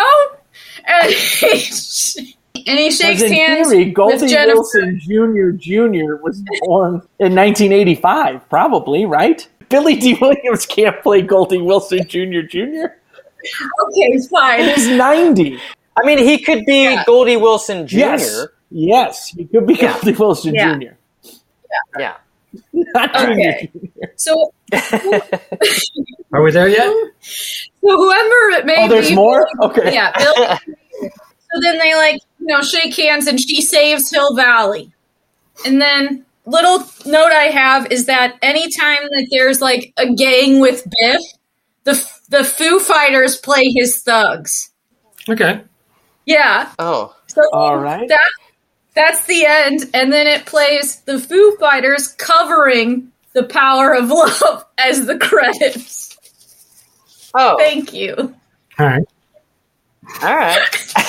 and 0.86 1.12
he, 1.12 2.35
and 2.66 2.78
he 2.78 2.90
shakes 2.90 3.22
in 3.22 3.32
hands 3.32 3.68
theory, 3.68 3.86
with 3.86 3.94
Goldie 3.94 4.26
Jennifer. 4.26 4.54
Wilson 4.56 5.00
Jr. 5.00 5.50
Jr. 5.56 6.16
was 6.22 6.42
born 6.60 6.94
in 7.18 7.34
1985, 7.34 8.48
probably, 8.48 9.06
right? 9.06 9.46
Billy 9.68 9.96
Dee 9.96 10.14
Williams 10.20 10.66
can't 10.66 11.00
play 11.02 11.22
Goldie 11.22 11.60
Wilson 11.60 12.06
Jr. 12.06 12.42
Jr. 12.42 12.86
Okay, 13.88 14.18
fine. 14.30 14.68
He's 14.74 14.88
90. 14.88 15.58
I 15.96 16.04
mean, 16.06 16.18
he 16.18 16.38
could 16.38 16.64
be 16.66 16.84
Yeah. 16.84 17.04
Goldie 17.06 17.36
Wilson 17.36 17.86
Jr. 17.86 17.96
Yes. 17.98 18.46
Yes, 18.70 19.28
he 19.28 19.44
could 19.46 19.66
be 19.66 19.74
Yeah. 19.74 19.92
Goldie 19.94 20.12
Wilson 20.18 20.54
Yeah. 20.54 20.78
Jr. 20.78 21.30
Yeah. 21.98 22.14
Not 22.72 23.14
Junior 23.14 23.50
Okay. 23.50 23.70
Jr. 23.72 24.04
So, 24.16 24.52
Are 26.32 26.42
we 26.42 26.50
there 26.50 26.68
yet? 26.68 26.92
so 27.20 27.96
whoever 27.96 28.50
it 28.58 28.66
may 28.66 28.76
be. 28.76 28.82
Oh, 28.82 28.88
there's 28.88 29.08
be, 29.10 29.14
more? 29.14 29.48
Okay. 29.62 29.92
Yeah. 29.94 30.12
Bill, 30.18 30.34
so 31.00 31.60
then 31.62 31.78
they 31.78 31.94
like, 31.94 32.20
you 32.35 32.35
know, 32.46 32.62
shake 32.62 32.96
hands 32.96 33.26
and 33.26 33.40
she 33.40 33.60
saves 33.60 34.10
Hill 34.10 34.34
Valley. 34.34 34.92
And 35.64 35.80
then 35.80 36.24
little 36.46 36.78
note 37.04 37.32
I 37.32 37.50
have 37.50 37.90
is 37.90 38.06
that 38.06 38.36
anytime 38.42 39.02
that 39.02 39.28
there's 39.30 39.60
like 39.60 39.92
a 39.96 40.12
gang 40.14 40.60
with 40.60 40.84
Biff, 40.84 41.20
the 41.84 42.10
the 42.28 42.44
Foo 42.44 42.78
Fighters 42.80 43.36
play 43.36 43.64
his 43.74 44.02
thugs. 44.02 44.70
Okay. 45.28 45.60
Yeah. 46.24 46.72
Oh. 46.78 47.14
So 47.26 47.42
All 47.52 47.78
right. 47.78 48.08
that 48.08 48.30
that's 48.94 49.26
the 49.26 49.44
end, 49.46 49.90
and 49.92 50.12
then 50.12 50.26
it 50.26 50.46
plays 50.46 51.00
the 51.02 51.18
Foo 51.18 51.56
Fighters 51.60 52.08
covering 52.08 53.12
"The 53.32 53.44
Power 53.44 53.94
of 53.94 54.08
Love" 54.10 54.64
as 54.78 55.06
the 55.06 55.18
credits. 55.18 56.16
Oh. 57.34 57.56
Thank 57.58 57.92
you. 57.92 58.34
All 58.78 58.86
right. 58.86 59.04
All 60.22 60.34
right. 60.36 60.58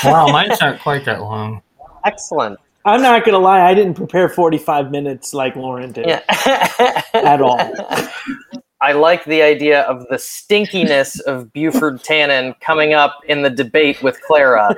Wow, 0.03 0.27
mine's 0.27 0.59
not 0.61 0.79
quite 0.81 1.05
that 1.05 1.21
long. 1.21 1.61
Excellent. 2.05 2.59
I'm 2.85 3.01
not 3.01 3.25
going 3.25 3.33
to 3.33 3.39
lie, 3.39 3.61
I 3.67 3.73
didn't 3.73 3.95
prepare 3.95 4.29
45 4.29 4.91
minutes 4.91 5.33
like 5.33 5.55
Lauren 5.55 5.91
did 5.91 6.07
Yeah. 6.07 6.21
at 7.13 7.41
all. 7.41 7.59
I 8.79 8.91
like 8.93 9.25
the 9.25 9.41
idea 9.41 9.81
of 9.81 10.05
the 10.09 10.15
stinkiness 10.17 11.19
of 11.21 11.51
Buford 11.51 12.01
Tannen 12.03 12.57
coming 12.61 12.93
up 12.93 13.17
in 13.27 13.41
the 13.41 13.49
debate 13.49 14.03
with 14.03 14.21
Clara, 14.21 14.75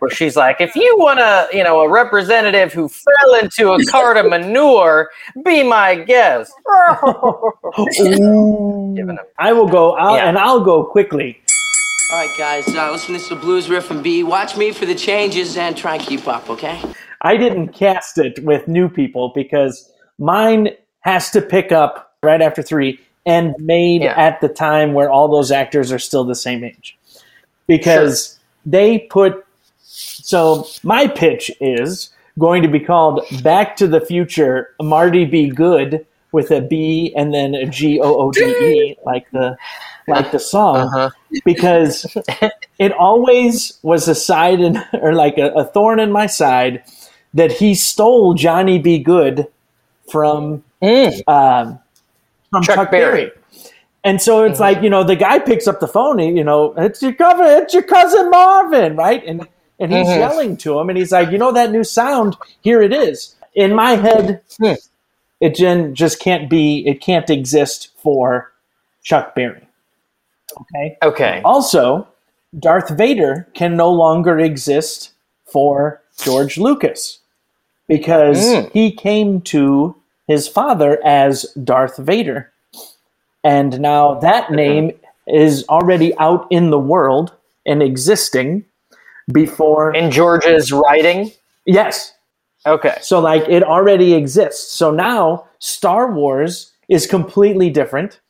where 0.00 0.10
she's 0.10 0.36
like, 0.36 0.60
"If 0.60 0.76
you 0.76 0.96
want 0.98 1.18
a, 1.18 1.48
you 1.50 1.64
know, 1.64 1.80
a 1.80 1.88
representative 1.90 2.74
who 2.74 2.90
fell 2.90 3.34
into 3.40 3.72
a 3.72 3.82
cart 3.86 4.18
of 4.18 4.26
manure, 4.28 5.08
be 5.46 5.62
my 5.62 5.94
guest." 5.94 6.52
Ooh. 8.00 8.92
Giving 8.94 9.16
him- 9.16 9.18
I 9.38 9.52
will 9.54 9.66
go, 9.68 9.92
I'll, 9.92 10.16
Yeah. 10.16 10.28
and 10.28 10.36
I'll 10.38 10.60
go 10.60 10.84
quickly. 10.84 11.40
All 12.10 12.16
right, 12.16 12.38
guys, 12.38 12.66
uh, 12.74 12.90
listen 12.90 13.18
to 13.18 13.28
the 13.34 13.36
blues 13.40 13.68
riff 13.68 13.90
and 13.90 14.02
B. 14.02 14.22
Watch 14.22 14.56
me 14.56 14.72
for 14.72 14.86
the 14.86 14.94
changes 14.94 15.58
and 15.58 15.76
try 15.76 15.96
and 15.96 16.02
keep 16.02 16.26
up, 16.26 16.48
okay? 16.48 16.80
I 17.20 17.36
didn't 17.36 17.68
cast 17.74 18.16
it 18.16 18.42
with 18.42 18.66
new 18.66 18.88
people 18.88 19.30
because 19.34 19.92
mine 20.18 20.70
has 21.00 21.30
to 21.32 21.42
pick 21.42 21.70
up 21.70 22.14
right 22.22 22.40
after 22.40 22.62
three 22.62 22.98
and 23.26 23.54
made 23.58 24.02
Yeah. 24.02 24.14
at 24.18 24.40
the 24.40 24.48
time 24.48 24.94
where 24.94 25.10
all 25.10 25.28
those 25.28 25.52
actors 25.52 25.92
are 25.92 25.98
still 25.98 26.24
the 26.24 26.34
same 26.34 26.64
age. 26.64 26.96
Because 27.66 28.38
they 28.64 29.00
put. 29.00 29.44
So 29.82 30.66
my 30.82 31.08
pitch 31.08 31.50
is 31.60 32.10
going 32.38 32.62
to 32.62 32.68
be 32.68 32.80
called 32.80 33.22
Back 33.42 33.76
to 33.76 33.86
the 33.86 34.00
Future 34.00 34.70
Marty 34.80 35.26
Be 35.26 35.50
Good 35.50 36.06
with 36.32 36.50
a 36.50 36.62
B 36.62 37.12
and 37.14 37.34
then 37.34 37.54
a 37.54 37.66
G 37.66 38.00
O 38.00 38.16
O 38.16 38.32
D 38.32 38.40
E, 38.44 38.96
like 39.04 39.30
the 39.32 39.58
like 40.08 40.30
the 40.32 40.38
song 40.38 40.76
Uh-huh. 40.76 41.10
because 41.44 42.06
it 42.78 42.92
always 42.92 43.78
was 43.82 44.08
a 44.08 44.14
side 44.14 44.60
in, 44.60 44.82
or 45.00 45.12
like 45.14 45.38
a, 45.38 45.48
a 45.52 45.64
thorn 45.64 46.00
in 46.00 46.10
my 46.12 46.26
side 46.26 46.82
that 47.34 47.52
he 47.52 47.74
stole 47.74 48.34
Johnny 48.34 48.78
B. 48.78 48.98
Goode 48.98 49.46
from 50.10 50.64
um, 50.82 51.78
from 52.50 52.62
Chuck, 52.62 52.74
Chuck 52.76 52.90
Berry. 52.90 53.26
Berry. 53.26 53.32
And 54.04 54.22
so 54.22 54.44
it's 54.44 54.60
like 54.60 54.82
you 54.82 54.88
know 54.90 55.04
the 55.04 55.16
guy 55.16 55.38
picks 55.38 55.66
up 55.66 55.80
the 55.80 55.88
phone. 55.88 56.18
and, 56.20 56.36
You 56.38 56.44
know, 56.44 56.72
it's 56.76 57.02
your 57.02 57.12
cousin, 57.12 57.62
it's 57.62 57.74
your 57.74 57.82
cousin 57.82 58.30
Marvin, 58.30 58.96
right? 58.96 59.22
And 59.26 59.46
and 59.80 59.92
he's 59.92 60.06
Mhm. 60.08 60.18
yelling 60.18 60.56
to 60.58 60.78
him, 60.78 60.88
and 60.88 60.96
he's 60.98 61.12
like, 61.12 61.30
you 61.30 61.38
know 61.38 61.52
that 61.52 61.70
new 61.70 61.84
sound? 61.84 62.36
Here 62.62 62.80
it 62.82 62.92
is. 62.92 63.34
In 63.54 63.74
my 63.74 63.92
head, 63.96 64.40
it 65.40 65.54
just 65.94 66.20
can't 66.20 66.48
be. 66.48 66.84
It 66.86 67.00
can't 67.00 67.28
exist 67.30 67.88
for 68.02 68.50
Chuck 69.02 69.34
Berry. 69.34 69.67
Okay. 70.60 70.96
Okay. 71.02 71.40
Also, 71.44 72.06
Darth 72.58 72.90
Vader 72.90 73.46
can 73.54 73.76
no 73.76 73.90
longer 73.90 74.38
exist 74.38 75.12
for 75.44 76.02
George 76.18 76.58
Lucas 76.58 77.18
because 77.86 78.38
Mm. 78.38 78.70
he 78.72 78.90
came 78.90 79.40
to 79.42 79.94
his 80.26 80.48
father 80.48 80.98
as 81.04 81.44
Darth 81.64 81.96
Vader. 81.96 82.52
And 83.44 83.80
now 83.80 84.14
that 84.14 84.50
name 84.50 84.92
is 85.26 85.64
already 85.68 86.16
out 86.18 86.46
in 86.50 86.70
the 86.70 86.78
world 86.78 87.32
and 87.64 87.82
existing 87.82 88.64
before. 89.32 89.94
In 89.94 90.10
George's 90.10 90.72
writing? 90.72 91.32
Yes. 91.64 92.14
Okay. 92.66 92.96
So, 93.00 93.20
like, 93.20 93.46
it 93.48 93.62
already 93.62 94.14
exists. 94.14 94.72
So 94.72 94.90
now 94.90 95.44
Star 95.58 96.10
Wars 96.12 96.72
is 96.88 97.06
completely 97.06 97.70
different. 97.70 98.20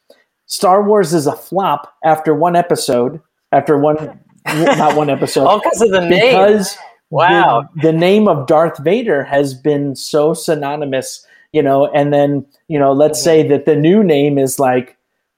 Star 0.49 0.83
Wars 0.83 1.15
is 1.15 1.27
a 1.27 1.37
flop 1.37 1.95
after 2.05 2.35
one 2.35 2.57
episode, 2.57 3.21
after 3.53 3.79
one, 3.79 4.19
not 4.47 4.97
one 4.97 5.09
episode. 5.11 5.45
All 5.47 5.61
'cause 5.61 5.81
of 5.81 5.91
the 5.91 6.01
name. 6.01 6.11
Because 6.33 6.77
Wow. 7.11 7.69
the, 7.77 7.83
the 7.83 7.93
name 7.93 8.29
of 8.29 8.47
Darth 8.47 8.79
Vader 8.79 9.25
has 9.25 9.55
been 9.55 9.95
so 9.97 10.35
synonymous, 10.35 11.27
you 11.53 11.63
know, 11.63 11.87
and 11.95 12.13
then, 12.13 12.45
you 12.69 12.79
know, 12.79 12.93
let's 12.93 13.23
say 13.23 13.47
that 13.49 13.65
the 13.65 13.77
new 13.77 14.03
name 14.05 14.37
is 14.39 14.59
like 14.59 14.97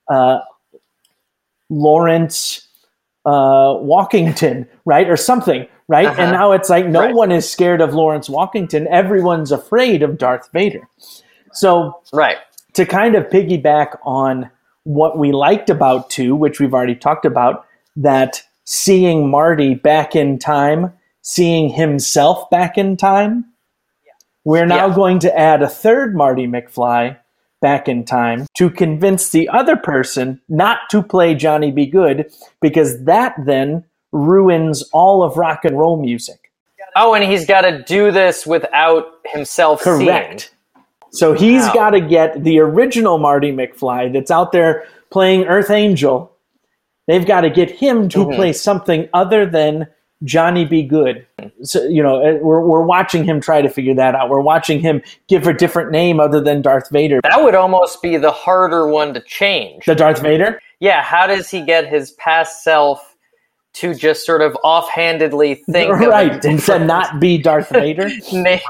uh, 0.08 0.40
Lawrence 1.68 2.66
uh, 3.26 3.74
Walkington, 3.78 4.66
right? 4.84 5.08
Or 5.08 5.16
something, 5.16 5.66
right? 5.88 6.06
Uh-huh. 6.06 6.22
And 6.22 6.32
now 6.32 6.52
it's 6.52 6.70
like 6.70 6.86
no 6.86 7.00
Right. 7.00 7.14
one 7.14 7.30
is 7.30 7.48
scared 7.50 7.80
of 7.80 7.94
Lawrence 7.94 8.28
Walkington. 8.28 8.86
Everyone's 8.86 9.52
afraid 9.52 10.02
of 10.02 10.18
Darth 10.18 10.48
Vader. 10.52 10.88
So, 11.52 12.00
right. 12.12 12.38
to 12.74 12.86
kind 12.86 13.14
of 13.14 13.24
piggyback 13.26 13.96
on 14.04 14.50
what 14.84 15.18
we 15.18 15.32
liked 15.32 15.70
about 15.70 16.10
two, 16.10 16.34
which 16.34 16.60
we've 16.60 16.74
already 16.74 16.94
talked 16.94 17.24
about, 17.24 17.66
that 17.96 18.42
seeing 18.64 19.30
Marty 19.30 19.74
back 19.74 20.16
in 20.16 20.38
time, 20.38 20.92
seeing 21.22 21.68
himself 21.68 22.48
back 22.50 22.78
in 22.78 22.96
time, 22.96 23.44
we're 24.44 24.66
now 24.66 24.88
going 24.88 25.18
to 25.20 25.38
add 25.38 25.62
a 25.62 25.68
third 25.68 26.16
Marty 26.16 26.46
McFly 26.46 27.18
back 27.60 27.88
in 27.88 28.04
time 28.04 28.46
to 28.56 28.70
convince 28.70 29.30
the 29.30 29.48
other 29.50 29.76
person 29.76 30.40
not 30.48 30.78
to 30.90 31.02
play 31.02 31.34
Johnny 31.34 31.70
B. 31.70 31.86
Goode 31.86 32.32
because 32.60 33.04
that 33.04 33.34
then 33.44 33.84
ruins 34.12 34.82
all 34.92 35.22
of 35.22 35.36
rock 35.36 35.64
and 35.64 35.78
roll 35.78 36.00
music. 36.00 36.50
Oh, 36.96 37.14
and 37.14 37.22
he's 37.22 37.46
got 37.46 37.62
to 37.62 37.82
do 37.82 38.10
this 38.10 38.46
without 38.46 39.06
himself 39.26 39.82
Correct. 39.82 40.52
So 41.12 41.32
he's 41.32 41.62
Wow. 41.68 41.72
got 41.74 41.90
to 41.90 42.00
get 42.00 42.42
the 42.44 42.58
original 42.60 43.18
Marty 43.18 43.52
McFly 43.52 44.12
that's 44.12 44.30
out 44.30 44.52
there 44.52 44.84
playing 45.10 45.44
Earth 45.46 45.70
Angel. 45.70 46.30
They've 47.08 47.26
got 47.26 47.40
to 47.42 47.50
get 47.50 47.70
him 47.70 48.08
to 48.10 48.26
Mhm. 48.26 48.36
play 48.36 48.52
something 48.52 49.08
other 49.12 49.44
than 49.44 49.88
Johnny 50.22 50.64
B. 50.66 50.82
Goode. 50.82 51.26
So, 51.62 51.82
you 51.84 52.02
know, 52.02 52.16
uh, 52.22 52.34
we're, 52.42 52.60
we're 52.60 52.82
watching 52.84 53.24
him 53.24 53.40
try 53.40 53.62
to 53.62 53.68
figure 53.70 53.94
that 53.94 54.14
out. 54.14 54.28
We're 54.28 54.40
watching 54.40 54.78
him 54.78 55.02
give 55.28 55.46
a 55.46 55.54
different 55.54 55.90
name 55.90 56.20
other 56.20 56.40
than 56.40 56.60
Darth 56.62 56.90
Vader. 56.90 57.20
That 57.22 57.42
would 57.42 57.54
almost 57.54 58.02
be 58.02 58.16
the 58.18 58.30
harder 58.30 58.86
one 58.86 59.14
to 59.14 59.20
change. 59.22 59.86
The 59.86 59.94
Darth 59.94 60.20
Vader? 60.20 60.60
Yeah, 60.78 61.02
how 61.02 61.26
does 61.26 61.50
he 61.50 61.62
get 61.62 61.86
his 61.86 62.12
past 62.12 62.62
self 62.62 63.16
to 63.72 63.94
just 63.94 64.26
sort 64.26 64.42
of 64.42 64.56
offhandedly 64.62 65.54
think 65.70 65.90
right. 65.92 66.44
And 66.44 66.60
to 66.60 66.78
not 66.78 67.18
be 67.18 67.38
Darth 67.38 67.70
Vader. 67.70 68.10
name? 68.32 68.60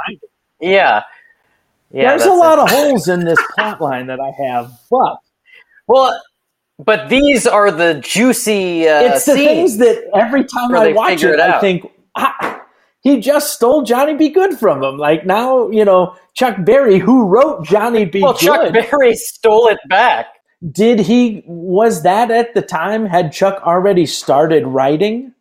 Yeah. 0.60 1.02
Yeah, 1.92 2.10
There's 2.10 2.24
a 2.24 2.32
lot 2.32 2.58
of 2.58 2.70
holes 2.70 3.08
in 3.08 3.24
this 3.24 3.38
plot 3.54 3.80
line 3.80 4.06
that 4.06 4.20
I 4.20 4.30
have, 4.46 4.72
but 4.90 5.16
Well, 5.88 6.20
but 6.78 7.08
these 7.08 7.46
are 7.46 7.70
the 7.70 7.94
juicy 7.94 8.88
uh, 8.88 9.02
it's 9.02 9.26
the 9.26 9.34
things 9.34 9.76
that 9.78 10.08
every 10.14 10.44
time 10.44 10.74
I 10.74 10.92
watch 10.92 11.22
it, 11.22 11.34
it 11.34 11.40
I 11.40 11.60
think 11.60 11.90
ah, 12.16 12.62
he 13.02 13.20
just 13.20 13.54
stole 13.54 13.82
Johnny 13.82 14.14
B. 14.14 14.28
Goode 14.28 14.58
from 14.58 14.82
him. 14.82 14.98
Like 14.98 15.24
now, 15.24 15.70
you 15.70 15.84
know, 15.84 16.16
Chuck 16.34 16.56
Berry, 16.64 16.98
who 16.98 17.26
wrote 17.26 17.64
Johnny 17.64 18.04
B. 18.04 18.20
Goode. 18.20 18.22
well, 18.22 18.32
Good, 18.34 18.74
Chuck 18.74 18.90
Berry 18.90 19.14
stole 19.14 19.68
it 19.68 19.78
back. 19.88 20.26
did 20.70 21.00
he? 21.00 21.42
Was 21.46 22.02
that 22.02 22.30
at 22.30 22.54
the 22.54 22.62
time? 22.62 23.06
Had 23.06 23.32
Chuck 23.32 23.62
already 23.62 24.06
started 24.06 24.66
writing 24.66 25.34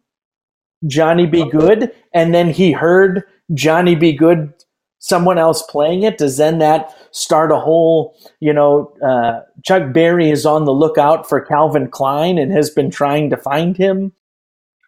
Johnny 0.87 1.25
B. 1.25 1.49
Goode, 1.49 1.91
and 2.13 2.33
then 2.33 2.49
he 2.49 2.71
heard 2.71 3.23
Johnny 3.53 3.95
B. 3.95 4.13
Goode, 4.13 4.53
someone 4.99 5.37
else 5.37 5.63
playing 5.63 6.03
it? 6.03 6.17
Does 6.17 6.37
then 6.37 6.59
that 6.59 6.95
start 7.11 7.51
a 7.51 7.59
whole? 7.59 8.15
You 8.39 8.53
know, 8.53 8.93
uh, 9.05 9.41
Chuck 9.63 9.91
Berry 9.91 10.29
is 10.29 10.45
on 10.45 10.65
the 10.65 10.73
lookout 10.73 11.27
for 11.27 11.41
Calvin 11.41 11.89
Klein 11.89 12.37
and 12.37 12.51
has 12.51 12.69
been 12.69 12.91
trying 12.91 13.29
to 13.31 13.37
find 13.37 13.75
him. 13.75 14.13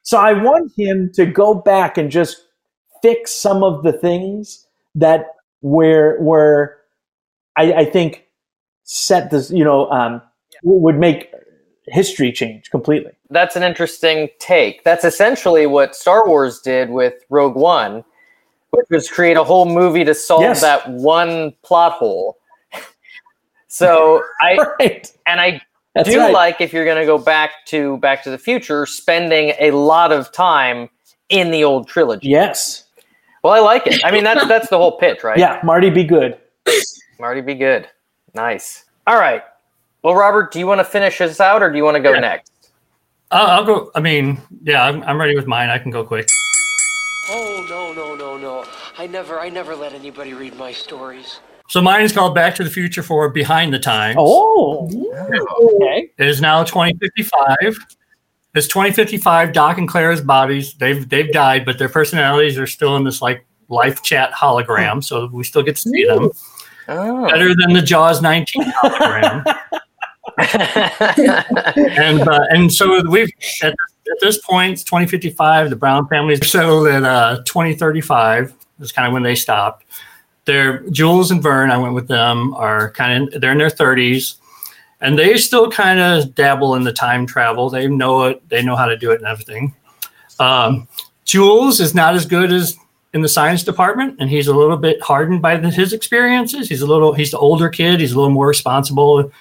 So 0.04 0.18
I 0.18 0.34
want 0.34 0.72
him 0.78 1.12
to 1.14 1.26
go 1.26 1.54
back 1.54 1.98
and 1.98 2.12
just 2.12 2.46
fix 3.02 3.32
some 3.32 3.64
of 3.64 3.84
the 3.84 3.94
things 3.94 4.68
that 4.96 5.28
where 5.62 6.20
where 6.20 6.78
I, 7.56 7.74
I 7.74 7.86
think 7.86 8.26
set 8.84 9.32
this, 9.32 9.52
you 9.52 9.64
know, 9.64 9.90
um, 9.92 10.22
would 10.64 10.98
make 10.98 11.32
history 11.88 12.32
change 12.32 12.70
completely. 12.70 13.12
That's 13.30 13.56
an 13.56 13.64
interesting 13.64 14.30
take. 14.40 14.84
That's 14.84 15.04
essentially 15.04 15.66
what 15.66 15.96
Star 15.96 16.28
Wars 16.28 16.60
did 16.62 16.90
with 16.90 17.14
Rogue 17.30 17.56
One, 17.56 18.04
which 18.72 18.88
was 18.90 19.10
create 19.10 19.38
a 19.38 19.44
whole 19.44 19.66
movie 19.66 20.04
to 20.04 20.14
solve 20.14 20.42
Yes. 20.42 20.62
that 20.62 20.90
one 20.90 21.54
plot 21.64 21.94
hole. 21.94 22.38
So 23.68 24.22
I 24.42 24.58
and 25.26 25.40
I 25.40 25.62
That's 25.96 26.10
do 26.10 26.20
right. 26.20 26.34
like 26.34 26.60
if 26.60 26.74
you're 26.74 26.84
going 26.84 26.98
to 27.00 27.06
go 27.06 27.18
back 27.18 27.66
to 27.68 27.98
Back 28.00 28.22
to 28.24 28.30
the 28.30 28.38
Future, 28.38 28.86
spending 28.86 29.54
a 29.60 29.72
lot 29.72 30.12
of 30.12 30.30
time 30.34 30.90
in 31.30 31.52
the 31.52 31.64
old 31.64 31.88
trilogy. 31.88 32.28
Yes. 32.28 32.84
Well, 33.44 33.54
I 33.54 33.60
like 33.60 33.88
it. 33.88 34.04
I 34.04 34.12
mean, 34.12 34.26
that's 34.26 34.46
that's 34.48 34.70
the 34.70 34.78
whole 34.78 34.98
pitch, 34.98 35.24
right? 35.24 35.38
Yeah, 35.38 35.60
Marty, 35.64 35.90
be 35.90 36.04
good. 36.04 36.38
Marty, 37.18 37.40
be 37.40 37.56
good. 37.56 37.88
Nice. 38.36 38.86
All 39.08 39.16
right. 39.18 39.42
Well, 40.04 40.16
Robert, 40.16 40.52
do 40.52 40.60
you 40.60 40.68
want 40.68 40.80
to 40.80 40.86
finish 40.86 41.18
this 41.20 41.40
out, 41.40 41.64
or 41.64 41.70
do 41.72 41.78
you 41.78 41.84
want 41.86 41.96
to 41.96 42.04
go 42.04 42.12
next? 42.20 42.52
I'll, 43.32 43.48
I'll 43.48 43.64
go. 43.66 43.92
I 43.96 44.02
mean, 44.02 44.40
yeah, 44.64 44.84
I'm, 44.84 45.02
I'm 45.04 45.18
ready 45.18 45.36
with 45.36 45.48
mine. 45.48 45.70
I 45.70 45.78
can 45.80 45.92
go 45.92 46.04
quick. 46.04 46.28
Oh 47.30 47.66
no 47.70 47.94
no 47.94 48.16
no 48.16 48.38
no! 48.38 48.66
I 48.98 49.08
never 49.08 49.40
I 49.40 49.50
never 49.50 49.76
let 49.76 49.94
anybody 49.94 50.34
read 50.34 50.56
my 50.58 50.72
stories. 50.72 51.40
So 51.68 51.82
mine 51.82 52.02
is 52.02 52.12
called 52.12 52.36
Back 52.36 52.56
to 52.56 52.64
the 52.64 52.70
Future 52.70 53.04
for 53.04 53.30
Behind 53.30 53.74
the 53.74 53.80
Times. 53.80 54.18
Oh, 54.20 54.90
okay. 55.76 56.12
It 56.18 56.28
is 56.28 56.42
now 56.42 56.64
2055. 56.64 57.58
It's 58.54 58.68
2055. 58.68 59.54
Doc 59.54 59.78
and 59.78 59.88
Clara's 59.88 60.20
bodies 60.22 60.74
they've 60.74 61.08
they've 61.08 61.32
died, 61.32 61.64
but 61.64 61.78
their 61.78 61.88
personalities 61.88 62.58
are 62.58 62.68
still 62.68 62.98
in 62.98 63.04
this 63.04 63.22
like 63.22 63.46
life 63.70 64.02
chat 64.04 64.34
hologram, 64.34 65.04
so 65.04 65.30
we 65.32 65.44
still 65.44 65.64
get 65.64 65.78
to 65.78 65.82
see 65.90 66.04
them. 66.04 66.30
Oh. 66.88 67.30
Better 67.30 67.56
than 67.56 67.74
the 67.74 67.82
Jaws 67.82 68.22
19 68.22 68.64
hologram. 68.64 69.46
and 72.00 72.28
uh, 72.28 72.46
and 72.50 72.74
so 72.74 73.02
we've 73.10 73.30
at, 73.64 73.76
at 74.12 74.20
this 74.20 74.38
point, 74.40 74.74
it's 74.74 74.84
2055. 74.84 75.70
The 75.70 75.76
Brown 75.76 76.08
families 76.08 76.50
settled 76.50 76.88
at 76.88 77.04
uh, 77.04 77.38
2035. 77.46 78.54
Is 78.80 78.92
kind 78.92 79.08
of 79.08 79.14
when 79.14 79.24
they 79.24 79.36
stopped. 79.36 79.86
They're 80.46 80.80
Jules 80.90 81.30
and 81.30 81.42
Vern. 81.42 81.70
I 81.70 81.78
went 81.78 81.94
with 81.94 82.08
them. 82.08 82.54
Are 82.56 82.92
kind 82.92 83.34
of 83.34 83.42
they're 83.42 83.52
in 83.52 83.60
their 83.60 83.70
30s, 83.70 84.36
and 85.00 85.18
they 85.18 85.38
still 85.38 85.70
kind 85.70 86.00
of 86.00 86.34
dabble 86.34 86.76
in 86.76 86.84
the 86.84 86.92
time 86.94 87.28
travel. 87.28 87.70
They 87.70 87.88
know 87.88 88.24
it. 88.24 88.50
They 88.50 88.64
know 88.64 88.76
how 88.76 88.88
to 88.88 88.98
do 88.98 89.12
it 89.12 89.20
and 89.20 89.28
everything. 89.28 89.76
Um, 90.40 90.88
Jules 91.26 91.80
is 91.80 91.94
not 91.94 92.16
as 92.16 92.26
good 92.26 92.52
as 92.52 92.76
in 93.14 93.22
the 93.22 93.30
science 93.30 93.64
department, 93.64 94.18
and 94.20 94.30
he's 94.30 94.48
a 94.48 94.54
little 94.54 94.78
bit 94.78 95.02
hardened 95.02 95.42
by 95.42 95.58
the, 95.58 95.70
his 95.70 95.94
experiences. 95.94 96.70
He's 96.70 96.82
a 96.82 96.88
little. 96.88 97.14
He's 97.14 97.32
the 97.32 97.38
older 97.38 97.70
kid. 97.70 98.00
He's 98.00 98.14
a 98.14 98.16
little 98.16 98.32
more 98.32 98.48
responsible, 98.48 99.32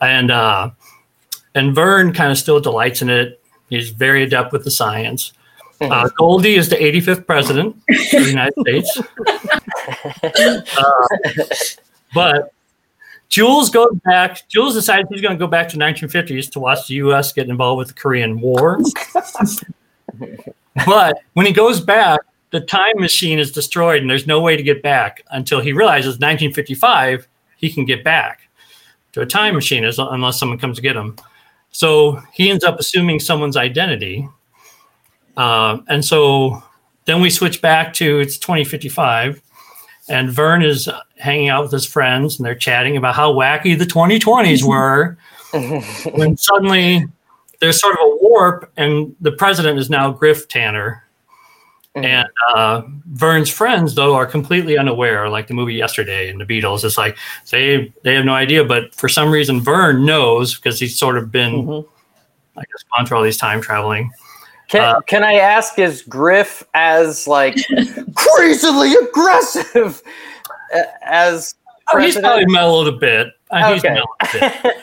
and 0.00 0.30
uh, 0.30 0.70
and 1.54 1.74
Vern 1.74 2.12
kind 2.12 2.30
of 2.30 2.38
still 2.38 2.60
delights 2.60 3.02
in 3.02 3.10
it. 3.10 3.39
He's 3.70 3.90
very 3.90 4.22
adept 4.22 4.52
with 4.52 4.64
the 4.64 4.70
science. 4.70 5.32
Uh, 5.80 6.10
Goldie 6.18 6.56
is 6.56 6.68
the 6.68 6.76
85th 6.76 7.26
president 7.26 7.74
of 7.74 8.10
the 8.10 8.28
United 8.28 8.54
States. 8.60 9.00
Uh, 10.76 11.02
but 12.14 12.52
Jules 13.30 13.70
goes 13.70 13.96
back. 14.04 14.46
Jules 14.48 14.74
decides 14.74 15.08
he's 15.08 15.22
going 15.22 15.32
to 15.32 15.38
go 15.38 15.46
back 15.46 15.68
to 15.68 15.78
1950s 15.78 16.50
to 16.50 16.60
watch 16.60 16.88
the 16.88 16.94
U.S. 16.94 17.32
get 17.32 17.48
involved 17.48 17.78
with 17.78 17.88
the 17.88 17.94
Korean 17.94 18.40
War. 18.40 18.78
but 20.86 21.18
when 21.34 21.46
he 21.46 21.52
goes 21.52 21.80
back, 21.80 22.20
the 22.50 22.60
time 22.60 22.98
machine 22.98 23.38
is 23.38 23.52
destroyed, 23.52 24.02
and 24.02 24.10
there's 24.10 24.26
no 24.26 24.40
way 24.40 24.56
to 24.56 24.62
get 24.62 24.82
back 24.82 25.22
until 25.30 25.60
he 25.60 25.72
realizes 25.72 26.14
1955. 26.18 27.26
he 27.56 27.70
can 27.70 27.84
get 27.84 28.02
back 28.02 28.48
to 29.12 29.20
a 29.20 29.26
time 29.26 29.54
machine 29.54 29.84
unless 29.84 30.38
someone 30.38 30.58
comes 30.58 30.76
to 30.76 30.82
get 30.82 30.96
him. 30.96 31.16
So 31.72 32.20
he 32.32 32.50
ends 32.50 32.64
up 32.64 32.78
assuming 32.78 33.20
someone's 33.20 33.56
identity. 33.56 34.28
Uh, 35.36 35.78
and 35.88 36.04
so 36.04 36.62
then 37.04 37.20
we 37.20 37.30
switch 37.30 37.62
back 37.62 37.92
to 37.94 38.18
it's 38.20 38.38
2055, 38.38 39.40
and 40.08 40.30
Vern 40.30 40.62
is 40.62 40.88
hanging 41.18 41.48
out 41.48 41.62
with 41.62 41.72
his 41.72 41.86
friends, 41.86 42.38
and 42.38 42.46
they're 42.46 42.54
chatting 42.54 42.96
about 42.96 43.14
how 43.14 43.32
wacky 43.32 43.78
the 43.78 43.86
2020s 43.86 44.62
were. 44.66 45.16
when 46.14 46.36
suddenly 46.36 47.06
there's 47.60 47.80
sort 47.80 47.94
of 47.94 48.00
a 48.02 48.16
warp, 48.20 48.70
and 48.76 49.14
the 49.20 49.32
president 49.32 49.78
is 49.78 49.90
now 49.90 50.10
Griff 50.10 50.48
Tannen. 50.48 51.00
And 51.96 52.28
uh, 52.54 52.82
Vern's 53.06 53.50
friends, 53.50 53.96
though, 53.96 54.14
are 54.14 54.24
completely 54.26 54.78
unaware, 54.78 55.28
like 55.28 55.48
the 55.48 55.54
movie 55.54 55.74
Yesterday 55.74 56.30
and 56.30 56.40
the 56.40 56.44
Beatles. 56.44 56.84
It's 56.84 56.96
like 56.96 57.16
they 57.50 57.92
they 58.04 58.14
have 58.14 58.24
no 58.24 58.34
idea, 58.34 58.64
but 58.64 58.94
for 58.94 59.08
some 59.08 59.30
reason, 59.30 59.60
Vern 59.60 60.06
knows 60.06 60.54
because 60.54 60.78
he's 60.78 60.96
sort 60.96 61.18
of 61.18 61.32
been, 61.32 61.68
I 62.56 62.60
guess, 62.60 62.84
gone 62.96 63.06
through 63.06 63.16
all 63.18 63.24
these 63.24 63.36
time 63.38 63.60
traveling. 63.60 64.10
Can, 64.68 64.82
Uh, 64.82 65.00
can 65.00 65.24
I 65.24 65.32
ask, 65.34 65.80
is 65.80 66.02
Griff 66.02 66.62
as 66.74 67.26
like 67.26 67.56
crazily 68.14 68.92
aggressive 68.94 70.00
uh, 70.72 70.82
as 71.02 71.56
Oh, 71.92 71.98
he's 71.98 72.16
probably 72.16 72.46
mellowed 72.46 72.86
a 72.86 72.96
bit. 72.96 73.28
Uh, 73.50 73.72
He's 73.74 73.84
Okay. 73.84 73.94
mellowed 73.94 74.06
a 74.20 74.28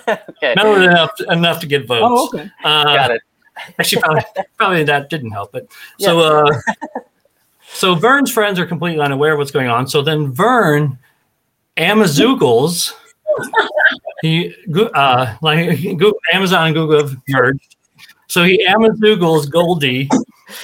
bit. 0.05 0.19
okay. 0.43 0.53
mellowed 0.57 0.81
enough 0.81 1.11
enough 1.29 1.61
to 1.61 1.67
get 1.67 1.87
votes. 1.87 2.03
Oh, 2.05 2.27
okay. 2.33 2.51
Uh, 2.65 2.83
Got 2.83 3.11
it. 3.11 3.21
Actually, 3.79 4.01
probably, 4.01 4.23
probably 4.57 4.83
that 4.83 5.09
didn't 5.09 5.31
help. 5.31 5.51
But 5.51 5.67
so, 5.99 6.19
uh, 6.19 6.59
so 7.73 7.95
Vern's 7.95 8.31
friends 8.31 8.59
are 8.59 8.65
completely 8.65 9.01
unaware 9.01 9.33
of 9.33 9.39
what's 9.39 9.51
going 9.51 9.67
on. 9.67 9.87
So 9.87 10.01
then 10.01 10.31
Vern 10.31 10.97
Amazoogles, 11.77 12.93
he 14.21 14.55
go- 14.71 14.87
uh, 14.87 15.35
like 15.41 15.81
Google, 15.81 16.19
Amazon 16.33 16.67
and 16.67 16.75
Google 16.75 17.07
have 17.07 17.17
merged. 17.29 17.75
So 18.27 18.43
he 18.43 18.65
Amazoogles 18.67 19.49
Goldie 19.49 20.09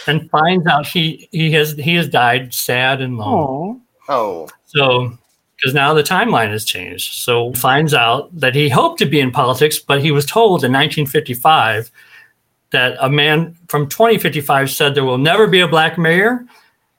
and 0.07 0.29
finds 0.29 0.67
out 0.67 0.85
he 0.85 1.29
he 1.31 1.51
has 1.51 1.73
he 1.73 1.95
has 1.95 2.07
died 2.07 2.53
sad 2.53 3.01
and 3.01 3.17
lonely. 3.17 3.79
Oh. 4.09 4.49
So, 4.65 5.17
because 5.55 5.73
now 5.73 5.93
the 5.93 6.03
timeline 6.03 6.49
has 6.49 6.65
changed. 6.65 7.13
So, 7.13 7.53
finds 7.53 7.93
out 7.93 8.37
that 8.37 8.55
he 8.55 8.69
hoped 8.69 8.99
to 8.99 9.05
be 9.05 9.19
in 9.19 9.31
politics, 9.31 9.79
but 9.79 10.01
he 10.01 10.11
was 10.11 10.25
told 10.25 10.63
in 10.63 10.71
1955 10.71 11.91
that 12.73 12.97
a 12.99 13.09
man 13.09 13.55
from 13.69 13.87
2055 13.87 14.69
said 14.69 14.93
there 14.93 15.05
will 15.05 15.17
never 15.17 15.47
be 15.47 15.61
a 15.61 15.67
black 15.67 15.97
mayor 15.97 16.45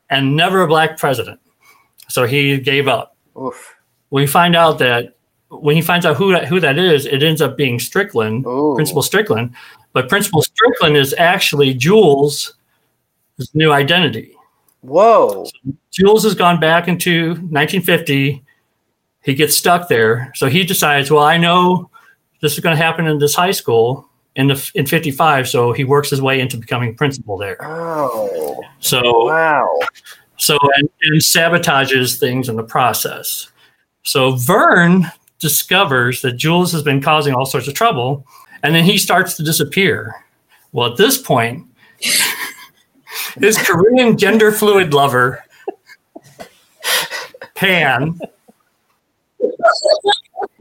and 0.08 0.34
never 0.34 0.62
a 0.62 0.68
black 0.68 0.96
president. 0.98 1.38
So 2.08 2.26
he 2.26 2.58
gave 2.58 2.88
up. 2.88 3.16
Oof. 3.36 3.74
We 4.10 4.26
find 4.26 4.56
out 4.56 4.78
that 4.78 5.16
when 5.48 5.76
he 5.76 5.82
finds 5.82 6.06
out 6.06 6.16
who 6.16 6.32
that, 6.32 6.46
who 6.46 6.60
that 6.60 6.78
is, 6.78 7.06
it 7.06 7.22
ends 7.22 7.42
up 7.42 7.56
being 7.56 7.78
Strickland, 7.78 8.44
Principal 8.44 9.02
Strickland. 9.02 9.54
But 9.92 10.08
Principal 10.08 10.42
Strickland 10.42 10.96
is 10.96 11.14
actually 11.18 11.74
Jules' 11.74 12.54
new 13.52 13.72
identity. 13.72 14.36
Whoa. 14.80 15.46
Jules 15.90 16.24
has 16.24 16.34
gone 16.34 16.60
back 16.60 16.88
into 16.88 17.30
1950. 17.30 18.44
He 19.22 19.34
gets 19.34 19.56
stuck 19.56 19.88
there. 19.88 20.32
So 20.34 20.48
he 20.48 20.64
decides, 20.64 21.10
well, 21.10 21.24
I 21.24 21.36
know 21.36 21.90
this 22.42 22.54
is 22.54 22.60
going 22.60 22.76
to 22.76 22.82
happen 22.82 23.06
in 23.06 23.18
this 23.18 23.34
high 23.34 23.52
school 23.52 24.08
in 24.36 24.48
the 24.48 24.70
in 24.74 24.86
55. 24.86 25.48
So 25.48 25.72
he 25.72 25.84
works 25.84 26.10
his 26.10 26.20
way 26.20 26.40
into 26.40 26.56
becoming 26.56 26.94
principal 26.94 27.36
there. 27.36 27.56
Oh. 27.60 28.62
So 28.80 29.26
wow. 29.26 29.80
So 30.36 30.58
and, 30.76 30.88
and 31.02 31.20
sabotages 31.20 32.18
things 32.18 32.48
in 32.48 32.56
the 32.56 32.64
process. 32.64 33.48
So 34.02 34.32
Vern 34.32 35.10
discovers 35.38 36.22
that 36.22 36.32
Jules 36.32 36.72
has 36.72 36.82
been 36.82 37.00
causing 37.00 37.34
all 37.34 37.46
sorts 37.46 37.68
of 37.68 37.74
trouble, 37.74 38.26
and 38.62 38.74
then 38.74 38.84
he 38.84 38.98
starts 38.98 39.36
to 39.36 39.42
disappear. 39.42 40.14
Well, 40.72 40.90
at 40.90 40.96
this 40.96 41.20
point, 41.20 41.66
his 43.38 43.56
Korean 43.58 44.18
gender 44.18 44.50
fluid 44.50 44.92
lover, 44.92 45.44
Pan, 47.54 48.18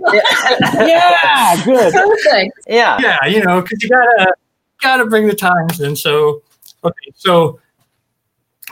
yeah, 0.14 1.64
good. 1.64 1.94
Perfect. 1.94 2.60
Yeah. 2.68 2.98
yeah, 3.02 3.26
you 3.26 3.44
know, 3.44 3.62
because 3.62 3.82
you 3.82 3.90
gotta 3.90 4.36
gotta 4.82 5.06
bring 5.06 5.28
the 5.28 5.36
times 5.36 5.82
in. 5.82 5.96
So 5.96 6.42
okay, 6.84 7.12
so 7.16 7.60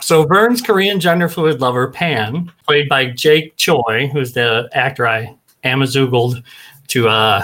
so 0.01 0.23
Vern's 0.23 0.61
Korean 0.61 0.99
gender 0.99 1.29
fluid 1.29 1.61
lover 1.61 1.89
Pan, 1.89 2.51
played 2.65 2.89
by 2.89 3.07
Jake 3.11 3.55
Choi, 3.57 4.09
who's 4.11 4.33
the 4.33 4.69
actor 4.73 5.07
I 5.07 5.35
amazoogled 5.63 6.43
to 6.87 7.07
uh 7.07 7.43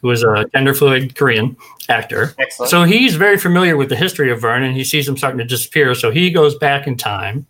who 0.00 0.10
is 0.10 0.22
a 0.22 0.46
gender 0.54 0.74
fluid 0.74 1.14
Korean 1.14 1.56
actor. 1.88 2.34
Excellent. 2.38 2.70
So 2.70 2.84
he's 2.84 3.16
very 3.16 3.36
familiar 3.36 3.76
with 3.76 3.88
the 3.88 3.96
history 3.96 4.30
of 4.30 4.40
Vern 4.40 4.62
and 4.62 4.76
he 4.76 4.84
sees 4.84 5.08
him 5.08 5.16
starting 5.16 5.38
to 5.38 5.44
disappear. 5.44 5.94
So 5.94 6.10
he 6.10 6.30
goes 6.30 6.54
back 6.56 6.86
in 6.86 6.96
time 6.96 7.46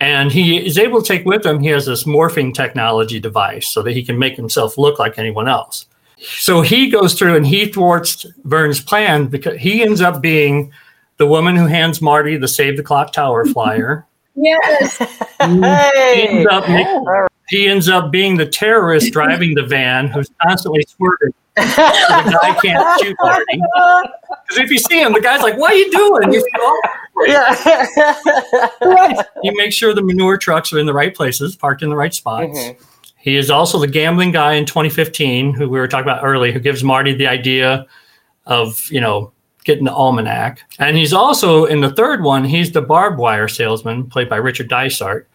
and 0.00 0.30
he 0.30 0.64
is 0.64 0.78
able 0.78 1.00
to 1.02 1.06
take 1.06 1.24
with 1.24 1.44
him, 1.44 1.60
he 1.60 1.68
has 1.68 1.86
this 1.86 2.04
morphing 2.04 2.52
technology 2.54 3.18
device 3.20 3.68
so 3.68 3.82
that 3.82 3.92
he 3.92 4.02
can 4.04 4.18
make 4.18 4.36
himself 4.36 4.76
look 4.78 4.98
like 4.98 5.18
anyone 5.18 5.48
else. 5.48 5.86
So 6.18 6.62
he 6.62 6.88
goes 6.90 7.14
through 7.14 7.36
and 7.36 7.46
he 7.46 7.66
thwarts 7.66 8.24
Vern's 8.44 8.80
plan 8.80 9.26
because 9.26 9.58
he 9.58 9.82
ends 9.82 10.00
up 10.00 10.20
being 10.22 10.72
the 11.18 11.26
woman 11.26 11.56
who 11.56 11.66
hands 11.66 12.00
Marty 12.02 12.36
the 12.36 12.48
Save 12.48 12.76
the 12.76 12.82
Clock 12.82 13.12
Tower 13.12 13.44
flyer. 13.52 14.06
Yes. 14.34 14.98
He 15.40 16.26
ends 16.28 16.46
up 16.50 16.68
making- 16.68 17.04
he 17.48 17.68
ends 17.68 17.88
up 17.88 18.10
being 18.10 18.36
the 18.36 18.46
terrorist 18.46 19.12
driving 19.12 19.54
the 19.54 19.62
van 19.62 20.08
who's 20.08 20.28
constantly 20.42 20.84
swerving. 20.88 21.32
guy 21.76 22.58
can't 22.62 23.00
shoot 23.00 23.16
Marty. 23.22 23.60
Because 24.46 24.58
if 24.58 24.70
you 24.70 24.78
see 24.78 25.00
him, 25.00 25.14
the 25.14 25.20
guy's 25.20 25.42
like, 25.42 25.56
"What 25.56 25.72
are 25.72 25.76
you 25.76 25.90
doing?" 25.90 26.32
You 26.32 26.44
feel 26.54 26.80
Yeah. 27.26 29.22
he 29.42 29.50
makes 29.52 29.74
sure 29.74 29.94
the 29.94 30.02
manure 30.02 30.36
trucks 30.36 30.72
are 30.72 30.78
in 30.78 30.86
the 30.86 30.92
right 30.92 31.14
places, 31.14 31.56
parked 31.56 31.82
in 31.82 31.88
the 31.88 31.96
right 31.96 32.12
spots. 32.12 32.58
He 33.16 33.36
is 33.36 33.50
also 33.50 33.78
the 33.78 33.88
gambling 33.88 34.32
guy 34.32 34.52
in 34.52 34.66
2015, 34.66 35.54
who 35.54 35.68
we 35.68 35.78
were 35.78 35.88
talking 35.88 36.04
about 36.04 36.22
earlier, 36.22 36.52
who 36.52 36.60
gives 36.60 36.84
Marty 36.84 37.12
the 37.12 37.26
idea 37.26 37.86
of, 38.44 38.86
you 38.90 39.00
know, 39.00 39.32
getting 39.64 39.84
the 39.84 39.92
almanac. 39.92 40.60
And 40.78 40.96
he's 40.96 41.12
also 41.12 41.64
in 41.64 41.80
the 41.80 41.90
third 41.90 42.22
one, 42.22 42.44
he's 42.44 42.70
the 42.70 42.82
barbed 42.82 43.18
wire 43.18 43.48
salesman, 43.48 44.08
played 44.08 44.28
by 44.28 44.36
Richard 44.36 44.68
Dysart, 44.68 45.28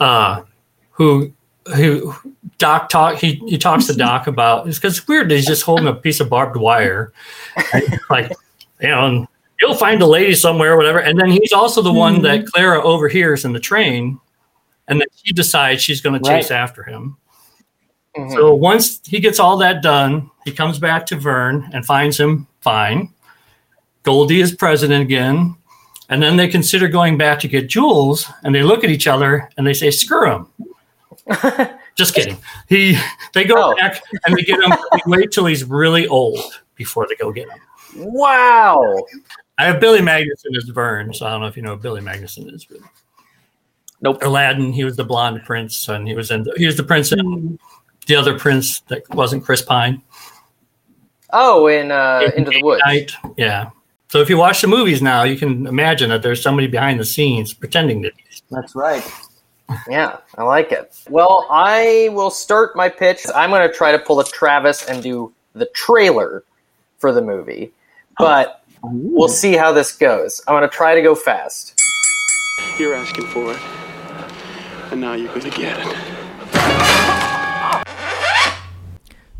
uh, 0.00 0.42
who 0.90 1.32
who 1.74 2.14
Doc 2.58 2.88
talk 2.88 3.16
he, 3.16 3.34
he 3.46 3.58
talks 3.58 3.86
to 3.86 3.94
Doc 3.96 4.26
about 4.26 4.68
it's 4.68 4.78
because 4.78 4.98
it's 4.98 5.08
weird 5.08 5.28
that 5.28 5.36
he's 5.36 5.46
just 5.46 5.62
holding 5.62 5.86
a 5.86 5.94
piece 5.94 6.20
of 6.20 6.28
barbed 6.28 6.56
wire. 6.56 7.12
Like, 8.10 8.32
you 8.80 8.88
know, 8.88 9.06
and 9.06 9.28
he'll 9.60 9.74
find 9.74 10.02
a 10.02 10.06
lady 10.06 10.34
somewhere, 10.34 10.76
whatever. 10.76 10.98
And 10.98 11.18
then 11.18 11.30
he's 11.30 11.52
also 11.52 11.82
the 11.82 11.92
one 11.92 12.22
that 12.22 12.40
mm-hmm. 12.40 12.48
Clara 12.48 12.82
overhears 12.82 13.44
in 13.44 13.52
the 13.52 13.60
train, 13.60 14.20
and 14.88 15.00
then 15.00 15.08
she 15.24 15.32
decides 15.32 15.82
she's 15.82 16.00
going 16.00 16.20
to 16.20 16.28
chase 16.28 16.50
Right. 16.50 16.58
after 16.58 16.82
him. 16.82 17.16
Mm-hmm. 18.16 18.34
So 18.34 18.54
once 18.54 19.00
he 19.04 19.20
gets 19.20 19.38
all 19.40 19.56
that 19.58 19.82
done, 19.82 20.30
he 20.44 20.52
comes 20.52 20.78
back 20.78 21.06
to 21.06 21.16
Vern 21.16 21.68
and 21.72 21.84
finds 21.84 22.18
him 22.18 22.46
fine. 22.60 23.12
Goldie 24.02 24.40
is 24.40 24.54
president 24.54 25.02
again. 25.02 25.56
And 26.10 26.22
then 26.22 26.36
they 26.36 26.48
consider 26.48 26.86
going 26.88 27.16
back 27.16 27.40
to 27.40 27.48
get 27.48 27.68
Jules, 27.68 28.30
and 28.42 28.54
they 28.54 28.62
look 28.62 28.84
at 28.84 28.90
each 28.90 29.06
other 29.06 29.48
and 29.56 29.66
they 29.66 29.72
say, 29.72 29.90
"Screw 29.90 30.30
him." 30.30 30.48
Just 31.96 32.14
kidding. 32.14 32.36
He 32.68 32.98
they 33.32 33.44
go 33.44 33.74
back 33.76 34.02
and 34.26 34.36
they 34.36 34.42
get 34.42 34.60
him. 34.60 34.70
They 34.70 35.00
wait 35.06 35.30
till 35.30 35.46
he's 35.46 35.64
really 35.64 36.08
old 36.08 36.40
before 36.74 37.06
they 37.08 37.14
go 37.16 37.32
get 37.32 37.48
him. 37.48 37.58
Wow. 37.96 39.04
I 39.58 39.66
have 39.66 39.80
Billy 39.80 40.00
Magnussen 40.00 40.56
as 40.56 40.64
Vern, 40.64 41.14
so 41.14 41.26
I 41.26 41.30
don't 41.30 41.40
know 41.40 41.46
if 41.46 41.56
you 41.56 41.62
know 41.62 41.76
who 41.76 41.82
Billy 41.82 42.00
Magnussen 42.00 42.52
is. 42.52 42.64
But 42.64 42.78
nope. 44.00 44.22
Aladdin. 44.22 44.72
He 44.72 44.84
was 44.84 44.96
the 44.96 45.04
blonde 45.04 45.42
prince, 45.44 45.88
and 45.88 46.08
he 46.08 46.14
was 46.14 46.30
in. 46.30 46.46
he 46.56 46.66
was 46.66 46.76
the 46.76 46.82
prince 46.82 47.12
in 47.12 47.58
the 48.06 48.16
other 48.16 48.38
prince 48.38 48.80
that 48.88 49.08
wasn't 49.14 49.44
Chris 49.44 49.62
Pine. 49.62 50.02
Oh, 51.32 51.68
in 51.68 51.90
uh, 51.90 52.30
Into 52.36 52.50
the 52.50 52.62
Woods. 52.62 52.82
Night. 52.84 53.12
Yeah. 53.36 53.70
So 54.08 54.20
if 54.20 54.28
you 54.28 54.36
watch 54.36 54.60
the 54.60 54.68
movies 54.68 55.02
now, 55.02 55.24
you 55.24 55.36
can 55.36 55.66
imagine 55.66 56.08
that 56.10 56.22
there's 56.22 56.40
somebody 56.40 56.68
behind 56.68 57.00
the 57.00 57.04
scenes 57.04 57.52
pretending 57.52 58.02
to 58.02 58.10
be. 58.12 58.24
That's 58.50 58.76
right. 58.76 59.04
Yeah, 59.88 60.18
I 60.36 60.42
like 60.42 60.72
it. 60.72 60.94
Well, 61.08 61.46
I 61.50 62.10
will 62.12 62.30
start 62.30 62.76
my 62.76 62.88
pitch. 62.88 63.24
I'm 63.34 63.50
going 63.50 63.66
to 63.66 63.74
try 63.74 63.92
to 63.92 63.98
pull 63.98 64.20
a 64.20 64.24
Travis 64.24 64.86
and 64.86 65.02
do 65.02 65.32
the 65.54 65.66
trailer 65.66 66.44
for 66.98 67.12
the 67.12 67.22
movie, 67.22 67.72
but 68.18 68.62
we'll 68.82 69.28
see 69.28 69.54
how 69.54 69.72
this 69.72 69.92
goes. 69.92 70.42
I'm 70.46 70.54
going 70.54 70.68
to 70.68 70.74
try 70.74 70.94
to 70.94 71.02
go 71.02 71.14
fast. 71.14 71.80
You're 72.78 72.94
asking 72.94 73.26
for 73.26 73.52
it. 73.52 73.60
And 74.90 75.00
now 75.00 75.14
you're 75.14 75.32
gonna 75.34 75.50
get 75.50 75.78
it. 75.78 76.93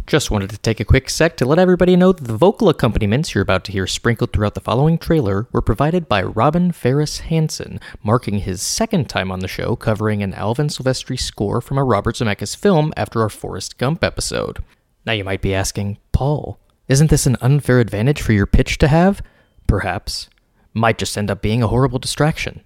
Just 0.06 0.30
wanted 0.30 0.50
to 0.50 0.58
take 0.58 0.80
a 0.80 0.84
quick 0.84 1.08
sec 1.08 1.34
to 1.38 1.46
let 1.46 1.58
everybody 1.58 1.96
know 1.96 2.12
that 2.12 2.24
the 2.24 2.36
vocal 2.36 2.68
accompaniments 2.68 3.34
you're 3.34 3.40
about 3.40 3.64
to 3.64 3.72
hear 3.72 3.86
sprinkled 3.86 4.34
throughout 4.34 4.52
the 4.52 4.60
following 4.60 4.98
trailer 4.98 5.48
were 5.50 5.62
provided 5.62 6.10
by 6.10 6.22
Robin 6.22 6.72
Ferris 6.72 7.20
Hansen, 7.20 7.80
marking 8.02 8.40
his 8.40 8.60
second 8.60 9.08
time 9.08 9.32
on 9.32 9.38
the 9.38 9.48
show 9.48 9.76
covering 9.76 10.22
an 10.22 10.34
Alan 10.34 10.68
Silvestri 10.68 11.18
score 11.18 11.62
from 11.62 11.78
a 11.78 11.84
Robert 11.84 12.16
Zemeckis 12.16 12.54
film 12.54 12.92
after 12.98 13.22
our 13.22 13.30
Forrest 13.30 13.78
Gump 13.78 14.04
episode. 14.04 14.58
Now 15.06 15.14
you 15.14 15.24
might 15.24 15.40
be 15.40 15.54
asking, 15.54 15.96
Paul, 16.12 16.60
isn't 16.86 17.08
this 17.08 17.24
an 17.24 17.38
unfair 17.40 17.80
advantage 17.80 18.20
for 18.20 18.34
your 18.34 18.46
pitch 18.46 18.76
to 18.78 18.88
have? 18.88 19.22
Perhaps. 19.66 20.28
Might 20.74 20.98
just 20.98 21.16
end 21.16 21.30
up 21.30 21.40
being 21.40 21.62
a 21.62 21.68
horrible 21.68 21.98
distraction. 21.98 22.62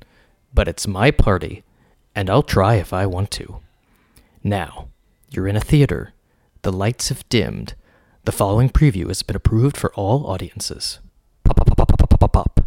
But 0.52 0.66
it's 0.66 0.88
my 0.88 1.12
party, 1.12 1.62
and 2.16 2.28
I'll 2.28 2.42
try 2.42 2.74
if 2.74 2.92
I 2.92 3.06
want 3.06 3.30
to. 3.32 3.60
Now, 4.42 4.88
you're 5.30 5.46
in 5.46 5.56
a 5.56 5.60
theater. 5.60 6.14
The 6.62 6.72
lights 6.72 7.08
have 7.08 7.28
dimmed. 7.28 7.74
The 8.24 8.32
following 8.32 8.68
preview 8.68 9.06
has 9.08 9.22
been 9.22 9.36
approved 9.36 9.76
for 9.76 9.92
all 9.94 10.26
audiences. 10.26 10.98
Pop, 11.44 11.56
pop, 11.56 11.66
pop, 11.68 11.88
pop, 11.88 11.98
pop, 11.98 12.20
pop, 12.20 12.32
pop. 12.32 12.60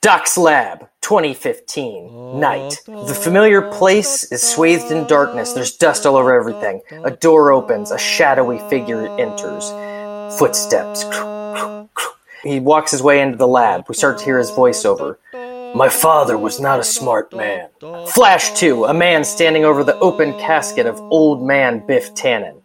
Doc's 0.00 0.38
Lab, 0.38 0.88
2015. 1.02 2.40
Night. 2.40 2.80
The 2.86 3.14
familiar 3.14 3.70
place 3.70 4.30
is 4.32 4.42
swathed 4.42 4.90
in 4.90 5.06
darkness. 5.06 5.52
There's 5.52 5.76
dust 5.76 6.06
all 6.06 6.16
over 6.16 6.34
everything. 6.34 6.80
A 7.04 7.10
door 7.10 7.52
opens. 7.52 7.90
A 7.90 7.98
shadowy 7.98 8.60
figure 8.70 9.08
enters. 9.20 9.70
Footsteps. 10.38 11.04
He 12.42 12.60
walks 12.60 12.92
his 12.92 13.02
way 13.02 13.20
into 13.20 13.36
the 13.36 13.48
lab. 13.48 13.84
We 13.88 13.94
start 13.94 14.18
to 14.18 14.24
hear 14.24 14.38
his 14.38 14.50
voiceover. 14.50 15.16
My 15.74 15.90
father 15.90 16.38
was 16.38 16.60
not 16.60 16.80
a 16.80 16.84
smart 16.84 17.34
man. 17.34 17.68
Flash 18.08 18.58
2. 18.58 18.86
A 18.86 18.94
man 18.94 19.22
standing 19.24 19.66
over 19.66 19.84
the 19.84 19.98
open 19.98 20.32
casket 20.38 20.86
of 20.86 20.98
old 21.00 21.46
man 21.46 21.84
Biff 21.86 22.14
Tannen. 22.14 22.62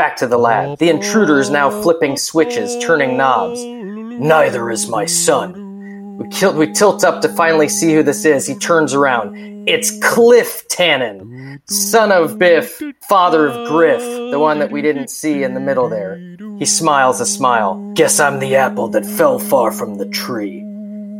Back 0.00 0.16
to 0.16 0.26
the 0.26 0.38
lab. 0.38 0.78
The 0.78 0.88
intruder 0.88 1.40
is 1.40 1.50
now 1.50 1.68
flipping 1.82 2.16
switches, 2.16 2.82
turning 2.82 3.18
knobs. 3.18 3.62
Neither 3.62 4.70
is 4.70 4.88
my 4.88 5.04
son. 5.04 6.16
We, 6.16 6.26
kill, 6.28 6.54
we 6.54 6.72
tilt 6.72 7.04
up 7.04 7.20
to 7.20 7.28
finally 7.28 7.68
see 7.68 7.92
who 7.92 8.02
this 8.02 8.24
is. 8.24 8.46
He 8.46 8.54
turns 8.54 8.94
around. 8.94 9.68
It's 9.68 9.90
Cliff 10.02 10.66
Tannen, 10.68 11.60
son 11.68 12.12
of 12.12 12.38
Biff, 12.38 12.80
father 13.10 13.48
of 13.48 13.68
Griff, 13.68 14.00
the 14.30 14.38
one 14.38 14.58
that 14.60 14.70
we 14.70 14.80
didn't 14.80 15.10
see 15.10 15.42
in 15.42 15.52
the 15.52 15.60
middle 15.60 15.90
there. 15.90 16.16
He 16.58 16.64
smiles 16.64 17.20
a 17.20 17.26
smile. 17.26 17.92
Guess 17.92 18.20
I'm 18.20 18.38
the 18.38 18.56
apple 18.56 18.88
that 18.88 19.04
fell 19.04 19.38
far 19.38 19.70
from 19.70 19.96
the 19.98 20.08
tree. 20.08 20.64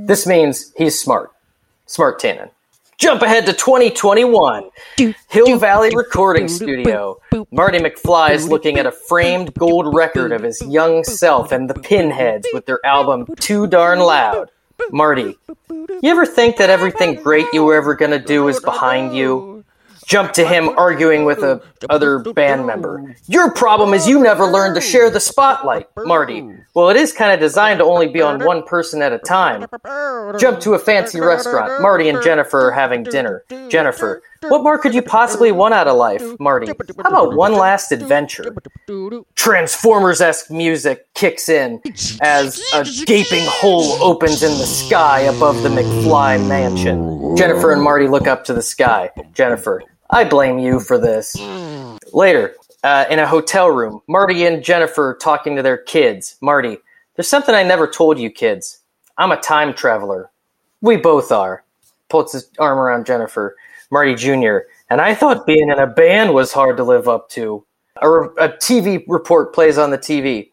This 0.06 0.26
means 0.26 0.72
he's 0.78 0.98
smart. 0.98 1.30
Smart 1.84 2.18
Tannen. 2.18 2.48
Jump 3.00 3.22
ahead 3.22 3.46
to 3.46 3.54
2021. 3.54 4.68
Hill 5.30 5.58
Valley 5.58 5.90
Recording 5.94 6.48
Studio. 6.48 7.18
Marty 7.50 7.78
McFly 7.78 8.32
is 8.32 8.46
looking 8.46 8.76
at 8.78 8.84
a 8.84 8.92
framed 8.92 9.54
gold 9.54 9.94
record 9.94 10.32
of 10.32 10.42
his 10.42 10.60
young 10.60 11.02
self 11.02 11.50
and 11.50 11.70
the 11.70 11.72
Pinheads 11.72 12.46
with 12.52 12.66
their 12.66 12.78
album 12.84 13.26
Too 13.36 13.66
Darn 13.66 14.00
Loud. 14.00 14.50
Marty, 14.90 15.38
you 15.70 16.00
ever 16.04 16.26
think 16.26 16.58
that 16.58 16.68
everything 16.68 17.14
great 17.22 17.46
you 17.54 17.64
were 17.64 17.74
ever 17.74 17.94
going 17.94 18.10
to 18.10 18.18
do 18.18 18.48
is 18.48 18.60
behind 18.60 19.16
you? 19.16 19.49
Jump 20.10 20.32
to 20.32 20.44
him 20.44 20.70
arguing 20.70 21.24
with 21.24 21.38
a 21.38 21.62
other 21.88 22.18
band 22.18 22.66
member. 22.66 23.14
Your 23.28 23.52
problem 23.52 23.94
is 23.94 24.08
you 24.08 24.20
never 24.20 24.44
learned 24.44 24.74
to 24.74 24.80
share 24.80 25.08
the 25.08 25.20
spotlight, 25.20 25.86
Marty. 25.96 26.44
Well, 26.74 26.88
it 26.88 26.96
is 26.96 27.12
kind 27.12 27.32
of 27.32 27.38
designed 27.38 27.78
to 27.78 27.84
only 27.84 28.08
be 28.08 28.20
on 28.20 28.44
one 28.44 28.64
person 28.64 29.02
at 29.02 29.12
a 29.12 29.18
time. 29.18 29.66
Jump 30.36 30.58
to 30.62 30.74
a 30.74 30.80
fancy 30.80 31.20
restaurant. 31.20 31.80
Marty 31.80 32.08
and 32.08 32.20
Jennifer 32.24 32.70
are 32.70 32.72
having 32.72 33.04
dinner. 33.04 33.44
Jennifer, 33.68 34.20
what 34.48 34.64
more 34.64 34.78
could 34.78 34.96
you 34.96 35.02
possibly 35.02 35.52
want 35.52 35.74
out 35.74 35.86
of 35.86 35.96
life, 35.96 36.24
Marty? 36.40 36.66
How 36.66 37.08
about 37.08 37.36
one 37.36 37.54
last 37.54 37.92
adventure? 37.92 38.52
Transformers 39.36 40.20
esque 40.20 40.50
music 40.50 41.06
kicks 41.14 41.48
in 41.48 41.80
as 42.20 42.60
a 42.74 42.84
gaping 43.06 43.44
hole 43.46 43.92
opens 44.02 44.42
in 44.42 44.50
the 44.58 44.66
sky 44.66 45.20
above 45.20 45.62
the 45.62 45.68
McFly 45.68 46.44
mansion. 46.48 47.36
Jennifer 47.36 47.72
and 47.72 47.80
Marty 47.80 48.08
look 48.08 48.26
up 48.26 48.42
to 48.46 48.52
the 48.52 48.62
sky. 48.62 49.10
Jennifer, 49.34 49.84
I 50.12 50.24
blame 50.24 50.58
you 50.58 50.80
for 50.80 50.98
this. 50.98 51.36
Later, 52.12 52.56
uh, 52.82 53.04
in 53.10 53.20
a 53.20 53.26
hotel 53.26 53.68
room, 53.70 54.00
Marty 54.08 54.44
and 54.44 54.62
Jennifer 54.64 55.16
talking 55.20 55.54
to 55.54 55.62
their 55.62 55.76
kids. 55.78 56.36
Marty, 56.40 56.78
there's 57.14 57.28
something 57.28 57.54
I 57.54 57.62
never 57.62 57.86
told 57.86 58.18
you 58.18 58.28
kids. 58.30 58.80
I'm 59.18 59.30
a 59.30 59.40
time 59.40 59.72
traveler. 59.72 60.30
We 60.80 60.96
both 60.96 61.30
are. 61.30 61.64
Puts 62.08 62.32
his 62.32 62.50
arm 62.58 62.78
around 62.78 63.06
Jennifer. 63.06 63.56
Marty 63.92 64.14
Jr., 64.14 64.58
and 64.88 65.00
I 65.00 65.14
thought 65.14 65.46
being 65.46 65.68
in 65.68 65.78
a 65.78 65.86
band 65.86 66.34
was 66.34 66.52
hard 66.52 66.76
to 66.78 66.84
live 66.84 67.08
up 67.08 67.28
to. 67.30 67.64
A, 68.02 68.08
a 68.08 68.48
TV 68.48 69.04
report 69.06 69.54
plays 69.54 69.78
on 69.78 69.90
the 69.90 69.98
TV. 69.98 70.50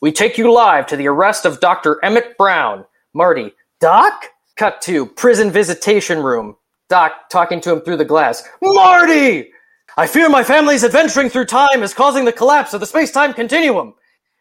We 0.00 0.12
take 0.12 0.38
you 0.38 0.52
live 0.52 0.86
to 0.86 0.96
the 0.96 1.08
arrest 1.08 1.44
of 1.44 1.60
Dr. 1.60 1.98
Emmett 2.04 2.38
Brown. 2.38 2.84
Marty, 3.12 3.52
Doc? 3.80 4.26
Cut 4.56 4.80
to 4.82 5.06
prison 5.06 5.50
visitation 5.50 6.22
room. 6.22 6.56
Doc 6.90 7.30
talking 7.30 7.60
to 7.60 7.72
him 7.72 7.80
through 7.80 7.96
the 7.98 8.04
glass. 8.04 8.46
Marty! 8.60 9.52
I 9.96 10.08
fear 10.08 10.28
my 10.28 10.42
family's 10.42 10.82
adventuring 10.82 11.30
through 11.30 11.44
time 11.44 11.84
is 11.84 11.94
causing 11.94 12.24
the 12.24 12.32
collapse 12.32 12.74
of 12.74 12.80
the 12.80 12.86
space 12.86 13.12
time 13.12 13.32
continuum. 13.32 13.94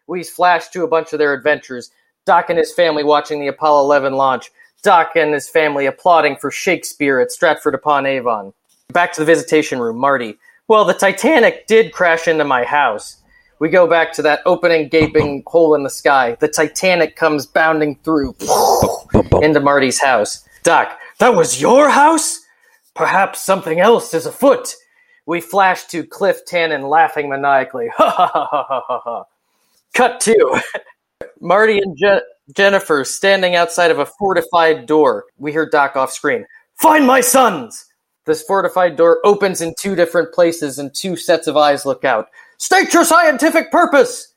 We 0.08 0.24
flash 0.24 0.70
to 0.70 0.84
a 0.84 0.88
bunch 0.88 1.14
of 1.14 1.20
their 1.20 1.34
adventures. 1.34 1.92
Doc 2.26 2.50
and 2.50 2.58
his 2.58 2.74
family 2.74 3.04
watching 3.04 3.40
the 3.40 3.48
Apollo 3.48 3.86
11 3.86 4.14
launch. 4.14 4.50
Doc 4.82 5.12
and 5.16 5.32
his 5.32 5.48
family 5.48 5.86
applauding 5.86 6.38
for 6.38 6.50
Shakespeare 6.50 7.20
at 7.20 7.32
Stratford 7.32 7.76
upon 7.76 8.08
Avon. 8.08 8.52
Back 8.94 9.14
to 9.14 9.22
the 9.22 9.26
visitation 9.26 9.80
room, 9.80 9.98
Marty. 9.98 10.40
Well, 10.68 10.86
the 10.86 10.94
Titanic 10.94 11.68
did 11.68 11.94
crash 11.94 12.28
into 12.28 12.46
my 12.46 12.64
house. 12.64 13.22
We 13.60 13.70
go 13.70 13.86
back 13.86 14.12
to 14.14 14.24
that 14.24 14.42
opening, 14.48 14.88
gaping 14.88 15.44
hole 15.46 15.76
in 15.76 15.84
the 15.84 15.90
sky. 15.90 16.36
The 16.40 16.48
Titanic 16.48 17.16
comes 17.16 17.46
bounding 17.46 18.00
through 18.04 18.36
into 19.44 19.60
Marty's 19.60 20.02
house. 20.02 20.48
Doc, 20.64 20.98
that 21.20 21.36
was 21.36 21.62
your 21.62 21.90
house? 21.90 22.40
Perhaps 22.96 23.44
something 23.44 23.80
else 23.80 24.14
is 24.14 24.26
afoot. 24.26 24.76
We 25.26 25.42
flash 25.42 25.86
to 25.86 26.04
Cliff 26.04 26.40
Tannen 26.46 26.90
laughing 26.90 27.30
maniacally. 27.30 27.90
Ha 27.96 28.10
ha 28.10 28.28
ha 28.34 28.66
ha 28.68 28.84
ha 28.88 29.02
ha. 29.04 29.24
Cut 29.94 30.20
to 30.22 30.62
Marty 31.40 31.78
and 31.80 31.96
Je- 31.98 32.22
Jennifer 32.56 33.04
standing 33.04 33.56
outside 33.56 33.92
of 33.92 34.00
a 34.00 34.06
fortified 34.06 34.86
door. 34.86 35.26
We 35.38 35.52
hear 35.52 35.70
Doc 35.70 35.96
off 35.96 36.12
screen. 36.12 36.46
Find 36.76 37.06
my 37.06 37.22
sons! 37.22 37.86
This 38.26 38.44
fortified 38.44 38.96
door 38.96 39.20
opens 39.24 39.62
in 39.62 39.74
two 39.80 39.96
different 39.96 40.34
places 40.34 40.80
and 40.80 40.94
two 40.94 41.16
sets 41.16 41.48
of 41.48 41.58
eyes 41.58 41.86
look 41.86 42.06
out. 42.06 42.28
State 42.58 42.94
your 42.94 43.06
scientific 43.06 43.72
purpose! 43.72 44.34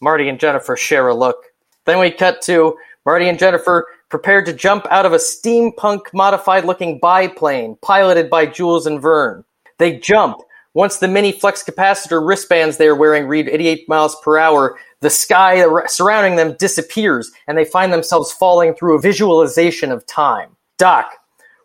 Marty 0.00 0.28
and 0.28 0.38
Jennifer 0.38 0.76
share 0.76 1.08
a 1.08 1.14
look. 1.14 1.36
Then 1.84 1.98
we 1.98 2.10
cut 2.10 2.42
to 2.42 2.76
Marty 3.04 3.28
and 3.28 3.38
Jennifer 3.38 3.86
prepared 4.08 4.46
to 4.46 4.52
jump 4.52 4.86
out 4.90 5.06
of 5.06 5.12
a 5.12 5.16
steampunk 5.16 6.12
modified 6.12 6.64
looking 6.64 6.98
biplane 6.98 7.76
piloted 7.82 8.30
by 8.30 8.46
Jules 8.46 8.86
and 8.86 9.00
Verne. 9.00 9.44
They 9.78 9.98
jump. 9.98 10.38
Once 10.74 10.98
the 10.98 11.08
mini 11.08 11.32
flux 11.32 11.62
capacitor 11.62 12.26
wristbands 12.26 12.76
they 12.76 12.86
are 12.86 12.94
wearing 12.94 13.26
read 13.26 13.48
88 13.48 13.88
miles 13.88 14.16
per 14.22 14.38
hour, 14.38 14.78
the 15.00 15.10
sky 15.10 15.64
surrounding 15.86 16.36
them 16.36 16.56
disappears 16.58 17.30
and 17.46 17.56
they 17.56 17.64
find 17.64 17.92
themselves 17.92 18.32
falling 18.32 18.74
through 18.74 18.96
a 18.96 19.00
visualization 19.00 19.90
of 19.90 20.06
time. 20.06 20.50
Doc, 20.76 21.12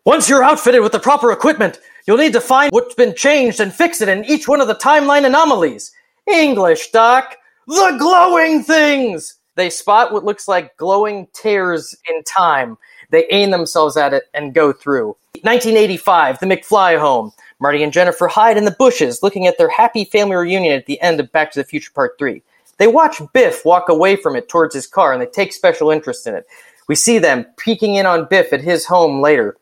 once 0.04 0.28
you're 0.28 0.44
outfitted 0.44 0.82
with 0.82 0.92
the 0.92 1.00
proper 1.00 1.32
equipment, 1.32 1.80
you'll 2.06 2.18
need 2.18 2.32
to 2.32 2.40
find 2.40 2.72
what's 2.72 2.94
been 2.94 3.14
changed 3.14 3.60
and 3.60 3.72
fix 3.72 4.00
it 4.00 4.08
in 4.08 4.24
each 4.24 4.48
one 4.48 4.60
of 4.60 4.68
the 4.68 4.74
timeline 4.74 5.24
anomalies. 5.24 5.92
English, 6.26 6.90
Doc. 6.90 7.36
The 7.66 7.96
glowing 7.98 8.62
things! 8.62 9.38
They 9.56 9.70
spot 9.70 10.12
what 10.12 10.24
looks 10.24 10.48
like 10.48 10.76
glowing 10.76 11.28
tears 11.32 11.94
in 12.08 12.22
time. 12.24 12.76
They 13.10 13.26
aim 13.30 13.50
themselves 13.50 13.96
at 13.96 14.12
it 14.12 14.24
and 14.34 14.54
go 14.54 14.72
through. 14.72 15.16
1985, 15.42 16.40
the 16.40 16.46
McFly 16.46 16.98
home. 16.98 17.32
Marty 17.60 17.82
and 17.82 17.92
Jennifer 17.92 18.26
hide 18.26 18.56
in 18.56 18.64
the 18.64 18.70
bushes, 18.72 19.22
looking 19.22 19.46
at 19.46 19.58
their 19.58 19.68
happy 19.68 20.04
family 20.04 20.36
reunion 20.36 20.74
at 20.74 20.86
the 20.86 21.00
end 21.00 21.20
of 21.20 21.30
Back 21.32 21.52
to 21.52 21.60
the 21.60 21.64
Future 21.64 21.92
Part 21.94 22.18
3. 22.18 22.42
They 22.78 22.86
watch 22.86 23.20
Biff 23.32 23.64
walk 23.64 23.88
away 23.88 24.16
from 24.16 24.36
it 24.36 24.48
towards 24.48 24.74
his 24.74 24.86
car 24.86 25.12
and 25.12 25.22
they 25.22 25.26
take 25.26 25.52
special 25.52 25.90
interest 25.90 26.26
in 26.26 26.34
it. 26.34 26.46
We 26.88 26.94
see 26.94 27.18
them 27.18 27.46
peeking 27.56 27.94
in 27.94 28.06
on 28.06 28.26
Biff 28.28 28.52
at 28.52 28.60
his 28.60 28.84
home 28.84 29.22
later. 29.22 29.56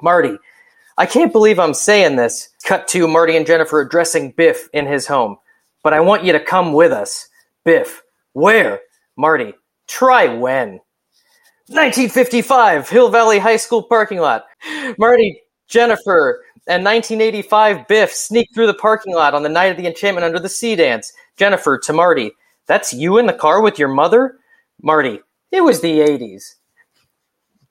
Marty, 0.00 0.38
I 0.96 1.06
can't 1.06 1.32
believe 1.32 1.58
I'm 1.58 1.74
saying 1.74 2.16
this. 2.16 2.50
Cut 2.64 2.86
to 2.88 3.08
Marty 3.08 3.36
and 3.36 3.46
Jennifer 3.46 3.80
addressing 3.80 4.32
Biff 4.32 4.68
in 4.72 4.86
his 4.86 5.06
home. 5.06 5.38
But 5.82 5.92
I 5.92 6.00
want 6.00 6.24
you 6.24 6.32
to 6.32 6.40
come 6.40 6.72
with 6.72 6.92
us. 6.92 7.28
Biff, 7.64 8.02
where? 8.32 8.80
Marty, 9.16 9.54
try 9.88 10.26
when. 10.26 10.80
1955, 11.68 12.88
Hill 12.88 13.10
Valley 13.10 13.38
High 13.38 13.56
School 13.56 13.82
parking 13.84 14.18
lot. 14.18 14.44
Marty, 14.98 15.40
Jennifer, 15.68 16.44
and 16.66 16.84
1985 16.84 17.88
Biff 17.88 18.12
sneak 18.12 18.48
through 18.54 18.66
the 18.66 18.74
parking 18.74 19.14
lot 19.14 19.34
on 19.34 19.42
the 19.42 19.48
night 19.48 19.66
of 19.66 19.76
the 19.76 19.86
Enchantment 19.86 20.24
Under 20.24 20.38
the 20.38 20.48
Sea 20.48 20.76
dance. 20.76 21.12
Jennifer 21.36 21.78
to 21.78 21.92
Marty, 21.92 22.32
that's 22.66 22.92
you 22.92 23.18
in 23.18 23.26
the 23.26 23.32
car 23.32 23.62
with 23.62 23.78
your 23.78 23.88
mother? 23.88 24.38
Marty, 24.82 25.20
it 25.50 25.62
was 25.62 25.80
the 25.80 26.00
80s. 26.00 26.56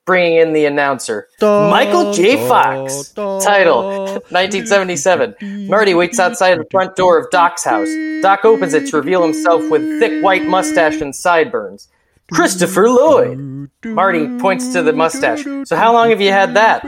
Bringing 0.04 0.38
in 0.38 0.52
the 0.52 0.64
announcer. 0.64 1.28
Michael 1.40 2.12
J. 2.12 2.36
Fox. 2.48 3.12
Title 3.12 4.04
1977. 4.30 5.68
Marty 5.68 5.94
waits 5.94 6.18
outside 6.18 6.58
the 6.58 6.66
front 6.70 6.96
door 6.96 7.18
of 7.18 7.30
Doc's 7.30 7.64
house. 7.64 7.88
Doc 8.22 8.44
opens 8.44 8.74
it 8.74 8.88
to 8.90 8.96
reveal 8.96 9.22
himself 9.22 9.62
with 9.70 9.82
thick 10.00 10.22
white 10.22 10.44
mustache 10.44 11.00
and 11.00 11.14
sideburns. 11.14 11.88
Christopher 12.32 12.88
Lloyd. 12.88 13.68
Marty 13.84 14.26
points 14.38 14.72
to 14.72 14.82
the 14.82 14.92
mustache. 14.92 15.44
So 15.64 15.76
how 15.76 15.92
long 15.92 16.10
have 16.10 16.20
you 16.20 16.30
had 16.30 16.54
that? 16.54 16.82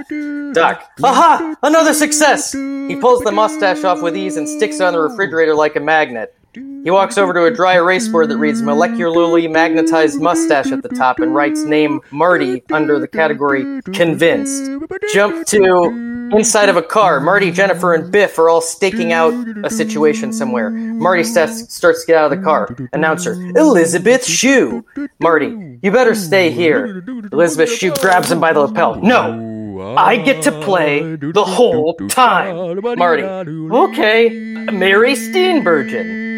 Doc. 0.54 0.90
Aha! 1.02 1.54
Another 1.62 1.92
success! 1.92 2.52
He 2.52 2.96
pulls 2.96 3.20
the 3.22 3.32
mustache 3.32 3.84
off 3.84 4.00
with 4.00 4.16
ease 4.16 4.36
and 4.36 4.48
sticks 4.48 4.76
it 4.76 4.82
on 4.82 4.92
the 4.94 5.00
refrigerator 5.00 5.54
like 5.54 5.76
a 5.76 5.80
magnet. 5.80 6.33
He 6.54 6.90
walks 6.90 7.18
over 7.18 7.32
to 7.32 7.44
a 7.44 7.50
dry 7.50 7.74
erase 7.74 8.08
board 8.08 8.28
that 8.28 8.36
reads 8.36 8.62
molecularly 8.62 9.50
magnetized 9.50 10.20
mustache 10.20 10.70
at 10.70 10.82
the 10.82 10.88
top 10.90 11.18
and 11.18 11.34
writes 11.34 11.62
name 11.62 12.00
Marty 12.10 12.62
under 12.70 12.98
the 12.98 13.08
category 13.08 13.80
convinced. 13.92 14.70
Jump 15.12 15.46
to 15.46 16.30
inside 16.32 16.68
of 16.68 16.76
a 16.76 16.82
car. 16.82 17.20
Marty, 17.20 17.50
Jennifer, 17.50 17.94
and 17.94 18.10
Biff 18.10 18.38
are 18.38 18.48
all 18.48 18.60
staking 18.60 19.12
out 19.12 19.32
a 19.64 19.70
situation 19.70 20.32
somewhere. 20.32 20.70
Marty 20.70 21.24
starts, 21.24 21.72
starts 21.74 22.02
to 22.02 22.06
get 22.06 22.16
out 22.16 22.32
of 22.32 22.38
the 22.38 22.44
car. 22.44 22.74
Announcer, 22.92 23.32
Elizabeth 23.56 24.24
Shue. 24.24 24.84
Marty, 25.20 25.78
you 25.82 25.90
better 25.90 26.14
stay 26.14 26.50
here. 26.50 27.02
Elizabeth 27.32 27.70
Shue 27.70 27.92
grabs 27.94 28.30
him 28.30 28.40
by 28.40 28.52
the 28.52 28.60
lapel. 28.60 28.96
No, 28.96 29.96
I 29.96 30.16
get 30.16 30.42
to 30.44 30.52
play 30.60 31.16
the 31.16 31.44
whole 31.44 31.94
time. 32.08 32.80
Marty, 32.98 33.22
okay. 33.22 34.28
Mary 34.70 35.14
Steenburgen. 35.14 36.33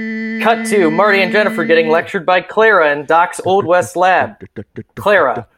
Cut 0.47 0.65
to 0.67 0.93
Marty 0.93 1.23
and 1.23 1.33
Jennifer 1.33 1.65
getting 1.65 1.89
lectured 1.89 2.25
by 2.25 2.41
Clara 2.41 2.93
in 2.93 3.05
Doc's 3.05 3.41
Old 3.45 3.67
West 3.67 3.97
lab. 3.97 4.37
Clara, 4.95 5.49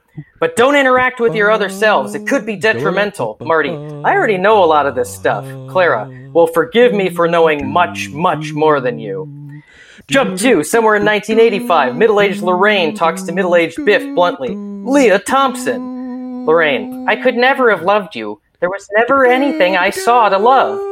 but 0.40 0.56
don't 0.56 0.77
interact 0.77 1.20
with 1.20 1.35
your 1.35 1.51
other 1.51 1.69
selves. 1.69 2.15
It 2.15 2.27
could 2.27 2.47
be 2.47 2.56
detrimental. 2.56 3.36
Marty, 3.43 3.69
I 3.69 4.15
already 4.15 4.39
know 4.39 4.65
a 4.65 4.65
lot 4.65 4.86
of 4.86 4.94
this 4.94 5.15
stuff. 5.15 5.44
Clara, 5.69 6.31
well, 6.32 6.47
forgive 6.47 6.94
me 6.94 7.10
for 7.10 7.28
knowing 7.28 7.70
much, 7.70 8.09
much 8.09 8.55
more 8.55 8.81
than 8.81 8.98
you. 8.98 9.62
Jump 10.06 10.39
to 10.39 10.65
somewhere 10.65 10.97
in 10.97 11.05
1985. 11.05 11.94
Middle 11.94 12.23
aged 12.23 12.40
Lorraine 12.40 12.94
talks 12.94 13.24
to 13.24 13.32
middle 13.32 13.56
aged 13.56 13.85
Biff 13.85 14.02
bluntly. 14.15 14.55
Lea 14.56 15.19
Thompson. 15.19 16.47
Lorraine, 16.47 17.05
I 17.06 17.16
could 17.16 17.36
never 17.36 17.69
have 17.69 17.82
loved 17.82 18.16
you. 18.16 18.40
There 18.60 18.70
was 18.70 18.89
never 18.97 19.27
anything 19.27 19.77
I 19.77 19.90
saw 19.90 20.31
to 20.31 20.39
love. 20.39 20.88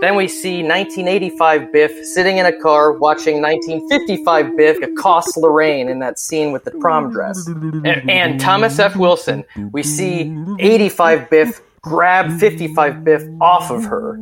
Then 0.00 0.16
we 0.16 0.28
see 0.28 0.62
1985 0.62 1.72
Biff 1.72 2.04
sitting 2.06 2.38
in 2.38 2.46
a 2.46 2.52
car 2.60 2.92
watching 2.92 3.40
1955 3.42 4.56
Biff 4.56 4.82
accost 4.82 5.36
Lorraine 5.36 5.88
in 5.88 5.98
that 6.00 6.18
scene 6.18 6.52
with 6.52 6.64
the 6.64 6.70
prom 6.72 7.10
dress. 7.12 7.46
And, 7.46 8.10
and 8.10 8.40
Thomas 8.40 8.78
F. 8.78 8.96
Wilson, 8.96 9.44
we 9.72 9.82
see 9.82 10.36
85 10.58 11.30
Biff 11.30 11.62
grab 11.82 12.38
55 12.38 13.04
Biff 13.04 13.22
off 13.40 13.70
of 13.70 13.84
her 13.84 14.16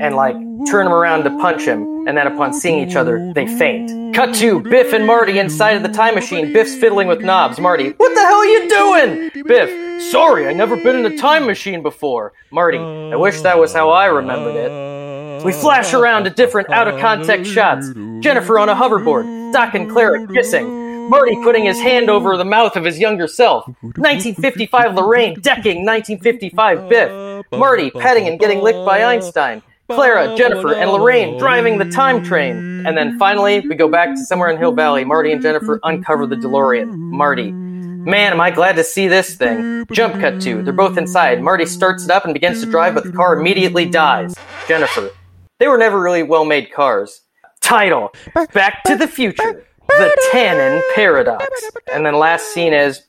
and 0.00 0.14
like 0.16 0.36
turn 0.70 0.86
him 0.86 0.92
around 0.92 1.24
to 1.24 1.30
punch 1.30 1.62
him, 1.62 2.06
and 2.06 2.16
then 2.16 2.26
upon 2.26 2.52
seeing 2.52 2.86
each 2.86 2.96
other, 2.96 3.32
they 3.34 3.46
faint. 3.46 4.14
Cut 4.14 4.34
to 4.36 4.60
Biff 4.60 4.92
and 4.92 5.06
Marty 5.06 5.38
inside 5.38 5.76
of 5.76 5.82
the 5.82 5.88
time 5.88 6.14
machine. 6.14 6.52
Biff's 6.52 6.74
fiddling 6.74 7.08
with 7.08 7.20
knobs. 7.20 7.58
Marty, 7.58 7.90
what 7.90 8.14
the 8.14 8.20
hell 8.20 8.38
are 8.38 8.46
you 8.46 8.68
doing? 8.68 9.44
Biff, 9.46 10.02
sorry, 10.10 10.46
I 10.46 10.52
never 10.52 10.76
been 10.76 11.04
in 11.04 11.12
a 11.12 11.16
time 11.18 11.46
machine 11.46 11.82
before. 11.82 12.32
Marty, 12.50 12.78
I 12.78 13.16
wish 13.16 13.40
that 13.40 13.58
was 13.58 13.72
how 13.72 13.90
I 13.90 14.06
remembered 14.06 14.56
it. 14.56 15.44
We 15.44 15.52
flash 15.52 15.92
around 15.92 16.24
to 16.24 16.30
different 16.30 16.70
out 16.70 16.88
of 16.88 16.98
context 17.00 17.52
shots. 17.52 17.88
Jennifer 18.20 18.58
on 18.58 18.68
a 18.68 18.74
hoverboard, 18.74 19.52
Doc 19.52 19.74
and 19.74 19.90
Clara 19.90 20.26
kissing. 20.28 20.84
Marty 21.10 21.36
putting 21.42 21.64
his 21.64 21.78
hand 21.78 22.08
over 22.08 22.36
the 22.38 22.46
mouth 22.46 22.76
of 22.76 22.84
his 22.84 22.98
younger 22.98 23.28
self. 23.28 23.66
1955 23.82 24.94
Lorraine 24.94 25.34
decking 25.40 25.84
1955 25.84 26.88
Biff. 26.88 27.44
Marty 27.52 27.90
petting 27.90 28.26
and 28.26 28.40
getting 28.40 28.62
licked 28.62 28.86
by 28.86 29.04
Einstein. 29.04 29.62
Clara, 29.88 30.34
Jennifer, 30.36 30.74
and 30.74 30.90
Lorraine 30.90 31.38
driving 31.38 31.78
the 31.78 31.84
time 31.84 32.24
train. 32.24 32.86
And 32.86 32.96
then 32.96 33.18
finally, 33.18 33.60
we 33.60 33.74
go 33.74 33.88
back 33.88 34.10
to 34.10 34.24
somewhere 34.24 34.50
in 34.50 34.58
Hill 34.58 34.72
Valley. 34.72 35.04
Marty 35.04 35.30
and 35.32 35.42
Jennifer 35.42 35.78
uncover 35.82 36.26
the 36.26 36.36
DeLorean. 36.36 36.96
Marty. 36.96 37.52
Man, 37.52 38.32
am 38.32 38.40
I 38.40 38.50
glad 38.50 38.76
to 38.76 38.84
see 38.84 39.08
this 39.08 39.34
thing. 39.34 39.86
Jump 39.92 40.14
cut 40.20 40.40
to. 40.42 40.62
They're 40.62 40.72
both 40.72 40.98
inside. 40.98 41.42
Marty 41.42 41.66
starts 41.66 42.04
it 42.04 42.10
up 42.10 42.24
and 42.24 42.34
begins 42.34 42.60
to 42.62 42.70
drive, 42.70 42.94
but 42.94 43.04
the 43.04 43.12
car 43.12 43.38
immediately 43.38 43.86
dies. 43.86 44.34
Jennifer. 44.68 45.10
They 45.58 45.68
were 45.68 45.78
never 45.78 46.00
really 46.00 46.22
well 46.22 46.44
made 46.44 46.72
cars. 46.72 47.22
Title 47.60 48.12
Back 48.52 48.84
to 48.84 48.96
the 48.96 49.08
Future. 49.08 49.64
The 49.88 50.30
Tannen 50.32 50.82
Paradox. 50.94 51.46
And 51.92 52.04
then 52.04 52.14
last 52.14 52.52
scene 52.52 52.72
is 52.72 53.02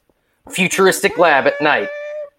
Futuristic 0.50 1.18
Lab 1.18 1.48
at 1.48 1.60
night. 1.62 1.90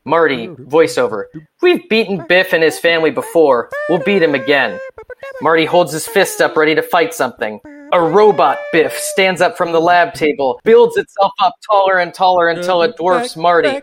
Marty, 0.07 0.47
voiceover. 0.47 1.25
We've 1.61 1.87
beaten 1.89 2.25
Biff 2.29 2.53
and 2.53 2.63
his 2.63 2.79
family 2.79 3.11
before. 3.11 3.69
We'll 3.89 3.99
beat 3.99 4.23
him 4.23 4.37
again. 4.37 4.79
Marty 5.43 5.65
holds 5.65 5.93
his 5.93 6.07
fist 6.07 6.41
up, 6.41 6.57
ready 6.57 6.77
to 6.77 6.83
fight 6.83 7.13
something. 7.13 7.61
A 7.93 8.01
robot 8.01 8.59
Biff 8.73 8.97
stands 8.97 9.41
up 9.41 9.57
from 9.57 9.73
the 9.73 9.81
lab 9.81 10.15
table, 10.15 10.61
builds 10.65 10.97
itself 10.97 11.33
up 11.43 11.55
taller 11.69 11.99
and 11.99 12.15
taller 12.15 12.49
until 12.49 12.83
it 12.83 12.97
dwarfs 12.97 13.37
Marty. 13.37 13.81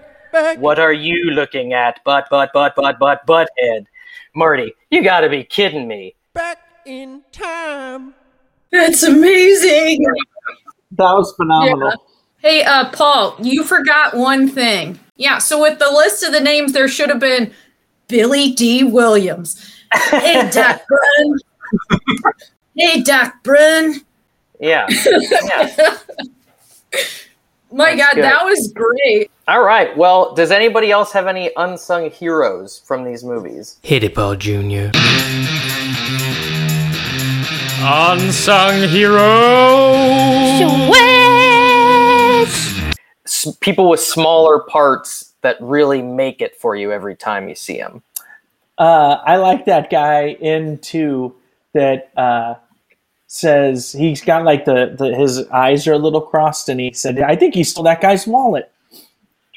What 0.57 0.79
are 0.79 0.93
you 0.93 1.31
looking 1.31 1.73
at, 1.73 2.03
butt, 2.05 2.29
butt, 2.29 2.51
butt, 2.53 2.75
butt, 2.75 2.99
butt, 2.99 3.27
butthead? 3.27 3.85
Marty, 4.33 4.73
you 4.89 5.03
gotta 5.03 5.29
be 5.29 5.43
kidding 5.43 5.87
me. 5.87 6.15
Back 6.33 6.59
in 6.85 7.21
time. 7.31 8.13
That's 8.71 9.03
amazing. 9.03 10.03
That 10.91 11.13
was 11.13 11.33
phenomenal. 11.35 11.89
Yeah. 11.89 12.12
Hey, 12.43 12.61
uh, 12.63 12.89
Paul, 12.91 13.37
you 13.41 13.63
forgot 13.63 14.15
one 14.17 14.49
thing. 14.49 14.99
Yeah, 15.15 15.37
so 15.37 15.61
with 15.61 15.79
the 15.79 15.89
list 15.89 16.23
of 16.23 16.33
the 16.33 16.41
names, 16.41 16.73
there 16.73 16.89
should 16.89 17.07
have 17.09 17.21
been 17.21 17.53
Billy 18.09 18.51
Dee 18.51 18.83
Williams. 18.83 19.55
Hey, 19.93 20.49
Doc 20.53 20.81
Brun. 20.85 21.39
hey, 22.75 23.01
Doc 23.01 23.35
Brun. 23.43 24.01
Yeah. 24.59 24.87
yeah. 25.45 25.97
My 27.71 27.95
That's 27.95 28.01
God, 28.01 28.15
good. 28.15 28.23
that 28.25 28.43
was 28.43 28.73
great. 28.75 29.31
All 29.47 29.63
right. 29.63 29.95
Well, 29.95 30.35
does 30.35 30.51
anybody 30.51 30.91
else 30.91 31.13
have 31.13 31.27
any 31.27 31.49
unsung 31.55 32.11
heroes 32.11 32.79
from 32.85 33.05
these 33.05 33.23
movies? 33.23 33.79
Hit 33.83 34.03
it, 34.03 34.15
Paul 34.15 34.35
Jr. 34.35 34.89
Unsung 37.85 38.87
heroes. 38.89 39.95
S- 40.61 41.22
people 43.61 43.89
with 43.89 43.99
smaller 43.99 44.59
parts 44.59 45.33
that 45.41 45.57
really 45.59 46.01
make 46.01 46.41
it 46.41 46.55
for 46.55 46.75
you 46.75 46.91
every 46.91 47.15
time 47.15 47.47
you 47.49 47.55
see 47.55 47.77
them. 47.77 48.01
Uh, 48.77 49.17
I 49.25 49.37
like 49.37 49.65
that 49.65 49.89
guy 49.89 50.29
in 50.39 50.77
two 50.79 51.35
that 51.73 52.11
uh, 52.17 52.55
says 53.27 53.91
he's 53.91 54.21
got 54.21 54.43
like 54.43 54.65
the, 54.65 54.95
the 54.97 55.15
his 55.15 55.47
eyes 55.49 55.87
are 55.87 55.93
a 55.93 55.97
little 55.97 56.21
crossed, 56.21 56.69
and 56.69 56.79
he 56.79 56.91
said, 56.93 57.19
"I 57.19 57.35
think 57.35 57.53
he 57.55 57.63
stole 57.63 57.83
that 57.83 58.01
guy's 58.01 58.25
wallet." 58.25 58.71
Do 58.91 58.97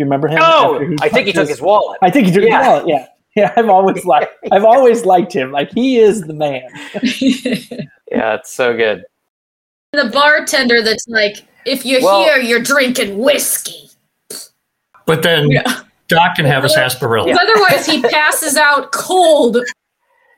you 0.02 0.04
remember 0.04 0.28
him? 0.28 0.38
Oh, 0.42 0.94
I 1.00 1.08
think 1.08 1.26
he 1.26 1.32
took 1.32 1.48
his 1.48 1.60
wallet. 1.62 1.98
I 2.02 2.10
think 2.10 2.26
he 2.26 2.32
took 2.32 2.42
Yeah. 2.44 2.58
his 2.58 2.66
wallet. 2.68 2.88
Yeah, 2.88 3.06
yeah. 3.36 3.52
I've 3.56 3.70
always 3.70 4.04
liked. 4.04 4.34
I've 4.52 4.64
always 4.64 5.06
liked 5.06 5.32
him. 5.32 5.50
Like 5.52 5.70
he 5.72 5.98
is 5.98 6.22
the 6.22 6.34
man. 6.34 6.68
Yeah, 8.12 8.34
it's 8.36 8.54
so 8.54 8.74
good. 8.74 9.04
The 9.92 10.08
bartender 10.12 10.80
that's 10.80 11.08
like, 11.08 11.38
if 11.66 11.84
you're 11.84 12.02
Well- 12.02 12.22
here, 12.22 12.38
you're 12.38 12.62
drinking 12.62 13.18
whiskey. 13.18 13.90
But 15.04 15.22
then 15.22 15.50
Doc 16.08 16.36
can 16.36 16.44
have 16.46 16.64
a 16.64 16.68
sarsaparilla. 16.68 17.32
Otherwise, 17.32 17.86
he 17.86 18.02
passes 18.10 18.56
out 18.56 18.92
cold. 18.92 19.58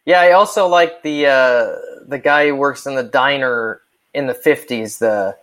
Yeah, 0.04 0.20
I 0.20 0.32
also 0.32 0.66
like 0.66 1.02
the 1.02 1.26
uh, 1.26 1.76
the 2.06 2.18
guy 2.18 2.48
who 2.48 2.54
works 2.56 2.86
in 2.86 2.94
the 2.94 3.02
diner 3.02 3.80
in 4.14 4.26
the 4.26 4.34
fifties. 4.34 4.98
The 4.98 5.36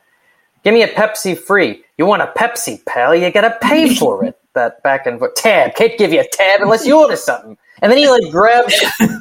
give 0.64 0.74
me 0.74 0.84
a 0.84 0.88
Pepsi 0.88 1.38
free. 1.38 1.84
You 1.98 2.06
want 2.06 2.22
a 2.22 2.28
Pepsi, 2.38 2.84
pal? 2.86 3.16
You 3.16 3.32
gotta 3.32 3.58
pay 3.62 3.96
for 4.00 4.24
it. 4.26 4.38
That 4.54 4.82
back 4.84 5.06
and 5.06 5.20
forth 5.20 5.36
tab 5.36 5.76
can't 5.76 5.98
give 5.98 6.14
you 6.14 6.22
a 6.22 6.28
tab 6.32 6.62
unless 6.62 6.86
you 6.86 6.98
order 6.98 7.16
something. 7.16 7.58
And 7.82 7.92
then 7.92 7.98
he 8.00 8.08
like 8.08 8.32
grabs 8.32 8.74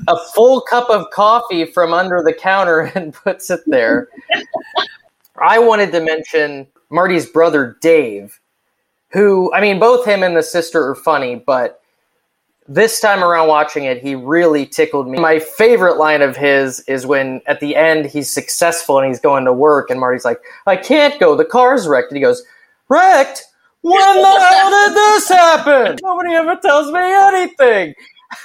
a 0.07 0.17
full 0.33 0.61
cup 0.61 0.89
of 0.89 1.11
coffee 1.11 1.65
from 1.65 1.93
under 1.93 2.23
the 2.23 2.33
counter 2.33 2.81
and 2.95 3.13
puts 3.13 3.51
it 3.51 3.61
there. 3.67 4.09
I 5.41 5.59
wanted 5.59 5.93
to 5.93 6.01
mention 6.01 6.67
Marty's 6.91 7.27
brother 7.27 7.77
Dave, 7.81 8.41
who 9.11 9.53
I 9.53 9.61
mean, 9.61 9.79
both 9.79 10.07
him 10.07 10.23
and 10.23 10.37
the 10.37 10.43
sister 10.43 10.89
are 10.89 10.95
funny, 10.95 11.37
but 11.37 11.81
this 12.67 13.01
time 13.01 13.23
around 13.23 13.49
watching 13.49 13.85
it, 13.85 14.03
he 14.03 14.15
really 14.15 14.65
tickled 14.65 15.07
me. 15.07 15.19
My 15.19 15.39
favorite 15.39 15.99
line 15.99 16.23
of 16.23 16.37
his 16.37 16.81
is 16.81 17.05
when 17.05 17.43
at 17.47 17.61
the 17.61 17.77
end 17.77 18.07
he's 18.07 18.31
successful 18.31 18.99
and 18.99 19.07
he's 19.07 19.21
going 19.21 19.45
to 19.45 19.53
work, 19.53 19.91
and 19.91 20.01
Marty's 20.01 20.25
like, 20.25 20.41
I 20.67 20.77
can't 20.77 21.19
go, 21.21 21.37
the 21.37 21.45
car's 21.45 21.87
wrecked. 21.87 22.11
And 22.11 22.17
he 22.17 22.23
goes, 22.23 22.43
Wrecked? 22.89 23.45
When 23.83 24.23
the 24.23 24.41
hell 24.41 24.71
did 24.71 24.97
this 24.97 25.29
happen? 25.29 25.99
Nobody 26.03 26.33
ever 26.33 26.57
tells 26.57 26.91
me 26.91 27.01
anything. 27.01 27.95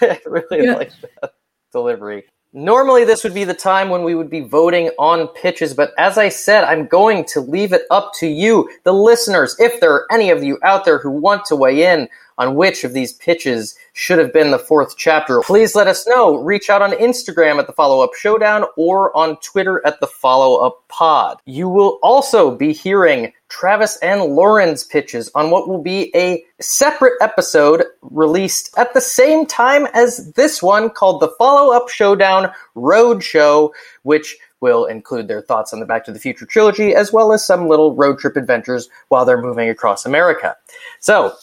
I 0.01 0.19
really 0.25 0.67
like 0.67 0.91
that 1.21 1.33
delivery. 1.71 2.25
Normally, 2.51 3.05
this 3.05 3.23
would 3.23 3.35
be 3.35 3.43
the 3.43 3.53
time 3.53 3.89
when 3.89 4.03
we 4.03 4.15
would 4.15 4.29
be 4.31 4.39
voting 4.39 4.89
on 4.97 5.27
pitches, 5.27 5.75
but 5.75 5.93
as 5.99 6.17
I 6.17 6.29
said, 6.29 6.63
I'm 6.63 6.87
going 6.87 7.25
to 7.25 7.41
leave 7.41 7.73
it 7.73 7.83
up 7.91 8.11
to 8.21 8.27
you, 8.27 8.67
the 8.85 8.91
listeners. 8.91 9.55
If 9.59 9.79
there 9.79 9.93
are 9.93 10.07
any 10.11 10.31
of 10.31 10.43
you 10.43 10.57
out 10.63 10.83
there 10.83 10.97
who 10.97 11.11
want 11.11 11.45
to 11.45 11.55
weigh 11.55 11.85
in 11.85 12.09
on 12.39 12.55
which 12.55 12.83
of 12.83 12.93
these 12.93 13.13
pitches 13.13 13.75
should 13.93 14.17
have 14.17 14.33
been 14.33 14.49
the 14.49 14.57
fourth 14.57 14.95
chapter, 14.97 15.41
please 15.41 15.75
let 15.75 15.87
us 15.87 16.07
know. 16.07 16.37
Reach 16.37 16.69
out 16.69 16.81
on 16.81 16.91
Instagram 16.93 17.59
at 17.59 17.67
the 17.67 17.73
Follow 17.73 18.01
Up 18.01 18.15
Showdown 18.15 18.65
or 18.77 19.15
on 19.15 19.37
Twitter 19.41 19.85
at 19.85 19.99
the 19.99 20.07
Follow 20.07 20.65
Up 20.65 20.87
Pod. 20.87 21.37
You 21.45 21.69
will 21.69 21.99
also 22.01 22.55
be 22.55 22.73
hearing 22.73 23.33
Travis 23.49 23.97
and 23.97 24.21
Lauren's 24.23 24.85
pitches 24.85 25.29
on 25.35 25.51
what 25.51 25.67
will 25.67 25.81
be 25.81 26.11
a 26.15 26.43
separate 26.61 27.13
episode 27.21 27.83
released 28.01 28.73
at 28.77 28.93
the 28.93 29.01
same 29.01 29.45
time 29.45 29.87
as 29.93 30.31
this 30.33 30.63
one 30.63 30.89
called 30.89 31.21
the 31.21 31.33
Follow 31.37 31.75
Up 31.75 31.89
Showdown 31.89 32.51
Road 32.75 33.23
Show, 33.23 33.73
which 34.03 34.37
will 34.61 34.85
include 34.85 35.27
their 35.27 35.41
thoughts 35.41 35.73
on 35.73 35.79
the 35.79 35.85
Back 35.85 36.05
to 36.05 36.11
the 36.11 36.19
Future 36.19 36.45
trilogy 36.45 36.93
as 36.93 37.11
well 37.11 37.31
as 37.31 37.45
some 37.45 37.67
little 37.67 37.95
road 37.95 38.19
trip 38.19 38.35
adventures 38.35 38.89
while 39.09 39.25
they're 39.25 39.41
moving 39.41 39.69
across 39.69 40.05
America. 40.05 40.55
So, 40.99 41.33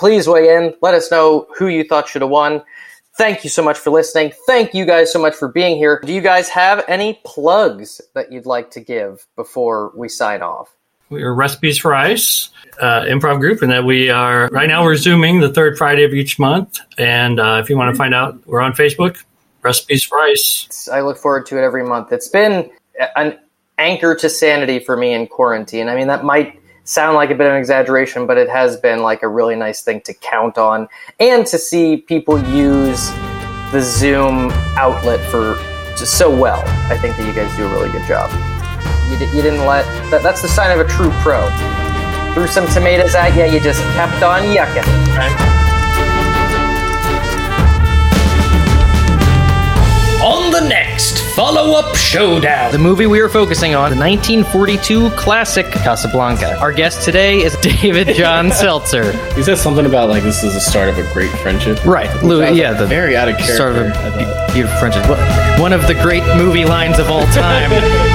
please 0.00 0.26
weigh 0.26 0.56
in. 0.56 0.74
Let 0.80 0.94
us 0.94 1.10
know 1.10 1.46
who 1.54 1.68
you 1.68 1.84
thought 1.84 2.08
should 2.08 2.22
have 2.22 2.30
won. 2.30 2.62
Thank 3.18 3.44
you 3.44 3.50
so 3.50 3.62
much 3.62 3.78
for 3.78 3.90
listening. 3.90 4.32
Thank 4.46 4.72
you 4.72 4.86
guys 4.86 5.12
so 5.12 5.18
much 5.18 5.34
for 5.34 5.46
being 5.46 5.76
here. 5.76 6.00
Do 6.02 6.12
you 6.12 6.22
guys 6.22 6.48
have 6.48 6.82
any 6.88 7.20
plugs 7.26 8.00
that 8.14 8.32
you'd 8.32 8.46
like 8.46 8.70
to 8.70 8.80
give 8.80 9.26
before 9.36 9.92
we 9.94 10.08
sign 10.08 10.40
off? 10.40 10.74
We're 11.10 11.34
Recipes 11.34 11.76
for 11.76 11.94
Ice 11.94 12.48
uh, 12.80 13.02
improv 13.02 13.40
group, 13.40 13.60
and 13.60 13.70
that 13.72 13.84
we 13.84 14.08
are 14.08 14.48
right 14.48 14.68
now 14.68 14.84
we're 14.84 14.96
zooming 14.96 15.40
the 15.40 15.52
third 15.52 15.76
Friday 15.76 16.04
of 16.04 16.14
each 16.14 16.38
month. 16.38 16.78
And 16.96 17.38
uh, 17.38 17.60
if 17.62 17.68
you 17.68 17.76
want 17.76 17.92
to 17.94 17.98
find 17.98 18.14
out, 18.14 18.46
we're 18.46 18.62
on 18.62 18.72
Facebook, 18.72 19.22
Recipes 19.60 20.02
for 20.02 20.18
Ice. 20.20 20.88
I 20.90 21.00
look 21.02 21.18
forward 21.18 21.44
to 21.46 21.58
it 21.58 21.62
every 21.62 21.84
month. 21.84 22.10
It's 22.10 22.28
been 22.28 22.70
an 23.16 23.38
anchor 23.76 24.14
to 24.14 24.30
sanity 24.30 24.78
for 24.78 24.96
me 24.96 25.12
in 25.12 25.26
quarantine. 25.26 25.88
I 25.88 25.94
mean, 25.94 26.06
that 26.06 26.24
might 26.24 26.59
sound 26.90 27.14
like 27.14 27.30
a 27.30 27.34
bit 27.34 27.46
of 27.46 27.52
an 27.52 27.58
exaggeration, 27.58 28.26
but 28.26 28.36
it 28.36 28.48
has 28.48 28.76
been 28.76 29.00
like 29.00 29.22
a 29.22 29.28
really 29.28 29.54
nice 29.54 29.80
thing 29.80 30.00
to 30.00 30.12
count 30.12 30.58
on 30.58 30.88
and 31.20 31.46
to 31.46 31.56
see 31.56 31.96
people 31.96 32.36
use 32.46 33.10
the 33.70 33.80
Zoom 33.80 34.50
outlet 34.76 35.20
for 35.30 35.54
just 35.96 36.18
so 36.18 36.28
well. 36.28 36.62
I 36.90 36.98
think 36.98 37.16
that 37.16 37.26
you 37.26 37.32
guys 37.32 37.54
do 37.56 37.64
a 37.64 37.70
really 37.70 37.92
good 37.92 38.06
job. 38.08 38.28
You, 39.08 39.18
di- 39.18 39.36
you 39.36 39.40
didn't 39.40 39.66
let 39.66 39.84
that, 40.10 40.24
that's 40.24 40.42
the 40.42 40.48
sign 40.48 40.76
of 40.76 40.84
a 40.84 40.88
true 40.90 41.10
pro. 41.22 41.48
Threw 42.34 42.48
some 42.48 42.66
tomatoes 42.68 43.14
at 43.14 43.36
you, 43.36 43.54
you 43.54 43.60
just 43.60 43.82
kept 43.94 44.22
on 44.24 44.42
yucking. 44.42 44.86
On 45.16 45.49
next 51.00 51.34
follow 51.34 51.78
up 51.78 51.96
showdown. 51.96 52.72
The 52.72 52.78
movie 52.78 53.06
we 53.06 53.20
are 53.20 53.28
focusing 53.28 53.74
on, 53.74 53.90
the 53.90 53.96
1942 53.96 55.10
classic 55.10 55.66
Casablanca. 55.70 56.58
Our 56.58 56.72
guest 56.72 57.04
today 57.04 57.38
is 57.42 57.56
David 57.62 58.14
John 58.14 58.50
Seltzer. 58.52 59.12
He 59.34 59.42
said 59.42 59.56
something 59.56 59.86
about 59.86 60.08
like 60.10 60.22
this 60.22 60.42
is 60.44 60.54
the 60.54 60.60
start 60.60 60.88
of 60.88 60.98
a 60.98 61.12
great 61.14 61.30
friendship. 61.38 61.82
Right, 61.84 62.12
Which 62.14 62.22
Lou, 62.22 62.42
I 62.42 62.50
was, 62.50 62.58
yeah, 62.58 62.70
like, 62.70 62.80
the 62.80 62.86
very 62.86 63.16
out 63.16 63.28
of 63.28 63.36
character. 63.38 63.54
start 63.54 63.76
of 63.76 64.14
a 64.14 64.52
beautiful 64.52 64.78
friendship. 64.78 65.08
One 65.60 65.72
of 65.72 65.86
the 65.86 65.94
great 65.94 66.24
movie 66.36 66.64
lines 66.64 66.98
of 66.98 67.08
all 67.10 67.24
time. 67.26 67.70